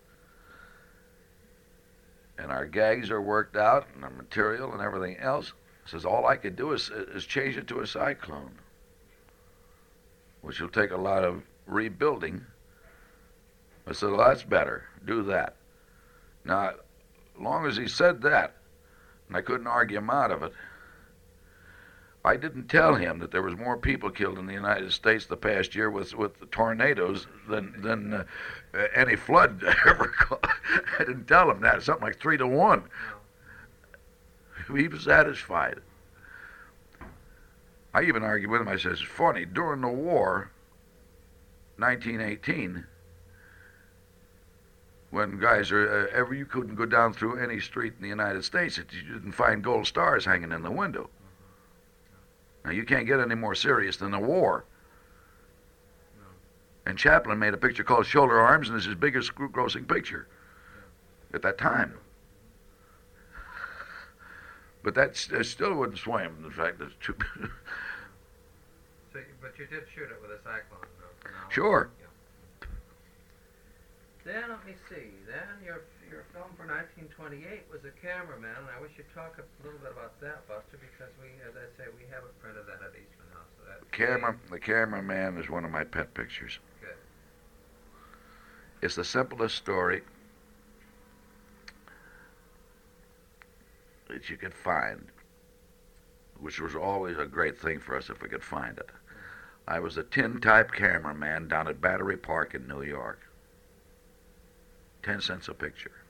and 2.38 2.52
our 2.52 2.66
gags 2.66 3.12
are 3.12 3.22
worked 3.22 3.56
out, 3.56 3.88
and 3.94 4.04
our 4.04 4.10
material 4.10 4.74
and 4.74 4.82
everything 4.82 5.18
else. 5.18 5.54
He 5.86 5.92
says, 5.92 6.06
all 6.06 6.26
I 6.26 6.38
could 6.38 6.56
do 6.56 6.72
is, 6.72 6.90
is 6.90 7.26
change 7.26 7.58
it 7.58 7.68
to 7.68 7.82
a 7.82 7.88
cyclone, 7.88 8.54
which 10.42 10.60
will 10.60 10.70
take 10.70 10.92
a 10.92 10.98
lot 10.98 11.24
of 11.24 11.44
rebuilding. 11.68 12.44
I 13.88 13.94
said, 13.94 14.12
well, 14.12 14.28
that's 14.28 14.44
better. 14.44 14.86
Do 15.06 15.24
that. 15.24 15.56
Now, 16.46 16.74
long 17.40 17.66
as 17.66 17.78
he 17.78 17.88
said 17.88 18.22
that, 18.24 18.56
and 19.28 19.38
I 19.38 19.42
couldn't 19.42 19.68
argue 19.68 19.98
him 19.98 20.10
out 20.10 20.32
of 20.32 20.44
it, 20.44 20.54
I 22.24 22.38
didn't 22.38 22.68
tell 22.68 22.94
him 22.96 23.18
that 23.20 23.32
there 23.32 23.42
was 23.42 23.58
more 23.58 23.78
people 23.78 24.12
killed 24.12 24.38
in 24.38 24.46
the 24.46 24.54
United 24.54 24.94
States 24.94 25.26
the 25.26 25.38
past 25.38 25.74
year 25.74 25.90
with 25.90 26.14
with 26.14 26.40
the 26.40 26.46
tornadoes 26.48 27.26
than 27.50 27.82
than 27.82 28.14
uh, 28.14 28.26
any 28.94 29.16
flood 29.16 29.64
ever. 29.86 30.08
caused. 30.08 30.46
I 31.00 31.04
didn't 31.04 31.26
tell 31.26 31.50
him 31.50 31.62
that. 31.62 31.82
Something 31.82 32.06
like 32.06 32.20
three 32.20 32.38
to 32.38 32.46
one. 32.46 32.84
He 34.76 34.88
was 34.88 35.04
satisfied. 35.04 35.80
I 37.94 38.04
even 38.04 38.24
argued 38.24 38.52
with 38.52 38.62
him. 38.62 38.68
I 38.68 38.78
says, 38.78 39.00
"It's 39.00 39.02
funny. 39.02 39.46
During 39.46 39.82
the 39.82 39.88
war, 39.88 40.52
1918, 41.78 42.86
when 45.10 45.40
guys 45.40 45.72
are 45.72 46.08
uh, 46.08 46.16
ever 46.16 46.36
you 46.36 46.46
couldn't 46.46 46.76
go 46.76 46.86
down 46.86 47.14
through 47.14 47.40
any 47.40 47.60
street 47.60 47.94
in 47.98 48.04
the 48.04 48.08
United 48.08 48.46
States 48.46 48.76
that 48.76 48.94
you 48.94 49.02
didn't 49.02 49.32
find 49.32 49.64
gold 49.64 49.88
stars 49.88 50.24
hanging 50.24 50.52
in 50.52 50.62
the 50.62 50.70
window." 50.72 51.10
Now 52.64 52.72
you 52.72 52.84
can't 52.84 53.08
get 53.08 53.20
any 53.20 53.36
more 53.36 53.56
serious 53.56 53.98
than 53.98 54.12
the 54.12 54.20
war. 54.20 54.66
And 56.86 56.98
Chaplin 56.98 57.38
made 57.38 57.54
a 57.54 57.58
picture 57.58 57.84
called 57.84 58.06
Shoulder 58.06 58.40
Arms, 58.40 58.68
and 58.70 58.78
it's 58.78 58.86
his 58.86 58.96
biggest 58.96 59.36
grossing 59.36 59.88
picture 59.88 60.28
at 61.34 61.42
that 61.44 61.58
time. 61.58 61.94
But 64.84 64.96
that 64.96 65.16
still 65.16 65.76
wouldn't 65.76 66.00
sway 66.00 66.24
him. 66.24 66.42
The 66.42 66.50
fact 66.50 66.80
that 66.80 66.86
it's 66.86 66.96
too. 67.00 67.16
So, 69.14 69.20
but 69.42 69.60
you 69.60 69.66
did 69.68 69.84
shoot 69.94 70.10
it 70.10 70.22
with 70.22 70.32
a 70.32 70.38
cyclone, 70.38 70.88
though. 71.00 71.30
Sure. 71.50 71.90
Yeah. 72.00 72.68
Then 74.24 74.50
let 74.50 74.66
me 74.66 74.74
see. 74.90 75.12
Then 75.28 75.62
your 75.64 75.82
your 76.10 76.24
film 76.34 76.48
for 76.50 76.60
1928 76.72 77.68
was 77.68 77.84
a 77.84 77.92
cameraman, 78.00 78.56
and 78.56 78.72
I 78.72 78.80
wish 78.80 78.92
you'd 78.96 79.12
talk 79.14 79.36
a 79.36 79.44
little 79.66 79.80
bit 79.80 79.92
about 79.92 80.16
that, 80.22 80.48
Buster, 80.48 80.80
because 80.80 81.12
we, 81.20 81.28
as 81.44 81.52
I 81.52 81.68
say, 81.76 81.92
we 81.92 82.08
haven't 82.08 82.32
printed 82.40 82.64
that 82.64 82.80
at 82.80 82.96
Eastman 82.96 83.28
House, 83.36 83.52
so 83.60 83.68
that. 83.68 83.92
Camera, 83.92 84.36
the 84.50 84.60
cameraman 84.60 85.38
is 85.38 85.50
one 85.50 85.66
of 85.66 85.72
my 85.72 85.84
pet 85.84 86.14
pictures. 86.14 86.60
Good. 86.80 86.96
It's 88.82 88.96
the 88.96 89.04
simplest 89.04 89.56
story 89.56 90.02
that 94.08 94.30
you 94.30 94.38
could 94.38 94.54
find, 94.54 95.08
which 96.40 96.62
was 96.62 96.76
always 96.76 97.18
a 97.18 97.26
great 97.26 97.60
thing 97.60 97.80
for 97.80 97.98
us 97.98 98.10
if 98.10 98.22
we 98.22 98.30
could 98.30 98.44
find 98.44 98.78
it. 98.78 98.90
I 99.68 99.80
was 99.80 99.98
a 99.98 100.04
tin-type 100.04 100.72
cameraman 100.72 101.50
down 101.50 101.68
at 101.68 101.82
Battery 101.82 102.18
Park 102.18 102.56
in 102.56 102.66
New 102.66 102.84
York. 102.84 103.20
Ten 105.04 105.20
cents 105.20 105.50
a 105.50 105.54
picture. 105.54 106.01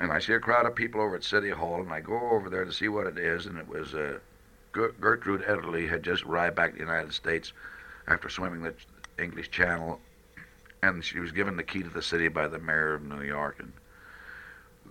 And 0.00 0.12
I 0.12 0.18
see 0.18 0.32
a 0.32 0.40
crowd 0.40 0.66
of 0.66 0.74
people 0.74 1.00
over 1.00 1.16
at 1.16 1.24
City 1.24 1.50
Hall, 1.50 1.80
and 1.80 1.92
I 1.92 2.00
go 2.00 2.30
over 2.30 2.48
there 2.48 2.64
to 2.64 2.72
see 2.72 2.88
what 2.88 3.06
it 3.06 3.18
is, 3.18 3.46
and 3.46 3.58
it 3.58 3.68
was 3.68 3.94
uh, 3.94 4.18
Gertrude 4.72 5.42
Ederle 5.42 5.88
had 5.88 6.02
just 6.02 6.24
arrived 6.24 6.56
back 6.56 6.70
to 6.70 6.78
the 6.78 6.84
United 6.84 7.12
States 7.12 7.52
after 8.08 8.28
swimming 8.28 8.62
the 8.62 8.74
English 9.18 9.50
Channel, 9.50 10.00
and 10.82 11.04
she 11.04 11.20
was 11.20 11.30
given 11.30 11.56
the 11.56 11.62
key 11.62 11.82
to 11.82 11.90
the 11.90 12.02
city 12.02 12.28
by 12.28 12.48
the 12.48 12.58
mayor 12.58 12.94
of 12.94 13.02
New 13.02 13.22
York, 13.22 13.56
and 13.58 13.72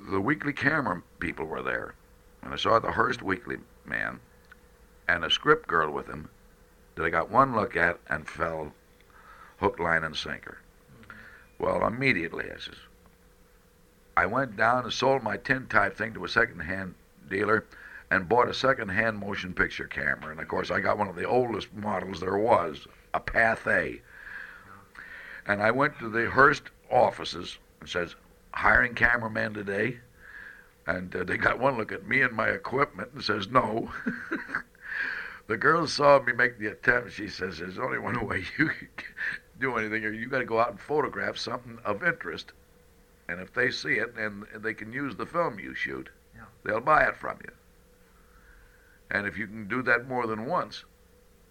the 0.09 0.21
weekly 0.21 0.53
camera 0.53 1.01
people 1.19 1.45
were 1.45 1.63
there, 1.63 1.95
and 2.43 2.53
I 2.53 2.57
saw 2.57 2.79
the 2.79 2.91
Hearst 2.91 3.21
Weekly 3.21 3.57
man 3.85 4.19
and 5.07 5.25
a 5.25 5.31
script 5.31 5.67
girl 5.67 5.91
with 5.91 6.07
him 6.07 6.29
that 6.95 7.03
I 7.03 7.09
got 7.09 7.29
one 7.29 7.55
look 7.55 7.75
at 7.75 7.99
and 8.07 8.27
fell 8.27 8.73
hook, 9.59 9.79
line, 9.79 10.03
and 10.03 10.15
sinker. 10.15 10.59
Well, 11.59 11.85
immediately 11.85 12.45
I 12.45 12.57
says, 12.57 12.77
I 14.21 14.27
went 14.27 14.55
down 14.55 14.83
and 14.83 14.93
sold 14.93 15.23
my 15.23 15.35
tin 15.35 15.65
type 15.65 15.97
thing 15.97 16.13
to 16.13 16.23
a 16.25 16.29
second-hand 16.29 16.93
dealer 17.27 17.65
and 18.11 18.29
bought 18.29 18.49
a 18.49 18.53
second-hand 18.53 19.17
motion 19.17 19.51
picture 19.51 19.85
camera. 19.85 20.29
And 20.29 20.39
of 20.39 20.47
course, 20.47 20.69
I 20.69 20.79
got 20.79 20.99
one 20.99 21.07
of 21.07 21.15
the 21.15 21.27
oldest 21.27 21.73
models 21.73 22.19
there 22.19 22.37
was, 22.37 22.85
a 23.15 23.19
Pathé. 23.19 24.01
And 25.47 25.59
I 25.59 25.71
went 25.71 25.97
to 25.97 26.07
the 26.07 26.29
Hearst 26.29 26.65
offices 26.91 27.57
and 27.79 27.89
says, 27.89 28.13
hiring 28.53 28.93
cameraman 28.93 29.55
today? 29.55 29.97
And 30.85 31.15
uh, 31.15 31.23
they 31.23 31.37
got 31.37 31.57
one 31.57 31.79
look 31.79 31.91
at 31.91 32.07
me 32.07 32.21
and 32.21 32.33
my 32.33 32.49
equipment 32.49 33.09
and 33.15 33.23
says, 33.23 33.47
no. 33.47 33.91
the 35.47 35.57
girl 35.57 35.87
saw 35.87 36.21
me 36.21 36.33
make 36.33 36.59
the 36.59 36.67
attempt. 36.67 37.13
She 37.13 37.27
says, 37.27 37.57
there's 37.57 37.79
only 37.79 37.97
one 37.97 38.23
way 38.27 38.43
you 38.59 38.67
can 38.67 39.15
do 39.59 39.77
anything. 39.77 40.03
You 40.03 40.27
got 40.27 40.39
to 40.39 40.45
go 40.45 40.59
out 40.59 40.69
and 40.69 40.79
photograph 40.79 41.37
something 41.37 41.79
of 41.83 42.03
interest. 42.03 42.51
And 43.31 43.39
if 43.39 43.53
they 43.53 43.71
see 43.71 43.93
it 43.93 44.13
and 44.17 44.45
they 44.57 44.73
can 44.73 44.91
use 44.91 45.15
the 45.15 45.25
film 45.25 45.57
you 45.57 45.73
shoot, 45.73 46.09
Yeah. 46.35 46.47
they'll 46.63 46.81
buy 46.81 47.03
it 47.05 47.15
from 47.15 47.39
you. 47.41 47.53
And 49.09 49.25
if 49.25 49.37
you 49.37 49.47
can 49.47 49.69
do 49.69 49.81
that 49.83 50.05
more 50.05 50.27
than 50.27 50.45
once, 50.47 50.83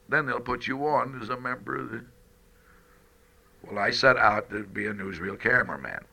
then 0.07 0.27
they'll 0.27 0.41
put 0.41 0.67
you 0.67 0.87
on 0.87 1.23
as 1.23 1.31
a 1.31 1.41
member 1.41 1.77
of 1.77 1.91
the. 1.91 2.05
Well, 3.63 3.79
I 3.79 3.93
set 3.93 4.19
out 4.19 4.51
to 4.51 4.65
be 4.65 4.85
a 4.87 4.93
newsreel 4.93 5.41
cameraman. 5.41 6.05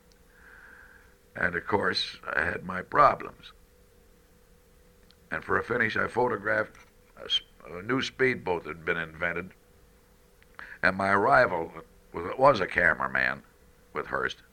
And 1.36 1.54
of 1.54 1.68
course, 1.68 2.16
I 2.34 2.46
had 2.46 2.64
my 2.64 2.82
problems. 2.82 3.52
And 5.32 5.44
for 5.44 5.58
a 5.58 5.64
finish, 5.66 5.98
I 5.98 6.08
photographed 6.08 6.78
a 7.70 7.82
new 7.82 8.02
speedboat 8.02 8.64
that 8.64 8.78
had 8.78 8.86
been 8.86 8.98
invented. 8.98 9.52
And 10.82 10.96
my 10.96 11.14
rival 11.14 11.74
was, 12.14 12.38
was 12.38 12.60
a 12.62 12.68
cameraman 12.68 13.44
with 13.92 14.08
Hearst. 14.08 14.44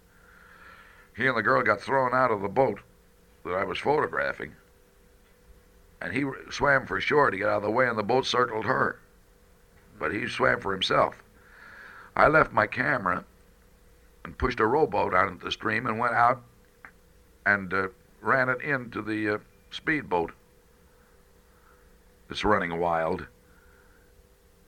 He 1.17 1.27
and 1.27 1.37
the 1.37 1.43
girl 1.43 1.63
got 1.63 1.81
thrown 1.81 2.13
out 2.13 2.31
of 2.31 2.43
the 2.43 2.49
boat 2.49 2.81
that 3.45 3.55
I 3.55 3.65
was 3.65 3.79
photographing. 3.79 4.53
And 6.01 6.13
he 6.13 6.25
swam 6.51 6.87
for 6.87 7.01
shore 7.01 7.31
to 7.31 7.37
get 7.37 7.49
out 7.49 7.59
of 7.59 7.63
the 7.63 7.71
way, 7.71 7.87
and 7.87 7.99
the 7.99 8.03
boat 8.03 8.27
circled 8.27 8.65
her. 8.65 8.99
But 9.99 10.13
he 10.13 10.29
swam 10.29 10.61
for 10.61 10.73
himself. 10.73 11.23
I 12.17 12.29
left 12.29 12.53
my 12.53 12.67
camera 12.67 13.25
and 14.25 14.39
pushed 14.39 14.61
a 14.61 14.67
rowboat 14.67 15.15
out 15.15 15.29
into 15.29 15.45
the 15.45 15.53
stream 15.53 15.87
and 15.87 15.99
went 15.99 16.15
out 16.15 16.43
and 17.47 17.73
uh, 17.73 17.89
ran 18.21 18.49
it 18.49 18.61
into 18.63 19.03
the 19.03 19.35
uh, 19.35 19.39
speedboat 19.71 20.33
that's 22.29 22.45
running 22.45 22.79
wild 22.79 23.27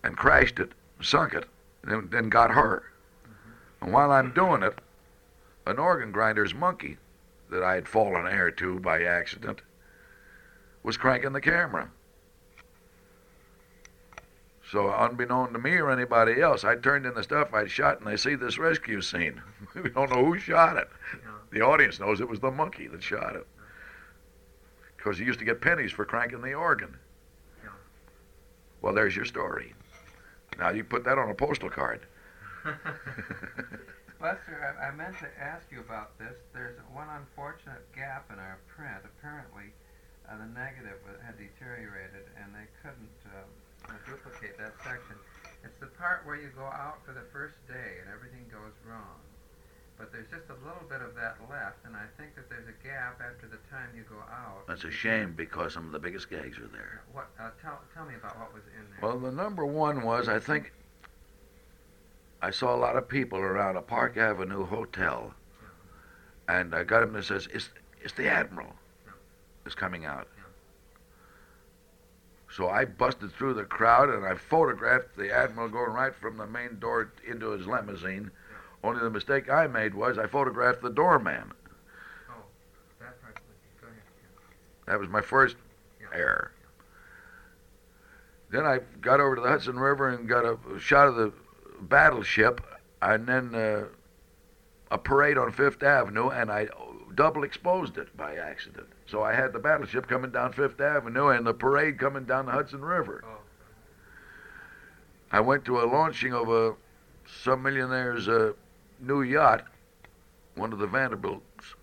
and 0.04 0.16
crashed 0.16 0.58
it, 0.60 0.72
sunk 1.00 1.34
it, 1.34 1.46
and 1.82 1.90
then, 1.90 2.08
then 2.10 2.28
got 2.28 2.50
her. 2.50 2.84
And 3.80 3.92
while 3.92 4.12
I'm 4.12 4.32
doing 4.32 4.62
it, 4.62 4.78
an 5.66 5.78
organ 5.78 6.12
grinder's 6.12 6.54
monkey 6.54 6.96
that 7.50 7.62
I 7.62 7.74
had 7.74 7.88
fallen 7.88 8.26
heir 8.26 8.50
to 8.52 8.80
by 8.80 9.02
accident 9.02 9.62
was 10.82 10.96
cranking 10.96 11.32
the 11.32 11.40
camera. 11.40 11.90
So, 14.70 14.92
unbeknown 14.92 15.52
to 15.52 15.58
me 15.58 15.72
or 15.76 15.90
anybody 15.90 16.40
else, 16.40 16.64
I 16.64 16.74
turned 16.74 17.06
in 17.06 17.14
the 17.14 17.22
stuff 17.22 17.54
I'd 17.54 17.70
shot 17.70 17.98
and 17.98 18.06
they 18.06 18.16
see 18.16 18.34
this 18.34 18.58
rescue 18.58 19.00
scene. 19.00 19.40
we 19.74 19.90
don't 19.90 20.10
know 20.10 20.24
who 20.24 20.38
shot 20.38 20.76
it. 20.76 20.88
The 21.50 21.60
audience 21.60 22.00
knows 22.00 22.20
it 22.20 22.28
was 22.28 22.40
the 22.40 22.50
monkey 22.50 22.88
that 22.88 23.02
shot 23.02 23.36
it. 23.36 23.46
Because 24.96 25.18
he 25.18 25.24
used 25.24 25.38
to 25.38 25.44
get 25.44 25.60
pennies 25.60 25.92
for 25.92 26.04
cranking 26.04 26.42
the 26.42 26.54
organ. 26.54 26.96
Well, 28.82 28.92
there's 28.92 29.16
your 29.16 29.24
story. 29.24 29.72
Now 30.58 30.70
you 30.70 30.84
put 30.84 31.04
that 31.04 31.18
on 31.18 31.30
a 31.30 31.34
postal 31.34 31.70
card. 31.70 32.00
Lester, 34.26 34.58
I, 34.58 34.90
I 34.90 34.90
meant 34.90 35.14
to 35.22 35.30
ask 35.38 35.70
you 35.70 35.78
about 35.78 36.18
this. 36.18 36.34
There's 36.50 36.74
one 36.90 37.06
unfortunate 37.14 37.86
gap 37.94 38.26
in 38.34 38.42
our 38.42 38.58
print. 38.66 39.06
Apparently, 39.06 39.70
uh, 40.26 40.34
the 40.34 40.50
negative 40.50 40.98
had 41.22 41.38
deteriorated, 41.38 42.26
and 42.34 42.50
they 42.50 42.66
couldn't 42.82 43.18
um, 43.30 43.94
duplicate 44.02 44.58
that 44.58 44.74
section. 44.82 45.14
It's 45.62 45.78
the 45.78 45.94
part 45.94 46.26
where 46.26 46.34
you 46.34 46.50
go 46.58 46.66
out 46.66 47.06
for 47.06 47.14
the 47.14 47.22
first 47.30 47.54
day 47.70 48.02
and 48.02 48.10
everything 48.10 48.42
goes 48.50 48.74
wrong. 48.82 49.22
But 49.94 50.10
there's 50.10 50.26
just 50.26 50.50
a 50.50 50.58
little 50.66 50.82
bit 50.90 51.06
of 51.06 51.14
that 51.14 51.38
left, 51.46 51.86
and 51.86 51.94
I 51.94 52.10
think 52.18 52.34
that 52.34 52.50
there's 52.50 52.66
a 52.66 52.74
gap 52.82 53.22
after 53.22 53.46
the 53.46 53.62
time 53.70 53.94
you 53.94 54.02
go 54.10 54.18
out. 54.26 54.66
That's 54.66 54.82
a 54.82 54.90
shame 54.90 55.38
because 55.38 55.72
some 55.78 55.86
of 55.86 55.94
the 55.94 56.02
biggest 56.02 56.28
gags 56.28 56.58
are 56.58 56.66
there. 56.74 57.06
What? 57.14 57.30
Uh, 57.38 57.54
tell 57.62 57.78
tell 57.94 58.04
me 58.04 58.18
about 58.18 58.34
what 58.42 58.52
was 58.52 58.66
in 58.74 58.90
there. 58.90 59.06
Well, 59.06 59.22
the 59.22 59.30
number 59.30 59.64
one 59.64 60.02
was 60.02 60.28
I 60.28 60.42
think 60.42 60.74
I 62.42 62.50
saw 62.50 62.74
a 62.74 62.76
lot 62.76 62.96
of 62.96 63.08
people 63.08 63.38
around 63.38 63.76
a 63.76 63.82
Park 63.82 64.16
Avenue 64.16 64.66
hotel, 64.66 65.34
and 66.48 66.74
I 66.74 66.84
got 66.84 67.02
him 67.02 67.12
that 67.14 67.24
says, 67.24 67.48
"It's 67.52 67.70
it's 68.00 68.12
the 68.12 68.28
Admiral, 68.28 68.74
is 69.64 69.74
coming 69.74 70.04
out." 70.04 70.28
So 72.50 72.70
I 72.70 72.84
busted 72.84 73.32
through 73.32 73.54
the 73.54 73.64
crowd 73.64 74.08
and 74.08 74.24
I 74.24 74.34
photographed 74.34 75.16
the 75.16 75.30
Admiral 75.30 75.68
going 75.68 75.92
right 75.92 76.14
from 76.14 76.38
the 76.38 76.46
main 76.46 76.78
door 76.78 77.10
into 77.26 77.50
his 77.50 77.66
limousine. 77.66 78.30
Only 78.82 79.00
the 79.00 79.10
mistake 79.10 79.50
I 79.50 79.66
made 79.66 79.94
was 79.94 80.16
I 80.16 80.26
photographed 80.26 80.80
the 80.80 80.90
doorman. 80.90 81.52
That 84.86 85.00
was 85.00 85.08
my 85.08 85.20
first 85.20 85.56
error. 86.12 86.52
Then 88.48 88.64
I 88.64 88.78
got 89.00 89.20
over 89.20 89.34
to 89.34 89.42
the 89.42 89.48
Hudson 89.48 89.78
River 89.78 90.08
and 90.08 90.28
got 90.28 90.44
a 90.44 90.78
shot 90.78 91.08
of 91.08 91.16
the 91.16 91.32
battleship, 91.80 92.60
and 93.02 93.26
then 93.26 93.54
uh, 93.54 93.84
a 94.90 94.98
parade 94.98 95.38
on 95.38 95.52
Fifth 95.52 95.82
Avenue, 95.82 96.30
and 96.30 96.50
I 96.50 96.68
double 97.14 97.44
exposed 97.44 97.98
it 97.98 98.14
by 98.16 98.36
accident. 98.36 98.86
So 99.06 99.22
I 99.22 99.32
had 99.32 99.52
the 99.52 99.58
battleship 99.58 100.06
coming 100.06 100.30
down 100.30 100.52
Fifth 100.52 100.80
Avenue 100.80 101.28
and 101.28 101.46
the 101.46 101.54
parade 101.54 101.98
coming 101.98 102.24
down 102.24 102.46
the 102.46 102.52
Hudson 102.52 102.84
River. 102.84 103.24
Oh, 103.26 103.38
I 105.32 105.40
went 105.40 105.64
to 105.64 105.80
a 105.80 105.86
launching 105.86 106.32
of 106.32 106.48
a 106.48 106.74
some 107.42 107.62
millionaire's 107.62 108.28
uh, 108.28 108.52
new 109.00 109.22
yacht, 109.22 109.64
one 110.54 110.72
of 110.72 110.78
the 110.78 110.86
Vanderbilts, 110.86 111.74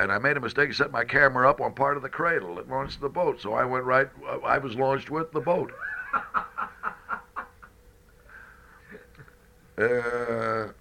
and 0.00 0.10
I 0.10 0.18
made 0.18 0.36
a 0.36 0.40
mistake 0.40 0.66
and 0.66 0.74
set 0.76 0.90
my 0.90 1.04
camera 1.04 1.48
up 1.48 1.60
on 1.60 1.74
part 1.74 1.96
of 1.96 2.02
the 2.02 2.08
cradle 2.08 2.56
that 2.56 2.68
launched 2.68 3.00
the 3.00 3.08
boat. 3.08 3.40
So 3.40 3.52
I 3.52 3.64
went 3.64 3.84
right. 3.84 4.08
I 4.44 4.58
was 4.58 4.74
launched 4.74 5.10
with 5.10 5.30
the 5.30 5.40
boat. 5.40 5.72
Uh, 9.82 10.72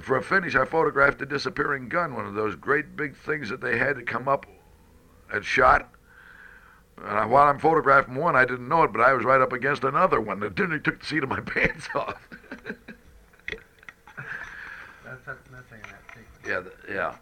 for 0.00 0.16
a 0.16 0.22
finish, 0.22 0.54
I 0.54 0.64
photographed 0.64 1.20
a 1.22 1.26
disappearing 1.26 1.88
gun, 1.88 2.14
one 2.14 2.26
of 2.26 2.34
those 2.34 2.54
great 2.54 2.96
big 2.96 3.16
things 3.16 3.48
that 3.48 3.60
they 3.60 3.78
had 3.78 3.96
to 3.96 4.02
come 4.02 4.28
up 4.28 4.46
and 5.32 5.44
shot. 5.44 5.88
And 6.98 7.18
I, 7.18 7.24
while 7.26 7.48
I'm 7.48 7.58
photographing 7.58 8.14
one, 8.14 8.36
I 8.36 8.44
didn't 8.44 8.68
know 8.68 8.82
it, 8.84 8.92
but 8.92 9.00
I 9.00 9.12
was 9.12 9.24
right 9.24 9.40
up 9.40 9.52
against 9.52 9.84
another 9.84 10.20
one 10.20 10.40
that 10.40 10.58
nearly 10.58 10.80
took 10.80 11.00
the 11.00 11.06
seat 11.06 11.22
of 11.22 11.28
my 11.28 11.40
pants 11.46 11.88
off. 11.94 12.20
that's 15.04 15.26
what's 15.26 15.50
missing 15.50 15.82
in 15.84 15.90
that 15.90 16.02
sequence. 16.08 16.46
yeah, 16.46 16.60
th- 16.60 16.74
yeah. 16.88 17.14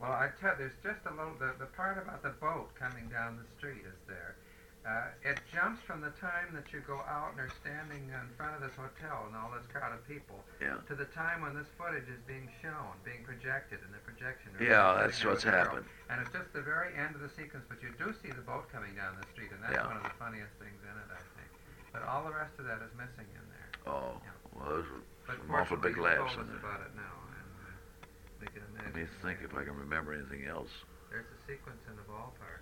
Well, 0.00 0.10
I 0.10 0.30
tell 0.40 0.54
there's 0.58 0.72
just 0.82 0.98
a 1.06 1.10
little 1.10 1.34
the, 1.38 1.52
the 1.60 1.66
part 1.66 1.96
about 1.96 2.22
the 2.24 2.30
boat 2.40 2.74
coming 2.74 3.08
down 3.08 3.38
the 3.38 3.46
street 3.56 3.82
is 3.86 3.94
there, 4.08 4.34
Uh, 4.82 5.14
it 5.22 5.38
jumps 5.54 5.78
from 5.86 6.02
the 6.02 6.10
time 6.18 6.50
that 6.50 6.66
you 6.74 6.82
go 6.82 6.98
out 7.06 7.30
and 7.30 7.38
are 7.38 7.54
standing 7.62 8.02
in 8.10 8.26
front 8.34 8.50
of 8.58 8.60
this 8.66 8.74
hotel 8.74 9.30
and 9.30 9.34
all 9.38 9.46
this 9.54 9.62
crowd 9.70 9.94
of 9.94 10.02
people 10.10 10.42
Yeah. 10.58 10.82
to 10.90 10.98
the 10.98 11.06
time 11.14 11.38
when 11.40 11.54
this 11.54 11.70
footage 11.78 12.10
is 12.10 12.18
being 12.26 12.50
shown, 12.58 12.98
being 13.06 13.22
projected 13.22 13.78
in 13.86 13.92
the 13.94 14.02
projection. 14.02 14.50
room. 14.58 14.66
Yeah, 14.66 14.98
that's 15.06 15.22
what's 15.22 15.46
happened. 15.46 15.86
And 16.10 16.18
it's 16.20 16.34
just 16.34 16.50
the 16.52 16.66
very 16.66 16.90
end 16.98 17.14
of 17.14 17.22
the 17.22 17.30
sequence, 17.30 17.62
but 17.70 17.78
you 17.78 17.94
do 17.94 18.10
see 18.26 18.34
the 18.34 18.42
boat 18.42 18.66
coming 18.74 18.90
down 18.98 19.14
the 19.22 19.26
street, 19.30 19.54
and 19.54 19.62
that's 19.62 19.78
Yeah. 19.78 19.86
one 19.86 19.98
of 19.98 20.02
the 20.02 20.16
funniest 20.18 20.50
things 20.58 20.82
in 20.82 20.94
it, 20.98 21.08
I 21.14 21.22
think. 21.38 21.50
But 21.94 22.02
all 22.02 22.24
the 22.26 22.34
rest 22.34 22.58
of 22.58 22.66
that 22.66 22.82
is 22.82 22.90
missing 22.98 23.30
in 23.38 23.46
there. 23.54 23.70
Oh, 23.86 24.18
Yeah. 24.18 24.30
well, 24.50 24.66
those 24.68 24.88
were 24.90 25.02
But 25.30 25.36
some 25.38 25.54
awful 25.54 25.76
big 25.78 25.96
laughs 25.96 26.34
in 26.34 26.48
there. 26.48 26.56
about 26.58 26.80
it 26.82 26.94
now, 26.98 27.14
and 27.38 27.50
uh, 27.70 28.06
we 28.42 28.46
can 28.50 28.66
Let 28.82 28.94
me 28.98 29.06
think 29.22 29.42
if 29.46 29.54
I 29.54 29.62
can 29.62 29.78
remember 29.78 30.12
anything 30.12 30.44
else. 30.46 30.74
There's 31.08 31.30
a 31.30 31.38
sequence 31.46 31.86
in 31.86 31.94
the 31.94 32.02
ballpark. 32.02 32.61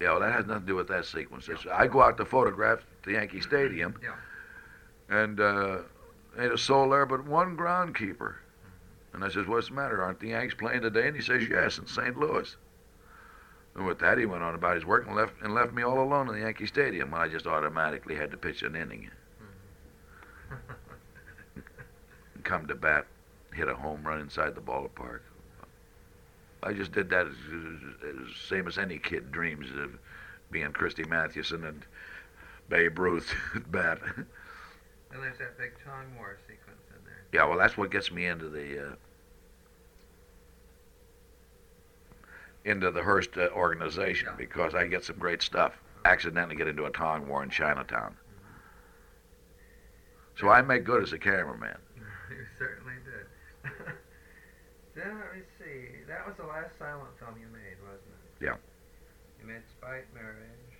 Yeah, 0.00 0.10
well, 0.12 0.20
that 0.20 0.32
has 0.32 0.46
nothing 0.46 0.62
to 0.62 0.66
do 0.66 0.76
with 0.76 0.88
that 0.88 1.06
sequence. 1.06 1.48
It's, 1.48 1.64
I 1.72 1.86
go 1.86 2.02
out 2.02 2.16
to 2.18 2.24
photograph 2.24 2.80
the 3.04 3.12
Yankee 3.12 3.40
Stadium, 3.40 3.98
Yeah. 4.02 4.14
and 5.08 5.40
uh, 5.40 5.78
ain't 6.38 6.52
a 6.52 6.58
soul 6.58 6.90
there 6.90 7.06
but 7.06 7.24
one 7.24 7.56
groundkeeper. 7.56 8.34
And 9.14 9.24
I 9.24 9.30
says, 9.30 9.46
"What's 9.46 9.68
the 9.68 9.74
matter? 9.74 10.02
Aren't 10.02 10.20
the 10.20 10.28
Yanks 10.28 10.54
playing 10.54 10.82
today?" 10.82 11.06
And 11.06 11.16
he 11.16 11.22
says, 11.22 11.48
"Yes, 11.48 11.78
in 11.78 11.86
St. 11.86 12.18
Louis." 12.18 12.54
And 13.74 13.86
with 13.86 13.98
that, 14.00 14.18
he 14.18 14.26
went 14.26 14.42
on 14.42 14.54
about 14.54 14.74
his 14.74 14.84
work 14.84 15.06
and 15.06 15.16
left 15.16 15.34
and 15.42 15.54
left 15.54 15.72
me 15.72 15.82
all 15.82 16.00
alone 16.02 16.28
in 16.28 16.34
the 16.34 16.40
Yankee 16.40 16.66
Stadium. 16.66 17.10
When 17.10 17.20
I 17.22 17.28
just 17.28 17.46
automatically 17.46 18.14
had 18.14 18.30
to 18.32 18.36
pitch 18.36 18.62
an 18.62 18.76
inning, 18.76 19.10
come 22.44 22.66
to 22.66 22.74
bat, 22.74 23.06
hit 23.54 23.68
a 23.68 23.74
home 23.74 24.02
run 24.06 24.20
inside 24.20 24.54
the 24.54 24.60
ballpark. 24.60 25.20
I 26.62 26.72
just 26.72 26.92
did 26.92 27.10
that 27.10 27.26
as, 27.26 27.34
same 28.48 28.66
as 28.66 28.78
any 28.78 28.98
kid 28.98 29.30
dreams 29.30 29.66
of 29.78 29.98
being 30.50 30.72
Christy 30.72 31.04
Mathewson 31.04 31.64
and 31.64 31.84
Babe 32.68 32.98
Ruth 32.98 33.34
at 33.54 33.70
bat. 33.70 34.00
And 34.16 35.22
there's 35.22 35.38
that 35.38 35.56
big 35.58 35.72
Tong 35.84 36.14
War 36.16 36.38
sequence 36.46 36.80
in 36.90 37.04
there. 37.04 37.24
Yeah, 37.32 37.48
well, 37.48 37.58
that's 37.58 37.76
what 37.76 37.90
gets 37.90 38.10
me 38.10 38.26
into 38.26 38.48
the 38.48 38.88
uh, 38.88 38.94
into 42.64 42.90
the 42.90 43.02
Hearst 43.02 43.36
uh, 43.36 43.48
organization 43.54 44.28
Yeah. 44.30 44.36
because 44.36 44.74
I 44.74 44.86
get 44.86 45.04
some 45.04 45.16
great 45.18 45.42
stuff. 45.42 45.72
Accidentally 46.04 46.56
get 46.56 46.68
into 46.68 46.84
a 46.84 46.90
Tong 46.90 47.26
war 47.28 47.42
in 47.42 47.50
Chinatown, 47.50 48.16
so 50.38 50.48
I 50.48 50.62
make 50.62 50.84
good 50.84 51.02
as 51.02 51.12
a 51.12 51.18
cameraman. 51.18 51.76
you 52.30 52.46
certainly 52.58 52.92
did. 53.04 53.72
then 54.94 55.18
let 55.18 55.34
me 55.34 55.42
see. 55.58 55.95
That 56.08 56.26
was 56.26 56.36
the 56.36 56.46
last 56.46 56.78
silent 56.78 57.10
film 57.18 57.34
you 57.40 57.50
made, 57.50 57.76
wasn't 57.82 58.14
it? 58.14 58.46
Yeah. 58.46 58.56
You 59.40 59.46
made 59.46 59.62
Spite 59.70 60.06
Marriage. 60.14 60.72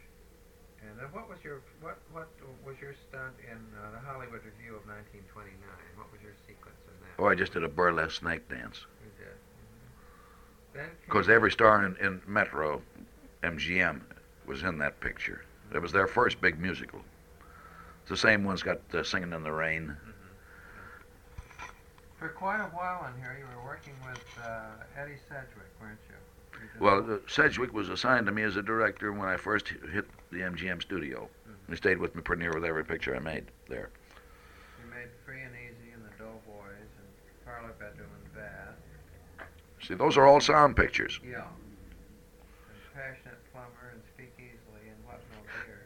And 0.83 0.99
then 0.99 1.07
what 1.11 1.29
was 1.29 1.39
your 1.43 1.63
what 1.81 1.99
what 2.13 2.29
was 2.65 2.77
your 2.81 2.95
stunt 3.09 3.35
in 3.43 3.59
uh, 3.75 3.91
the 3.91 3.99
Hollywood 4.07 4.45
Revue 4.45 4.77
of 4.77 4.87
1929? 4.87 5.59
What 5.97 6.13
was 6.13 6.23
your 6.23 6.35
sequence 6.47 6.79
in 6.87 6.95
that? 7.03 7.23
Oh, 7.23 7.27
I 7.27 7.35
just 7.35 7.53
did 7.53 7.65
a 7.65 7.69
burlesque 7.69 8.21
snake 8.21 8.49
dance 8.49 8.87
You 9.03 9.11
did. 9.19 9.35
Mhm. 9.35 10.75
Then 10.75 10.91
because 11.05 11.29
every 11.29 11.51
star 11.51 11.85
in, 11.85 11.97
in 11.97 12.23
Metro, 12.27 12.83
MGM, 13.43 14.01
was 14.47 14.63
in 14.63 14.79
that 14.79 15.01
picture. 15.01 15.43
It 15.75 15.81
was 15.81 15.91
their 15.93 16.07
first 16.07 16.41
big 16.41 16.61
musical. 16.61 17.01
It's 18.03 18.11
the 18.11 18.17
same 18.17 18.45
one's 18.45 18.63
got 18.63 18.79
uh, 18.95 19.03
Singing 19.03 19.33
in 19.33 19.43
the 19.43 19.51
Rain. 19.51 19.97
For 22.19 22.29
quite 22.29 22.61
a 22.61 22.69
while 22.75 23.07
in 23.13 23.21
here, 23.21 23.37
you 23.39 23.45
were 23.57 23.65
working 23.65 23.93
with 24.09 24.23
uh, 24.43 24.71
Eddie 24.99 25.19
Sedgwick, 25.29 25.69
weren't 25.81 25.99
you? 26.09 26.15
Well, 26.81 27.05
uh, 27.13 27.19
Sedgwick 27.29 27.73
was 27.75 27.91
assigned 27.91 28.27
to 28.27 28.33
me 28.33 28.43
as 28.43 28.57
a 28.57 28.63
director 28.63 29.13
when 29.13 29.29
I 29.29 29.37
first 29.37 29.69
hit 29.93 30.07
the 30.33 30.39
MGM 30.39 30.81
studio. 30.81 31.29
Mhm. 31.47 31.71
He 31.71 31.77
stayed 31.77 31.99
with 31.99 32.15
me 32.15 32.23
pretty 32.23 32.41
near 32.43 32.55
with 32.55 32.65
every 32.65 32.85
picture 32.85 33.15
I 33.15 33.19
made 33.19 33.45
there. 33.69 33.91
You 34.83 34.91
made 34.91 35.09
Free 35.27 35.43
and 35.43 35.55
Easy 35.55 35.93
and 35.93 36.03
The 36.05 36.11
Doughboys 36.17 36.89
and 36.99 37.45
Parlor 37.45 37.75
Bedroom 37.79 38.09
and 38.25 38.35
Bath. 38.35 39.49
See, 39.83 39.95
those 39.95 40.17
are 40.17 40.27
all 40.27 40.41
sound 40.41 40.75
pictures. 40.77 41.21
Yeah. 41.23 41.43
And 41.45 42.95
Passionate 42.95 43.53
Plumber 43.53 43.93
and 43.93 44.03
Speak 44.15 44.33
Easily 44.39 44.89
and 44.89 45.05
What 45.05 45.21
No 45.33 45.43
Beer. 45.67 45.85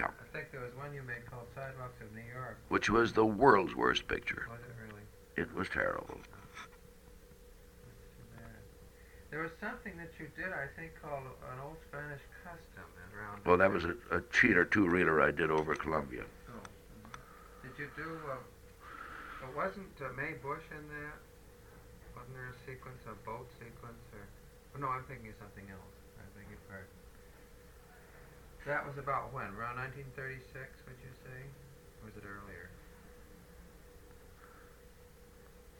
Yeah. 0.00 0.06
I 0.06 0.24
think 0.32 0.52
there 0.52 0.60
was 0.60 0.74
one 0.76 0.94
you 0.94 1.02
made 1.02 1.26
called 1.28 1.48
Sidewalks 1.56 2.00
of 2.00 2.12
New 2.14 2.22
York. 2.32 2.56
which 2.68 2.88
was 2.88 3.12
the 3.12 3.26
world's 3.26 3.74
worst 3.74 4.06
picture. 4.06 4.46
Was 4.48 4.60
it 5.36 5.52
was 5.54 5.68
terrible. 5.68 6.16
That's 6.16 8.02
too 8.16 8.26
bad. 8.36 8.60
There 9.30 9.40
was 9.42 9.52
something 9.60 9.96
that 9.98 10.10
you 10.18 10.28
did, 10.36 10.52
I 10.52 10.66
think, 10.78 10.92
called 11.00 11.24
an 11.52 11.58
old 11.62 11.76
Spanish 11.88 12.22
custom 12.44 12.88
around. 13.12 13.44
Well, 13.44 13.56
that 13.58 13.70
was 13.72 13.84
a, 13.84 13.94
a 14.10 14.20
cheater 14.32 14.64
two-reeler 14.64 15.20
I 15.20 15.30
did 15.30 15.50
over 15.50 15.74
Columbia. 15.74 16.24
Oh. 16.48 16.52
mhm. 16.56 17.12
Did 17.62 17.74
you 17.78 17.88
do? 17.96 18.08
Uh, 18.30 18.40
wasn't 19.54 19.92
uh, 20.02 20.10
Mae 20.16 20.34
Busch 20.42 20.64
in 20.72 20.84
that? 20.88 21.16
Wasn't 22.16 22.32
there 22.34 22.48
a 22.50 22.58
sequence, 22.66 23.00
a 23.06 23.14
boat 23.28 23.46
sequence, 23.60 24.02
or? 24.16 24.24
Oh, 24.74 24.80
no, 24.80 24.88
I'm 24.88 25.04
thinking 25.04 25.28
of 25.32 25.38
something 25.40 25.64
else. 25.70 25.94
I 26.18 26.24
beg 26.36 26.48
your 26.48 26.60
pardon. 26.68 26.88
That 28.66 28.82
was 28.82 28.98
about 28.98 29.30
when? 29.32 29.46
Around 29.54 29.78
1936, 30.16 30.50
would 30.90 30.98
you 31.00 31.12
say? 31.22 31.40
Or 32.02 32.10
was 32.10 32.16
it 32.18 32.26
earlier? 32.26 32.65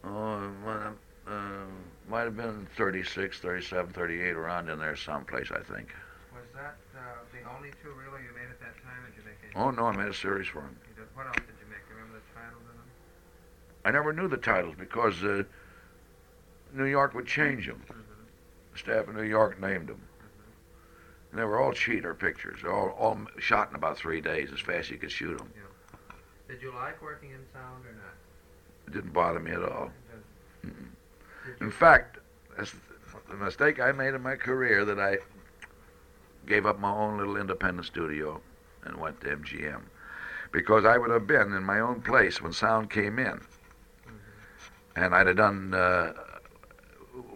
Oh, 0.07 0.51
well, 0.65 0.95
uh, 1.27 1.65
might 2.09 2.23
have 2.23 2.37
been 2.37 2.67
36, 2.77 3.39
37, 3.41 3.93
38, 3.93 4.37
around 4.37 4.69
in 4.69 4.79
there 4.79 4.95
someplace, 4.95 5.51
I 5.51 5.61
think. 5.61 5.89
Was 6.33 6.45
that 6.55 6.77
uh, 6.97 7.01
the 7.33 7.49
only 7.57 7.71
two 7.83 7.89
reelers 7.89 8.23
you 8.23 8.35
made 8.35 8.49
at 8.51 8.61
that 8.61 8.77
time? 8.85 9.03
You 9.17 9.23
make? 9.25 9.57
Oh, 9.57 9.71
no, 9.71 9.87
I 9.87 9.97
made 9.97 10.09
a 10.09 10.15
series 10.15 10.47
for 10.47 10.61
him. 10.61 10.77
What 11.15 11.27
else 11.27 11.37
did 11.37 11.57
you 11.61 11.67
make? 11.69 11.81
Remember 11.91 12.19
the 12.19 12.39
titles 12.39 12.63
of 12.71 12.77
them? 12.77 12.85
I 13.85 13.91
never 13.91 14.13
knew 14.13 14.29
the 14.29 14.37
titles 14.37 14.75
because 14.79 15.25
uh, 15.25 15.43
New 16.73 16.85
York 16.85 17.15
would 17.15 17.27
change 17.27 17.67
them. 17.67 17.83
Mm-hmm. 17.89 18.03
The 18.73 18.79
staff 18.79 19.09
in 19.09 19.17
New 19.17 19.29
York 19.29 19.61
named 19.61 19.89
them. 19.89 20.01
And 21.31 21.41
they 21.41 21.45
were 21.45 21.61
all 21.61 21.73
cheater 21.73 22.15
pictures, 22.15 22.61
all, 22.65 22.91
all 22.99 23.19
shot 23.39 23.71
in 23.71 23.75
about 23.75 23.99
three 23.99 24.21
days 24.21 24.51
as 24.53 24.61
fast 24.61 24.87
as 24.87 24.91
you 24.91 24.99
could 24.99 25.11
shoot 25.11 25.37
them. 25.37 25.51
Did 26.49 26.63
you 26.63 26.73
like 26.73 27.03
working 27.03 27.31
in 27.31 27.41
sound 27.53 27.85
or 27.85 27.93
not? 27.93 28.16
It 28.87 28.93
didn't 28.93 29.13
bother 29.13 29.41
me 29.41 29.53
at 29.53 29.63
all. 29.63 29.91
Mm-mm. 30.65 31.61
In 31.61 31.71
fact, 31.71 32.19
that's 32.57 32.75
the 33.29 33.37
mistake 33.37 33.81
I 33.81 33.93
made 33.93 34.15
in 34.15 34.23
my 34.23 34.37
career 34.37 34.85
that 34.85 34.99
I 34.99 35.19
gave 36.47 36.67
up 36.67 36.79
my 36.79 36.91
own 36.91 37.19
little 37.19 37.37
independent 37.37 37.87
studio 37.87 38.41
and 38.85 38.97
went 38.97 39.21
to 39.23 39.37
MGM. 39.37 39.83
Because 40.53 40.85
I 40.85 40.97
would 40.97 41.11
have 41.11 41.27
been 41.27 41.53
in 41.53 41.65
my 41.65 41.81
own 41.81 42.01
place 42.01 42.41
when 42.41 42.53
sound 42.53 42.91
came 42.91 43.19
in. 43.19 43.41
And 44.95 45.15
I'd 45.15 45.27
have 45.27 45.37
done, 45.37 45.75
uh, 45.75 46.13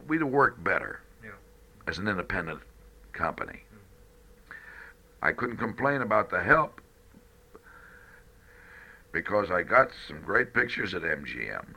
we'd 0.06 0.20
have 0.20 0.31
worked 0.31 0.62
better 0.62 1.01
Yeah. 1.22 1.31
as 1.86 1.98
an 1.98 2.09
independent 2.09 2.60
company. 3.12 3.64
I 5.22 5.32
couldn't 5.32 5.59
complain 5.59 6.01
about 6.01 6.31
the 6.31 6.40
help 6.43 6.81
because 9.12 9.50
I 9.50 9.62
got 9.62 9.90
some 10.06 10.20
great 10.22 10.54
pictures 10.54 10.94
at 10.94 11.02
MGM. 11.02 11.74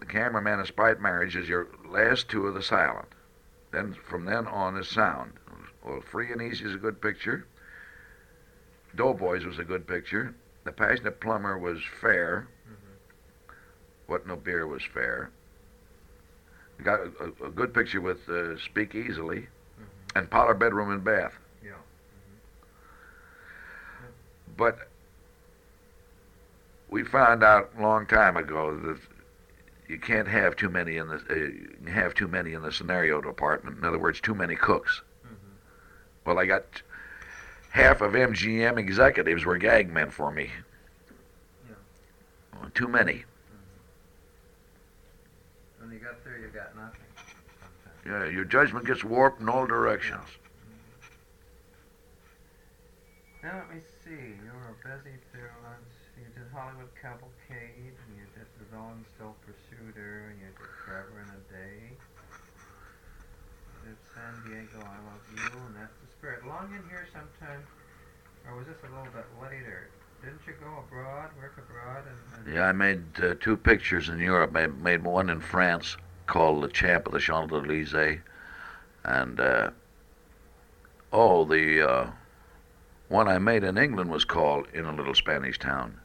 The 0.00 0.06
cameraman 0.06 0.60
of 0.60 0.66
Spite 0.66 1.00
Marriage 1.00 1.36
is 1.36 1.48
your 1.48 1.68
last 1.88 2.28
two 2.28 2.46
of 2.46 2.54
the 2.54 2.62
silent. 2.62 3.08
Then 3.72 3.94
from 4.08 4.24
then 4.24 4.46
on 4.46 4.76
is 4.76 4.88
sound. 4.88 5.32
Well, 5.84 6.00
Free 6.00 6.32
and 6.32 6.40
Easy 6.40 6.64
is 6.64 6.74
a 6.74 6.78
good 6.78 7.00
picture. 7.00 7.46
Doughboys 8.94 9.44
was 9.44 9.58
a 9.58 9.64
good 9.64 9.86
picture. 9.86 10.34
The 10.64 10.72
Passionate 10.72 11.20
Plumber 11.20 11.58
was 11.58 11.80
fair. 12.00 12.48
Mm-hmm. 12.66 13.52
What 14.06 14.26
No 14.26 14.36
Beer 14.36 14.66
was 14.66 14.82
fair. 14.82 15.30
Got 16.82 17.00
a, 17.00 17.46
a, 17.46 17.50
good 17.50 17.72
picture 17.74 18.00
with 18.00 18.28
uh, 18.28 18.58
Speak 18.58 18.94
Easily 18.94 19.40
mm-hmm. 19.40 20.18
and 20.18 20.30
Parlor 20.30 20.54
Bedroom 20.54 20.90
and 20.90 21.04
Bath. 21.04 21.34
Yeah. 21.62 21.72
Mm-hmm. 21.72 22.36
But 24.56 24.78
we 26.88 27.02
found 27.04 27.42
out 27.42 27.70
a 27.76 27.82
long 27.82 28.06
time 28.06 28.36
ago 28.36 28.76
that 28.76 28.98
you 29.88 29.98
can't 29.98 30.28
have 30.28 30.56
too 30.56 30.70
many 30.70 30.96
in 30.96 31.08
the 31.08 31.16
uh, 31.16 31.90
have 31.90 32.14
too 32.14 32.28
many 32.28 32.54
in 32.54 32.62
the 32.62 32.72
scenario 32.72 33.20
department. 33.20 33.76
In 33.78 33.84
other 33.84 33.98
words, 33.98 34.20
too 34.20 34.34
many 34.34 34.56
cooks. 34.56 35.02
Mm-hmm. 35.24 35.34
Well, 36.24 36.38
I 36.38 36.46
got 36.46 36.64
half 37.70 38.00
of 38.00 38.12
MGM 38.12 38.78
executives 38.78 39.44
were 39.44 39.58
gag 39.58 39.92
men 39.92 40.10
for 40.10 40.30
me. 40.30 40.50
Yeah. 41.68 41.74
Oh, 42.54 42.68
too 42.74 42.88
many. 42.88 43.12
Mm-hmm. 43.12 43.24
When 45.80 45.92
you 45.92 45.98
got 45.98 46.24
there, 46.24 46.38
you 46.38 46.48
got 46.48 46.74
nothing. 46.76 47.00
Yeah, 48.06 48.28
your 48.28 48.44
judgment 48.44 48.86
gets 48.86 49.02
warped 49.02 49.40
in 49.40 49.48
all 49.48 49.66
directions. 49.66 50.28
Mm-hmm. 53.42 53.46
Now 53.46 53.56
let 53.58 53.74
me 53.74 53.82
see. 54.04 54.10
You 54.10 54.52
were 54.52 54.76
busy 54.82 55.16
through. 55.32 55.50
Hollywood 56.54 56.94
Cavalcade, 57.02 57.98
and 57.98 58.14
you 58.14 58.22
did 58.38 58.46
The 58.62 58.64
Villain 58.70 59.04
Still 59.18 59.34
Pursued 59.42 59.98
Her, 59.98 60.30
and 60.30 60.38
you 60.38 60.46
did 60.54 60.70
Forever 60.86 61.26
in 61.26 61.28
a 61.34 61.42
Day. 61.50 61.90
You 63.74 63.90
did 63.90 63.98
San 64.14 64.38
Diego, 64.46 64.78
I 64.78 65.02
love 65.02 65.18
you, 65.34 65.42
and 65.66 65.74
that's 65.74 65.98
the 65.98 66.06
spirit. 66.16 66.46
Long 66.46 66.70
in 66.70 66.88
here 66.88 67.08
sometime, 67.10 67.58
or 68.46 68.56
was 68.56 68.68
this 68.68 68.78
a 68.86 68.90
little 68.94 69.10
bit 69.10 69.26
later? 69.42 69.90
Didn't 70.22 70.46
you 70.46 70.54
go 70.62 70.78
abroad, 70.86 71.30
work 71.42 71.58
abroad? 71.58 72.04
And, 72.06 72.46
and 72.46 72.54
Yeah, 72.54 72.68
I 72.68 72.72
made 72.72 73.02
uh, 73.20 73.34
two 73.40 73.56
pictures 73.56 74.08
in 74.08 74.20
Europe. 74.20 74.54
I 74.54 74.68
made 74.68 75.02
one 75.02 75.30
in 75.30 75.40
France 75.40 75.96
called 76.26 76.62
The 76.62 76.68
Champ 76.68 77.06
of 77.06 77.14
the 77.14 77.18
Champs 77.18 77.52
Elysees, 77.52 78.20
and 79.04 79.40
uh, 79.40 79.70
oh, 81.12 81.44
the 81.44 81.82
uh, 81.82 82.10
one 83.08 83.26
I 83.26 83.38
made 83.38 83.64
in 83.64 83.76
England 83.76 84.08
was 84.08 84.24
called 84.24 84.68
In 84.72 84.84
a 84.84 84.94
Little 84.94 85.16
Spanish 85.16 85.58
Town. 85.58 85.98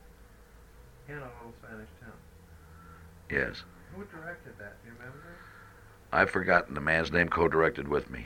In 1.17 1.17
a 1.23 1.29
little 1.39 1.53
Spanish 1.63 1.89
town. 2.01 2.13
Yes, 3.29 3.63
Who 3.95 4.03
directed 4.05 4.57
that? 4.59 4.81
Do 4.83 4.89
you 4.89 4.95
remember? 4.97 5.23
I've 6.11 6.29
forgotten 6.31 6.73
the 6.73 6.81
man's 6.81 7.11
name. 7.11 7.29
Co-directed 7.29 7.87
with 7.87 8.09
me 8.09 8.25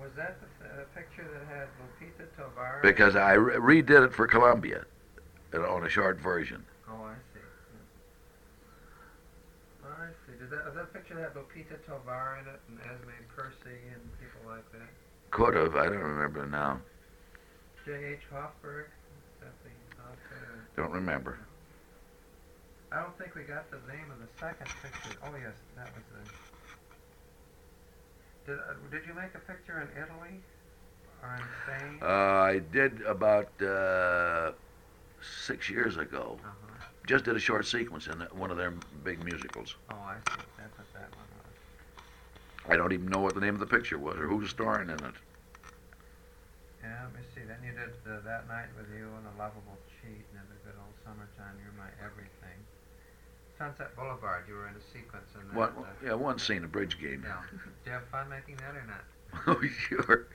Was 0.00 0.10
that 0.16 0.38
the, 0.40 0.46
picture 0.94 1.26
that 1.32 1.46
had 1.54 1.68
Lupita 1.78 2.26
Tovar? 2.36 2.80
because 2.82 3.14
I 3.14 3.34
re- 3.34 3.82
redid 3.82 4.04
it 4.06 4.12
for 4.14 4.26
Columbia 4.26 4.84
uh, 5.54 5.60
on 5.72 5.84
a 5.86 5.88
short 5.88 6.18
version. 6.20 6.64
Oh, 6.90 7.04
I 7.04 7.14
see. 7.34 7.40
I 9.86 10.06
see. 10.26 10.38
Did 10.38 10.50
that, 10.50 10.64
was 10.66 10.74
that 10.74 10.92
picture 10.92 11.14
that 11.16 11.34
Lupita 11.34 11.78
Tovar 11.86 12.38
in 12.42 12.48
it, 12.48 12.60
and 12.68 12.78
Esme 12.80 13.10
Percy 13.36 13.78
and 13.92 14.00
people 14.18 14.50
like 14.50 14.70
that? 14.72 14.88
Could 15.30 15.54
have. 15.54 15.76
I 15.76 15.84
don't 15.84 15.98
remember 15.98 16.46
now. 16.46 16.80
J.H. 17.84 18.20
Hoffberg? 18.32 18.86
Is 18.86 19.40
that 19.40 19.52
the 19.62 20.02
outfit? 20.02 20.76
Don't 20.76 20.90
remember. 20.92 21.38
I 22.90 23.02
don't 23.02 23.16
think 23.18 23.34
we 23.34 23.42
got 23.42 23.70
the 23.70 23.80
name 23.92 24.10
of 24.10 24.18
the 24.18 24.28
second 24.40 24.66
picture. 24.82 25.18
Oh, 25.22 25.34
yes, 25.36 25.54
that 25.76 25.92
was 25.94 26.04
the. 26.12 26.20
Did, 28.50 28.58
uh, 28.58 28.72
did 28.90 29.06
you 29.06 29.12
make 29.12 29.34
a 29.34 29.40
picture 29.40 29.82
in 29.82 29.88
Italy 29.92 30.40
or 31.22 31.36
in 31.36 31.44
Spain? 31.64 31.98
Uh, 32.00 32.06
I 32.06 32.58
did 32.72 33.02
about 33.02 33.50
uh, 33.60 34.52
six 35.20 35.68
years 35.68 35.98
ago. 35.98 36.38
Uh-huh. 36.42 36.68
Just 37.06 37.24
did 37.24 37.36
a 37.36 37.40
short 37.40 37.66
sequence 37.66 38.06
in 38.06 38.20
one 38.32 38.50
of 38.50 38.56
their 38.56 38.72
big 39.04 39.22
musicals. 39.24 39.74
Oh, 39.90 39.96
I 39.96 40.16
see. 40.16 40.40
That's 40.56 40.78
what 40.78 40.92
that 40.94 41.10
one 41.12 41.28
was. 41.36 42.72
I 42.72 42.76
don't 42.76 42.92
even 42.92 43.08
know 43.08 43.20
what 43.20 43.34
the 43.34 43.40
name 43.40 43.54
of 43.54 43.60
the 43.60 43.66
picture 43.66 43.98
was 43.98 44.16
or 44.16 44.26
who's 44.28 44.48
starring 44.48 44.88
in 44.88 44.96
it. 44.96 45.14
Yeah, 46.82 47.04
let 47.04 47.12
me 47.12 47.20
see. 47.34 47.42
Then 47.44 47.60
you 47.64 47.72
did 47.72 47.92
uh, 48.08 48.20
That 48.24 48.48
Night 48.48 48.68
With 48.76 48.88
You 48.96 49.08
and 49.12 49.24
A 49.28 49.34
Lovable 49.40 49.76
Cheat 50.00 50.24
and 50.32 50.46
The 50.48 50.58
Good 50.64 50.76
Old 50.76 50.96
Summertime. 51.04 51.56
You're 51.60 51.76
My 51.76 51.88
Everything. 52.00 52.60
Sunset 53.58 53.94
Boulevard. 53.96 54.44
You 54.46 54.54
were 54.54 54.68
in 54.68 54.74
a 54.74 54.84
sequence 54.92 55.26
in 55.34 55.48
that. 55.48 55.56
One, 55.56 55.84
uh, 55.84 55.90
yeah, 56.04 56.14
one 56.14 56.38
scene, 56.38 56.62
a 56.62 56.68
bridge 56.68 56.98
game. 57.00 57.24
yeah. 57.26 57.42
Did 57.50 57.60
you 57.86 57.92
have 57.92 58.06
fun 58.06 58.28
making 58.28 58.56
that 58.56 58.76
or 58.76 58.86
not? 58.86 59.04
oh, 59.48 59.60
sure. 59.66 60.28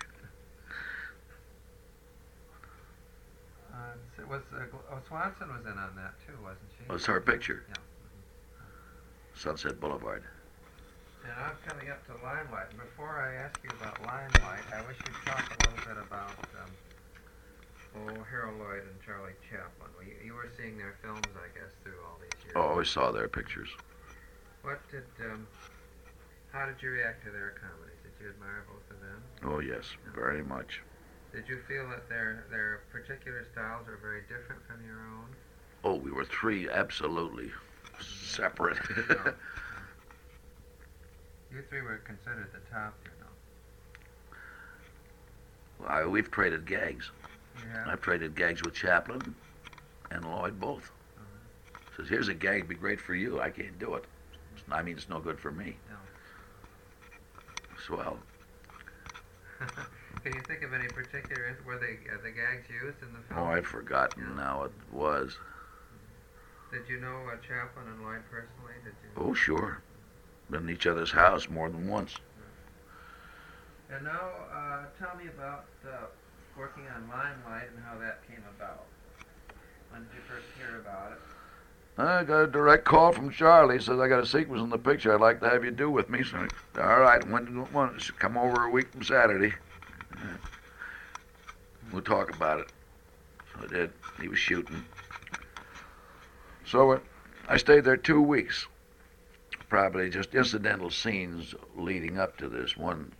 Uh, 3.74 3.96
so 4.16 4.24
was 4.28 4.42
uh, 4.54 4.66
oh, 4.92 5.00
Swanson 5.08 5.48
was 5.48 5.66
in 5.66 5.80
on 5.80 5.96
that 5.96 6.14
too, 6.28 6.38
wasn't 6.44 6.70
she? 6.78 6.86
Well, 6.88 6.98
it's 6.98 7.06
her 7.06 7.22
picture. 7.22 7.64
Yeah. 7.70 7.82
Sunset 9.34 9.80
Boulevard. 9.80 10.24
And 11.24 11.32
I'm 11.40 11.56
coming 11.66 11.90
up 11.90 12.06
to 12.06 12.14
Limelight. 12.22 12.70
And 12.70 12.80
before 12.84 13.24
I 13.24 13.34
ask 13.48 13.58
you 13.64 13.72
about 13.80 13.98
Limelight, 14.04 14.68
I 14.76 14.84
wish 14.86 15.00
you'd 15.00 15.16
talk 15.26 15.48
a 15.48 15.58
little 15.64 15.84
bit 15.88 15.98
about 16.04 16.36
um, 16.60 16.72
oh, 17.96 18.24
Harold 18.30 18.60
Lloyd 18.60 18.84
and 18.84 19.00
Charlie 19.02 19.34
Chaplin. 19.50 19.90
Well, 19.96 20.06
you, 20.06 20.20
you 20.22 20.34
were 20.36 20.52
seeing 20.60 20.78
their 20.78 21.00
films, 21.02 21.32
I 21.34 21.50
guess, 21.58 21.72
through 21.82 21.98
all 22.06 22.20
these 22.20 22.33
I 22.56 22.60
always 22.60 22.90
saw 22.90 23.12
their 23.12 23.28
pictures. 23.28 23.70
What 24.62 24.80
did, 24.92 25.04
um, 25.26 25.48
how 26.52 26.66
did 26.66 26.76
you 26.82 26.90
react 26.90 27.24
to 27.26 27.32
their 27.32 27.56
comedy? 27.60 27.94
Did 28.04 28.24
you 28.24 28.30
admire 28.30 28.66
both 28.68 28.90
of 28.96 29.02
them? 29.02 29.22
Oh, 29.44 29.60
yes, 29.60 29.86
very 30.16 30.44
much. 30.44 30.82
Did 31.34 31.48
you 31.50 31.60
feel 31.68 31.90
that 31.90 32.08
their 32.10 32.46
their 32.52 32.82
particular 32.92 33.46
styles 33.52 33.88
are 33.88 33.98
very 33.98 34.22
different 34.22 34.62
from 34.68 34.86
your 34.86 35.00
own? 35.00 35.26
Oh, 35.84 35.96
we 35.96 36.12
were 36.12 36.26
three 36.26 36.70
absolutely 36.70 37.52
separate. 38.00 38.78
You 41.54 41.62
three 41.70 41.82
were 41.84 41.98
considered 41.98 42.50
the 42.52 42.74
top, 42.74 42.96
you 43.06 43.12
know. 45.86 45.88
I, 45.88 46.06
we've 46.06 46.32
traded 46.32 46.66
gags. 46.66 47.12
Yeah. 47.60 47.86
I've 47.86 48.02
traded 48.02 48.36
gags 48.36 48.64
with 48.64 48.74
Chaplin 48.74 49.36
and 50.10 50.26
Lloyd 50.26 50.60
both. 50.60 50.92
Says, 51.98 52.10
here's 52.10 52.28
a 52.28 52.34
gag, 52.34 52.68
be 52.68 52.76
great 52.76 53.00
for 53.00 53.14
you. 53.14 53.40
I 53.40 53.50
can't 53.50 53.78
do 53.80 53.94
it. 53.96 54.06
I 54.72 54.82
mean, 54.82 54.98
it's 54.98 55.10
no 55.10 55.20
good 55.20 55.40
for 55.40 55.52
me. 55.52 55.76
No. 55.90 55.96
Swell. 57.86 58.18
Can 60.24 60.34
you 60.34 60.42
think 60.48 60.64
of 60.64 60.74
any 60.74 60.88
particular? 60.88 61.58
Were 61.66 61.78
they 61.78 61.98
uh, 62.12 62.18
the 62.24 62.32
gags 62.32 62.68
used 62.70 63.02
in 63.02 63.12
the 63.14 63.20
film? 63.28 63.40
Oh, 63.40 63.46
I've 63.46 63.68
forgotten 63.68 64.24
Yeah. 64.30 64.36
now 64.36 64.64
it 64.64 64.72
was. 64.92 65.38
Did 66.72 66.88
you 66.90 67.00
know 67.00 67.28
uh, 67.28 67.36
Chaplin 67.46 67.86
and 67.88 68.02
Lloyd 68.04 68.24
personally? 68.32 68.74
Did 68.84 68.94
you? 69.04 69.10
Oh, 69.18 69.34
sure. 69.34 69.82
Been 70.50 70.64
in 70.64 70.70
each 70.74 70.88
other's 70.88 71.12
house 71.12 71.50
more 71.50 71.70
than 71.70 71.88
once. 71.88 72.16
And 73.92 74.06
now, 74.06 74.32
uh, 74.52 74.86
tell 74.98 75.16
me 75.16 75.26
about 75.28 75.66
uh, 75.86 76.06
working 76.58 76.84
on 76.96 77.08
Limelight 77.08 77.70
and 77.70 77.84
how 77.86 78.00
that 78.00 78.26
came 78.28 78.42
about. 78.58 78.86
When 79.92 80.02
did 80.02 80.10
you 80.16 80.22
first 80.28 80.48
hear 80.58 80.80
about 80.80 81.12
it? 81.12 81.20
I 81.98 82.24
got 82.24 82.42
a 82.42 82.48
direct 82.48 82.86
call 82.86 83.12
from 83.12 83.30
Charlie. 83.30 83.80
Says 83.80 84.00
I 84.00 84.08
got 84.08 84.24
a 84.24 84.26
sequence 84.26 84.64
in 84.64 84.70
the 84.70 84.78
picture. 84.78 85.14
I'd 85.14 85.22
like 85.22 85.40
to 85.42 85.50
have 85.50 85.64
you 85.64 85.72
do 85.72 85.92
with 85.92 86.10
me. 86.10 86.24
So, 86.24 86.48
all 86.82 87.00
right. 87.00 87.24
When 87.30 87.46
you 87.48 88.14
Come 88.18 88.38
over 88.38 88.66
a 88.66 88.70
week 88.70 88.92
from 88.92 89.04
Saturday. 89.04 89.54
We'll 91.92 92.02
talk 92.02 92.36
about 92.36 92.60
it. 92.62 92.72
So 93.54 93.66
I 93.66 93.68
did. 93.68 93.92
He 94.20 94.28
was 94.28 94.40
shooting. 94.40 94.84
So 96.66 96.94
uh, 96.94 97.00
I 97.48 97.58
stayed 97.58 97.84
there 97.84 97.98
two 97.98 98.22
weeks. 98.22 98.66
Probably 99.70 100.10
just 100.10 100.34
incidental 100.34 100.90
scenes 100.90 101.54
leading 101.76 102.18
up 102.18 102.38
to 102.38 102.50
this 102.50 102.76
one 102.76 103.12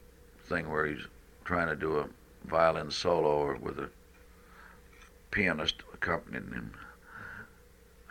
thing 0.46 0.70
where 0.70 0.88
he's 0.88 1.06
trying 1.46 1.68
to 1.68 1.76
do 1.76 2.00
a 2.00 2.08
violin 2.46 2.90
solo 2.90 3.56
with 3.60 3.78
a 3.78 3.90
pianist 5.30 5.84
accompanying 5.94 6.52
him. 6.52 6.74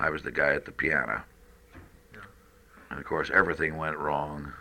I 0.03 0.11
was 0.11 0.23
the 0.25 0.33
guy 0.33 0.53
at 0.53 0.65
the 0.65 0.73
piano. 0.73 1.23
Yeah. 2.13 2.21
And 2.91 2.99
of 2.99 3.07
course, 3.07 3.31
everything 3.33 3.77
went 3.77 3.97
wrong. 3.97 4.53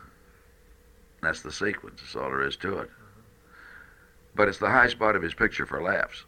That's 1.24 1.42
the 1.42 1.52
sequence. 1.52 2.00
That's 2.00 2.16
all 2.16 2.30
there 2.30 2.44
is 2.44 2.56
to 2.58 2.78
it. 2.78 2.92
But 4.36 4.50
it's 4.50 4.60
the 4.60 4.70
high 4.70 4.88
spot 4.88 5.16
of 5.16 5.24
his 5.24 5.34
picture 5.34 5.66
for 5.66 5.82
laughs. 5.82 6.26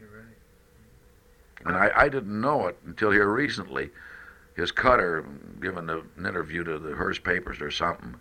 You're 0.00 0.08
right. 0.08 1.66
And 1.66 1.76
I, 1.76 2.04
I 2.04 2.08
didn't 2.08 2.40
know 2.40 2.68
it 2.68 2.78
until 2.86 3.10
here 3.10 3.30
recently. 3.30 3.90
His 4.56 4.72
cutter, 4.72 5.26
given 5.60 5.90
an 5.90 6.08
interview 6.18 6.64
to 6.64 6.78
the 6.78 6.94
Hearst 6.94 7.22
papers 7.22 7.60
or 7.60 7.70
something, 7.70 8.14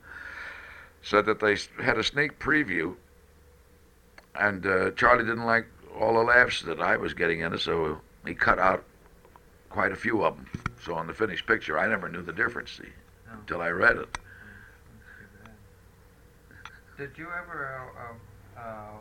said 1.02 1.26
that 1.26 1.40
they 1.40 1.56
had 1.82 1.98
a 1.98 2.04
sneak 2.04 2.38
preview, 2.38 2.96
and 4.36 4.68
uh, 4.68 4.92
Charlie 4.92 5.24
didn't 5.24 5.46
like 5.46 5.68
all 5.98 6.16
the 6.16 6.24
laughs 6.24 6.64
that 6.64 6.82
I 6.82 6.98
was 6.98 7.14
getting 7.14 7.40
in 7.40 7.54
it, 7.54 7.62
so 7.62 8.02
he 8.26 8.34
cut 8.36 8.60
out 8.60 8.84
quite 9.78 9.92
a 9.92 9.96
few 9.96 10.26
of 10.26 10.36
them. 10.36 10.50
So 10.84 10.96
on 10.96 11.06
the 11.06 11.14
finished 11.14 11.46
picture, 11.46 11.78
I 11.78 11.86
never 11.86 12.10
knew 12.10 12.24
the 12.24 12.34
difference 12.34 12.72
see, 12.72 12.90
No. 13.28 13.34
until 13.34 13.62
I 13.62 13.70
read 13.70 13.98
it. 13.98 14.08
That's 14.12 14.24
too 15.20 15.28
bad. 15.44 16.72
Did 16.98 17.16
you 17.16 17.28
ever 17.28 17.80
uh, 18.58 18.60
uh, 18.60 18.64
uh, 18.64 18.98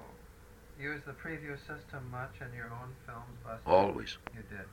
use 0.78 1.00
the 1.06 1.12
preview 1.12 1.56
system 1.56 2.10
much 2.10 2.34
in 2.42 2.54
your 2.54 2.66
own 2.66 2.92
films, 3.06 3.24
Buster? 3.42 3.62
Always. 3.64 4.18
You 4.34 4.42
did. 4.50 4.66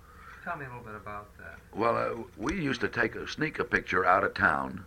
Tell 0.44 0.58
me 0.58 0.66
a 0.66 0.68
little 0.68 0.84
bit 0.84 0.96
about 0.96 1.38
that. 1.38 1.56
Well, 1.74 1.96
uh, 1.96 2.24
we 2.38 2.62
used 2.62 2.82
to 2.82 2.90
take 2.90 3.16
a 3.16 3.26
sneak 3.26 3.60
a 3.60 3.64
picture 3.64 4.04
out 4.04 4.26
of 4.26 4.34
town, 4.34 4.84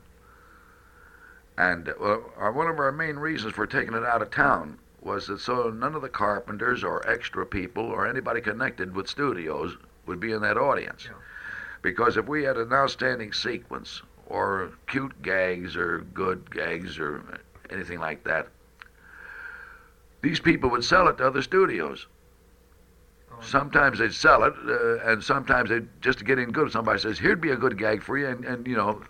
and 1.57 1.89
uh, 1.89 1.95
well, 1.99 2.31
our, 2.37 2.53
one 2.53 2.67
of 2.69 2.79
our 2.79 2.93
main 2.93 3.17
reasons 3.17 3.55
for 3.55 3.67
taking 3.67 3.95
it 3.95 4.05
out 4.05 4.21
of 4.21 4.31
town 4.31 4.77
was 5.01 5.29
that 5.29 5.41
so 5.41 5.71
none 5.71 5.95
of 5.95 6.03
the 6.03 6.11
carpenters 6.11 6.85
or 6.85 7.09
extra 7.09 7.47
people 7.47 7.87
or 7.87 8.07
anybody 8.07 8.43
connected 8.43 8.95
with 8.95 9.09
studios 9.09 9.79
would 10.07 10.21
be 10.21 10.33
in 10.33 10.43
that 10.43 10.57
audience. 10.57 11.05
Yeah. 11.05 11.17
Because 11.83 12.17
if 12.17 12.27
we 12.27 12.43
had 12.43 12.57
an 12.57 12.73
outstanding 12.73 13.33
sequence 13.33 14.03
or 14.27 14.73
cute 14.89 15.23
gags 15.23 15.77
or 15.77 16.01
good 16.15 16.51
gags 16.51 16.99
or 16.99 17.23
anything 17.71 18.01
like 18.01 18.25
that, 18.25 18.49
these 20.23 20.41
people 20.41 20.71
would 20.71 20.85
sell 20.85 21.09
it 21.09 21.19
to 21.19 21.27
other 21.27 21.43
studios. 21.43 22.07
Oh, 23.31 23.37
Sometimes 23.41 23.99
they'd 23.99 24.15
sell 24.15 24.43
it, 24.45 24.55
uh, 24.67 25.11
and 25.11 25.23
sometimes 25.23 25.71
they'd 25.71 25.87
just 26.01 26.19
to 26.19 26.25
get 26.25 26.39
in 26.39 26.51
good. 26.51 26.73
Somebody 26.73 26.99
says, 26.99 27.19
"Here'd 27.19 27.41
be 27.41 27.51
a 27.51 27.57
good 27.57 27.79
gag 27.79 28.03
for 28.03 28.19
you," 28.19 28.27
and, 28.27 28.45
and 28.45 28.67
you 28.67 28.77
know, 28.77 29.03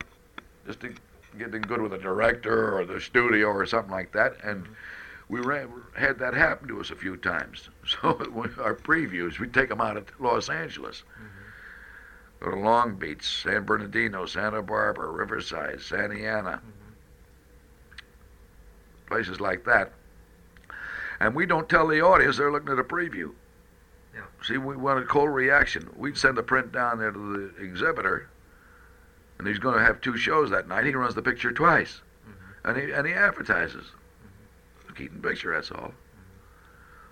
just 0.67 0.81
to 0.81 0.93
get 1.39 1.55
in 1.55 1.63
good 1.63 1.81
with 1.81 1.93
the 1.93 1.99
director 1.99 2.77
or 2.77 2.85
the 2.85 3.01
studio 3.01 3.49
or 3.49 3.65
something 3.67 3.91
like 3.93 4.13
that. 4.13 4.37
And 4.43 4.67
we 5.29 5.41
ran, 5.41 5.69
had 5.97 6.19
that 6.21 6.35
happen 6.35 6.69
to 6.69 6.81
us 6.81 6.91
a 6.91 6.97
few 6.97 7.17
times. 7.17 7.69
So 8.03 8.09
our 8.61 8.75
previews, 8.75 9.39
we'd 9.39 9.55
take 9.55 9.69
them 9.69 9.81
out 9.81 9.97
of 9.97 10.07
Los 10.21 10.49
Angeles, 10.49 11.03
go 12.41 12.51
to 12.51 12.57
Long 12.57 12.97
Beach, 12.97 13.43
San 13.43 13.65
Bernardino, 13.65 14.27
Santa 14.27 14.61
Barbara, 14.63 15.09
Riverside, 15.11 15.81
Santa 15.81 16.17
Ana. 16.27 16.61
places 19.07 19.41
like 19.41 19.65
that. 19.65 19.93
And 21.21 21.35
we 21.35 21.47
don't 21.47 21.69
tell 21.69 21.87
the 21.87 22.01
audience 22.03 22.37
they're 22.37 22.53
looking 22.53 22.71
at 22.73 22.79
a 22.79 22.85
preview. 22.85 23.33
Yeah. 24.15 24.23
See, 24.43 24.59
we 24.59 24.77
want 24.77 24.99
a 25.03 25.07
cold 25.07 25.31
reaction. 25.31 25.89
We'd 25.97 26.17
send 26.19 26.39
a 26.39 26.43
print 26.43 26.73
down 26.73 26.99
there 26.99 27.11
to 27.13 27.19
the 27.57 27.63
exhibitor, 27.65 28.29
and 29.39 29.47
he's 29.47 29.59
going 29.59 29.79
to 29.79 29.85
have 29.85 30.01
two 30.01 30.17
shows 30.17 30.51
that 30.51 30.69
night. 30.69 30.85
He 30.87 30.95
runs 30.95 31.15
the 31.15 31.23
picture 31.23 31.53
twice, 31.53 32.01
Mm-hmm. 32.29 32.69
and 32.69 32.77
he 32.89 32.93
and 32.93 33.07
he 33.07 33.13
advertises. 33.13 33.85
Keaton 34.97 35.21
picture, 35.21 35.53
that's 35.55 35.71
all. 35.71 35.93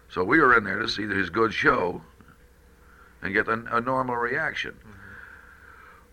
So 0.09 0.25
we 0.25 0.41
were 0.41 0.57
in 0.57 0.65
there 0.65 0.79
to 0.79 0.89
see 0.89 1.07
his 1.07 1.31
good 1.31 1.53
show, 1.53 2.03
and 3.23 3.33
get 3.33 3.49
a, 3.49 3.65
a 3.73 3.81
normal 3.81 4.17
reaction. 4.17 4.77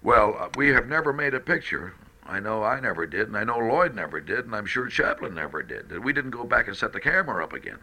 Well, 0.01 0.35
uh, 0.39 0.49
we 0.55 0.69
have 0.69 0.87
never 0.87 1.13
made 1.13 1.33
a 1.33 1.39
picture. 1.39 1.93
I 2.25 2.39
know 2.39 2.63
I 2.63 2.79
never 2.79 3.05
did, 3.05 3.27
and 3.27 3.37
I 3.37 3.43
know 3.43 3.57
Lloyd 3.57 3.93
never 3.93 4.21
did, 4.21 4.45
and 4.45 4.55
I'm 4.55 4.65
sure 4.65 4.87
Chaplin 4.87 5.35
never 5.35 5.61
did. 5.61 5.89
That 5.89 6.01
we 6.01 6.13
didn't 6.13 6.31
go 6.31 6.45
back 6.45 6.67
and 6.67 6.75
set 6.75 6.93
the 6.93 6.99
camera 6.99 7.43
up 7.43 7.53
again 7.53 7.79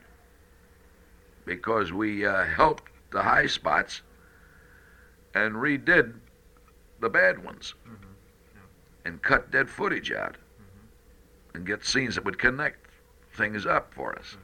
because 1.44 1.92
we 1.92 2.26
uh, 2.26 2.44
helped 2.44 2.84
the 3.10 3.22
high 3.22 3.46
spots 3.46 4.02
and 5.34 5.54
redid 5.54 6.14
the 7.00 7.08
bad 7.08 7.42
ones 7.42 7.74
and 9.04 9.22
cut 9.22 9.50
dead 9.50 9.68
footage 9.68 10.10
out 10.12 10.36
and 11.54 11.66
get 11.66 11.84
scenes 11.84 12.14
that 12.14 12.24
would 12.24 12.38
connect 12.38 12.87
things 13.38 13.64
up 13.64 13.94
for 13.94 14.18
us. 14.18 14.36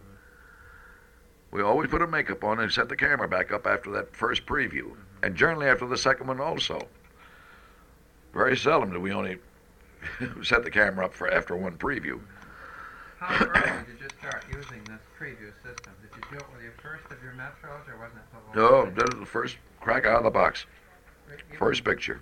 We 1.50 1.62
always 1.62 1.90
put 1.90 2.02
a 2.02 2.06
makeup 2.06 2.42
on 2.42 2.60
and 2.60 2.72
set 2.72 2.88
the 2.88 2.96
camera 2.96 3.28
back 3.28 3.52
up 3.52 3.66
after 3.66 3.90
that 3.92 4.16
first 4.16 4.46
preview, 4.46 4.96
and 5.22 5.36
generally 5.36 5.66
after 5.66 5.86
the 5.86 5.98
second 5.98 6.26
one 6.26 6.40
also. 6.40 6.88
Very 8.32 8.56
seldom 8.56 8.92
do 8.92 9.00
we 9.00 9.12
only 9.12 9.38
set 10.42 10.64
the 10.64 10.70
camera 10.70 11.04
up 11.04 11.14
for 11.14 11.30
after 11.30 11.54
one 11.56 11.76
preview. 11.76 12.20
How 13.18 13.44
early 13.46 13.84
did 13.86 14.00
you 14.00 14.08
start 14.18 14.44
using 14.48 14.82
this 14.84 15.00
preview 15.18 15.52
system? 15.62 15.92
Did 16.02 16.10
you 16.16 16.22
do 16.30 16.36
it 16.36 16.52
with 16.52 16.62
your 16.62 16.72
first 16.82 17.04
of 17.12 17.22
your 17.22 17.32
metros, 17.32 17.88
or 17.88 17.98
wasn't 17.98 18.18
it 18.18 18.54
till 18.54 18.62
No, 18.62 18.90
that 18.90 19.10
was 19.10 19.20
the 19.20 19.26
first 19.26 19.56
crack 19.80 20.06
out 20.06 20.18
of 20.18 20.24
the 20.24 20.30
box, 20.30 20.66
Even 21.28 21.58
first 21.58 21.84
picture. 21.84 22.20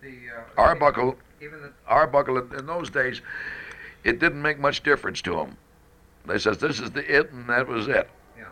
The, 0.00 0.14
uh, 0.34 0.60
Arbuckle, 0.60 1.16
Even 1.42 1.60
the 1.60 1.72
Arbuckle 1.86 2.38
in, 2.38 2.58
in 2.58 2.66
those 2.66 2.90
days, 2.90 3.20
it 4.04 4.20
didn't 4.20 4.42
make 4.42 4.58
much 4.58 4.82
difference 4.82 5.20
to 5.22 5.34
them. 5.34 5.56
They 6.26 6.38
says 6.38 6.58
this 6.58 6.80
is 6.80 6.90
the 6.90 7.18
it, 7.18 7.32
and 7.32 7.48
that 7.48 7.66
was 7.66 7.88
it. 7.88 8.08
Yeah. 8.38 8.44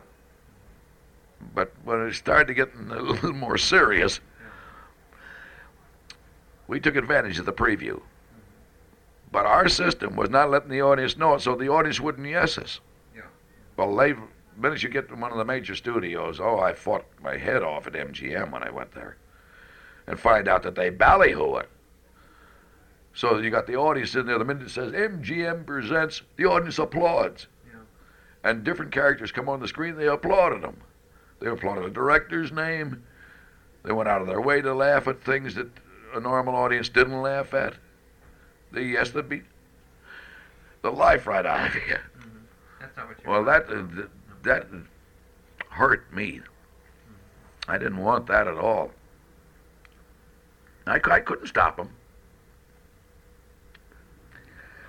But 1.55 1.73
when 1.85 2.01
it 2.01 2.15
started 2.15 2.49
to 2.49 2.55
get 2.55 2.74
a 2.74 3.01
little 3.01 3.33
more 3.33 3.59
serious, 3.59 4.20
we 6.69 6.81
took 6.81 6.97
advantage 6.97 7.39
of 7.39 7.47
the 7.47 7.53
preview. 7.53 8.01
But 9.31 9.47
our 9.47 9.69
system 9.69 10.16
was 10.16 10.29
not 10.29 10.51
letting 10.51 10.69
the 10.69 10.83
audience 10.83 11.16
know 11.16 11.35
it, 11.35 11.41
so 11.41 11.55
the 11.55 11.69
audience 11.69 12.01
wouldn't 12.01 12.27
yes 12.27 12.59
us. 12.59 12.81
Yeah. 13.15 13.23
Well, 13.77 13.95
they, 13.97 14.12
the 14.12 14.20
minute 14.59 14.83
you 14.83 14.91
get 14.91 15.09
to 15.09 15.15
one 15.15 15.33
of 15.33 15.39
the 15.39 15.45
major 15.45 15.74
studios, 15.74 16.41
oh, 16.41 16.61
I 16.61 16.74
fought 16.74 17.05
my 17.23 17.39
head 17.39 17.62
off 17.62 17.87
at 17.87 17.95
MGM 17.95 18.51
when 18.51 18.62
I 18.62 18.70
went 18.70 18.93
there, 18.93 19.16
and 20.07 20.20
find 20.20 20.49
out 20.49 20.62
that 20.65 20.74
they 20.74 20.91
ballyhoo 20.91 21.57
it. 21.57 21.69
So 23.14 23.39
you 23.39 23.51
got 23.51 23.66
the 23.66 23.76
audience 23.76 24.14
in 24.14 24.26
there. 24.26 24.39
The 24.39 24.44
minute 24.44 24.64
it 24.64 24.70
says 24.70 24.93
MGM 24.93 25.66
presents, 25.66 26.22
the 26.36 26.47
audience 26.47 26.78
applauds. 26.78 27.47
Yeah. 27.66 27.80
And 28.44 28.64
different 28.64 28.93
characters 28.93 29.30
come 29.30 29.48
on 29.48 29.60
the 29.60 29.68
screen, 29.68 29.97
they 29.97 30.09
applauded 30.09 30.62
them. 30.62 30.80
They 31.40 31.48
applauded 31.48 31.84
the 31.84 31.90
director's 31.90 32.52
name. 32.52 33.02
They 33.84 33.93
went 33.93 34.09
out 34.09 34.22
of 34.22 34.28
their 34.28 34.40
way 34.40 34.62
to 34.62 34.72
laugh 34.72 35.09
at 35.09 35.22
things 35.24 35.56
that 35.56 35.68
a 36.14 36.20
normal 36.20 36.55
audience 36.55 36.89
didn't 36.89 37.20
laugh 37.20 37.52
at. 37.52 37.74
They 38.70 38.84
yes, 38.84 39.10
the 39.10 39.22
beat 39.22 39.43
the 40.82 40.90
life 40.90 41.26
right 41.26 41.47
out 41.47 41.68
of 41.68 41.74
you. 41.74 41.97
That's 42.80 42.97
not 42.97 43.09
what 43.09 43.16
you 43.22 43.30
Well, 43.30 43.44
that 43.44 43.68
uh, 43.68 44.06
that 44.43 44.66
hurt 45.68 46.12
me. 46.12 46.40
I 47.68 47.78
didn't 47.78 47.98
want 47.98 48.26
that 48.26 48.47
at 48.48 48.56
all. 48.56 48.90
I, 50.86 51.01
I 51.10 51.20
couldn't 51.20 51.47
stop 51.47 51.76
them. 51.76 51.90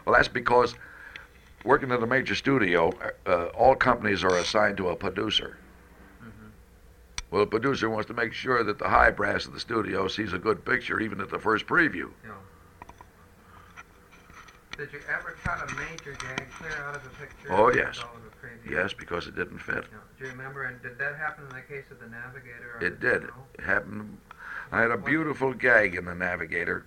Well, 0.05 0.15
that's 0.15 0.27
because 0.27 0.75
working 1.63 1.91
at 1.91 2.01
a 2.03 2.07
major 2.07 2.35
studio, 2.35 2.91
uh, 3.25 3.45
all 3.47 3.75
companies 3.75 4.23
are 4.23 4.37
assigned 4.37 4.77
to 4.77 4.89
a 4.89 4.95
producer. 4.95 5.57
Well, 7.31 7.41
the 7.41 7.47
producer 7.47 7.89
wants 7.89 8.05
to 8.09 8.13
make 8.13 8.31
sure 8.31 8.63
that 8.63 8.77
the 8.77 8.87
high 8.87 9.09
brass 9.09 9.47
of 9.47 9.53
the 9.53 9.59
studio 9.59 10.07
sees 10.07 10.33
a 10.33 10.37
good 10.37 10.63
picture, 10.63 10.99
even 10.99 11.19
at 11.19 11.31
the 11.31 11.39
first 11.39 11.65
preview. 11.65 12.11
Yeah. 12.23 12.31
Did 14.77 14.93
you 14.93 14.99
ever 15.11 15.35
cut 15.43 15.71
a 15.71 15.75
major 15.75 16.15
gag 16.19 16.47
clear 16.51 16.83
out 16.83 16.95
of 16.95 17.03
a 17.03 17.09
picture? 17.09 17.51
Oh, 17.51 17.73
yes. 17.73 17.87
result 17.97 18.09
of 18.17 18.25
a 18.25 18.45
preview? 18.45 18.71
Yes, 18.71 18.93
because 18.93 19.25
it 19.25 19.35
didn't 19.35 19.57
fit. 19.57 19.85
Yeah. 19.91 19.97
Do 20.19 20.25
you 20.25 20.31
remember? 20.31 20.65
And 20.65 20.79
did 20.83 20.99
that 20.99 21.15
happen 21.15 21.45
in 21.49 21.55
the 21.55 21.61
case 21.61 21.85
of 21.89 21.99
the 21.99 22.05
Navigator? 22.05 22.77
or 22.79 22.85
It 22.85 22.99
did. 22.99 23.23
It 23.23 23.63
happened. 23.63 24.15
I 24.71 24.81
had 24.81 24.91
a 24.91 24.97
beautiful 24.97 25.53
gag 25.53 25.95
in 25.95 26.05
the 26.05 26.13
Navigator. 26.13 26.85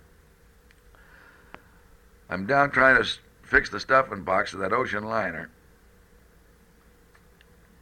I'm 2.29 2.45
down 2.45 2.71
trying 2.71 3.01
to 3.01 3.09
fix 3.43 3.69
the 3.69 3.79
stuffing 3.79 4.23
box 4.23 4.53
of 4.53 4.59
that 4.59 4.73
ocean 4.73 5.05
liner. 5.05 5.49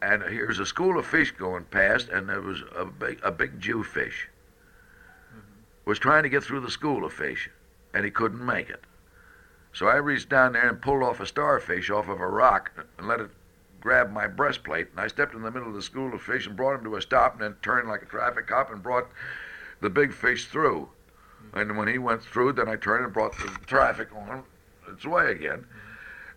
And 0.01 0.21
here's 0.21 0.59
a 0.59 0.65
school 0.65 0.99
of 0.99 1.05
fish 1.05 1.31
going 1.31 1.63
past, 1.65 2.09
and 2.09 2.29
there 2.29 2.41
was 2.41 2.61
a 2.75 2.85
big, 2.85 3.19
a 3.23 3.31
big 3.31 3.59
Jew 3.59 3.83
fish. 3.83 4.29
Mm-hmm. 5.31 5.89
Was 5.89 5.97
trying 5.97 6.23
to 6.23 6.29
get 6.29 6.43
through 6.43 6.59
the 6.59 6.69
school 6.69 7.05
of 7.05 7.13
fish, 7.13 7.49
and 7.93 8.05
he 8.05 8.11
couldn't 8.11 8.45
make 8.45 8.69
it. 8.69 8.83
So 9.73 9.87
I 9.87 9.95
reached 9.95 10.29
down 10.29 10.53
there 10.53 10.69
and 10.69 10.81
pulled 10.81 11.03
off 11.03 11.19
a 11.19 11.25
starfish 11.25 11.89
off 11.89 12.07
of 12.07 12.21
a 12.21 12.27
rock 12.27 12.71
and 12.97 13.07
let 13.07 13.19
it 13.19 13.29
grab 13.81 14.11
my 14.11 14.27
breastplate. 14.27 14.89
And 14.91 14.99
I 14.99 15.07
stepped 15.07 15.33
in 15.33 15.41
the 15.41 15.51
middle 15.51 15.67
of 15.67 15.73
the 15.73 15.81
school 15.81 16.13
of 16.13 16.21
fish 16.21 16.45
and 16.45 16.55
brought 16.55 16.75
him 16.75 16.83
to 16.85 16.95
a 16.95 17.01
stop, 17.01 17.33
and 17.33 17.41
then 17.41 17.55
turned 17.61 17.89
like 17.89 18.03
a 18.03 18.05
traffic 18.05 18.47
cop 18.47 18.71
and 18.71 18.83
brought 18.83 19.07
the 19.81 19.89
big 19.89 20.13
fish 20.13 20.45
through. 20.45 20.89
And 21.55 21.77
when 21.77 21.87
he 21.87 21.97
went 21.97 22.21
through, 22.21 22.53
then 22.53 22.67
I 22.67 22.75
turned 22.75 23.05
and 23.05 23.13
brought 23.13 23.37
the 23.37 23.47
traffic 23.65 24.09
on 24.13 24.43
its 24.91 25.05
way 25.05 25.31
again. 25.31 25.65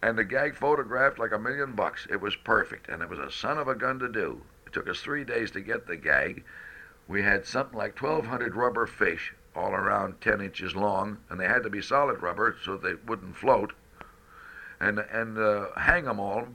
And 0.00 0.16
the 0.16 0.22
gag 0.22 0.54
photographed 0.54 1.18
like 1.18 1.32
a 1.32 1.38
million 1.38 1.72
bucks. 1.72 2.06
It 2.08 2.20
was 2.20 2.36
perfect, 2.36 2.88
and 2.88 3.02
it 3.02 3.08
was 3.08 3.18
a 3.18 3.30
son 3.30 3.58
of 3.58 3.66
a 3.66 3.74
gun 3.74 3.98
to 3.98 4.08
do. 4.08 4.42
It 4.64 4.72
took 4.72 4.88
us 4.88 5.00
three 5.00 5.24
days 5.24 5.50
to 5.50 5.60
get 5.60 5.88
the 5.88 5.96
gag. 5.96 6.44
We 7.08 7.22
had 7.22 7.46
something 7.46 7.76
like 7.76 8.00
1,200 8.00 8.54
rubber 8.54 8.86
fish, 8.86 9.34
all 9.56 9.72
around 9.72 10.20
10 10.20 10.40
inches 10.40 10.76
long, 10.76 11.18
and 11.28 11.40
they 11.40 11.46
had 11.46 11.64
to 11.64 11.70
be 11.70 11.82
solid 11.82 12.22
rubber 12.22 12.56
so 12.64 12.76
they 12.76 12.94
wouldn't 12.94 13.36
float. 13.36 13.72
And 14.78 15.00
and 15.00 15.36
uh, 15.36 15.72
hang 15.76 16.04
them 16.04 16.20
all 16.20 16.46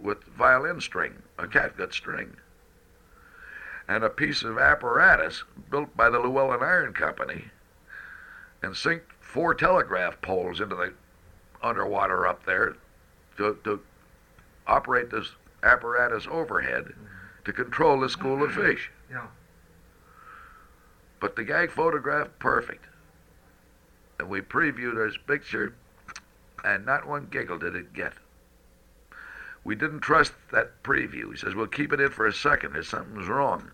with 0.00 0.24
violin 0.24 0.80
string, 0.80 1.22
a 1.38 1.46
catgut 1.46 1.92
string 1.92 2.36
and 3.88 4.04
a 4.04 4.10
piece 4.10 4.42
of 4.42 4.58
apparatus 4.58 5.44
built 5.70 5.96
by 5.96 6.10
the 6.10 6.18
Llewellyn 6.18 6.62
Iron 6.62 6.92
Company 6.92 7.46
and 8.62 8.76
sink 8.76 9.02
four 9.20 9.54
telegraph 9.54 10.20
poles 10.22 10.60
into 10.60 10.74
the 10.74 10.92
underwater 11.62 12.26
up 12.26 12.44
there 12.44 12.76
to, 13.36 13.58
to 13.64 13.80
operate 14.66 15.10
this 15.10 15.32
apparatus 15.62 16.26
overhead 16.30 16.92
to 17.44 17.52
control 17.52 18.00
the 18.00 18.08
school 18.08 18.42
of 18.42 18.52
fish. 18.52 18.90
Yeah. 19.10 19.26
But 21.20 21.34
the 21.34 21.44
gag 21.44 21.70
photograph, 21.70 22.28
perfect. 22.38 22.84
And 24.18 24.28
we 24.28 24.40
previewed 24.40 25.04
his 25.04 25.16
picture, 25.16 25.74
and 26.64 26.84
not 26.84 27.06
one 27.06 27.28
giggle 27.30 27.58
did 27.58 27.74
it 27.74 27.92
get. 27.92 28.12
We 29.64 29.74
didn't 29.74 30.00
trust 30.00 30.32
that 30.52 30.82
preview. 30.82 31.32
He 31.32 31.36
says, 31.36 31.54
we'll 31.54 31.66
keep 31.66 31.92
it 31.92 32.00
in 32.00 32.10
for 32.10 32.26
a 32.26 32.32
second 32.32 32.76
if 32.76 32.86
something's 32.86 33.28
wrong. 33.28 33.70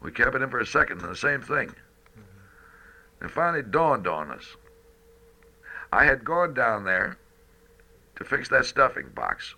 We 0.00 0.10
kept 0.10 0.34
it 0.34 0.42
in 0.42 0.50
for 0.50 0.60
a 0.60 0.66
second, 0.66 1.00
and 1.00 1.10
the 1.10 1.16
same 1.16 1.40
thing. 1.40 1.74
And 3.24 3.32
finally 3.32 3.62
dawned 3.62 4.06
on 4.06 4.30
us. 4.30 4.44
I 5.90 6.04
had 6.04 6.26
gone 6.26 6.52
down 6.52 6.84
there 6.84 7.16
to 8.16 8.24
fix 8.24 8.50
that 8.50 8.66
stuffing 8.66 9.08
box. 9.14 9.54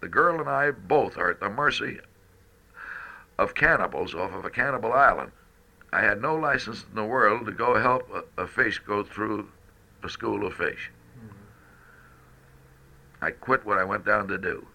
The 0.00 0.08
girl 0.08 0.40
and 0.40 0.48
I 0.48 0.70
both 0.70 1.18
are 1.18 1.30
at 1.30 1.40
the 1.40 1.50
mercy 1.50 2.00
of 3.38 3.54
cannibals 3.54 4.14
off 4.14 4.32
of 4.32 4.46
a 4.46 4.48
cannibal 4.48 4.94
island. 4.94 5.32
I 5.92 6.00
had 6.00 6.22
no 6.22 6.34
license 6.34 6.82
in 6.88 6.94
the 6.94 7.04
world 7.04 7.44
to 7.44 7.52
go 7.52 7.78
help 7.78 8.08
a, 8.10 8.42
a 8.42 8.46
fish 8.46 8.78
go 8.78 9.04
through 9.04 9.48
a 10.02 10.08
school 10.08 10.46
of 10.46 10.54
fish. 10.54 10.90
I 13.20 13.32
quit 13.32 13.66
what 13.66 13.76
I 13.76 13.84
went 13.84 14.06
down 14.06 14.28
to 14.28 14.38
do. 14.38 14.66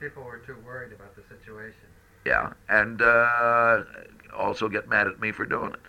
People 0.00 0.22
were 0.22 0.38
too 0.38 0.56
worried 0.64 0.94
about 0.94 1.14
the 1.16 1.22
situation. 1.28 1.84
Yeah, 2.24 2.54
and 2.70 3.02
uh, 3.02 3.84
also 4.36 4.68
get 4.68 4.88
mad 4.88 5.06
at 5.06 5.20
me 5.20 5.32
for 5.32 5.44
doing 5.44 5.72
it. 5.72 5.80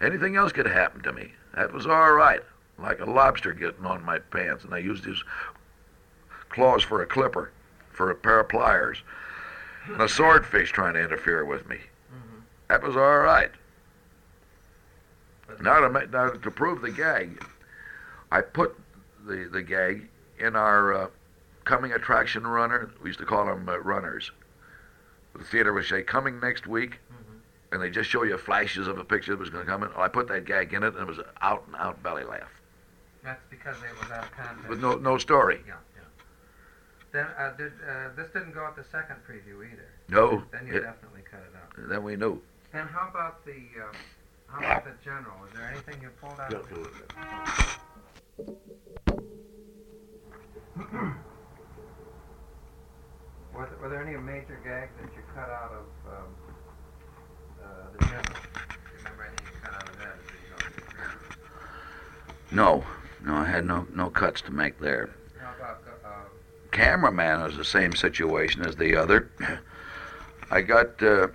Anything 0.00 0.36
else 0.36 0.52
could 0.52 0.66
happen 0.66 1.02
to 1.02 1.12
me. 1.12 1.32
That 1.54 1.72
was 1.72 1.86
all 1.86 2.12
right. 2.12 2.40
Like 2.78 3.00
a 3.00 3.10
lobster 3.10 3.52
getting 3.52 3.86
on 3.86 4.04
my 4.04 4.18
pants, 4.18 4.64
and 4.64 4.74
I 4.74 4.78
used 4.78 5.04
his 5.04 5.22
claws 6.50 6.82
for 6.82 7.02
a 7.02 7.06
clipper, 7.06 7.50
for 7.90 8.10
a 8.10 8.14
pair 8.14 8.40
of 8.40 8.48
pliers, 8.48 9.02
and 9.86 10.02
a 10.02 10.08
swordfish 10.08 10.70
trying 10.72 10.94
to 10.94 11.02
interfere 11.02 11.44
with 11.44 11.66
me. 11.68 11.78
That 12.68 12.82
was 12.82 12.96
all 12.96 13.18
right. 13.20 13.50
Now 15.60 15.80
to, 15.80 16.06
now 16.08 16.30
to 16.30 16.50
prove 16.50 16.82
the 16.82 16.90
gag, 16.90 17.42
I 18.32 18.40
put 18.40 18.76
the 19.26 19.48
the 19.50 19.62
gag 19.62 20.08
in 20.38 20.56
our 20.56 20.92
uh, 20.92 21.08
coming 21.64 21.92
attraction 21.92 22.46
runner. 22.46 22.90
We 23.02 23.10
used 23.10 23.20
to 23.20 23.26
call 23.26 23.46
them 23.46 23.68
uh, 23.68 23.78
runners. 23.78 24.32
The 25.38 25.44
theater 25.44 25.72
would 25.72 25.84
say 25.84 26.02
coming 26.02 26.40
next 26.40 26.66
week, 26.66 26.98
Mhm. 27.12 27.40
and 27.72 27.82
they 27.82 27.90
just 27.90 28.08
show 28.08 28.22
you 28.22 28.38
flashes 28.38 28.86
of 28.88 28.98
a 28.98 29.04
picture 29.04 29.32
that 29.32 29.38
was 29.38 29.50
going 29.50 29.64
to 29.66 29.70
come 29.70 29.82
in. 29.82 29.90
Well, 29.90 30.02
I 30.02 30.08
put 30.08 30.28
that 30.28 30.44
gag 30.44 30.72
in 30.72 30.82
it, 30.82 30.94
and 30.94 31.02
it 31.02 31.06
was 31.06 31.18
an 31.18 31.24
out 31.42 31.64
and 31.66 31.76
out 31.76 32.02
belly 32.02 32.24
laugh 32.24 32.50
That's 33.22 33.42
because 33.50 33.76
it 33.82 34.00
was 34.00 34.10
out 34.10 34.24
of 34.24 34.32
context. 34.32 34.68
with 34.68 34.80
no 34.80 34.94
no 34.94 35.18
story. 35.18 35.62
Yeah, 35.66 35.74
yeah. 35.96 36.02
Then 37.12 37.26
uh, 37.38 37.50
did 37.56 37.72
uh, 37.86 38.08
this 38.16 38.28
didn't 38.32 38.52
go 38.52 38.64
at 38.66 38.76
the 38.76 38.84
second 38.84 39.16
preview 39.28 39.70
either? 39.70 39.88
No, 40.08 40.42
Then 40.52 40.66
you 40.66 40.74
it, 40.74 40.80
definitely 40.80 41.22
cut 41.30 41.40
it 41.40 41.54
out. 41.56 41.88
then 41.88 42.02
we 42.02 42.16
knew. 42.16 42.40
And 42.72 42.88
how 42.88 43.08
about 43.08 43.44
the 43.44 43.52
um, 43.82 43.94
how 44.48 44.58
about 44.58 44.84
the 44.84 44.92
general? 45.04 45.44
Is 45.46 45.52
there 45.54 45.68
anything 45.68 46.00
you 46.00 46.08
pulled 46.20 46.40
out? 46.40 46.66
were 53.56 53.88
there 53.88 54.02
any 54.02 54.16
major 54.16 54.58
gags 54.64 54.92
that 55.00 55.10
you 55.16 55.22
cut 55.34 55.48
out 55.48 55.72
of 55.72 56.12
um, 56.12 56.34
uh, 57.62 57.92
the 57.92 57.98
general? 58.04 58.24
Do 58.26 58.92
you 58.92 58.98
remember 58.98 59.24
anything 59.24 59.46
you 59.46 59.60
cut 59.62 59.74
out 59.74 59.88
of 59.88 59.98
that? 59.98 60.16
that 60.28 60.38
you 60.42 60.50
don't? 62.50 62.56
No, 62.56 62.84
no, 63.24 63.34
I 63.34 63.44
had 63.44 63.64
no 63.64 63.86
no 63.94 64.10
cuts 64.10 64.42
to 64.42 64.50
make 64.50 64.78
there. 64.78 65.10
How 65.40 65.54
about 65.54 65.82
uh, 66.04 66.08
cameraman 66.70 67.42
was 67.42 67.56
the 67.56 67.64
same 67.64 67.94
situation 67.94 68.62
as 68.62 68.76
the 68.76 68.96
other. 68.96 69.30
I 70.50 70.60
got 70.60 71.02
uh, 71.02 71.28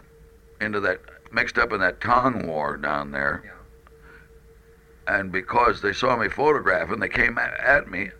into 0.61 0.79
that 0.81 1.01
mixed 1.31 1.57
up 1.57 1.73
in 1.73 1.79
that 1.79 2.01
Tong 2.01 2.45
War 2.45 2.77
down 2.77 3.11
there, 3.11 3.43
yeah? 3.45 5.19
and 5.19 5.31
because 5.31 5.81
they 5.81 5.93
saw 5.93 6.15
me 6.15 6.29
photographing, 6.29 6.99
they 6.99 7.09
came 7.09 7.37
at 7.37 7.89
me. 7.89 8.11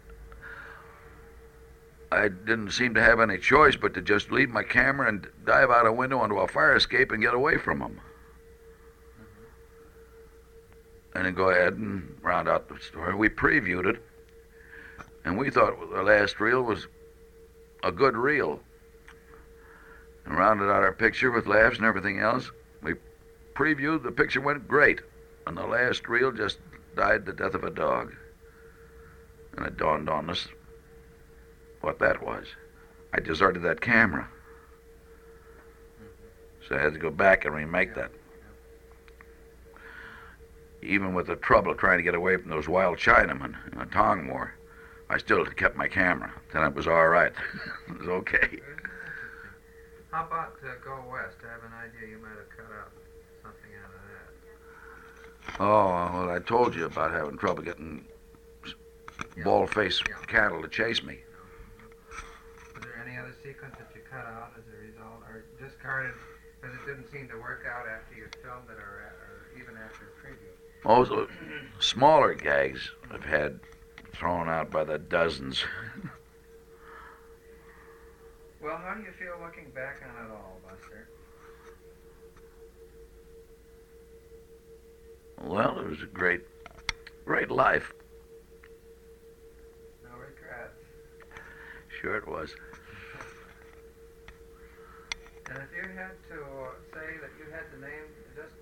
I 2.11 2.27
didn't 2.27 2.71
seem 2.71 2.93
to 2.95 3.01
have 3.01 3.21
any 3.21 3.37
choice 3.37 3.77
but 3.77 3.93
to 3.93 4.01
just 4.01 4.31
leave 4.31 4.49
my 4.49 4.63
camera 4.63 5.07
and 5.07 5.25
dive 5.45 5.69
out 5.69 5.87
a 5.87 5.93
window 5.93 6.19
onto 6.19 6.39
a 6.39 6.47
fire 6.47 6.75
escape 6.75 7.11
and 7.11 7.21
get 7.21 7.33
away 7.33 7.57
from 7.57 7.79
them. 7.79 8.01
And 11.15 11.23
mm-hmm. 11.23 11.23
then 11.23 11.33
go 11.33 11.49
ahead 11.49 11.73
and 11.73 12.17
round 12.21 12.49
out 12.49 12.67
the 12.67 12.77
story. 12.81 13.15
We 13.15 13.29
previewed 13.29 13.85
it, 13.85 14.03
and 15.23 15.37
we 15.37 15.49
thought 15.49 15.79
the 15.93 16.03
last 16.03 16.41
reel 16.41 16.61
was 16.63 16.87
a 17.83 17.91
good 17.91 18.17
reel. 18.17 18.59
And 20.25 20.37
rounded 20.37 20.65
out 20.65 20.83
our 20.83 20.93
picture 20.93 21.31
with 21.31 21.47
laughs 21.47 21.77
and 21.77 21.85
everything 21.85 22.19
else. 22.19 22.51
We 22.83 22.93
previewed, 23.55 24.03
the 24.03 24.11
picture 24.11 24.41
went 24.41 24.67
great. 24.67 25.01
And 25.47 25.57
the 25.57 25.65
last 25.65 26.07
reel 26.07 26.31
just 26.31 26.59
died 26.95 27.25
the 27.25 27.33
death 27.33 27.55
of 27.55 27.63
a 27.63 27.71
dog. 27.71 28.13
And 29.57 29.65
it 29.65 29.77
dawned 29.77 30.09
on 30.09 30.29
us 30.29 30.47
what 31.81 31.99
that 31.99 32.23
was. 32.23 32.45
I 33.13 33.19
deserted 33.19 33.61
that 33.63 33.81
camera. 33.81 34.27
So 36.67 36.75
I 36.75 36.79
had 36.79 36.93
to 36.93 36.99
go 36.99 37.09
back 37.09 37.45
and 37.45 37.53
remake 37.53 37.95
that. 37.95 38.11
Even 40.81 41.13
with 41.13 41.27
the 41.27 41.35
trouble 41.35 41.71
of 41.71 41.77
trying 41.77 41.97
to 41.97 42.03
get 42.03 42.15
away 42.15 42.37
from 42.37 42.49
those 42.49 42.67
wild 42.67 42.97
Chinamen 42.97 43.55
in 43.71 43.79
the 43.79 43.85
Tong 43.85 44.27
War, 44.27 44.53
I 45.09 45.17
still 45.17 45.45
kept 45.45 45.75
my 45.75 45.87
camera. 45.87 46.31
Then 46.53 46.63
it 46.63 46.73
was 46.73 46.87
all 46.87 47.07
right. 47.07 47.33
it 47.89 47.99
was 47.99 48.07
okay. 48.07 48.59
How 50.11 50.25
about 50.25 50.55
uh, 50.63 50.69
Go 50.83 51.03
West? 51.11 51.37
I 51.47 51.51
have 51.51 51.63
an 51.63 51.71
idea 51.77 52.09
you 52.09 52.17
might 52.21 52.29
have 52.29 52.49
cut 52.49 52.71
out 52.79 52.91
something 53.43 53.71
out 53.83 53.91
of 53.93 54.01
that. 55.57 55.63
Oh, 55.63 56.25
well, 56.25 56.35
I 56.35 56.39
told 56.39 56.75
you 56.75 56.85
about 56.85 57.11
having 57.11 57.37
trouble 57.37 57.63
getting 57.63 58.05
Yeah. 59.37 59.43
bald-faced 59.43 60.03
Yeah. 60.07 60.15
cattle 60.27 60.61
to 60.61 60.67
chase 60.67 61.03
me. 61.03 61.19
Sequence 63.51 63.75
that 63.77 63.87
you 63.93 64.01
cut 64.09 64.25
out 64.25 64.51
as 64.57 64.63
a 64.67 64.77
result, 64.87 65.21
or 65.27 65.43
discarded 65.59 66.13
because 66.59 66.75
it 66.75 66.85
didn't 66.85 67.11
seem 67.11 67.27
to 67.27 67.35
work 67.35 67.63
out 67.67 67.85
after 67.87 68.15
you 68.15 68.27
filmed 68.41 68.69
it, 68.69 68.77
or, 68.77 69.11
or 69.11 69.51
even 69.59 69.75
after 69.77 70.05
the 70.05 70.27
preview? 70.27 70.51
Also, 70.85 71.27
smaller 71.79 72.33
gags 72.33 72.91
I've 73.11 73.23
had 73.23 73.59
thrown 74.13 74.47
out 74.47 74.71
by 74.71 74.83
the 74.83 74.97
dozens. 74.97 75.63
Well, 78.63 78.77
how 78.77 78.93
do 78.93 79.01
you 79.01 79.11
feel 79.17 79.43
looking 79.43 79.71
back 79.71 80.03
on 80.07 80.23
it 80.23 80.31
all, 80.31 80.59
Buster? 80.69 81.09
Well, 85.43 85.79
it 85.79 85.89
was 85.89 86.03
a 86.03 86.05
great, 86.05 86.41
great 87.25 87.49
life. 87.49 87.91
No 90.03 90.11
regrets. 90.11 90.77
Sure 91.99 92.17
it 92.17 92.27
was. 92.27 92.53
And 95.51 95.59
if 95.59 95.75
you 95.75 95.83
had 95.97 96.15
to 96.31 96.39
uh, 96.63 96.71
say 96.95 97.19
that 97.19 97.31
you 97.37 97.51
had 97.51 97.67
to 97.75 97.81
name 97.81 98.07
just, 98.37 98.55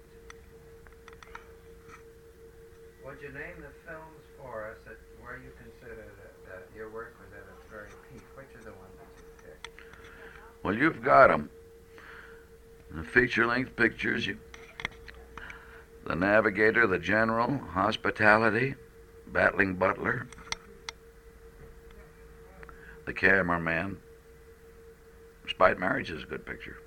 would 3.06 3.22
you 3.22 3.30
name 3.30 3.62
the 3.62 3.70
films 3.86 4.24
for 4.40 4.72
us 4.72 4.78
that 4.88 4.98
where 5.22 5.38
you 5.38 5.52
consider 5.62 6.02
that, 6.02 6.34
that 6.50 6.68
your 6.76 6.90
work 6.90 7.14
was 7.20 7.30
at 7.34 7.46
its 7.46 7.70
very 7.70 7.90
peak? 8.12 8.24
Which 8.34 8.48
are 8.56 8.64
the 8.64 8.72
ones 8.72 8.96
that 8.98 9.08
you 9.22 9.24
picked? 9.44 10.64
Well, 10.64 10.74
you've 10.74 11.04
got 11.04 11.28
them. 11.28 11.52
The 12.90 13.04
feature-length 13.04 13.76
pictures, 13.76 14.26
you, 14.26 14.40
the 16.08 16.16
Navigator, 16.16 16.88
the 16.88 16.98
General, 16.98 17.56
Hospitality, 17.70 18.74
Battling 19.28 19.76
Butler, 19.76 20.28
the 23.06 23.14
Cameraman. 23.14 24.00
Spite 25.50 25.80
Marriage 25.80 26.12
is 26.12 26.24
a 26.24 26.26
good 26.26 26.46
picture. 26.46 26.78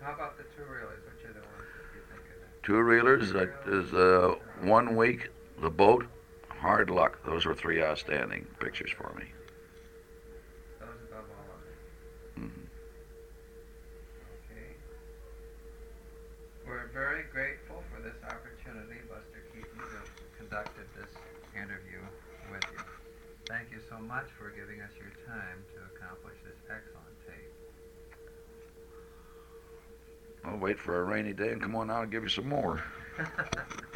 How 0.00 0.12
about 0.12 0.36
the 0.36 0.44
two 0.56 0.62
reelers? 0.62 1.02
Which 1.06 1.24
are 1.24 1.32
the 1.32 1.40
ones 1.40 1.68
that 1.78 1.94
you 1.94 2.02
think 2.10 2.22
of? 2.22 2.62
Two 2.62 2.72
reelers, 2.74 3.32
that 3.32 3.50
is 3.72 3.92
uh, 3.94 4.34
one 4.62 4.96
week, 4.96 5.30
the 5.62 5.70
boat, 5.70 6.06
hard 6.48 6.90
luck. 6.90 7.18
Those 7.24 7.44
were 7.46 7.54
three 7.54 7.82
outstanding 7.82 8.46
pictures 8.60 8.90
for 8.90 9.14
me. 9.18 9.26
Those 10.80 10.88
above 11.10 11.24
all 11.30 11.54
others. 11.54 11.78
Mhm. 12.38 12.66
Okay. 14.50 14.76
We're 16.66 16.88
very 16.88 17.24
grateful 17.32 17.82
for 17.94 18.02
this 18.02 18.16
opportunity, 18.24 19.00
Buster 19.08 19.42
Keaton, 19.54 19.78
to 19.78 19.96
have 19.96 20.10
conducted 20.38 20.86
this 20.96 21.12
interview 21.54 22.00
with 22.50 22.64
you. 22.72 22.82
Thank 23.48 23.70
you 23.70 23.78
so 23.88 23.98
much 23.98 24.26
for 24.38 24.50
giving 24.50 24.80
us 24.82 24.90
your 24.98 25.10
time 25.26 25.64
to 25.74 25.78
accomplish 25.94 26.34
this 26.44 26.58
excellent 26.68 27.14
tape. 27.26 27.52
I'll 30.46 30.58
wait 30.58 30.78
for 30.78 31.00
a 31.00 31.04
rainy 31.04 31.32
day 31.32 31.50
and 31.52 31.60
come 31.60 31.74
on 31.74 31.90
out 31.90 32.04
and 32.04 32.12
give 32.12 32.22
you 32.22 32.28
some 32.28 32.48
more. 32.48 32.82